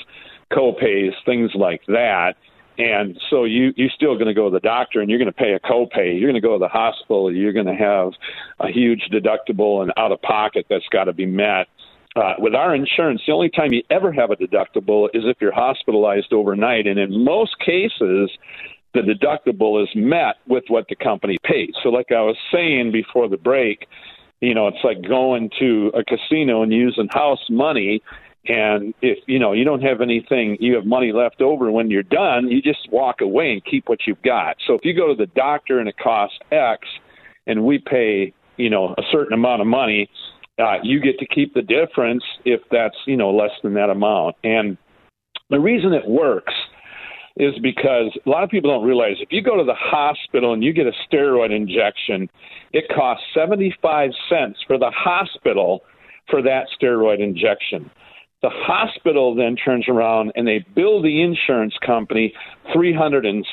co-pays, 0.54 1.14
things 1.26 1.52
like 1.56 1.82
that. 1.88 2.36
And 2.78 3.20
so 3.30 3.44
you 3.44 3.72
you're 3.76 3.90
still 3.96 4.16
going 4.16 4.28
to 4.28 4.34
go 4.34 4.50
to 4.50 4.54
the 4.54 4.60
doctor 4.60 5.00
and 5.00 5.10
you're 5.10 5.20
going 5.20 5.32
to 5.32 5.38
pay 5.38 5.54
a 5.54 5.60
copay. 5.60 6.20
You're 6.20 6.30
going 6.30 6.42
to 6.42 6.48
go 6.48 6.54
to 6.54 6.60
the 6.60 6.68
hospital. 6.68 7.32
You're 7.32 7.54
going 7.54 7.68
to 7.68 7.76
have 7.76 8.14
a 8.60 8.72
huge 8.72 9.10
deductible 9.12 9.82
and 9.82 9.92
out 9.98 10.12
of 10.12 10.22
pocket 10.22 10.66
that's 10.70 10.88
got 10.92 11.06
to 11.06 11.14
be 11.14 11.26
met. 11.26 11.68
Uh, 12.16 12.34
with 12.38 12.54
our 12.54 12.76
insurance, 12.76 13.22
the 13.26 13.34
only 13.34 13.50
time 13.50 13.74
you 13.74 13.82
ever 13.90 14.12
have 14.12 14.30
a 14.30 14.36
deductible 14.36 15.10
is 15.16 15.24
if 15.26 15.38
you're 15.42 15.52
hospitalized 15.52 16.32
overnight, 16.32 16.86
and 16.86 17.00
in 17.00 17.24
most 17.24 17.58
cases, 17.60 18.30
the 18.94 19.02
deductible 19.02 19.82
is 19.82 19.90
met 19.96 20.36
with 20.48 20.64
what 20.68 20.86
the 20.90 20.96
company 20.96 21.38
pays. 21.44 21.72
So, 21.82 21.90
like 21.90 22.12
I 22.12 22.22
was 22.22 22.38
saying 22.52 22.92
before 22.92 23.28
the 23.28 23.38
break, 23.38 23.88
you 24.44 24.54
know, 24.54 24.68
it's 24.68 24.84
like 24.84 25.02
going 25.02 25.50
to 25.58 25.90
a 25.96 26.04
casino 26.04 26.64
and 26.64 26.74
using 26.74 27.08
house 27.12 27.40
money. 27.50 28.04
And 28.46 28.94
if 29.02 29.20
you 29.26 29.40
know 29.40 29.54
you 29.54 29.64
don't 29.64 29.82
have 29.82 30.02
anything, 30.02 30.58
you 30.60 30.76
have 30.76 30.86
money 30.86 31.14
left 31.14 31.42
over 31.42 31.72
when 31.72 31.90
you're 31.90 32.04
done, 32.04 32.50
you 32.50 32.62
just 32.62 32.92
walk 32.92 33.22
away 33.22 33.54
and 33.54 33.64
keep 33.64 33.88
what 33.88 34.00
you've 34.06 34.22
got. 34.22 34.58
So 34.68 34.74
if 34.74 34.82
you 34.84 34.94
go 34.94 35.08
to 35.08 35.16
the 35.16 35.32
doctor 35.34 35.80
and 35.80 35.88
it 35.88 35.96
costs 35.98 36.38
X, 36.52 36.82
and 37.48 37.64
we 37.64 37.80
pay 37.80 38.34
you 38.58 38.70
know 38.70 38.94
a 38.98 39.04
certain 39.14 39.32
amount 39.32 39.62
of 39.62 39.68
money, 39.68 40.10
uh, 40.60 40.80
you 40.84 41.00
get 41.00 41.20
to 41.20 41.26
keep 41.26 41.54
the 41.54 41.62
difference 41.62 42.24
if 42.44 42.60
that's 42.70 42.98
you 43.08 43.16
know 43.16 43.34
less 43.34 43.52
than 43.64 43.76
that 43.76 43.90
amount. 43.90 44.36
And 44.44 44.78
the 45.50 45.60
reason 45.62 45.94
it 45.94 46.06
works 46.06 46.54
is 47.38 47.58
because 47.60 48.16
a 48.26 48.30
lot 48.30 48.44
of 48.44 48.50
people 48.50 48.70
don't 48.70 48.86
realize 48.86 49.16
if 49.20 49.30
you 49.32 49.42
go 49.42 49.58
to 49.58 49.64
the 49.64 49.76
hospital 49.76 50.54
and 50.54 50.64
you 50.64 50.72
get 50.72 50.86
a 50.86 50.92
steroid 51.08 51.56
injection, 51.56 52.30
it 52.72 52.86
costs 52.96 53.26
75 53.34 54.12
cents 54.30 54.60
for 54.68 54.78
the 54.78 54.92
hospital 54.92 55.82
for 56.30 56.42
that 56.44 56.68
steroid 56.80 57.20
injection. 57.20 57.90
The 58.42 58.52
hospital 58.52 59.36
then 59.36 59.56
turns 59.56 59.88
around 59.88 60.34
and 60.36 60.48
they 60.48 60.66
bill 60.76 61.02
the 61.02 61.22
insurance 61.24 61.74
company 61.84 62.34
$360. 62.76 63.44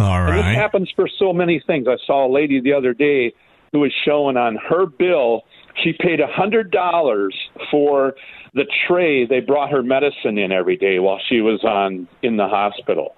All 0.00 0.22
right. 0.22 0.30
And 0.30 0.38
this 0.38 0.56
happens 0.56 0.90
for 0.96 1.08
so 1.18 1.32
many 1.32 1.62
things. 1.66 1.86
I 1.88 1.96
saw 2.06 2.26
a 2.26 2.32
lady 2.32 2.60
the 2.60 2.72
other 2.72 2.94
day 2.94 3.32
who 3.72 3.80
was 3.80 3.92
showing 4.04 4.36
on 4.36 4.56
her 4.68 4.86
bill 4.86 5.42
she 5.82 5.92
paid 5.92 6.20
a 6.20 6.26
hundred 6.26 6.70
dollars 6.70 7.34
for 7.70 8.14
the 8.54 8.64
tray 8.86 9.26
they 9.26 9.40
brought 9.40 9.70
her 9.70 9.82
medicine 9.82 10.38
in 10.38 10.52
every 10.52 10.76
day 10.76 10.98
while 10.98 11.18
she 11.28 11.40
was 11.40 11.62
on 11.64 12.08
in 12.22 12.36
the 12.36 12.46
hospital 12.46 13.14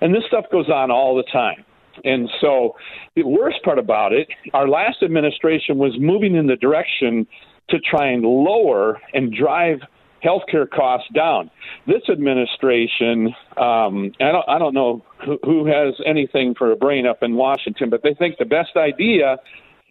and 0.00 0.14
this 0.14 0.22
stuff 0.26 0.44
goes 0.50 0.68
on 0.68 0.90
all 0.90 1.16
the 1.16 1.24
time 1.30 1.64
and 2.04 2.28
so 2.40 2.74
the 3.14 3.22
worst 3.22 3.62
part 3.64 3.78
about 3.78 4.12
it 4.12 4.28
our 4.54 4.68
last 4.68 5.02
administration 5.02 5.78
was 5.78 5.92
moving 5.98 6.34
in 6.34 6.46
the 6.46 6.56
direction 6.56 7.26
to 7.68 7.78
try 7.78 8.08
and 8.10 8.22
lower 8.22 9.00
and 9.14 9.32
drive 9.32 9.78
healthcare 10.24 10.68
costs 10.68 11.08
down. 11.14 11.50
This 11.86 12.02
administration, 12.10 13.34
um, 13.56 14.12
I 14.20 14.32
don't, 14.32 14.48
I 14.48 14.58
don't 14.58 14.74
know 14.74 15.02
who, 15.24 15.38
who 15.44 15.66
has 15.66 15.94
anything 16.06 16.54
for 16.56 16.72
a 16.72 16.76
brain 16.76 17.06
up 17.06 17.22
in 17.22 17.34
Washington, 17.36 17.90
but 17.90 18.02
they 18.02 18.14
think 18.14 18.36
the 18.38 18.44
best 18.44 18.76
idea 18.76 19.38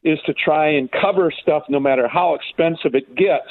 is 0.04 0.20
to 0.26 0.34
try 0.34 0.70
and 0.70 0.90
cover 0.92 1.32
stuff 1.42 1.64
no 1.70 1.80
matter 1.80 2.08
how 2.08 2.36
expensive 2.36 2.96
it 2.96 3.16
gets. 3.16 3.50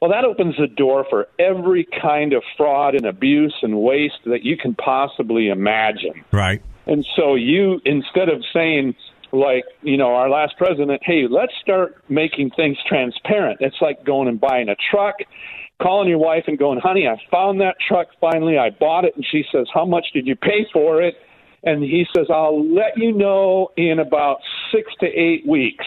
Well, 0.00 0.10
that 0.10 0.24
opens 0.24 0.56
the 0.58 0.66
door 0.66 1.06
for 1.08 1.26
every 1.38 1.86
kind 2.02 2.32
of 2.32 2.42
fraud 2.56 2.94
and 2.94 3.06
abuse 3.06 3.54
and 3.62 3.80
waste 3.80 4.20
that 4.26 4.42
you 4.42 4.56
can 4.56 4.74
possibly 4.74 5.48
imagine. 5.48 6.24
Right. 6.32 6.62
And 6.86 7.04
so 7.16 7.34
you, 7.34 7.80
instead 7.84 8.28
of 8.28 8.42
saying, 8.52 8.94
like, 9.32 9.64
you 9.82 9.96
know, 9.96 10.14
our 10.14 10.28
last 10.28 10.56
president, 10.58 11.02
hey, 11.04 11.24
let's 11.28 11.52
start 11.62 11.96
making 12.08 12.50
things 12.56 12.76
transparent. 12.86 13.58
It's 13.60 13.76
like 13.80 14.04
going 14.04 14.28
and 14.28 14.40
buying 14.40 14.68
a 14.68 14.76
truck, 14.90 15.16
calling 15.82 16.08
your 16.08 16.18
wife 16.18 16.44
and 16.46 16.58
going, 16.58 16.78
honey, 16.78 17.08
I 17.08 17.16
found 17.30 17.60
that 17.60 17.76
truck 17.88 18.08
finally. 18.20 18.58
I 18.58 18.70
bought 18.70 19.04
it. 19.04 19.16
And 19.16 19.24
she 19.30 19.44
says, 19.50 19.66
how 19.72 19.84
much 19.84 20.06
did 20.12 20.26
you 20.26 20.36
pay 20.36 20.66
for 20.72 21.02
it? 21.02 21.14
And 21.62 21.82
he 21.82 22.06
says, 22.14 22.26
"I'll 22.30 22.64
let 22.74 22.96
you 22.96 23.12
know 23.12 23.70
in 23.76 23.98
about 23.98 24.38
six 24.72 24.92
to 25.00 25.06
eight 25.06 25.46
weeks." 25.46 25.84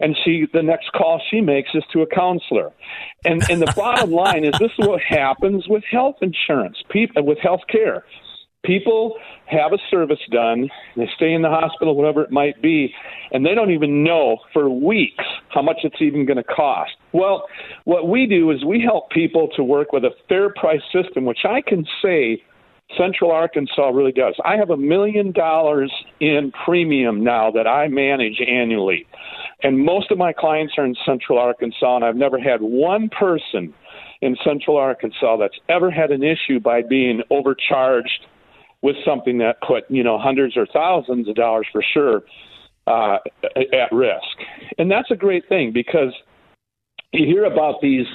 And 0.00 0.16
she, 0.24 0.46
the 0.52 0.62
next 0.62 0.90
call 0.92 1.22
she 1.30 1.40
makes 1.40 1.70
is 1.74 1.84
to 1.92 2.02
a 2.02 2.06
counselor, 2.06 2.72
and 3.24 3.42
and 3.50 3.62
the 3.62 3.72
bottom 3.76 4.10
line 4.22 4.44
is 4.44 4.52
this 4.58 4.72
is 4.78 4.86
what 4.86 5.00
happens 5.00 5.68
with 5.68 5.84
health 5.90 6.16
insurance, 6.22 6.76
people 6.90 7.22
uh, 7.22 7.24
with 7.24 7.38
health 7.38 7.62
care. 7.70 8.04
People 8.64 9.16
have 9.46 9.72
a 9.72 9.78
service 9.90 10.20
done, 10.30 10.70
they 10.96 11.10
stay 11.16 11.32
in 11.32 11.42
the 11.42 11.48
hospital, 11.48 11.96
whatever 11.96 12.22
it 12.22 12.30
might 12.30 12.62
be, 12.62 12.94
and 13.32 13.44
they 13.44 13.56
don't 13.56 13.72
even 13.72 14.04
know 14.04 14.38
for 14.52 14.70
weeks 14.70 15.24
how 15.48 15.62
much 15.62 15.78
it's 15.82 16.00
even 16.00 16.26
going 16.26 16.36
to 16.36 16.44
cost. 16.44 16.92
Well, 17.12 17.48
what 17.84 18.08
we 18.08 18.26
do 18.26 18.52
is 18.52 18.64
we 18.64 18.80
help 18.80 19.10
people 19.10 19.48
to 19.56 19.64
work 19.64 19.92
with 19.92 20.04
a 20.04 20.10
fair 20.28 20.50
price 20.50 20.82
system, 20.92 21.24
which 21.24 21.44
I 21.44 21.60
can 21.60 21.84
say 22.00 22.40
Central 22.96 23.30
Arkansas 23.30 23.88
really 23.88 24.12
does. 24.12 24.34
I 24.44 24.56
have 24.56 24.70
a 24.70 24.76
million 24.76 25.32
dollars 25.32 25.92
in 26.20 26.52
premium 26.64 27.24
now 27.24 27.50
that 27.50 27.66
I 27.66 27.88
manage 27.88 28.40
annually. 28.46 29.06
And 29.62 29.78
most 29.78 30.10
of 30.10 30.18
my 30.18 30.32
clients 30.32 30.74
are 30.76 30.84
in 30.84 30.94
Central 31.06 31.38
Arkansas, 31.38 31.96
and 31.96 32.04
I've 32.04 32.16
never 32.16 32.38
had 32.38 32.60
one 32.60 33.08
person 33.08 33.72
in 34.20 34.36
Central 34.44 34.76
Arkansas 34.76 35.36
that's 35.36 35.58
ever 35.68 35.90
had 35.90 36.10
an 36.10 36.22
issue 36.22 36.60
by 36.60 36.82
being 36.82 37.22
overcharged 37.30 38.26
with 38.82 38.96
something 39.04 39.38
that 39.38 39.56
put, 39.66 39.84
you 39.88 40.02
know, 40.02 40.18
hundreds 40.18 40.56
or 40.56 40.66
thousands 40.66 41.28
of 41.28 41.34
dollars 41.34 41.66
for 41.72 41.82
sure 41.92 42.22
uh, 42.86 43.18
at 43.72 43.92
risk. 43.92 44.36
And 44.78 44.90
that's 44.90 45.10
a 45.10 45.16
great 45.16 45.48
thing 45.48 45.72
because 45.72 46.12
you 47.12 47.26
hear 47.26 47.44
about 47.44 47.80
these 47.80 48.06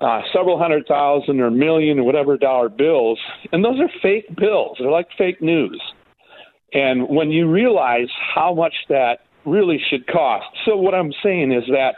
uh, 0.00 0.20
several 0.32 0.58
hundred 0.58 0.86
thousand 0.86 1.40
or 1.40 1.50
million 1.50 1.98
or 1.98 2.04
whatever 2.04 2.36
dollar 2.36 2.68
bills, 2.68 3.18
and 3.52 3.64
those 3.64 3.78
are 3.80 3.90
fake 4.00 4.34
bills. 4.36 4.76
They're 4.80 4.90
like 4.90 5.08
fake 5.16 5.40
news. 5.42 5.80
And 6.72 7.08
when 7.08 7.30
you 7.30 7.50
realize 7.50 8.08
how 8.34 8.54
much 8.54 8.74
that 8.88 9.20
really 9.44 9.78
should 9.90 10.06
cost, 10.06 10.46
so 10.64 10.76
what 10.76 10.94
I'm 10.94 11.12
saying 11.22 11.52
is 11.52 11.64
that 11.68 11.96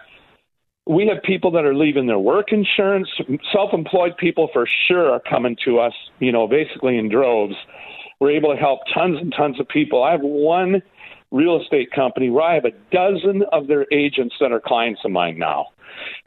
we 0.86 1.07
have 1.07 1.22
people 1.22 1.51
that 1.53 1.64
are 1.64 1.74
leaving 1.74 2.07
their 2.07 2.18
work 2.18 2.53
insurance. 2.53 3.09
Self-employed 3.53 4.16
people 4.18 4.51
for 4.53 4.68
sure 4.86 5.11
are 5.11 5.20
coming 5.20 5.57
to 5.64 5.78
us, 5.78 5.95
you 6.18 6.30
know, 6.30 6.47
basically 6.47 6.99
in 6.99 7.09
droves. 7.09 7.55
We're 8.20 8.32
able 8.32 8.53
to 8.53 8.61
help 8.61 8.80
tons 8.92 9.18
and 9.20 9.32
tons 9.34 9.59
of 9.59 9.68
people. 9.68 10.03
I 10.03 10.12
have 10.12 10.20
one 10.20 10.82
real 11.30 11.61
estate 11.61 11.90
company 11.90 12.30
where 12.30 12.45
I 12.45 12.55
have 12.55 12.64
a 12.64 12.72
dozen 12.92 13.42
of 13.51 13.66
their 13.66 13.86
agents 13.92 14.34
that 14.40 14.53
are 14.53 14.61
clients 14.61 15.01
of 15.05 15.11
mine 15.11 15.38
now. 15.38 15.68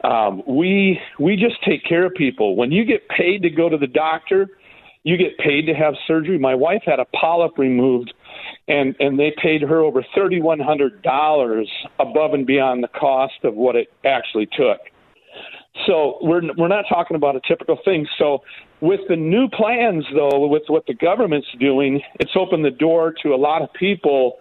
Um, 0.03 0.43
we 0.47 0.99
we 1.19 1.35
just 1.35 1.63
take 1.63 1.83
care 1.83 2.05
of 2.05 2.13
people. 2.13 2.55
When 2.55 2.71
you 2.71 2.85
get 2.85 3.07
paid 3.09 3.41
to 3.43 3.49
go 3.49 3.69
to 3.69 3.77
the 3.77 3.87
doctor, 3.87 4.49
you 5.03 5.17
get 5.17 5.37
paid 5.37 5.65
to 5.67 5.73
have 5.73 5.93
surgery. 6.05 6.37
My 6.37 6.55
wife 6.55 6.83
had 6.85 6.99
a 6.99 7.05
polyp 7.05 7.57
removed, 7.57 8.13
and 8.67 8.95
and 8.99 9.19
they 9.19 9.33
paid 9.41 9.61
her 9.61 9.79
over 9.81 10.03
thirty 10.15 10.41
one 10.41 10.59
hundred 10.59 11.01
dollars 11.01 11.69
above 11.99 12.33
and 12.33 12.45
beyond 12.45 12.83
the 12.83 12.89
cost 12.89 13.43
of 13.43 13.55
what 13.55 13.75
it 13.75 13.87
actually 14.05 14.47
took. 14.47 14.79
So 15.85 16.17
we're 16.21 16.41
we're 16.57 16.67
not 16.67 16.85
talking 16.89 17.15
about 17.15 17.35
a 17.35 17.41
typical 17.47 17.77
thing. 17.85 18.07
So 18.17 18.43
with 18.81 19.01
the 19.07 19.15
new 19.15 19.47
plans, 19.47 20.05
though, 20.13 20.47
with 20.47 20.63
what 20.67 20.85
the 20.87 20.93
government's 20.93 21.47
doing, 21.59 22.01
it's 22.19 22.35
opened 22.35 22.65
the 22.65 22.71
door 22.71 23.13
to 23.23 23.33
a 23.33 23.37
lot 23.37 23.61
of 23.61 23.71
people 23.73 24.37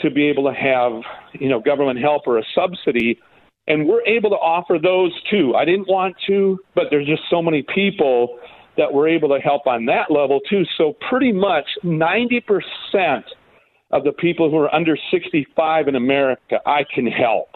to 0.00 0.10
be 0.10 0.28
able 0.28 0.44
to 0.44 0.54
have 0.54 0.92
you 1.34 1.48
know 1.48 1.60
government 1.60 2.00
help 2.00 2.26
or 2.26 2.38
a 2.38 2.44
subsidy 2.54 3.20
and 3.66 3.86
we're 3.86 4.04
able 4.04 4.30
to 4.30 4.36
offer 4.36 4.78
those 4.82 5.12
too. 5.30 5.54
I 5.54 5.64
didn't 5.64 5.88
want 5.88 6.16
to, 6.26 6.58
but 6.74 6.84
there's 6.90 7.06
just 7.06 7.22
so 7.30 7.42
many 7.42 7.62
people 7.62 8.38
that 8.76 8.92
we're 8.92 9.08
able 9.08 9.28
to 9.28 9.40
help 9.40 9.66
on 9.66 9.86
that 9.86 10.10
level 10.10 10.40
too. 10.48 10.64
So 10.78 10.96
pretty 11.08 11.32
much 11.32 11.66
90% 11.84 12.42
of 13.90 14.04
the 14.04 14.12
people 14.12 14.50
who 14.50 14.56
are 14.56 14.74
under 14.74 14.96
65 15.10 15.88
in 15.88 15.96
America, 15.96 16.60
I 16.64 16.84
can 16.94 17.06
help. 17.06 17.48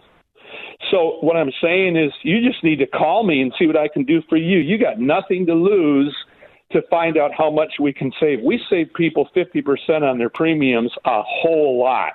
So 0.91 1.19
what 1.21 1.37
I'm 1.37 1.51
saying 1.63 1.97
is 1.97 2.13
you 2.23 2.47
just 2.47 2.63
need 2.63 2.77
to 2.77 2.87
call 2.87 3.25
me 3.25 3.41
and 3.41 3.53
see 3.59 3.67
what 3.67 3.77
I 3.77 3.89
can 3.89 4.05
do 4.05 4.23
for 4.29 4.37
you. 4.37 4.59
You 4.59 4.79
got 4.79 5.01
nothing 5.01 5.47
to 5.47 5.55
lose 5.55 6.15
to 6.73 6.83
find 6.91 7.17
out 7.17 7.31
how 7.37 7.51
much 7.51 7.75
we 7.81 7.93
can 7.93 8.13
save. 8.21 8.41
We 8.43 8.61
save 8.69 8.93
people 8.95 9.29
50% 9.35 10.03
on 10.03 10.19
their 10.19 10.29
premiums, 10.29 10.93
a 11.05 11.23
whole 11.23 11.79
lot. 11.79 12.15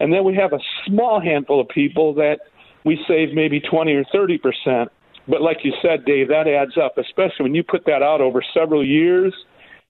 And 0.00 0.12
then 0.12 0.24
we 0.24 0.34
have 0.34 0.52
a 0.52 0.58
small 0.86 1.20
handful 1.20 1.60
of 1.60 1.68
people 1.68 2.14
that 2.14 2.40
we 2.84 2.98
save 3.06 3.34
maybe 3.34 3.60
20 3.60 3.92
or 3.92 4.04
30 4.12 4.38
percent. 4.38 4.92
But 5.28 5.40
like 5.40 5.58
you 5.62 5.72
said, 5.80 6.04
Dave, 6.04 6.28
that 6.28 6.48
adds 6.48 6.76
up, 6.76 6.98
especially 6.98 7.44
when 7.44 7.54
you 7.54 7.62
put 7.62 7.84
that 7.86 8.02
out 8.02 8.20
over 8.20 8.42
several 8.54 8.84
years. 8.84 9.32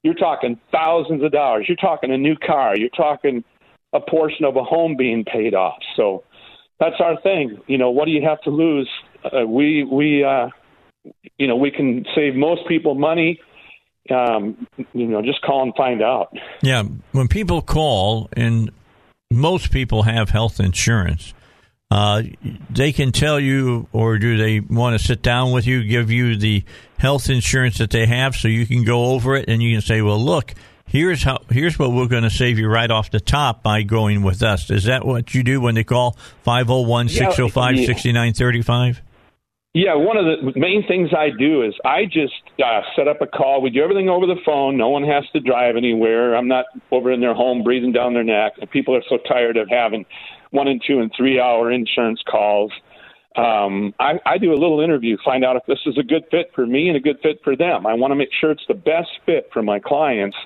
You're 0.03 0.15
talking 0.15 0.59
thousands 0.73 1.23
of 1.23 1.33
dollars. 1.33 1.67
You're 1.69 1.77
talking 1.77 2.11
a 2.11 2.19
new 2.19 2.37
car. 2.37 2.77
You're 2.77 2.91
talking 2.91 3.45
a 3.93 4.01
portion 4.01 4.45
of 4.45 4.57
a 4.57 4.65
home 4.65 4.97
being 4.97 5.25
paid 5.25 5.55
off. 5.55 5.79
So 5.97 6.25
that's 6.81 6.97
our 6.99 7.21
thing. 7.23 7.61
You 7.67 7.79
know, 7.79 7.91
what 7.91 8.07
do 8.07 8.11
you 8.11 8.23
have 8.23 8.41
to 8.43 8.51
lose? 8.51 8.89
Uh, 9.25 9.47
we 9.47 9.85
we 9.85 10.25
uh, 10.25 10.49
you 11.39 11.47
know 11.47 11.57
we 11.57 11.71
can 11.71 12.05
save 12.15 12.35
most 12.35 12.67
people 12.67 12.95
money. 12.95 13.41
Um, 14.11 14.67
you 14.93 15.07
know, 15.07 15.23
just 15.23 15.43
call 15.43 15.63
and 15.63 15.73
find 15.77 16.03
out. 16.03 16.37
Yeah, 16.61 16.83
when 17.13 17.29
people 17.29 17.63
call, 17.63 18.29
and 18.33 18.73
most 19.31 19.71
people 19.71 20.03
have 20.03 20.31
health 20.31 20.59
insurance 20.59 21.33
uh, 21.93 22.23
they 22.71 22.91
can 22.91 23.13
tell 23.13 23.39
you, 23.39 23.87
or 23.93 24.17
do 24.17 24.39
they 24.39 24.61
want 24.61 24.99
to 24.99 25.07
sit 25.07 25.21
down 25.21 25.53
with 25.53 25.67
you, 25.67 25.85
give 25.85 26.11
you 26.11 26.37
the 26.37 26.65
health 26.97 27.29
insurance 27.29 27.77
that 27.77 27.91
they 27.91 28.07
have, 28.07 28.35
so 28.35 28.49
you 28.49 28.67
can 28.67 28.83
go 28.83 29.13
over 29.13 29.37
it, 29.37 29.47
and 29.47 29.63
you 29.63 29.75
can 29.75 29.83
say, 29.83 30.01
"Well, 30.01 30.19
look, 30.19 30.55
here's 30.87 31.23
how, 31.23 31.41
here's 31.51 31.79
what 31.79 31.93
we're 31.93 32.07
going 32.07 32.23
to 32.23 32.31
save 32.31 32.59
you 32.59 32.67
right 32.67 32.91
off 32.91 33.11
the 33.11 33.21
top 33.21 33.63
by 33.63 33.83
going 33.83 34.23
with 34.23 34.43
us." 34.43 34.71
Is 34.71 34.85
that 34.85 35.05
what 35.05 35.35
you 35.35 35.43
do 35.43 35.61
when 35.61 35.75
they 35.75 35.85
call 35.85 36.17
501-605-6935? 36.47 39.01
Yeah, 39.75 39.95
one 39.95 40.17
of 40.17 40.25
the 40.25 40.53
main 40.59 40.87
things 40.89 41.11
I 41.15 41.29
do 41.39 41.63
is 41.63 41.75
I 41.85 42.07
just 42.07 42.33
uh, 42.59 42.81
set 42.97 43.07
up 43.07 43.21
a 43.21 43.27
call. 43.27 43.61
We 43.61 43.69
do 43.69 43.83
everything 43.83 44.09
over 44.09 44.25
the 44.27 44.41
phone. 44.47 44.79
No 44.79 44.89
one 44.89 45.03
has 45.03 45.25
to 45.35 45.41
drive 45.41 45.77
anywhere. 45.77 46.37
I'm 46.37 46.49
not 46.49 46.65
over 46.91 47.13
in 47.13 47.21
their 47.21 47.35
home 47.35 47.63
breathing 47.63 47.93
down 47.93 48.15
their 48.15 48.25
neck. 48.25 48.53
And 48.61 48.71
People 48.71 48.97
are 48.97 49.03
so 49.11 49.19
tired 49.29 49.59
of 49.59 49.69
having 49.71 50.07
one 50.53 50.69
and 50.69 50.81
two 50.87 51.01
and 51.01 51.11
three 51.17 51.41
hour 51.41 51.73
insurance 51.73 52.23
calls. 52.31 52.71
Um, 53.37 53.95
I, 53.99 54.21
I 54.27 54.39
do 54.39 54.53
a 54.53 54.61
little 54.61 54.81
interview, 54.81 55.17
find 55.25 55.45
out 55.45 55.57
if 55.57 55.63
this 55.67 55.79
is 55.87 55.97
a 55.99 56.03
good 56.03 56.25
fit 56.31 56.51
for 56.55 56.67
me 56.67 56.89
and 56.89 56.97
a 56.97 57.01
good 57.01 57.17
fit 57.23 57.41
for 57.43 57.57
them. 57.57 57.87
I 57.87 57.95
want 57.95 58.11
to 58.11 58.15
make 58.15 58.29
sure 58.39 58.51
it's 58.51 58.67
the 58.69 58.75
best 58.75 59.09
fit 59.25 59.49
for 59.53 59.63
my 59.63 59.79
clients, 59.79 60.37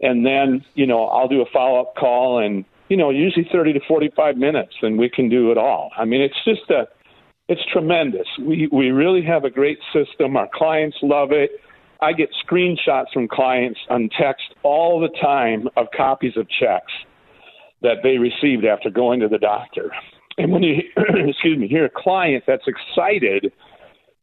and 0.00 0.26
then 0.26 0.64
you 0.74 0.86
know 0.86 1.06
I'll 1.06 1.28
do 1.28 1.40
a 1.40 1.46
follow 1.52 1.80
up 1.80 1.94
call, 1.96 2.40
and 2.44 2.64
you 2.88 2.96
know 2.96 3.10
usually 3.10 3.48
thirty 3.52 3.72
to 3.72 3.80
forty 3.86 4.10
five 4.16 4.36
minutes, 4.36 4.74
and 4.82 4.98
we 4.98 5.08
can 5.08 5.28
do 5.28 5.52
it 5.52 5.58
all. 5.58 5.90
I 5.96 6.04
mean, 6.04 6.20
it's 6.20 6.44
just 6.44 6.68
a, 6.70 6.88
it's 7.48 7.62
tremendous. 7.72 8.26
We 8.40 8.68
we 8.72 8.90
really 8.90 9.22
have 9.22 9.44
a 9.44 9.50
great 9.50 9.78
system. 9.92 10.36
Our 10.36 10.48
clients 10.52 10.96
love 11.02 11.30
it. 11.30 11.52
I 12.00 12.12
get 12.12 12.30
screenshots 12.44 13.12
from 13.14 13.28
clients 13.28 13.78
on 13.88 14.10
text 14.18 14.42
all 14.64 14.98
the 14.98 15.08
time 15.22 15.68
of 15.76 15.86
copies 15.96 16.36
of 16.36 16.48
checks 16.48 16.92
that 17.84 17.98
they 18.02 18.16
received 18.16 18.64
after 18.64 18.90
going 18.90 19.20
to 19.20 19.28
the 19.28 19.38
doctor. 19.38 19.92
And 20.38 20.50
when 20.50 20.62
you, 20.62 20.76
excuse 20.96 21.58
me, 21.58 21.68
hear 21.68 21.84
a 21.84 21.90
client 21.90 22.42
that's 22.46 22.64
excited, 22.66 23.52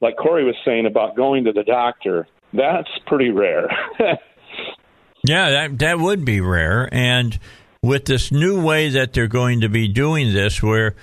like 0.01 0.17
Corey 0.17 0.43
was 0.43 0.55
saying 0.65 0.87
about 0.87 1.15
going 1.15 1.45
to 1.45 1.53
the 1.53 1.63
doctor, 1.63 2.27
that's 2.53 2.89
pretty 3.05 3.29
rare. 3.29 3.69
yeah, 5.23 5.51
that 5.51 5.79
that 5.79 5.99
would 5.99 6.25
be 6.25 6.41
rare. 6.41 6.89
And 6.91 7.39
with 7.83 8.05
this 8.05 8.31
new 8.31 8.61
way 8.61 8.89
that 8.89 9.13
they're 9.13 9.27
going 9.27 9.61
to 9.61 9.69
be 9.69 9.87
doing 9.87 10.33
this, 10.33 10.61
where 10.61 10.95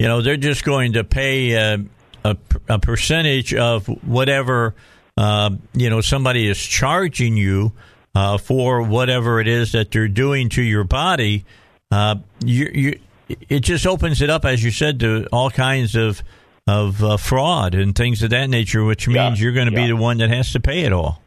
you 0.00 0.08
know 0.08 0.20
they're 0.20 0.36
just 0.36 0.64
going 0.64 0.94
to 0.94 1.04
pay 1.04 1.52
a, 1.52 1.78
a, 2.24 2.36
a 2.68 2.78
percentage 2.80 3.54
of 3.54 3.86
whatever 4.04 4.74
uh, 5.16 5.50
you 5.74 5.88
know 5.88 6.00
somebody 6.00 6.48
is 6.48 6.58
charging 6.58 7.36
you 7.36 7.72
uh, 8.16 8.36
for 8.36 8.82
whatever 8.82 9.40
it 9.40 9.46
is 9.46 9.72
that 9.72 9.92
they're 9.92 10.08
doing 10.08 10.48
to 10.50 10.62
your 10.62 10.84
body 10.84 11.44
uh, 11.90 12.16
you, 12.44 12.70
you, 12.72 13.00
it 13.48 13.60
just 13.60 13.86
opens 13.86 14.22
it 14.22 14.30
up, 14.30 14.44
as 14.44 14.62
you 14.62 14.70
said, 14.70 15.00
to 15.00 15.26
all 15.32 15.50
kinds 15.50 15.94
of 15.96 16.22
of 16.66 17.02
uh, 17.02 17.16
fraud 17.16 17.74
and 17.74 17.96
things 17.96 18.22
of 18.22 18.30
that 18.30 18.48
nature, 18.48 18.84
which 18.84 19.08
means 19.08 19.40
yeah, 19.40 19.44
you're 19.44 19.52
going 19.52 19.68
to 19.68 19.72
yeah. 19.72 19.86
be 19.86 19.88
the 19.88 19.96
one 19.96 20.18
that 20.18 20.30
has 20.30 20.52
to 20.52 20.60
pay 20.60 20.82
it 20.82 20.92
all. 20.92 21.20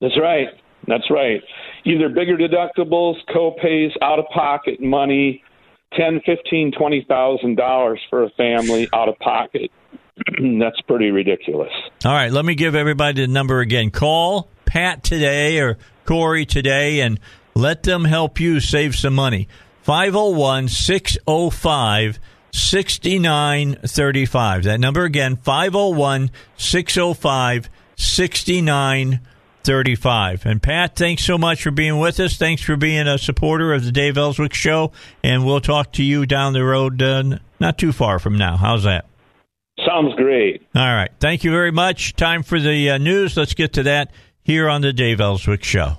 That's 0.00 0.18
right. 0.20 0.48
That's 0.86 1.10
right. 1.10 1.42
Either 1.84 2.08
bigger 2.08 2.36
deductibles, 2.36 3.16
co-pays, 3.32 3.92
out 4.02 4.18
of 4.18 4.26
pocket 4.32 4.80
money, 4.80 5.42
ten, 5.94 6.20
fifteen, 6.24 6.72
twenty 6.76 7.04
thousand 7.08 7.56
dollars 7.56 8.00
for 8.08 8.24
a 8.24 8.30
family 8.30 8.88
out 8.92 9.08
of 9.08 9.18
pocket. 9.18 9.70
That's 10.60 10.80
pretty 10.82 11.10
ridiculous. 11.10 11.72
All 12.04 12.12
right, 12.12 12.30
let 12.30 12.44
me 12.44 12.54
give 12.54 12.74
everybody 12.74 13.22
the 13.22 13.28
number 13.28 13.60
again. 13.60 13.90
Call 13.90 14.48
Pat 14.66 15.02
today 15.02 15.58
or 15.58 15.78
Corey 16.04 16.46
today 16.46 17.00
and 17.00 17.18
let 17.54 17.82
them 17.82 18.04
help 18.04 18.40
you 18.40 18.60
save 18.60 18.94
some 18.94 19.14
money. 19.14 19.48
501 19.90 20.68
605 20.68 22.20
6935. 22.52 24.62
That 24.62 24.78
number 24.78 25.02
again, 25.02 25.34
501 25.34 26.30
605 26.56 27.68
6935. 27.96 30.46
And 30.46 30.62
Pat, 30.62 30.94
thanks 30.94 31.24
so 31.24 31.36
much 31.36 31.64
for 31.64 31.72
being 31.72 31.98
with 31.98 32.20
us. 32.20 32.36
Thanks 32.36 32.62
for 32.62 32.76
being 32.76 33.08
a 33.08 33.18
supporter 33.18 33.74
of 33.74 33.84
the 33.84 33.90
Dave 33.90 34.16
Elswick 34.16 34.54
Show. 34.54 34.92
And 35.24 35.44
we'll 35.44 35.60
talk 35.60 35.90
to 35.94 36.04
you 36.04 36.24
down 36.24 36.52
the 36.52 36.62
road 36.62 37.02
uh, 37.02 37.38
not 37.58 37.76
too 37.76 37.90
far 37.90 38.20
from 38.20 38.38
now. 38.38 38.56
How's 38.56 38.84
that? 38.84 39.06
Sounds 39.84 40.14
great. 40.14 40.64
All 40.72 40.84
right. 40.84 41.10
Thank 41.18 41.42
you 41.42 41.50
very 41.50 41.72
much. 41.72 42.14
Time 42.14 42.44
for 42.44 42.60
the 42.60 42.90
uh, 42.90 42.98
news. 42.98 43.36
Let's 43.36 43.54
get 43.54 43.72
to 43.72 43.82
that 43.82 44.12
here 44.44 44.68
on 44.68 44.82
the 44.82 44.92
Dave 44.92 45.20
Elswick 45.20 45.64
Show. 45.64 45.96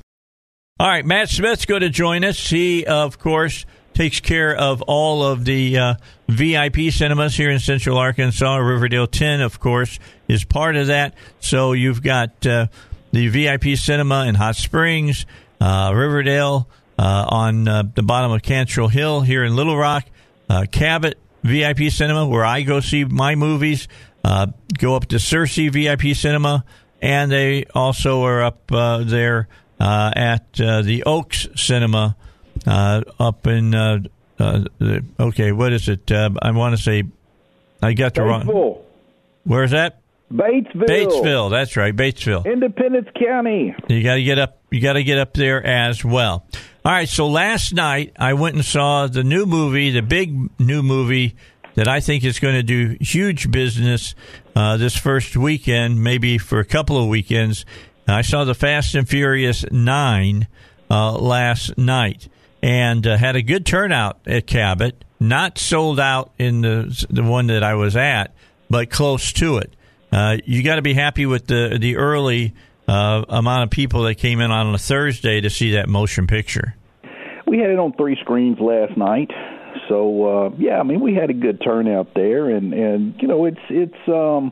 All 0.80 0.88
right, 0.88 1.06
Matt 1.06 1.28
Smith's 1.30 1.66
going 1.66 1.82
to 1.82 1.90
join 1.90 2.24
us. 2.24 2.50
He, 2.50 2.86
of 2.88 3.20
course, 3.20 3.66
takes 3.94 4.20
care 4.20 4.56
of 4.56 4.82
all 4.84 5.24
of 5.24 5.46
the 5.46 5.78
uh, 5.78 5.94
VIP 6.28 6.92
cinemas 6.92 7.36
here 7.36 7.50
in 7.50 7.60
Central 7.60 7.98
Arkansas. 7.98 8.56
Riverdale 8.58 9.08
10, 9.08 9.42
of 9.42 9.60
course, 9.60 10.00
is 10.28 10.46
part 10.46 10.76
of 10.76 10.88
that. 10.88 11.14
So 11.40 11.74
you've 11.74 12.02
got 12.02 12.46
uh, 12.46 12.68
the 13.12 13.28
VIP 13.28 13.78
cinema 13.78 14.26
in 14.26 14.36
Hot 14.36 14.56
Springs, 14.56 15.26
uh, 15.60 15.92
Riverdale 15.94 16.68
uh, 16.98 17.26
on 17.30 17.68
uh, 17.68 17.84
the 17.96 18.04
bottom 18.04 18.32
of 18.32 18.42
Cantrell 18.42 18.88
Hill 18.88 19.22
here 19.22 19.44
in 19.44 19.56
Little 19.56 19.78
Rock, 19.78 20.06
uh, 20.50 20.66
Cabot 20.72 21.18
VIP 21.44 21.92
cinema, 21.92 22.28
where 22.28 22.46
I 22.46 22.62
go 22.62 22.80
see 22.80 23.04
my 23.04 23.36
movies. 23.36 23.88
go 24.24 24.96
up 24.96 25.08
to 25.08 25.18
Searcy 25.18 25.72
VIP 25.72 26.16
cinema, 26.16 26.64
and 27.02 27.32
they 27.32 27.66
also 27.74 28.24
are 28.24 28.44
up 28.44 28.68
there 28.68 29.48
at 29.80 30.54
the 30.54 31.04
Oaks 31.06 31.48
Cinema 31.56 32.16
uh, 32.66 33.02
up 33.20 33.48
in. 33.48 33.74
Uh, 33.74 34.00
uh, 34.40 34.64
okay, 35.20 35.52
what 35.52 35.72
is 35.72 35.88
it? 35.88 36.12
I 36.12 36.52
want 36.52 36.76
to 36.76 36.82
say 36.82 37.04
I 37.82 37.94
got 37.94 38.14
the 38.14 38.22
Batesville. 38.22 38.48
wrong. 38.48 38.78
Where's 39.44 39.72
that? 39.72 40.02
Batesville. 40.32 40.88
Batesville. 40.88 41.52
That's 41.52 41.76
right, 41.76 41.96
Batesville. 41.96 42.46
Independence 42.46 43.10
County. 43.20 43.76
You 43.88 44.04
got 44.04 44.16
to 44.16 44.24
get 44.24 44.40
up. 44.40 44.60
You 44.72 44.82
got 44.82 44.94
to 44.94 45.04
get 45.04 45.18
up 45.18 45.34
there 45.34 45.64
as 45.66 46.04
well. 46.06 46.46
All 46.86 46.92
right. 46.92 47.10
So 47.10 47.28
last 47.28 47.74
night 47.74 48.14
I 48.18 48.34
went 48.34 48.56
and 48.56 48.66
saw 48.66 49.08
the 49.08 49.24
new 49.24 49.46
movie, 49.46 49.92
the 49.92 50.02
big 50.02 50.60
new 50.60 50.82
movie 50.82 51.36
that 51.76 51.88
I 51.88 52.00
think 52.00 52.24
is 52.24 52.40
going 52.40 52.56
to 52.56 52.64
do 52.64 52.98
huge 53.00 53.52
business 53.52 54.16
uh, 54.56 54.78
this 54.78 54.98
first 54.98 55.36
weekend, 55.38 56.04
maybe 56.04 56.38
for 56.38 56.60
a 56.60 56.66
couple 56.66 57.02
of 57.02 57.08
weekends. 57.08 57.66
I 58.08 58.22
saw 58.24 58.44
the 58.44 58.56
Fast 58.56 58.96
and 58.96 59.08
Furious 59.08 59.64
9 59.72 60.48
uh, 60.90 61.12
last 61.14 61.78
night. 61.78 62.28
And 62.62 63.06
uh, 63.06 63.18
had 63.18 63.36
a 63.36 63.42
good 63.42 63.66
turnout 63.66 64.20
at 64.26 64.48
Cabot. 64.48 65.04
Not 65.20 65.58
sold 65.58 66.00
out 66.00 66.32
in 66.40 66.62
the 66.62 67.06
the 67.10 67.24
one 67.24 67.48
that 67.48 67.64
I 67.64 67.76
was 67.76 67.96
at, 67.96 68.34
but 68.70 68.90
close 68.90 69.34
to 69.34 69.58
it. 69.58 69.76
Uh, 70.12 70.38
you 70.46 70.64
got 70.64 70.76
to 70.76 70.82
be 70.82 70.94
happy 70.94 71.26
with 71.26 71.48
the 71.48 71.78
the 71.80 71.98
early 71.98 72.54
uh, 72.88 73.24
amount 73.30 73.64
of 73.64 73.70
people 73.70 74.04
that 74.04 74.16
came 74.16 74.42
in 74.42 74.52
on 74.52 74.74
a 74.74 74.78
Thursday 74.78 75.42
to 75.42 75.50
see 75.50 75.74
that 75.74 75.88
motion 75.88 76.28
picture. 76.28 76.76
We 77.46 77.60
had 77.60 77.70
it 77.70 77.80
on 77.80 77.94
three 77.94 78.18
screens 78.22 78.60
last 78.60 78.98
night, 78.98 79.30
so 79.88 80.26
uh, 80.26 80.50
yeah, 80.58 80.80
I 80.80 80.84
mean 80.84 81.02
we 81.02 81.14
had 81.14 81.30
a 81.30 81.34
good 81.34 81.62
turnout 81.64 82.14
there, 82.16 82.50
and 82.50 82.74
and 82.74 83.16
you 83.22 83.28
know 83.28 83.46
it's 83.46 83.62
it's 83.70 84.08
um 84.08 84.52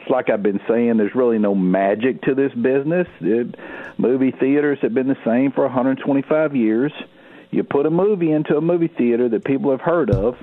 it's 0.00 0.10
like 0.10 0.30
I've 0.30 0.42
been 0.42 0.60
saying, 0.68 0.96
there's 0.96 1.14
really 1.14 1.38
no 1.38 1.54
magic 1.54 2.22
to 2.22 2.34
this 2.34 2.52
business. 2.52 3.06
It, 3.20 3.54
movie 3.98 4.32
theaters 4.32 4.78
have 4.82 4.94
been 4.94 5.08
the 5.08 5.16
same 5.24 5.52
for 5.52 5.62
125 5.64 6.56
years. 6.56 6.92
You 7.50 7.64
put 7.64 7.86
a 7.86 7.90
movie 7.90 8.30
into 8.30 8.56
a 8.56 8.60
movie 8.60 8.88
theater 8.88 9.28
that 9.28 9.44
people 9.44 9.70
have 9.70 9.80
heard 9.80 10.10
of, 10.10 10.34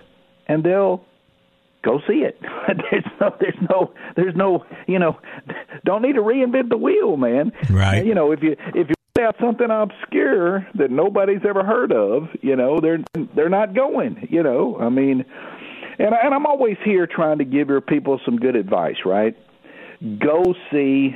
and 0.48 0.64
they'll 0.64 1.04
go 1.84 2.00
see 2.08 2.26
it. 2.26 2.40
there's 2.92 3.06
no, 3.20 3.36
there's 3.40 3.70
no, 3.70 3.94
there's 4.16 4.36
no, 4.36 4.66
you 4.88 5.00
know, 5.00 5.20
don't 5.86 6.02
need 6.02 6.14
to 6.14 6.22
reinvent 6.22 6.70
the 6.70 6.78
wheel, 6.78 7.18
man. 7.18 7.52
Right. 7.70 8.06
You 8.06 8.14
know, 8.14 8.32
if 8.32 8.44
you 8.44 8.56
if 8.76 8.90
you 8.90 8.96
put 9.16 9.24
out 9.24 9.36
something 9.40 9.68
obscure 9.70 10.68
that 10.76 10.92
nobody's 10.92 11.42
ever 11.48 11.64
heard 11.64 11.92
of, 11.92 12.28
you 12.42 12.56
know, 12.56 12.80
they're 12.82 13.00
they're 13.36 13.50
not 13.50 13.74
going. 13.74 14.28
You 14.30 14.44
know, 14.44 14.78
I 14.80 14.90
mean, 14.90 15.24
and 16.00 16.14
and 16.14 16.34
I'm 16.34 16.46
always 16.46 16.78
here 16.84 17.08
trying 17.08 17.38
to 17.38 17.46
give 17.46 17.70
your 17.70 17.82
people 17.82 18.20
some 18.26 18.38
good 18.38 18.56
advice, 18.56 18.98
right? 19.06 19.38
Go 20.20 20.54
see 20.72 21.16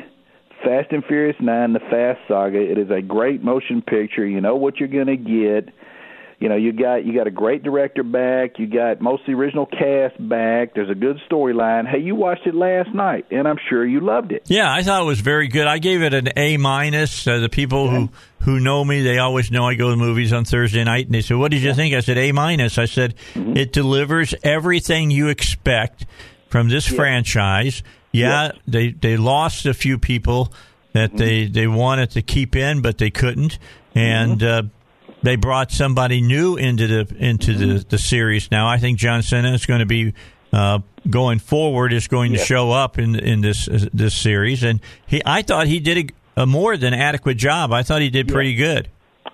Fast 0.63 0.91
and 0.91 1.03
Furious 1.05 1.35
9, 1.39 1.73
The 1.73 1.79
Fast 1.79 2.19
Saga. 2.27 2.59
It 2.59 2.77
is 2.77 2.89
a 2.89 3.01
great 3.01 3.43
motion 3.43 3.81
picture. 3.81 4.25
You 4.25 4.41
know 4.41 4.55
what 4.55 4.77
you're 4.77 4.89
going 4.89 5.07
to 5.07 5.17
get. 5.17 5.73
You 6.41 6.49
know, 6.49 6.55
you 6.55 6.73
got 6.73 7.05
you 7.05 7.13
got 7.13 7.27
a 7.27 7.31
great 7.31 7.61
director 7.61 8.01
back. 8.01 8.57
You 8.57 8.65
got 8.65 8.99
most 8.99 9.21
of 9.21 9.27
the 9.27 9.33
original 9.33 9.67
cast 9.67 10.17
back. 10.27 10.73
There's 10.73 10.89
a 10.89 10.95
good 10.95 11.19
storyline. 11.29 11.87
Hey, 11.87 11.99
you 11.99 12.15
watched 12.15 12.47
it 12.47 12.55
last 12.55 12.91
night, 12.95 13.27
and 13.29 13.47
I'm 13.47 13.59
sure 13.69 13.85
you 13.85 13.99
loved 13.99 14.31
it. 14.31 14.41
Yeah, 14.47 14.73
I 14.73 14.81
thought 14.81 15.03
it 15.03 15.05
was 15.05 15.19
very 15.19 15.47
good. 15.47 15.67
I 15.67 15.77
gave 15.77 16.01
it 16.01 16.15
an 16.15 16.29
A 16.35 16.57
minus. 16.57 17.27
Uh, 17.27 17.37
the 17.37 17.47
people 17.47 17.91
who 17.91 18.09
who 18.39 18.59
know 18.59 18.83
me, 18.83 19.03
they 19.03 19.19
always 19.19 19.51
know 19.51 19.67
I 19.67 19.75
go 19.75 19.91
to 19.91 19.95
movies 19.95 20.33
on 20.33 20.43
Thursday 20.45 20.83
night, 20.83 21.05
and 21.05 21.13
they 21.13 21.21
said, 21.21 21.37
"What 21.37 21.51
did 21.51 21.61
you 21.61 21.75
think?" 21.75 21.93
I 21.93 21.99
said, 21.99 22.17
"A 22.17 22.31
minus." 22.31 22.79
I 22.79 22.85
said, 22.85 23.13
it 23.35 23.71
delivers 23.71 24.33
everything 24.43 25.11
you 25.11 25.27
expect 25.27 26.07
from 26.49 26.69
this 26.69 26.87
franchise. 26.87 27.83
Yeah, 28.11 28.53
they 28.67 28.93
they 28.93 29.15
lost 29.15 29.67
a 29.67 29.75
few 29.75 29.99
people 29.99 30.51
that 30.93 31.15
they 31.15 31.45
they 31.45 31.67
wanted 31.67 32.09
to 32.11 32.23
keep 32.23 32.55
in, 32.55 32.81
but 32.81 32.97
they 32.97 33.11
couldn't, 33.11 33.59
and. 33.93 34.41
Uh, 34.41 34.63
they 35.24 35.36
brought 35.36 35.72
somebody 35.72 36.22
new 36.22 36.57
into 36.57 36.88
the 36.88 37.15
into 37.17 37.53
the, 37.53 37.86
the 37.88 37.97
series 37.97 38.51
now. 38.51 38.67
I 38.67 38.78
think 38.78 38.97
John 38.97 39.22
Cena 39.22 39.53
is 39.53 39.65
going 39.65 39.80
to 39.80 39.86
be 39.86 40.13
uh, 40.53 40.80
going 41.09 41.39
forward 41.39 41.93
is 41.93 42.07
going 42.07 42.34
to 42.34 42.39
show 42.39 42.72
up 42.72 42.97
in 42.99 43.15
in 43.15 43.41
this 43.41 43.67
this 43.93 44.15
series, 44.15 44.63
and 44.63 44.80
he 45.05 45.22
I 45.26 45.41
thought 45.41 45.67
he 45.67 45.80
did 45.80 46.13
a, 46.38 46.41
a 46.43 46.45
more 46.45 46.78
than 46.78 46.93
adequate 46.93 47.36
job. 47.36 47.72
I 47.72 47.84
thought 47.84 48.01
he 48.01 48.09
did 48.09 48.28
pretty 48.28 48.55
good. 48.55 48.89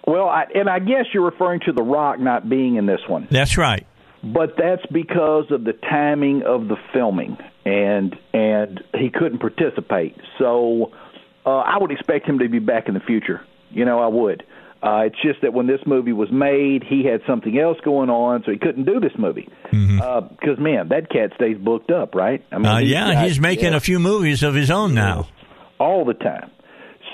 Well, 0.05 0.29
I, 0.29 0.45
and 0.55 0.69
I 0.69 0.79
guess 0.79 1.05
you're 1.13 1.25
referring 1.25 1.61
to 1.61 1.73
The 1.73 1.83
Rock 1.83 2.19
not 2.19 2.47
being 2.47 2.75
in 2.75 2.85
this 2.85 3.01
one. 3.07 3.27
That's 3.29 3.57
right. 3.57 3.85
But 4.23 4.55
that's 4.57 4.85
because 4.85 5.51
of 5.51 5.63
the 5.63 5.73
timing 5.73 6.43
of 6.43 6.67
the 6.67 6.77
filming, 6.93 7.37
and 7.65 8.15
and 8.33 8.83
he 8.95 9.09
couldn't 9.09 9.39
participate. 9.39 10.17
So 10.37 10.91
uh, 11.45 11.49
I 11.49 11.77
would 11.79 11.91
expect 11.91 12.25
him 12.25 12.39
to 12.39 12.49
be 12.49 12.59
back 12.59 12.87
in 12.87 12.93
the 12.93 12.99
future. 12.99 13.45
You 13.69 13.85
know, 13.85 13.99
I 13.99 14.07
would. 14.07 14.43
Uh, 14.83 15.03
it's 15.07 15.15
just 15.23 15.41
that 15.41 15.53
when 15.53 15.65
this 15.67 15.79
movie 15.87 16.13
was 16.13 16.29
made, 16.31 16.83
he 16.87 17.03
had 17.03 17.21
something 17.27 17.57
else 17.57 17.77
going 17.83 18.09
on, 18.09 18.43
so 18.45 18.51
he 18.51 18.57
couldn't 18.59 18.85
do 18.85 18.99
this 18.99 19.11
movie. 19.17 19.49
Because 19.71 20.59
man, 20.59 20.89
that 20.89 21.09
cat 21.09 21.31
stays 21.35 21.57
booked 21.57 21.89
up, 21.91 22.13
right? 22.13 22.43
I 22.51 22.57
mean, 22.57 22.65
Uh, 22.67 22.77
he's 22.77 22.89
yeah, 22.91 23.13
got- 23.13 23.23
he's 23.25 23.39
making 23.39 23.71
yeah 23.71 23.77
a 23.77 23.79
few 23.79 23.99
movies 23.99 24.43
of 24.43 24.53
his 24.53 24.69
own 24.69 24.93
now. 24.93 25.27
all 25.79 26.05
the 26.05 26.13
time. 26.13 26.51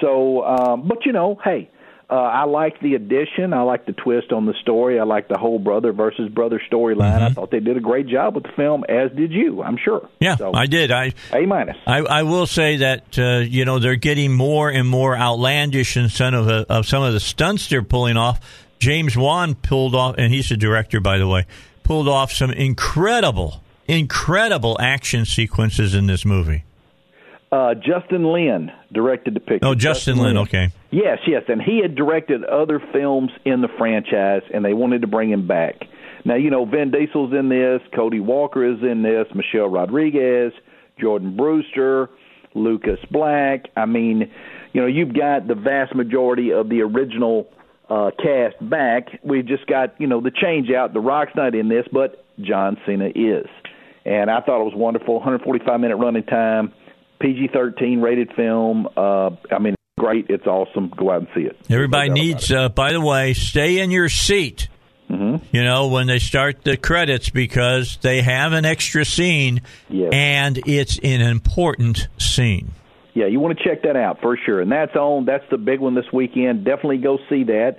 So, 0.02 0.44
um, 0.44 0.88
but 0.88 1.06
you 1.06 1.12
know, 1.14 1.40
hey, 1.44 1.70
uh, 2.10 2.14
I 2.14 2.44
like 2.46 2.80
the 2.80 2.96
addition. 2.96 3.54
I 3.54 3.62
like 3.62 3.86
the 3.86 3.94
twist 3.94 4.32
on 4.32 4.46
the 4.46 4.54
story. 4.62 5.00
I 5.00 5.04
like 5.04 5.28
the 5.28 5.38
whole 5.38 5.58
brother 5.58 5.94
versus 5.94 6.30
brother 6.30 6.62
storyline. 6.72 7.22
I 7.22 7.30
thought 7.30 7.50
they 7.50 7.60
did 7.60 7.78
a 7.78 7.80
great 7.80 8.08
job 8.08 8.36
with 8.36 8.44
the 8.44 8.52
film, 8.56 8.84
as 8.88 9.12
did 9.12 9.32
you. 9.32 9.64
I'm 9.64 9.78
sure. 9.78 10.10
Yeah, 10.20 10.36
So, 10.36 10.54
I 10.54 10.66
did. 10.68 10.92
I 10.92 11.14
A 11.32 11.46
minus. 11.46 11.78
I, 11.88 12.00
I 12.00 12.24
will 12.24 12.46
say 12.46 12.78
that 12.78 13.18
uh, 13.18 13.40
you 13.40 13.66
know 13.66 13.80
they're 13.80 13.96
getting 13.96 14.34
more 14.34 14.70
and 14.70 14.88
more 14.88 15.16
outlandish 15.16 15.98
in 15.98 16.10
some 16.10 16.34
of, 16.34 16.46
the, 16.46 16.66
of 16.70 16.86
some 16.86 17.04
of 17.04 17.14
the 17.14 17.20
stunts 17.20 17.68
they're 17.70 17.84
pulling 17.84 18.18
off. 18.18 18.40
James 18.80 19.16
Wan 19.16 19.56
pulled 19.56 19.96
off, 19.96 20.16
and 20.18 20.34
he's 20.34 20.50
the 20.50 20.58
director, 20.58 21.00
by 21.00 21.18
the 21.18 21.28
way, 21.28 21.46
pulled 21.84 22.10
off 22.10 22.32
some 22.32 22.52
incredible, 22.52 23.64
incredible 23.88 24.78
action 24.80 25.26
sequences 25.26 25.96
in 25.96 26.06
this 26.08 26.26
movie. 26.26 26.66
Uh, 27.54 27.76
Justin 27.76 28.34
Lin 28.34 28.72
directed 28.92 29.36
the 29.36 29.40
picture. 29.40 29.68
Oh, 29.68 29.76
Justin 29.76 30.18
Lin. 30.18 30.38
Okay. 30.38 30.72
Yes, 30.90 31.20
yes, 31.28 31.44
and 31.48 31.62
he 31.62 31.82
had 31.84 31.94
directed 31.94 32.44
other 32.44 32.82
films 32.92 33.30
in 33.46 33.62
the 33.62 33.68
franchise, 33.78 34.42
and 34.52 34.66
they 34.66 34.74
wanted 34.74 35.02
to 35.02 35.08
bring 35.08 35.30
him 35.30 35.48
back. 35.48 35.84
Now, 36.26 36.34
you 36.34 36.50
know, 36.50 36.66
Vin 36.66 36.90
Diesel's 36.90 37.32
in 37.32 37.50
this, 37.50 37.82
Cody 37.96 38.20
Walker 38.20 38.66
is 38.66 38.82
in 38.82 39.04
this, 39.04 39.28
Michelle 39.36 39.68
Rodriguez, 39.68 40.52
Jordana 41.00 41.38
Brewster, 41.38 42.10
Lucas 42.56 43.00
Black. 43.12 43.66
I 43.78 43.86
mean, 43.86 44.32
you 44.74 44.82
know, 44.82 44.88
you've 44.88 45.14
got 45.14 45.48
the 45.48 45.56
vast 45.56 45.94
majority 45.94 46.52
of 46.52 46.70
the 46.70 46.82
original 46.82 47.48
uh, 47.88 48.10
cast 48.18 48.56
back. 48.68 49.20
We've 49.24 49.46
just 49.46 49.68
got, 49.68 50.00
you 50.02 50.08
know, 50.08 50.22
the 50.22 50.32
change 50.32 50.72
out. 50.72 50.94
The 50.94 51.02
Rock's 51.02 51.34
not 51.36 51.54
in 51.54 51.70
this, 51.70 51.86
but 51.92 52.26
John 52.40 52.78
Cena 52.86 53.10
is. 53.14 53.46
And 54.06 54.32
I 54.32 54.42
thought 54.42 54.62
it 54.62 54.66
was 54.66 54.76
wonderful. 54.76 55.16
145 55.16 55.80
minute 55.80 55.98
running 55.98 56.24
time, 56.24 56.74
PG 57.20 57.50
13 57.54 58.02
rated 58.02 58.34
film. 58.34 58.88
Uh, 58.96 59.32
I 59.52 59.60
mean, 59.60 59.76
great. 59.98 60.28
It's 60.30 60.48
awesome. 60.48 60.92
Go 60.96 61.12
out 61.12 61.20
and 61.20 61.28
see 61.36 61.42
it. 61.42 61.58
Everybody 61.70 62.10
needs, 62.10 62.52
uh, 62.52 62.70
by 62.70 62.94
the 62.94 63.02
way, 63.02 63.34
stay 63.34 63.80
in 63.80 63.92
your 63.92 64.10
seat. 64.10 64.70
Mm-hmm. 65.10 65.46
You 65.56 65.64
know, 65.64 65.90
when 65.90 66.08
they 66.08 66.20
start 66.20 66.64
the 66.64 66.78
credits 66.78 67.30
because 67.30 67.98
they 67.98 68.22
have 68.22 68.54
an 68.54 68.64
extra 68.66 69.06
scene 69.06 69.62
and 69.90 70.58
it's 70.66 70.98
an 70.98 71.22
important 71.22 72.08
scene. 72.18 72.72
Yeah, 73.14 73.28
you 73.28 73.40
want 73.40 73.56
to 73.58 73.64
check 73.64 73.84
that 73.84 73.96
out 73.96 74.22
for 74.22 74.36
sure. 74.44 74.60
And 74.60 74.72
that's 74.72 74.96
on. 74.96 75.26
That's 75.26 75.44
the 75.52 75.60
big 75.60 75.80
one 75.80 75.94
this 75.94 76.12
weekend. 76.12 76.66
Definitely 76.66 76.98
go 76.98 77.20
see 77.30 77.44
that. 77.44 77.78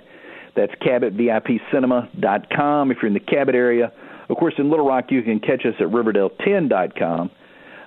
That's 0.55 0.71
CabotVIPCinema.com 0.75 2.91
if 2.91 2.99
you're 3.01 3.07
in 3.07 3.13
the 3.13 3.19
Cabot 3.19 3.55
area. 3.55 3.91
Of 4.29 4.37
course, 4.37 4.53
in 4.57 4.69
Little 4.69 4.87
Rock, 4.87 5.11
you 5.11 5.21
can 5.21 5.41
catch 5.41 5.65
us 5.65 5.73
at 5.79 5.87
Riverdale10.com, 5.87 7.31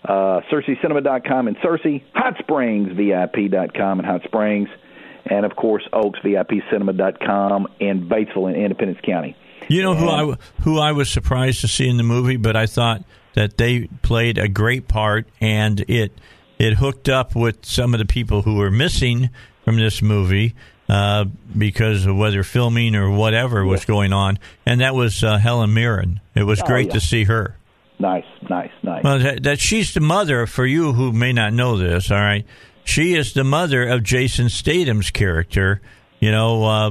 uh, 0.09 0.41
SearcyCinema.com 0.51 1.49
in 1.49 1.55
Searcy, 1.57 2.03
Hot 2.15 2.35
Springs 2.39 2.91
VIP.com 2.97 3.99
in 4.01 4.05
Hot 4.05 4.23
Springs, 4.25 4.69
and 5.27 5.45
of 5.45 5.55
course, 5.55 5.87
Oaks 5.93 6.19
VIPCinema.com 6.25 7.69
in 7.81 8.09
Batesville 8.09 8.53
in 8.55 8.61
Independence 8.61 9.01
County. 9.05 9.37
You 9.69 9.83
know 9.83 9.95
who 9.95 10.09
I 10.09 10.37
who 10.63 10.79
I 10.79 10.93
was 10.93 11.11
surprised 11.11 11.61
to 11.61 11.69
see 11.69 11.89
in 11.89 11.97
the 11.99 12.03
movie, 12.03 12.37
but 12.37 12.57
I 12.57 12.67
thought 12.67 13.05
that 13.35 13.59
they 13.59 13.89
played 14.03 14.39
a 14.39 14.49
great 14.49 14.89
part, 14.89 15.27
and 15.41 15.81
it 15.89 16.13
it 16.59 16.75
hooked 16.75 17.09
up 17.09 17.35
with 17.37 17.65
some 17.67 17.93
of 17.93 17.99
the 17.99 18.07
people 18.07 18.43
who 18.43 18.57
were 18.57 18.71
missing 18.71 19.29
from 19.65 19.77
this 19.77 20.01
movie 20.01 20.55
uh, 20.89 21.27
because 21.57 22.07
of 22.07 22.17
whether 22.17 22.43
filming 22.43 22.95
or 22.95 23.11
whatever 23.11 23.65
was 23.67 23.85
going 23.85 24.13
on, 24.15 24.39
and 24.65 24.81
that 24.81 24.95
was 24.95 25.23
uh, 25.23 25.37
Helen 25.37 25.75
Mirren. 25.75 26.21
It 26.35 26.45
was 26.45 26.63
Oh, 26.63 26.67
great 26.67 26.87
yeah. 26.87 26.95
to 26.95 27.01
see 27.01 27.25
her. 27.25 27.55
Nice, 27.99 28.25
nice, 28.49 28.71
nice. 28.83 29.03
Well, 29.03 29.19
that, 29.19 29.43
that 29.43 29.59
she's 29.59 29.93
the 29.95 30.01
mother 30.01 30.47
for 30.47 30.65
you 30.65 30.93
who 30.93 31.13
may 31.13 31.33
not 31.33 31.53
know 31.53 31.77
this. 31.77 32.11
All 32.11 32.19
right, 32.19 32.47
she 32.85 33.15
is 33.15 33.35
the 33.35 33.45
mother 33.45 33.87
of 33.87 34.03
Jason 34.03 34.49
Statham's 34.49 35.11
character. 35.11 35.81
You 36.21 36.31
know, 36.31 36.65
uh, 36.65 36.91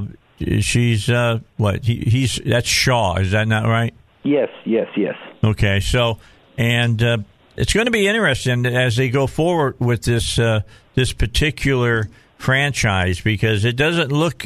she's 0.60 1.08
uh, 1.08 1.40
what 1.56 1.84
he, 1.84 1.96
he's 1.96 2.40
that's 2.44 2.68
Shaw. 2.68 3.16
Is 3.16 3.30
that 3.30 3.48
not 3.48 3.64
right? 3.64 3.94
Yes, 4.22 4.50
yes, 4.64 4.88
yes. 4.96 5.14
Okay, 5.42 5.80
so 5.80 6.18
and 6.58 7.02
uh, 7.02 7.18
it's 7.56 7.72
going 7.72 7.86
to 7.86 7.90
be 7.92 8.06
interesting 8.06 8.66
as 8.66 8.96
they 8.96 9.08
go 9.08 9.26
forward 9.26 9.80
with 9.80 10.02
this 10.02 10.38
uh, 10.38 10.60
this 10.94 11.12
particular 11.12 12.08
franchise 12.36 13.20
because 13.20 13.64
it 13.64 13.76
doesn't 13.76 14.12
look 14.12 14.44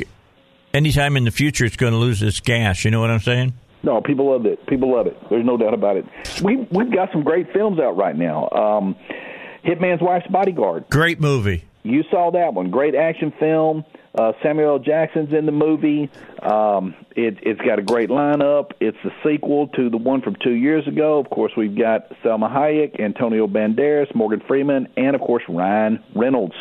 anytime 0.73 1.17
in 1.17 1.25
the 1.25 1.31
future 1.31 1.65
it's 1.65 1.77
going 1.77 1.93
to 1.93 1.99
lose 1.99 2.23
its 2.23 2.41
gas. 2.41 2.85
You 2.85 2.91
know 2.91 3.01
what 3.01 3.11
I'm 3.11 3.21
saying? 3.21 3.55
No, 3.83 4.01
people 4.01 4.31
love 4.31 4.47
it. 4.47 4.65
People 4.67 4.95
love 4.95 5.07
it. 5.07 5.17
There's 5.29 5.45
no 5.45 5.57
doubt 5.57 5.75
about 5.75 5.97
it. 5.97 6.07
We 6.43 6.57
we've 6.71 6.93
got 6.93 7.11
some 7.13 7.23
great 7.23 7.53
films 7.53 7.81
out 7.81 7.97
right 7.97 8.17
now. 8.17 8.49
Um, 8.51 8.97
Hitman's 9.65 10.01
Wife's 10.03 10.27
Bodyguard. 10.29 10.85
Great 10.91 11.21
movie. 11.21 11.65
You 11.83 12.05
saw 12.11 12.31
that 12.31 12.55
one. 12.55 12.71
Great 12.71 12.95
action 12.95 13.33
film. 13.39 13.85
Uh, 14.15 14.33
Samuel 14.43 14.75
L. 14.75 14.79
Jackson's 14.79 15.33
in 15.33 15.47
the 15.47 15.53
movie. 15.53 16.11
Um, 16.43 16.95
it, 17.17 17.39
it's 17.43 17.61
got 17.63 17.79
a 17.79 17.83
great 17.83 18.11
lineup. 18.11 18.73
It's 18.79 18.99
the 19.03 19.11
sequel 19.25 19.69
to 19.69 19.89
the 19.89 19.97
one 19.97 20.21
from 20.21 20.37
two 20.37 20.53
years 20.53 20.87
ago. 20.87 21.19
Of 21.19 21.31
course, 21.31 21.53
we've 21.57 21.77
got 21.77 22.11
Salma 22.23 22.53
Hayek, 22.53 23.01
Antonio 23.01 23.47
Banderas, 23.47 24.15
Morgan 24.15 24.43
Freeman, 24.47 24.89
and 24.97 25.17
of 25.17 25.23
course 25.23 25.43
Ryan 25.49 26.03
Reynolds. 26.15 26.55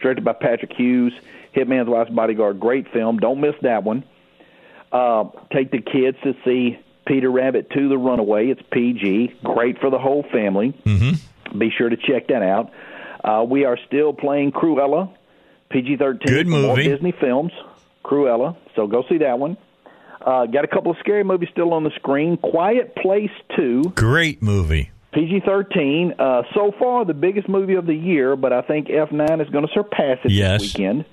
Directed 0.00 0.24
by 0.24 0.32
Patrick 0.32 0.72
Hughes. 0.72 1.12
Hitman's 1.54 1.88
Wife's 1.88 2.10
Bodyguard. 2.10 2.60
Great 2.60 2.90
film. 2.92 3.18
Don't 3.18 3.40
miss 3.40 3.54
that 3.62 3.84
one. 3.84 4.04
Uh, 4.92 5.24
take 5.52 5.70
the 5.70 5.80
kids 5.80 6.18
to 6.22 6.34
see 6.44 6.78
Peter 7.06 7.30
Rabbit 7.30 7.70
2 7.70 7.88
The 7.88 7.96
Runaway. 7.98 8.48
It's 8.48 8.60
PG, 8.70 9.34
great 9.42 9.78
for 9.80 9.90
the 9.90 9.98
whole 9.98 10.22
family. 10.32 10.72
Mm-hmm. 10.84 11.58
Be 11.58 11.70
sure 11.76 11.88
to 11.88 11.96
check 11.96 12.28
that 12.28 12.42
out. 12.42 12.70
Uh, 13.24 13.44
we 13.44 13.64
are 13.64 13.78
still 13.86 14.12
playing 14.12 14.52
Cruella, 14.52 15.10
PG 15.70 15.96
13. 15.96 16.18
Good 16.26 16.46
movie. 16.46 16.84
Disney 16.84 17.12
films, 17.20 17.52
Cruella. 18.04 18.56
So 18.76 18.86
go 18.86 19.02
see 19.08 19.18
that 19.18 19.38
one. 19.38 19.56
Uh, 20.20 20.46
got 20.46 20.64
a 20.64 20.68
couple 20.68 20.90
of 20.92 20.98
scary 20.98 21.24
movies 21.24 21.48
still 21.50 21.72
on 21.72 21.82
the 21.84 21.90
screen. 21.96 22.36
Quiet 22.36 22.94
Place 22.96 23.30
2. 23.56 23.92
Great 23.96 24.42
movie. 24.42 24.90
PG 25.12 25.40
13. 25.44 26.14
Uh, 26.18 26.42
so 26.54 26.72
far, 26.78 27.04
the 27.04 27.14
biggest 27.14 27.48
movie 27.48 27.74
of 27.74 27.86
the 27.86 27.94
year, 27.94 28.36
but 28.36 28.52
I 28.52 28.62
think 28.62 28.88
F9 28.88 29.42
is 29.42 29.48
going 29.50 29.66
to 29.66 29.72
surpass 29.72 30.18
it 30.24 30.30
Yes. 30.30 30.62
this 30.62 30.74
weekend. 30.74 31.04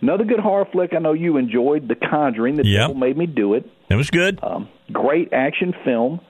Another 0.00 0.24
good 0.24 0.40
horror 0.40 0.66
flick 0.72 0.92
I 0.94 0.98
know 0.98 1.12
you 1.12 1.36
enjoyed, 1.36 1.88
The 1.88 1.94
Conjuring. 1.94 2.56
The 2.56 2.66
Yep. 2.66 2.80
Devil 2.88 2.94
Made 2.94 3.16
Me 3.18 3.26
Do 3.26 3.54
It. 3.54 3.68
It 3.90 3.96
was 3.96 4.10
good. 4.10 4.38
Um, 4.42 4.68
great 4.92 5.32
action 5.32 5.74
film. 5.84 6.20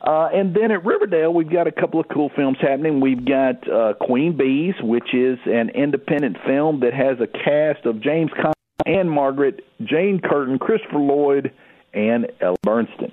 Uh, 0.00 0.28
and 0.32 0.54
then 0.54 0.70
at 0.70 0.84
Riverdale, 0.84 1.34
we've 1.34 1.50
got 1.50 1.66
a 1.66 1.72
couple 1.72 1.98
of 2.00 2.06
cool 2.08 2.30
films 2.34 2.56
happening. 2.60 3.00
We've 3.00 3.24
got 3.24 3.68
uh, 3.70 3.94
Queen 4.00 4.36
Bees, 4.36 4.74
which 4.80 5.12
is 5.12 5.38
an 5.44 5.70
independent 5.70 6.36
film 6.46 6.80
that 6.80 6.94
has 6.94 7.18
a 7.20 7.26
cast 7.26 7.84
of 7.84 8.00
James 8.00 8.30
Caan 8.30 8.52
and 8.86 9.10
Margaret, 9.10 9.64
Jane 9.82 10.20
Curtin, 10.20 10.58
Christopher 10.58 10.98
Lloyd, 11.00 11.52
and 11.92 12.30
Ellen 12.40 12.56
Burstyn. 12.64 13.12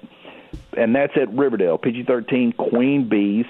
And 0.78 0.96
that's 0.96 1.14
at 1.20 1.34
Riverdale, 1.34 1.78
PG 1.78 2.04
13, 2.06 2.54
Queen 2.54 3.10
Bees. 3.10 3.46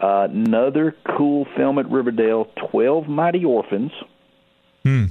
Uh, 0.00 0.26
another 0.30 0.96
cool 1.16 1.46
film 1.56 1.78
at 1.78 1.88
Riverdale, 1.88 2.48
12 2.70 3.06
Mighty 3.08 3.44
Orphans. 3.44 3.92
Hmm. 4.82 5.04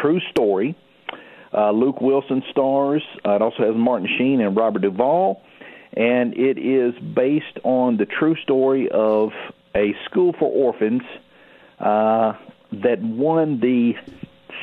True 0.00 0.20
story. 0.30 0.76
Uh, 1.52 1.72
Luke 1.72 2.00
Wilson 2.00 2.42
stars. 2.50 3.02
Uh, 3.26 3.32
it 3.32 3.42
also 3.42 3.64
has 3.66 3.74
Martin 3.74 4.08
Sheen 4.18 4.40
and 4.40 4.56
Robert 4.56 4.82
Duvall, 4.82 5.42
and 5.92 6.34
it 6.34 6.58
is 6.58 6.94
based 7.14 7.58
on 7.64 7.96
the 7.96 8.06
true 8.06 8.36
story 8.42 8.88
of 8.88 9.30
a 9.74 9.94
school 10.04 10.32
for 10.38 10.48
orphans 10.48 11.02
uh, 11.80 12.34
that 12.72 13.02
won 13.02 13.60
the 13.60 13.94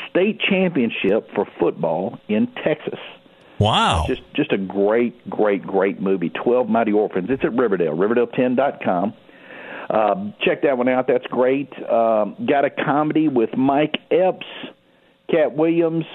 state 0.09 0.39
championship 0.39 1.29
for 1.35 1.45
football 1.59 2.19
in 2.27 2.47
Texas. 2.63 2.99
Wow. 3.59 4.05
Just 4.07 4.21
just 4.33 4.51
a 4.51 4.57
great, 4.57 5.27
great, 5.29 5.65
great 5.65 5.99
movie. 5.99 6.29
Twelve 6.29 6.69
Mighty 6.69 6.93
Orphans. 6.93 7.29
It's 7.29 7.43
at 7.43 7.53
Riverdale, 7.53 7.95
Riverdale10.com. 7.95 9.13
Uh, 9.89 10.31
check 10.41 10.61
that 10.63 10.77
one 10.77 10.87
out. 10.89 11.07
That's 11.07 11.25
great. 11.27 11.71
Um, 11.89 12.35
got 12.47 12.65
a 12.65 12.69
comedy 12.69 13.29
with 13.29 13.55
Mike 13.57 13.95
Epps, 14.11 14.45
Katt 15.29 15.55
Williams, 15.55 16.05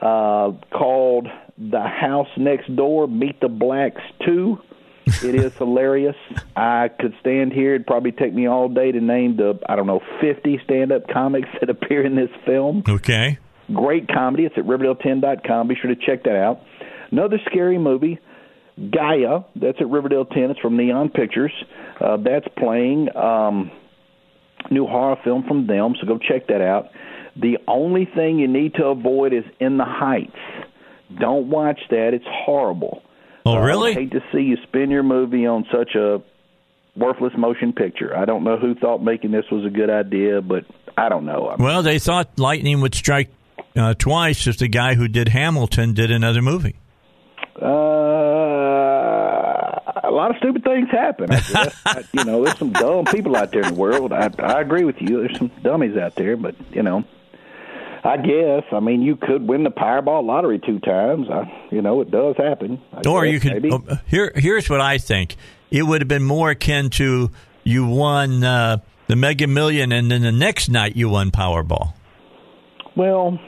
uh, 0.00 0.52
called 0.72 1.26
The 1.56 1.80
House 1.82 2.28
Next 2.36 2.74
Door. 2.74 3.08
Meet 3.08 3.40
the 3.40 3.48
Blacks 3.48 4.02
Two. 4.24 4.58
It 5.06 5.34
is 5.34 5.54
hilarious. 5.56 6.16
I 6.56 6.88
could 6.88 7.14
stand 7.20 7.52
here. 7.52 7.74
It'd 7.74 7.86
probably 7.86 8.12
take 8.12 8.34
me 8.34 8.46
all 8.46 8.68
day 8.68 8.92
to 8.92 9.00
name 9.00 9.36
the 9.36 9.58
I 9.68 9.76
don't 9.76 9.86
know 9.86 10.00
fifty 10.20 10.60
stand-up 10.64 11.08
comics 11.08 11.48
that 11.60 11.70
appear 11.70 12.04
in 12.04 12.14
this 12.14 12.30
film. 12.44 12.84
Okay. 12.88 13.38
Great 13.72 14.08
comedy. 14.08 14.44
It's 14.44 14.56
at 14.56 14.64
Riverdale10.com. 14.64 15.68
Be 15.68 15.74
sure 15.74 15.94
to 15.94 16.00
check 16.00 16.24
that 16.24 16.36
out. 16.36 16.62
Another 17.10 17.38
scary 17.50 17.78
movie, 17.78 18.18
Gaia. 18.78 19.40
That's 19.56 19.78
at 19.80 19.88
Riverdale 19.88 20.24
10. 20.24 20.50
It's 20.50 20.60
from 20.60 20.76
Neon 20.76 21.10
Pictures. 21.10 21.52
Uh, 22.00 22.16
that's 22.16 22.46
playing 22.56 23.14
um, 23.14 23.70
new 24.70 24.86
horror 24.86 25.16
film 25.22 25.44
from 25.46 25.66
them. 25.66 25.94
So 26.00 26.06
go 26.06 26.18
check 26.18 26.46
that 26.48 26.62
out. 26.62 26.88
The 27.40 27.58
only 27.68 28.04
thing 28.04 28.38
you 28.38 28.48
need 28.48 28.74
to 28.74 28.86
avoid 28.86 29.32
is 29.32 29.44
In 29.60 29.76
the 29.78 29.84
Heights. 29.84 30.36
Don't 31.20 31.48
watch 31.50 31.80
that. 31.90 32.10
It's 32.14 32.24
horrible. 32.28 33.02
Oh, 33.46 33.56
Uh, 33.56 33.60
really? 33.60 33.92
I 33.92 33.94
hate 33.94 34.10
to 34.12 34.22
see 34.32 34.40
you 34.40 34.56
spend 34.64 34.90
your 34.90 35.02
movie 35.04 35.46
on 35.46 35.64
such 35.72 35.94
a 35.94 36.20
worthless 36.96 37.32
motion 37.38 37.72
picture. 37.72 38.16
I 38.16 38.24
don't 38.24 38.42
know 38.44 38.56
who 38.58 38.74
thought 38.74 39.02
making 39.02 39.30
this 39.30 39.44
was 39.52 39.64
a 39.64 39.70
good 39.70 39.88
idea, 39.88 40.42
but 40.42 40.64
I 40.96 41.08
don't 41.08 41.24
know. 41.24 41.54
Well, 41.58 41.82
they 41.82 41.98
thought 42.00 42.38
lightning 42.38 42.80
would 42.80 42.94
strike 42.94 43.30
uh, 43.76 43.94
twice 43.94 44.46
if 44.48 44.58
the 44.58 44.66
guy 44.68 44.94
who 44.94 45.06
did 45.06 45.28
Hamilton 45.28 45.94
did 45.94 46.10
another 46.10 46.42
movie. 46.42 46.74
Uh, 47.60 47.68
a 50.04 50.10
lot 50.10 50.30
of 50.30 50.36
stupid 50.38 50.64
things 50.64 50.88
happen. 50.90 51.30
I 51.30 51.40
guess. 51.40 51.80
I, 51.86 52.04
you 52.12 52.24
know, 52.24 52.44
there's 52.44 52.58
some 52.58 52.72
dumb 52.72 53.04
people 53.06 53.36
out 53.36 53.52
there 53.52 53.62
in 53.62 53.74
the 53.74 53.80
world. 53.80 54.12
I, 54.12 54.30
I 54.38 54.60
agree 54.60 54.84
with 54.84 54.96
you. 55.00 55.20
There's 55.22 55.38
some 55.38 55.50
dummies 55.62 55.96
out 55.96 56.14
there, 56.16 56.36
but 56.36 56.54
you 56.72 56.82
know, 56.82 57.04
I 58.04 58.16
guess. 58.16 58.64
I 58.72 58.80
mean, 58.80 59.02
you 59.02 59.16
could 59.16 59.46
win 59.46 59.64
the 59.64 59.70
Powerball 59.70 60.24
lottery 60.24 60.58
two 60.64 60.78
times. 60.80 61.26
I, 61.30 61.66
you 61.70 61.82
know, 61.82 62.00
it 62.00 62.10
does 62.10 62.36
happen. 62.36 62.80
I 62.92 63.08
Or 63.08 63.24
guess, 63.24 63.32
you 63.32 63.40
could. 63.40 63.72
oh, 63.72 63.98
here, 64.06 64.32
here's 64.34 64.68
what 64.70 64.80
I 64.80 64.98
think. 64.98 65.36
It 65.70 65.82
would 65.82 66.00
have 66.00 66.08
been 66.08 66.22
more 66.24 66.50
akin 66.50 66.90
to 66.90 67.30
you 67.64 67.86
won 67.86 68.42
uh, 68.44 68.78
the 69.06 69.16
Mega 69.16 69.46
Million, 69.46 69.92
and 69.92 70.10
then 70.10 70.22
the 70.22 70.32
next 70.32 70.68
night 70.68 70.96
you 70.96 71.08
won 71.08 71.30
Powerball. 71.30 71.92
Well, 72.96 73.38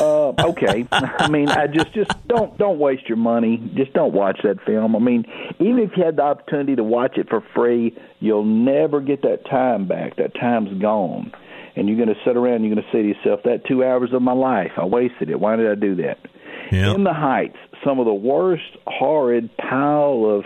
uh, 0.00 0.28
okay. 0.50 0.86
I 0.90 1.28
mean, 1.28 1.48
I 1.48 1.66
just 1.68 1.92
just 1.94 2.10
don't 2.26 2.56
don't 2.58 2.78
waste 2.78 3.08
your 3.08 3.18
money. 3.18 3.58
Just 3.76 3.92
don't 3.92 4.12
watch 4.12 4.40
that 4.42 4.60
film. 4.64 4.96
I 4.96 4.98
mean, 4.98 5.24
even 5.60 5.78
if 5.78 5.90
you 5.96 6.04
had 6.04 6.16
the 6.16 6.22
opportunity 6.22 6.74
to 6.76 6.82
watch 6.84 7.16
it 7.16 7.28
for 7.28 7.42
free, 7.54 7.96
you'll 8.18 8.44
never 8.44 9.00
get 9.00 9.22
that 9.22 9.44
time 9.48 9.86
back. 9.86 10.16
That 10.16 10.34
time's 10.34 10.80
gone, 10.80 11.32
and 11.78 11.88
you're 11.88 11.96
going 11.96 12.08
to 12.08 12.20
sit 12.24 12.36
around. 12.36 12.56
and 12.56 12.66
You're 12.66 12.74
going 12.74 12.84
to 12.86 12.92
say 12.92 13.02
to 13.02 13.08
yourself, 13.08 13.40
"That 13.44 13.64
two 13.66 13.84
hours 13.84 14.12
of 14.12 14.22
my 14.22 14.32
life, 14.32 14.72
I 14.76 14.84
wasted 14.84 15.30
it. 15.30 15.38
Why 15.38 15.56
did 15.56 15.70
I 15.70 15.74
do 15.74 15.96
that?" 15.96 16.18
Yeah. 16.70 16.94
In 16.94 17.04
the 17.04 17.14
Heights, 17.14 17.56
some 17.84 17.98
of 17.98 18.06
the 18.06 18.14
worst, 18.14 18.76
horrid 18.86 19.50
pile 19.56 20.24
of 20.26 20.44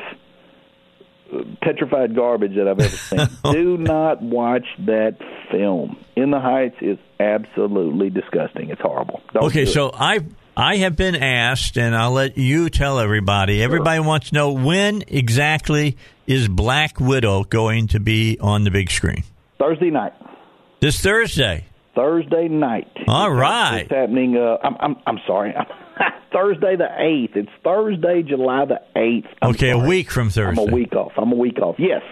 uh, 1.35 1.45
petrified 1.63 2.15
garbage 2.15 2.55
that 2.57 2.69
I've 2.69 2.79
ever 2.79 3.29
seen. 3.29 3.53
Do 3.53 3.77
not 3.77 4.23
watch 4.23 4.67
that 4.87 5.17
film. 5.51 5.97
In 6.15 6.31
the 6.31 6.41
Heights 6.41 6.77
is 6.81 6.99
absolutely 7.19 8.11
disgusting. 8.11 8.71
It's 8.71 8.81
horrible. 8.81 9.23
Don't 9.33 9.45
okay, 9.45 9.65
so 9.65 9.91
I 9.93 10.21
I 10.57 10.77
have 10.77 10.97
been 10.97 11.17
asked, 11.17 11.79
and 11.79 11.97
I'll 11.97 12.13
let 12.13 12.37
you 12.37 12.69
tell 12.69 12.99
everybody. 12.99 13.63
Everybody 13.63 14.01
wants 14.01 14.29
to 14.29 14.35
know 14.35 14.53
when 14.53 15.03
exactly 15.09 15.97
is 16.27 16.47
Black 16.47 17.01
Widow 17.01 17.45
going 17.45 17.89
to 17.89 18.01
be 18.01 18.39
on 18.39 18.65
the 18.65 18.71
big 18.71 18.91
screen? 18.91 19.25
Thursday 19.59 19.91
night. 19.91 20.13
This 20.83 21.01
Thursday. 21.01 21.65
Thursday 21.95 22.49
night. 22.49 22.91
All 23.07 23.31
right. 23.31 23.83
It's 23.83 23.91
happening. 23.93 24.37
Uh, 24.37 24.57
I'm, 24.65 24.77
I'm 24.81 24.97
I'm 25.07 25.19
sorry. 25.29 25.55
Thursday 26.33 26.75
the 26.75 26.89
eighth. 26.99 27.37
It's 27.37 27.49
Thursday, 27.63 28.25
July 28.25 28.65
the 28.65 28.81
eighth. 29.01 29.29
Okay, 29.41 29.71
a 29.71 29.79
week 29.79 30.11
from 30.11 30.27
I'm 30.27 30.31
Thursday. 30.31 30.63
a 30.69 30.75
week 30.75 30.93
off. 30.97 31.13
I'm 31.17 31.31
a 31.31 31.37
week 31.37 31.61
off. 31.61 31.77
Yes. 31.79 32.03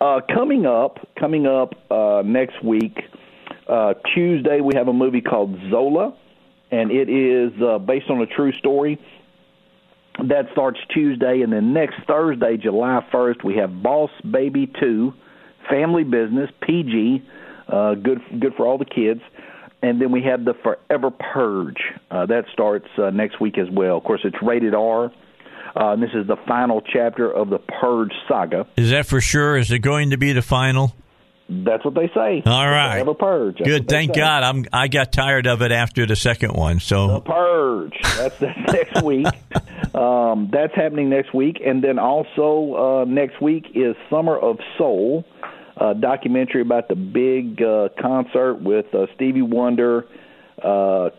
Uh, 0.00 0.20
coming 0.32 0.64
up, 0.64 1.00
coming 1.18 1.48
up 1.48 1.74
uh, 1.90 2.22
next 2.24 2.62
week, 2.62 2.96
uh, 3.68 3.94
Tuesday 4.14 4.60
we 4.60 4.74
have 4.76 4.86
a 4.86 4.92
movie 4.92 5.20
called 5.20 5.58
Zola, 5.68 6.16
and 6.70 6.92
it 6.92 7.08
is 7.08 7.60
uh, 7.60 7.78
based 7.78 8.10
on 8.10 8.20
a 8.22 8.26
true 8.26 8.52
story. 8.60 9.00
That 10.28 10.44
starts 10.52 10.78
Tuesday, 10.94 11.40
and 11.40 11.52
then 11.52 11.72
next 11.72 11.96
Thursday, 12.06 12.58
July 12.58 13.04
first, 13.10 13.42
we 13.42 13.56
have 13.56 13.82
Boss 13.82 14.10
Baby 14.30 14.70
Two, 14.80 15.14
Family 15.68 16.04
Business 16.04 16.48
PG, 16.62 17.24
uh, 17.68 17.94
good 17.94 18.20
good 18.40 18.54
for 18.56 18.66
all 18.66 18.78
the 18.78 18.84
kids. 18.84 19.20
And 19.82 20.00
then 20.00 20.10
we 20.10 20.22
have 20.22 20.46
the 20.46 20.54
Forever 20.62 21.10
Purge. 21.10 21.76
Uh, 22.10 22.24
that 22.26 22.44
starts 22.52 22.86
uh, 22.96 23.10
next 23.10 23.38
week 23.38 23.58
as 23.58 23.68
well. 23.70 23.98
Of 23.98 24.04
course, 24.04 24.22
it's 24.24 24.36
rated 24.42 24.74
R. 24.74 25.12
Uh, 25.76 25.92
and 25.92 26.02
this 26.02 26.10
is 26.14 26.26
the 26.26 26.36
final 26.48 26.80
chapter 26.80 27.30
of 27.30 27.50
the 27.50 27.58
Purge 27.58 28.12
saga. 28.26 28.66
Is 28.76 28.90
that 28.90 29.06
for 29.06 29.20
sure? 29.20 29.58
Is 29.58 29.70
it 29.70 29.80
going 29.80 30.10
to 30.10 30.16
be 30.16 30.32
the 30.32 30.40
final? 30.40 30.94
That's 31.48 31.84
what 31.84 31.94
they 31.94 32.08
say. 32.14 32.42
All 32.46 32.70
right. 32.70 32.94
Forever 32.94 33.14
Purge. 33.14 33.58
That's 33.58 33.68
Good. 33.68 33.88
Thank 33.88 34.14
say. 34.14 34.20
God. 34.20 34.42
I'm. 34.42 34.64
I 34.72 34.88
got 34.88 35.12
tired 35.12 35.46
of 35.46 35.60
it 35.60 35.72
after 35.72 36.06
the 36.06 36.16
second 36.16 36.54
one. 36.54 36.76
The 36.76 36.80
So 36.80 37.20
Purge. 37.20 37.92
That's, 38.16 38.38
that's 38.38 38.58
next 38.72 39.02
week. 39.02 39.26
Um, 39.94 40.48
that's 40.50 40.74
happening 40.74 41.10
next 41.10 41.34
week, 41.34 41.60
and 41.64 41.84
then 41.84 41.98
also 41.98 43.02
uh, 43.02 43.04
next 43.04 43.42
week 43.42 43.66
is 43.74 43.94
Summer 44.08 44.36
of 44.38 44.58
Soul, 44.78 45.24
a 45.76 45.94
documentary 45.94 46.60
about 46.62 46.88
the 46.88 46.94
big 46.94 47.60
uh, 47.62 47.88
concert 48.00 48.54
with 48.62 48.94
uh, 48.94 49.06
Stevie 49.14 49.42
Wonder, 49.42 50.06
uh, 50.62 51.10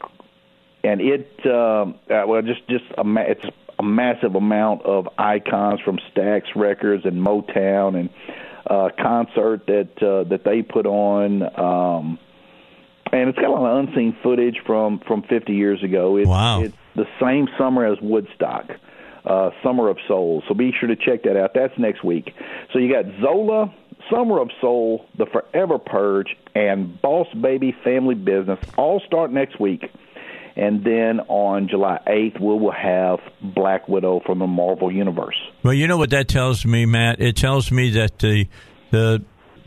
and 0.84 1.02
it 1.02 1.30
um, 1.45 1.95
uh, 2.10 2.23
well 2.27 2.41
just 2.41 2.68
just 2.68 2.86
a 2.98 3.03
ma- 3.03 3.22
it's 3.22 3.45
a 3.77 3.84
massive 3.84 4.36
amount 4.36 4.84
of 4.84 5.10
icons 5.18 5.82
from 5.82 5.99
Stax 6.11 6.44
Records 6.56 7.06
and 7.06 7.26
Motown 7.26 7.99
and 7.99 8.10
uh, 8.68 8.90
concert 8.98 9.65
that 9.68 9.90
uh, 10.02 10.23
that 10.30 10.44
they 10.45 10.61
put 10.61 10.86
on. 10.86 11.44
Um, 11.60 12.19
and 13.11 13.30
it's 13.30 13.38
got 13.38 13.49
a 13.49 13.53
lot 13.53 13.80
of 13.80 13.88
unseen 13.88 14.15
footage 14.23 14.57
from 14.65 14.99
from 15.07 15.23
50 15.23 15.53
years 15.53 15.84
ago. 15.84 16.18
It's, 16.18 16.27
Wow. 16.27 16.61
It's 16.64 16.76
the 16.95 17.06
same 17.22 17.48
summer 17.57 17.86
as 17.86 17.99
Woodstock, 18.02 18.72
uh, 19.26 19.52
Summer 19.64 19.90
of 19.90 19.98
Soul. 20.07 20.44
So 20.48 20.53
be 20.53 20.72
sure 20.80 20.88
to 20.88 20.95
check 20.95 21.23
that 21.23 21.38
out. 21.38 21.52
That's 21.53 21.77
next 21.77 22.03
week. 22.03 22.34
So 22.73 22.80
you 22.80 22.91
got 22.91 23.06
Zola, 23.22 23.73
Summer 24.11 24.40
of 24.40 24.49
Soul, 24.61 25.06
The 25.18 25.26
Forever 25.26 25.80
Purge, 25.80 26.36
and 26.53 27.02
Boss 27.02 27.27
Baby 27.41 27.76
Family 27.84 28.15
Business 28.15 28.60
all 28.77 29.02
start 29.06 29.32
next 29.32 29.60
week. 29.60 29.90
and 30.57 30.84
then 30.86 31.19
on 31.27 31.68
July 31.68 31.99
8th 32.07 32.40
we 32.40 32.48
will 32.48 32.72
have 32.72 33.19
Black 33.41 33.90
Widow 33.90 34.22
from 34.26 34.40
the 34.40 34.48
Marvel 34.48 34.90
Universe. 34.91 35.36
Well, 35.64 35.73
you 35.73 35.88
know 35.88 35.98
what 35.98 36.11
that 36.11 36.27
tells 36.30 36.65
me, 36.65 36.86
Matt. 36.86 37.19
It 37.19 37.36
tells 37.36 37.72
me 37.72 37.90
that 37.91 38.19
the 38.19 38.48
the 38.91 39.23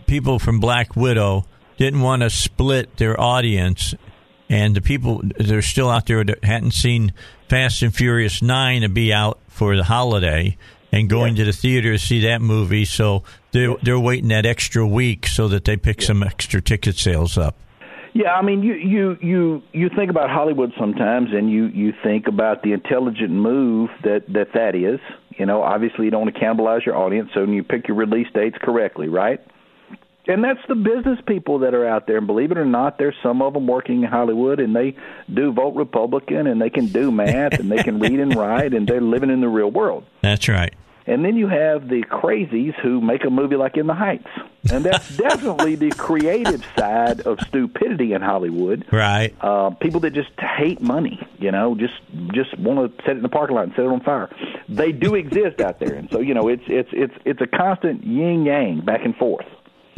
people 0.07 0.39
from 0.39 0.61
Black 0.61 0.97
Widow 0.97 1.45
didn't 1.77 2.01
want 2.01 2.23
to 2.23 2.31
split 2.31 2.97
their 2.97 3.21
audience, 3.21 3.95
and 4.49 4.75
the 4.75 4.81
people 4.81 5.21
that 5.37 5.51
are 5.51 5.61
still 5.61 5.91
out 5.91 6.07
there 6.07 6.25
that 6.25 6.43
hadn't 6.43 6.73
seen 6.73 7.13
Fast 7.49 7.83
and 7.83 7.95
Furious 7.95 8.41
Nine 8.41 8.81
to 8.81 8.89
be 8.89 9.13
out 9.13 9.39
for 9.49 9.77
the 9.77 9.85
holiday 9.85 10.57
and 10.93 11.09
going 11.09 11.35
to 11.37 11.45
the 11.45 11.53
theater 11.53 11.93
to 11.93 11.99
see 11.99 12.21
that 12.21 12.41
movie. 12.41 12.85
So 12.85 13.25
they're 13.53 13.77
they're 13.83 14.01
waiting 14.01 14.29
that 14.29 14.47
extra 14.47 14.87
week 14.87 15.27
so 15.27 15.49
that 15.49 15.65
they 15.65 15.77
pick 15.77 16.03
some 16.03 16.23
extra 16.23 16.61
ticket 16.61 16.97
sales 16.97 17.37
up. 17.37 17.57
Yeah, 18.15 18.35
I 18.35 18.43
mean, 18.43 18.63
you 18.63 18.75
you 18.75 19.17
you 19.21 19.63
you 19.73 19.91
think 19.95 20.11
about 20.11 20.31
Hollywood 20.31 20.73
sometimes, 20.79 21.29
and 21.33 21.51
you 21.51 21.67
you 21.67 21.93
think 22.03 22.27
about 22.27 22.63
the 22.63 22.73
intelligent 22.73 23.31
move 23.31 23.91
that 24.03 24.25
that 24.33 24.49
that 24.55 24.75
is. 24.75 25.01
You 25.39 25.47
know, 25.47 25.63
obviously 25.63 26.07
you 26.07 26.11
don't 26.11 26.23
want 26.23 26.35
to 26.35 26.41
cannibalize 26.41 26.85
your 26.85 26.97
audience, 26.97 27.31
so 27.33 27.45
you 27.45 27.63
pick 27.63 27.87
your 27.87 27.97
release 27.97 28.27
dates 28.35 28.57
correctly, 28.61 29.09
right? 29.09 29.41
And 30.29 30.45
that's 30.45 30.61
the 30.69 30.75
business 30.75 31.19
people 31.27 31.61
that 31.61 31.75
are 31.75 31.87
out 31.87 32.07
there. 32.07 32.19
And 32.19 32.27
believe 32.27 32.53
it 32.53 32.59
or 32.59 32.67
not, 32.67 32.99
there's 32.99 33.17
some 33.23 33.41
of 33.41 33.55
them 33.55 33.67
working 33.67 34.03
in 34.03 34.11
Hollywood, 34.11 34.61
and 34.61 34.77
they 34.77 34.95
do 35.33 35.53
vote 35.53 35.75
Republican, 35.75 36.47
and 36.47 36.61
they 36.61 36.71
can 36.71 36.87
do 36.87 37.11
math, 37.11 37.55
and 37.55 37.73
they 37.73 37.83
can 37.83 37.99
read 37.99 38.21
and 38.21 38.37
write, 38.37 38.75
and 38.75 38.87
they're 38.87 39.01
living 39.01 39.31
in 39.31 39.41
the 39.41 39.49
real 39.49 39.71
world. 39.71 40.05
That's 40.21 40.49
right. 40.49 40.75
And 41.09 41.25
then 41.25 41.37
you 41.37 41.49
have 41.49 41.89
the 41.89 42.03
crazies 42.03 42.75
who 42.83 43.01
make 43.01 43.25
a 43.25 43.31
movie 43.31 43.57
like 43.57 43.79
In 43.79 43.87
the 43.87 43.95
Heights. 43.95 44.29
And 44.71 44.85
that's 44.85 45.09
definitely 45.17 45.75
the 45.75 45.89
creative 45.89 46.63
side 46.77 47.23
of 47.23 47.41
stupidity 47.49 48.13
in 48.13 48.21
Hollywood. 48.21 48.85
Right. 48.93 49.35
Uh, 49.41 49.71
people 49.71 50.01
that 50.01 50.13
just 50.13 50.29
hate 50.39 50.83
money, 50.83 51.27
you 51.39 51.51
know, 51.51 51.75
just 51.75 51.95
just 52.35 52.59
want 52.59 52.99
to 52.99 53.03
set 53.05 53.13
it 53.13 53.17
in 53.17 53.23
the 53.23 53.31
parking 53.31 53.57
lot 53.57 53.65
and 53.65 53.73
set 53.73 53.87
it 53.87 53.89
on 53.89 54.01
fire. 54.01 54.29
They 54.69 54.93
do 54.93 55.15
exist 55.15 55.61
out 55.61 55.81
there. 55.81 55.95
And 55.95 56.11
so, 56.11 56.21
you 56.21 56.35
know, 56.35 56.47
it's 56.49 56.65
it's 56.67 56.91
it's 56.93 57.15
it's 57.25 57.41
a 57.41 57.47
constant 57.47 58.05
yin 58.05 58.45
yang 58.45 58.83
back 58.85 59.03
and 59.03 59.17
forth. 59.17 59.47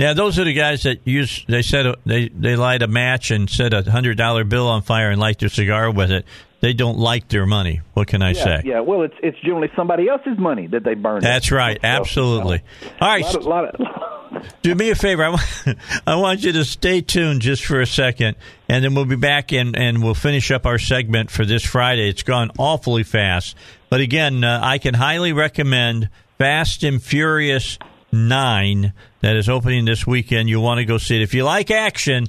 Yeah, 0.01 0.15
those 0.15 0.39
are 0.39 0.45
the 0.45 0.55
guys 0.55 0.85
that 0.85 1.07
use. 1.07 1.45
They 1.47 1.61
said 1.61 1.95
they 2.07 2.29
they 2.29 2.57
light 2.57 2.81
a 2.81 2.87
match 2.87 3.31
and 3.31 3.51
set 3.51 3.75
a 3.75 3.83
hundred 3.83 4.17
dollar 4.17 4.45
bill 4.45 4.67
on 4.67 4.81
fire 4.81 5.11
and 5.11 5.21
light 5.21 5.39
their 5.41 5.51
cigar 5.51 5.91
with 5.91 6.11
it. 6.11 6.25
They 6.61 6.73
don't 6.73 6.99
like 6.99 7.29
their 7.29 7.45
money. 7.45 7.83
What 7.93 8.09
can 8.09 8.23
I 8.23 8.31
yeah, 8.31 8.45
say? 8.45 8.63
Yeah, 8.65 8.81
well, 8.81 9.03
it's 9.03 9.15
it's 9.23 9.39
generally 9.41 9.71
somebody 9.77 10.09
else's 10.09 10.39
money 10.39 10.69
that 10.69 10.85
they 10.85 10.95
burn. 10.95 11.21
That's 11.21 11.51
right. 11.51 11.79
Absolutely. 11.83 12.63
All 12.99 13.09
right. 13.09 13.23
A 13.23 13.41
lot 13.41 13.67
of, 13.75 13.81
lot 13.81 14.01
of, 14.41 14.53
Do 14.63 14.75
me 14.75 14.89
a 14.89 14.95
favor. 14.95 15.23
I 15.23 15.29
want, 15.29 15.43
I 16.07 16.15
want 16.17 16.43
you 16.45 16.53
to 16.53 16.65
stay 16.65 17.03
tuned 17.03 17.43
just 17.43 17.65
for 17.65 17.81
a 17.83 17.87
second, 17.87 18.37
and 18.71 18.83
then 18.83 18.95
we'll 18.95 19.05
be 19.05 19.17
back 19.17 19.53
and, 19.53 19.77
and 19.77 20.03
we'll 20.03 20.15
finish 20.15 20.51
up 20.51 20.65
our 20.65 20.79
segment 20.79 21.31
for 21.31 21.45
this 21.45 21.63
Friday. 21.65 22.09
It's 22.09 22.23
gone 22.23 22.51
awfully 22.59 23.03
fast. 23.03 23.57
But 23.91 24.01
again, 24.01 24.45
uh, 24.45 24.61
I 24.63 24.79
can 24.79 24.95
highly 24.95 25.33
recommend 25.33 26.09
Fast 26.39 26.85
and 26.85 27.03
Furious 27.03 27.79
9 28.13 28.93
that 29.21 29.37
is 29.37 29.49
opening 29.49 29.85
this 29.85 30.07
weekend. 30.07 30.49
You 30.49 30.61
want 30.61 30.79
to 30.79 30.85
go 30.85 30.99
see 30.99 31.17
it. 31.17 31.23
If 31.23 31.35
you 31.35 31.45
like 31.45 31.71
action, 31.71 32.29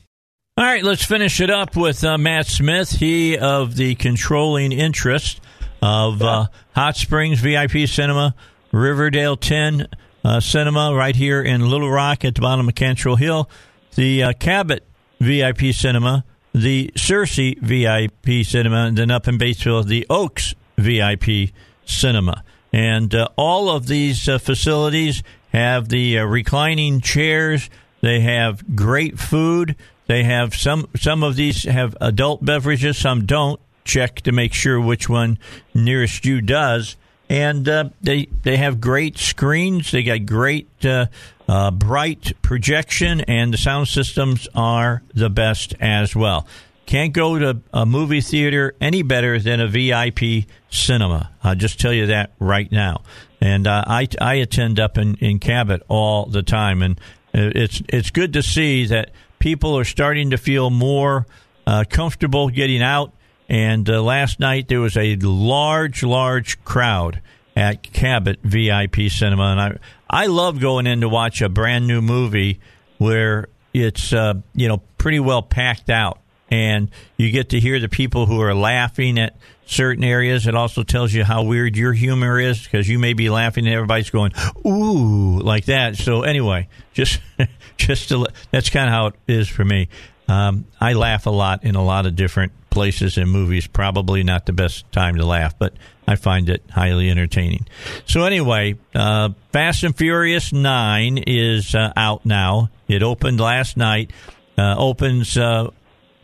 All 0.59 0.63
right, 0.63 0.83
let's 0.83 1.05
finish 1.05 1.39
it 1.39 1.51
up 1.51 1.75
with 1.75 2.03
uh, 2.03 2.17
Matt 2.17 2.47
Smith, 2.47 2.89
he 2.91 3.37
of 3.37 3.75
the 3.75 3.93
controlling 3.95 4.71
interest 4.71 5.39
of 5.81 6.21
uh, 6.21 6.47
Hot 6.75 6.95
Springs 6.95 7.39
VIP 7.39 7.87
Cinema, 7.87 8.35
Riverdale 8.71 9.37
10 9.37 9.87
uh, 10.23 10.39
Cinema 10.39 10.93
right 10.93 11.15
here 11.15 11.41
in 11.41 11.69
Little 11.69 11.89
Rock 11.89 12.25
at 12.25 12.35
the 12.35 12.41
bottom 12.41 12.67
of 12.67 12.75
Cantrell 12.75 13.15
Hill, 13.15 13.49
the 13.95 14.23
uh, 14.23 14.33
Cabot 14.33 14.83
VIP 15.19 15.73
Cinema, 15.73 16.25
the 16.53 16.91
Searcy 16.95 17.57
VIP 17.59 18.45
Cinema, 18.45 18.85
and 18.85 18.97
then 18.97 19.11
up 19.11 19.27
in 19.27 19.37
Batesville, 19.37 19.85
the 19.85 20.05
Oaks 20.09 20.55
VIP 20.77 21.51
Cinema. 21.85 22.43
And 22.73 23.13
uh, 23.15 23.29
all 23.35 23.69
of 23.69 23.87
these 23.87 24.27
uh, 24.27 24.37
facilities 24.37 25.23
have 25.53 25.89
the 25.89 26.19
uh, 26.19 26.25
reclining 26.25 27.01
chairs. 27.01 27.69
They 28.01 28.19
have 28.21 28.75
great 28.75 29.17
food. 29.17 29.75
They 30.07 30.23
have 30.23 30.53
some. 30.53 30.87
Some 30.95 31.23
of 31.23 31.35
these 31.35 31.63
have 31.63 31.95
adult 31.99 32.43
beverages. 32.43 32.97
Some 32.97 33.25
don't. 33.25 33.59
Check 33.87 34.21
to 34.21 34.31
make 34.31 34.53
sure 34.53 34.79
which 34.79 35.09
one 35.09 35.39
nearest 35.73 36.25
you 36.25 36.41
does 36.41 36.95
and 37.29 37.67
uh, 37.67 37.89
they 38.01 38.27
they 38.43 38.57
have 38.57 38.79
great 38.79 39.17
screens. 39.17 39.91
They 39.91 40.03
got 40.03 40.25
great 40.25 40.69
uh, 40.85 41.07
uh, 41.47 41.71
bright 41.71 42.33
projection, 42.41 43.21
and 43.21 43.53
the 43.53 43.57
sound 43.57 43.87
systems 43.87 44.47
are 44.55 45.03
the 45.13 45.29
best 45.29 45.75
as 45.79 46.15
well. 46.15 46.47
Can't 46.85 47.11
go 47.11 47.37
to 47.37 47.61
a 47.73 47.85
movie 47.85 48.21
theater 48.21 48.75
any 48.79 49.01
better 49.01 49.39
than 49.39 49.59
a 49.59 49.67
VIP 49.67 50.45
cinema. 50.69 51.31
I'll 51.43 51.55
just 51.55 51.79
tell 51.81 51.91
you 51.91 52.07
that 52.07 52.31
right 52.39 52.71
now. 52.71 53.01
And 53.41 53.67
uh, 53.67 53.83
I 53.85 54.07
I 54.21 54.35
attend 54.35 54.79
up 54.79 54.97
in, 54.97 55.15
in 55.15 55.39
Cabot 55.39 55.83
all 55.89 56.27
the 56.27 56.43
time, 56.43 56.81
and 56.81 56.99
it's 57.33 57.81
it's 57.89 58.09
good 58.09 58.33
to 58.33 58.41
see 58.41 58.85
that 58.85 59.11
people 59.39 59.77
are 59.77 59.85
starting 59.85 60.29
to 60.29 60.37
feel 60.37 60.69
more 60.69 61.27
uh, 61.65 61.83
comfortable 61.89 62.47
getting 62.47 62.81
out 62.81 63.11
and 63.49 63.89
uh, 63.89 64.01
last 64.01 64.39
night 64.39 64.67
there 64.67 64.81
was 64.81 64.97
a 64.97 65.15
large, 65.17 66.03
large 66.03 66.63
crowd 66.63 67.21
at 67.55 67.81
Cabot 67.81 68.39
VIP 68.43 69.09
Cinema, 69.09 69.43
and 69.43 69.61
I 69.61 69.77
I 70.09 70.25
love 70.27 70.59
going 70.59 70.87
in 70.87 71.01
to 71.01 71.09
watch 71.09 71.41
a 71.41 71.49
brand 71.49 71.87
new 71.87 72.01
movie 72.01 72.59
where 72.97 73.47
it's 73.73 74.13
uh, 74.13 74.35
you 74.53 74.67
know 74.67 74.81
pretty 74.97 75.19
well 75.19 75.41
packed 75.41 75.89
out, 75.89 76.19
and 76.51 76.89
you 77.17 77.31
get 77.31 77.49
to 77.49 77.59
hear 77.59 77.79
the 77.79 77.89
people 77.89 78.25
who 78.25 78.41
are 78.41 78.53
laughing 78.53 79.19
at 79.19 79.35
certain 79.65 80.03
areas. 80.03 80.47
It 80.47 80.55
also 80.55 80.83
tells 80.83 81.13
you 81.13 81.23
how 81.23 81.43
weird 81.43 81.75
your 81.75 81.93
humor 81.93 82.39
is 82.39 82.63
because 82.63 82.87
you 82.87 82.99
may 82.99 83.13
be 83.13 83.29
laughing 83.29 83.65
and 83.65 83.73
everybody's 83.73 84.09
going 84.09 84.31
ooh 84.65 85.39
like 85.39 85.65
that. 85.65 85.95
So 85.95 86.23
anyway, 86.23 86.69
just 86.93 87.19
just 87.77 88.09
to, 88.09 88.27
that's 88.51 88.69
kind 88.69 88.87
of 88.87 88.93
how 88.93 89.07
it 89.07 89.15
is 89.27 89.47
for 89.47 89.63
me. 89.63 89.89
Um, 90.27 90.65
I 90.79 90.93
laugh 90.93 91.25
a 91.25 91.31
lot 91.31 91.63
in 91.63 91.75
a 91.75 91.83
lot 91.83 92.05
of 92.05 92.15
different 92.15 92.51
places 92.69 93.17
and 93.17 93.31
movies. 93.31 93.65
Probably 93.65 94.23
not 94.23 94.45
the 94.45 94.53
best 94.53 94.91
time 94.91 95.15
to 95.15 95.25
laugh, 95.25 95.57
but 95.57 95.73
I 96.07 96.15
find 96.15 96.49
it 96.49 96.63
highly 96.69 97.09
entertaining. 97.09 97.67
So 98.05 98.23
anyway, 98.23 98.75
uh, 98.93 99.29
Fast 99.51 99.83
and 99.83 99.95
Furious 99.95 100.53
Nine 100.53 101.17
is 101.25 101.73
uh, 101.73 101.91
out 101.95 102.25
now. 102.25 102.69
It 102.87 103.03
opened 103.03 103.39
last 103.39 103.77
night. 103.77 104.11
Uh, 104.57 104.75
opens 104.77 105.37
uh, 105.37 105.69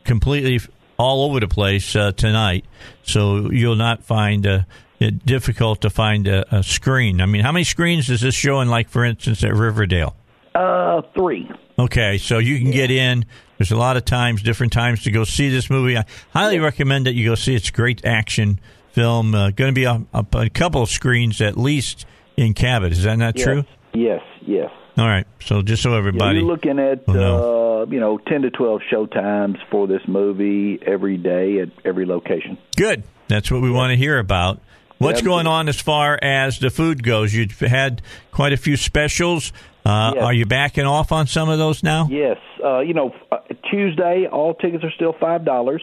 completely 0.04 0.60
all 0.98 1.26
over 1.26 1.40
the 1.40 1.48
place 1.48 1.96
uh, 1.96 2.12
tonight, 2.14 2.66
so 3.04 3.52
you'll 3.52 3.76
not 3.76 4.04
find 4.04 4.48
uh, 4.48 4.62
it 5.00 5.26
difficult 5.26 5.82
to 5.82 5.90
find 5.90 6.28
a, 6.28 6.56
a, 6.56 6.64
screen. 6.64 7.22
I 7.22 7.26
mean, 7.26 7.44
how 7.44 7.52
many 7.52 7.64
screens 7.64 8.10
is 8.10 8.22
this 8.22 8.34
showing? 8.34 8.70
Like 8.70 8.90
for 8.90 9.04
instance, 9.04 9.44
at 9.44 9.54
Riverdale. 9.54 10.16
Uh, 10.56 11.02
three. 11.16 11.50
Okay, 11.78 12.18
so 12.18 12.38
you 12.38 12.60
can 12.60 12.72
get 12.72 12.92
in. 12.92 13.26
There's 13.58 13.72
a 13.72 13.78
lot 13.78 13.98
of 13.98 14.06
times, 14.06 14.42
different 14.42 14.74
times 14.74 15.04
to 15.04 15.12
go 15.12 15.24
see 15.24 15.50
this 15.50 15.70
movie. 15.70 15.98
I 15.98 16.06
highly 16.32 16.60
recommend 16.60 17.06
that 17.06 17.14
you 17.14 17.30
go 17.30 17.36
see. 17.36 17.56
It's 17.56 17.70
great 17.70 18.06
action 18.06 18.60
film. 18.92 19.36
Uh, 19.36 19.52
going 19.52 19.70
to 19.70 19.76
be 19.76 19.86
a, 19.86 20.02
a, 20.14 20.26
a, 20.34 20.50
couple 20.50 20.82
of 20.82 20.90
screens 20.90 21.42
at 21.42 21.58
least 21.58 22.06
in 22.36 22.54
Cabot. 22.54 22.92
Is 22.92 23.04
that 23.04 23.18
not 23.18 23.38
yes. 23.38 23.46
true? 23.46 23.66
Yes. 23.94 24.22
Yes. 24.46 24.72
All 24.98 25.08
right. 25.08 25.26
So 25.42 25.62
just 25.62 25.82
so 25.82 25.96
everybody, 25.96 26.36
yeah, 26.36 26.42
you're 26.42 26.50
looking 26.50 26.80
at 26.80 27.08
uh, 27.10 27.86
you 27.90 28.00
know 28.00 28.20
ten 28.20 28.44
to 28.44 28.52
twelve 28.52 28.82
show 28.90 29.08
times 29.08 29.58
for 29.72 29.88
this 29.88 30.02
movie 30.08 30.80
every 30.86 31.18
day 31.18 31.60
at 31.60 31.70
every 31.84 32.06
location. 32.06 32.58
Good. 32.76 33.04
That's 33.28 33.50
what 33.50 33.62
we 33.62 33.72
want 33.72 33.92
to 33.92 33.98
hear 33.98 34.20
about. 34.20 34.60
What's 35.00 35.22
going 35.22 35.48
on 35.48 35.68
as 35.68 35.82
far 35.82 36.18
as 36.22 36.60
the 36.60 36.70
food 36.70 37.04
goes? 37.04 37.34
You've 37.34 37.60
had 37.60 38.02
quite 38.32 38.54
a 38.54 38.58
few 38.58 38.78
specials. 38.78 39.52
Uh, 39.85 40.14
Yes. 40.15 40.23
Are 40.23 40.34
you 40.34 40.45
backing 40.45 40.85
off 40.85 41.11
on 41.11 41.27
some 41.27 41.49
of 41.49 41.57
those 41.57 41.84
now? 41.84 42.07
Yes, 42.10 42.38
uh, 42.64 42.80
you 42.80 42.93
know, 42.93 43.14
uh, 43.31 43.38
Tuesday 43.69 44.27
all 44.31 44.53
tickets 44.53 44.84
are 44.84 44.91
still 44.91 45.14
five 45.19 45.43
dollars. 45.45 45.81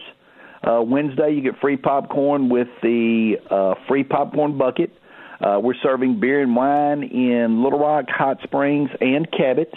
Uh, 0.63 0.81
Wednesday 0.85 1.31
you 1.31 1.41
get 1.41 1.59
free 1.59 1.77
popcorn 1.77 2.49
with 2.49 2.67
the 2.83 3.35
uh, 3.49 3.75
free 3.87 4.03
popcorn 4.03 4.57
bucket. 4.57 4.91
Uh, 5.39 5.59
we're 5.59 5.73
serving 5.81 6.19
beer 6.19 6.41
and 6.41 6.55
wine 6.55 7.01
in 7.03 7.63
Little 7.63 7.79
Rock, 7.79 8.05
Hot 8.09 8.37
Springs, 8.43 8.89
and 8.99 9.27
Cabot. 9.31 9.73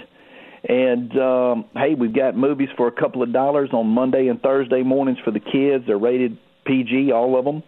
And 0.68 1.16
um, 1.18 1.64
hey, 1.74 1.94
we've 1.94 2.14
got 2.14 2.36
movies 2.36 2.68
for 2.76 2.86
a 2.86 2.92
couple 2.92 3.22
of 3.22 3.32
dollars 3.32 3.70
on 3.72 3.86
Monday 3.88 4.28
and 4.28 4.40
Thursday 4.40 4.82
mornings 4.82 5.18
for 5.24 5.30
the 5.30 5.40
kids. 5.40 5.84
They're 5.86 5.98
rated 5.98 6.38
PG, 6.66 7.12
all 7.12 7.38
of 7.38 7.44
them. 7.44 7.62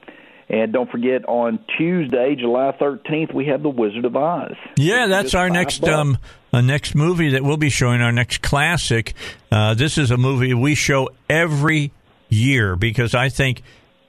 And 0.48 0.72
don't 0.72 0.90
forget, 0.90 1.28
on 1.28 1.58
Tuesday, 1.76 2.36
July 2.36 2.72
13th, 2.80 3.34
we 3.34 3.46
have 3.46 3.62
The 3.62 3.68
Wizard 3.68 4.04
of 4.04 4.14
Oz. 4.14 4.54
Yeah, 4.76 5.08
that's 5.08 5.34
our 5.34 5.50
next 5.50 5.82
um, 5.84 6.18
uh, 6.52 6.60
next 6.60 6.94
movie 6.94 7.30
that 7.30 7.42
we'll 7.42 7.56
be 7.56 7.70
showing. 7.70 8.00
Our 8.00 8.12
next 8.12 8.42
classic. 8.42 9.14
Uh, 9.50 9.74
this 9.74 9.98
is 9.98 10.12
a 10.12 10.16
movie 10.16 10.54
we 10.54 10.76
show 10.76 11.10
every 11.28 11.90
year 12.28 12.76
because 12.76 13.12
I 13.12 13.28
think 13.28 13.62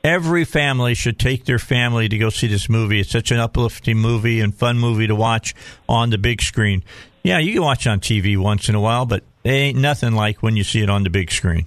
every 0.03 0.45
family 0.45 0.93
should 0.93 1.18
take 1.18 1.45
their 1.45 1.59
family 1.59 2.07
to 2.07 2.18
go 2.18 2.30
see 2.30 2.47
this 2.47 2.69
movie. 2.69 2.99
It's 2.99 3.11
such 3.11 3.31
an 3.31 3.39
uplifting 3.39 3.97
movie 3.97 4.39
and 4.39 4.53
fun 4.53 4.77
movie 4.77 5.07
to 5.07 5.15
watch 5.15 5.55
on 5.89 6.11
the 6.11 6.19
big 6.19 6.41
screen. 6.41 6.84
Yeah, 7.23 7.39
you 7.39 7.53
can 7.53 7.64
watch 7.64 7.85
it 7.88 7.89
on 7.89 7.99
TV 7.99 8.38
once 8.38 8.69
in 8.69 8.76
a 8.76 8.80
while, 8.80 9.05
but 9.05 9.23
it 9.43 9.49
ain't 9.49 9.77
nothing 9.77 10.14
like 10.14 10.43
when 10.43 10.55
you 10.55 10.64
see 10.64 10.81
it 10.81 10.89
on 10.89 11.03
the 11.03 11.09
big 11.09 11.31
screen. 11.31 11.65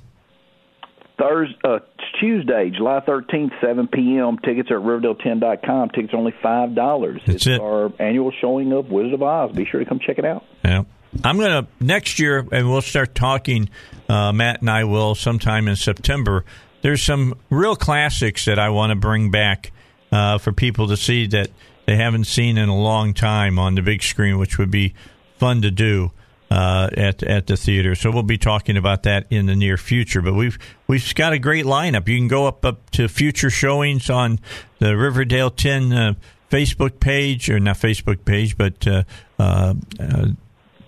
Thursday, 1.19 1.59
uh, 1.65 1.81
Tuesday, 2.21 2.71
July 2.71 3.01
13th, 3.01 3.53
7 3.61 3.89
p.m. 3.89 4.39
Tickets 4.39 4.71
are 4.71 4.77
at 4.77 4.85
Riverdale10.com. 4.85 5.91
Tickets 5.91 6.13
are 6.13 6.17
only 6.19 6.33
$5. 6.33 7.15
That's 7.27 7.37
it's 7.37 7.47
it. 7.47 7.61
our 7.61 7.93
annual 7.99 8.33
showing 8.41 8.73
of 8.73 8.91
Wizard 8.91 9.15
of 9.15 9.23
Oz. 9.23 9.53
Be 9.53 9.65
sure 9.65 9.81
to 9.81 9.87
come 9.87 9.99
check 9.99 10.19
it 10.19 10.25
out. 10.25 10.45
Yeah. 10.65 10.85
I'm 11.25 11.39
going 11.39 11.65
to, 11.65 11.85
next 11.85 12.19
year, 12.19 12.47
and 12.53 12.71
we'll 12.71 12.83
start 12.83 13.15
talking, 13.15 13.71
uh, 14.09 14.33
Matt 14.33 14.61
and 14.61 14.71
I 14.71 14.85
will 14.85 15.15
sometime 15.15 15.67
in 15.67 15.77
September. 15.77 16.45
There's 16.83 17.03
some 17.03 17.35
real 17.49 17.75
classics 17.75 18.45
that 18.45 18.59
I 18.59 18.69
want 18.69 18.91
to 18.91 18.97
bring 18.97 19.31
back 19.31 19.73
uh, 20.13 20.39
for 20.39 20.53
people 20.53 20.89
to 20.89 20.97
see 20.97 21.27
that 21.29 21.51
they 21.87 21.97
haven't 21.97 22.25
seen 22.25 22.59
in 22.59 22.69
a 22.69 22.77
long 22.77 23.15
time 23.15 23.59
on 23.59 23.75
the 23.75 23.83
big 23.83 24.03
screen, 24.03 24.39
which 24.39 24.59
would 24.59 24.71
be 24.71 24.95
fun 25.39 25.63
to 25.63 25.71
do 25.71 26.13
uh, 26.51 26.91
at 26.97 27.23
at 27.23 27.47
the 27.47 27.57
theater. 27.57 27.95
So 27.95 28.11
we'll 28.11 28.23
be 28.23 28.39
talking 28.39 28.77
about 28.77 29.05
that 29.05 29.27
in 29.31 29.47
the 29.47 29.55
near 29.55 29.77
future. 29.77 30.21
But 30.21 30.35
we've 30.35 30.59
we've 30.87 31.15
got 31.15 31.33
a 31.33 31.39
great 31.39 31.65
lineup. 31.65 32.09
You 32.09 32.19
can 32.19 32.29
go 32.29 32.47
up 32.47 32.65
up 32.65 32.91
to 32.91 33.09
future 33.09 33.51
showings 33.51 34.11
on 34.11 34.41
the 34.79 34.97
Riverdale 34.97 35.51
10 35.51 35.93
uh, 35.93 36.15
Facebook 36.51 36.99
page, 36.99 37.49
or 37.49 37.61
not 37.61 37.77
Facebook 37.77 38.25
page, 38.25 38.57
but 38.59 38.87
uh, 38.87 39.05
uh, 39.39 39.75
uh, 40.01 40.27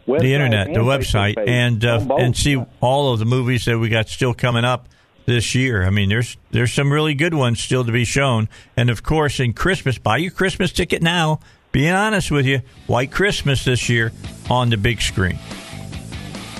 the 0.06 0.34
internet, 0.34 0.68
the 0.68 0.80
website, 0.80 1.36
page. 1.36 1.48
and 1.48 1.84
uh, 1.84 2.16
and 2.18 2.36
see 2.36 2.62
all 2.80 3.12
of 3.12 3.20
the 3.20 3.24
movies 3.24 3.64
that 3.66 3.78
we 3.78 3.88
got 3.88 4.08
still 4.08 4.34
coming 4.34 4.64
up 4.64 4.88
this 5.26 5.54
year. 5.54 5.84
I 5.84 5.90
mean, 5.90 6.08
there's 6.08 6.36
there's 6.50 6.72
some 6.72 6.92
really 6.92 7.14
good 7.14 7.34
ones 7.34 7.60
still 7.62 7.84
to 7.84 7.92
be 7.92 8.04
shown, 8.04 8.48
and 8.76 8.90
of 8.90 9.04
course, 9.04 9.38
in 9.38 9.52
Christmas, 9.52 9.98
buy 9.98 10.16
your 10.16 10.32
Christmas 10.32 10.72
ticket 10.72 11.02
now. 11.02 11.38
Being 11.72 11.92
honest 11.92 12.30
with 12.30 12.46
you, 12.46 12.60
White 12.86 13.10
Christmas 13.10 13.64
this 13.64 13.88
year 13.88 14.12
on 14.50 14.70
the 14.70 14.76
big 14.76 15.00
screen. 15.00 15.38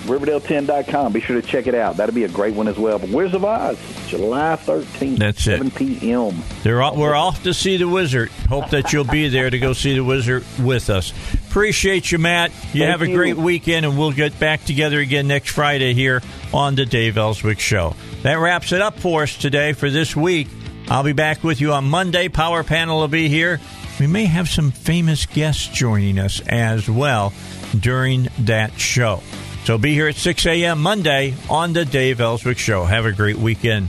Riverdale10.com. 0.05 1.13
Be 1.13 1.21
sure 1.21 1.41
to 1.41 1.47
check 1.47 1.69
it 1.69 1.77
out. 1.77 1.97
That'll 1.97 2.15
be 2.15 2.25
a 2.25 2.29
great 2.29 2.55
one 2.55 2.67
as 2.67 2.77
well. 2.77 2.99
But 2.99 3.11
Wizard 3.11 3.37
of 3.37 3.45
Oz, 3.45 3.79
July 4.09 4.57
13th, 4.57 5.19
That's 5.19 5.47
it. 5.47 5.59
7 5.59 5.71
p.m. 5.71 6.43
They're 6.65 6.83
all, 6.83 6.97
we're 6.97 7.15
off 7.15 7.45
to 7.45 7.55
see 7.55 7.77
the 7.77 7.87
Wizard. 7.87 8.31
Hope 8.49 8.71
that 8.71 8.93
you'll 8.93 9.05
be 9.05 9.29
there 9.29 9.49
to 9.49 9.59
go 9.61 9.73
see 9.75 9.95
the 9.95 10.03
Wizard 10.03 10.45
with 10.61 10.91
us. 10.91 11.13
Appreciate 11.47 12.11
you, 12.11 12.19
Matt. 12.19 12.51
You 12.73 12.81
Thank 12.81 12.91
have 12.91 13.03
a 13.03 13.09
you. 13.09 13.17
great 13.17 13.37
weekend, 13.37 13.87
and 13.87 13.97
we'll 13.97 14.11
get 14.11 14.41
back 14.41 14.65
together 14.65 14.99
again 14.99 15.29
next 15.29 15.51
Friday 15.51 15.95
here 15.95 16.21
on 16.53 16.75
the 16.75 16.85
Dave 16.85 17.17
Elswick 17.17 17.61
Show. 17.61 17.95
That 18.23 18.41
wraps 18.41 18.73
it 18.73 18.81
up 18.83 18.99
for 18.99 19.23
us 19.23 19.37
today 19.37 19.73
for 19.73 19.89
this 19.89 20.17
week. 20.17 20.49
I'll 20.89 21.05
be 21.05 21.13
back 21.13 21.45
with 21.45 21.61
you 21.61 21.73
on 21.75 21.85
Monday. 21.85 22.29
Power 22.29 22.65
Panel 22.65 22.99
will 22.99 23.09
be 23.09 23.29
here. 23.29 23.61
We 24.01 24.07
may 24.07 24.25
have 24.25 24.49
some 24.49 24.71
famous 24.71 25.27
guests 25.27 25.69
joining 25.69 26.19
us 26.19 26.41
as 26.49 26.89
well 26.89 27.33
during 27.79 28.29
that 28.41 28.79
show. 28.79 29.23
So 29.65 29.79
be 29.79 29.95
here 29.95 30.09
at 30.09 30.17
6 30.17 30.45
a.m. 30.47 30.83
Monday 30.83 31.35
on 31.49 31.73
the 31.73 31.85
Dave 31.85 32.21
Elswick 32.21 32.59
Show. 32.59 32.85
Have 32.85 33.07
a 33.07 33.13
great 33.13 33.37
weekend. 33.37 33.89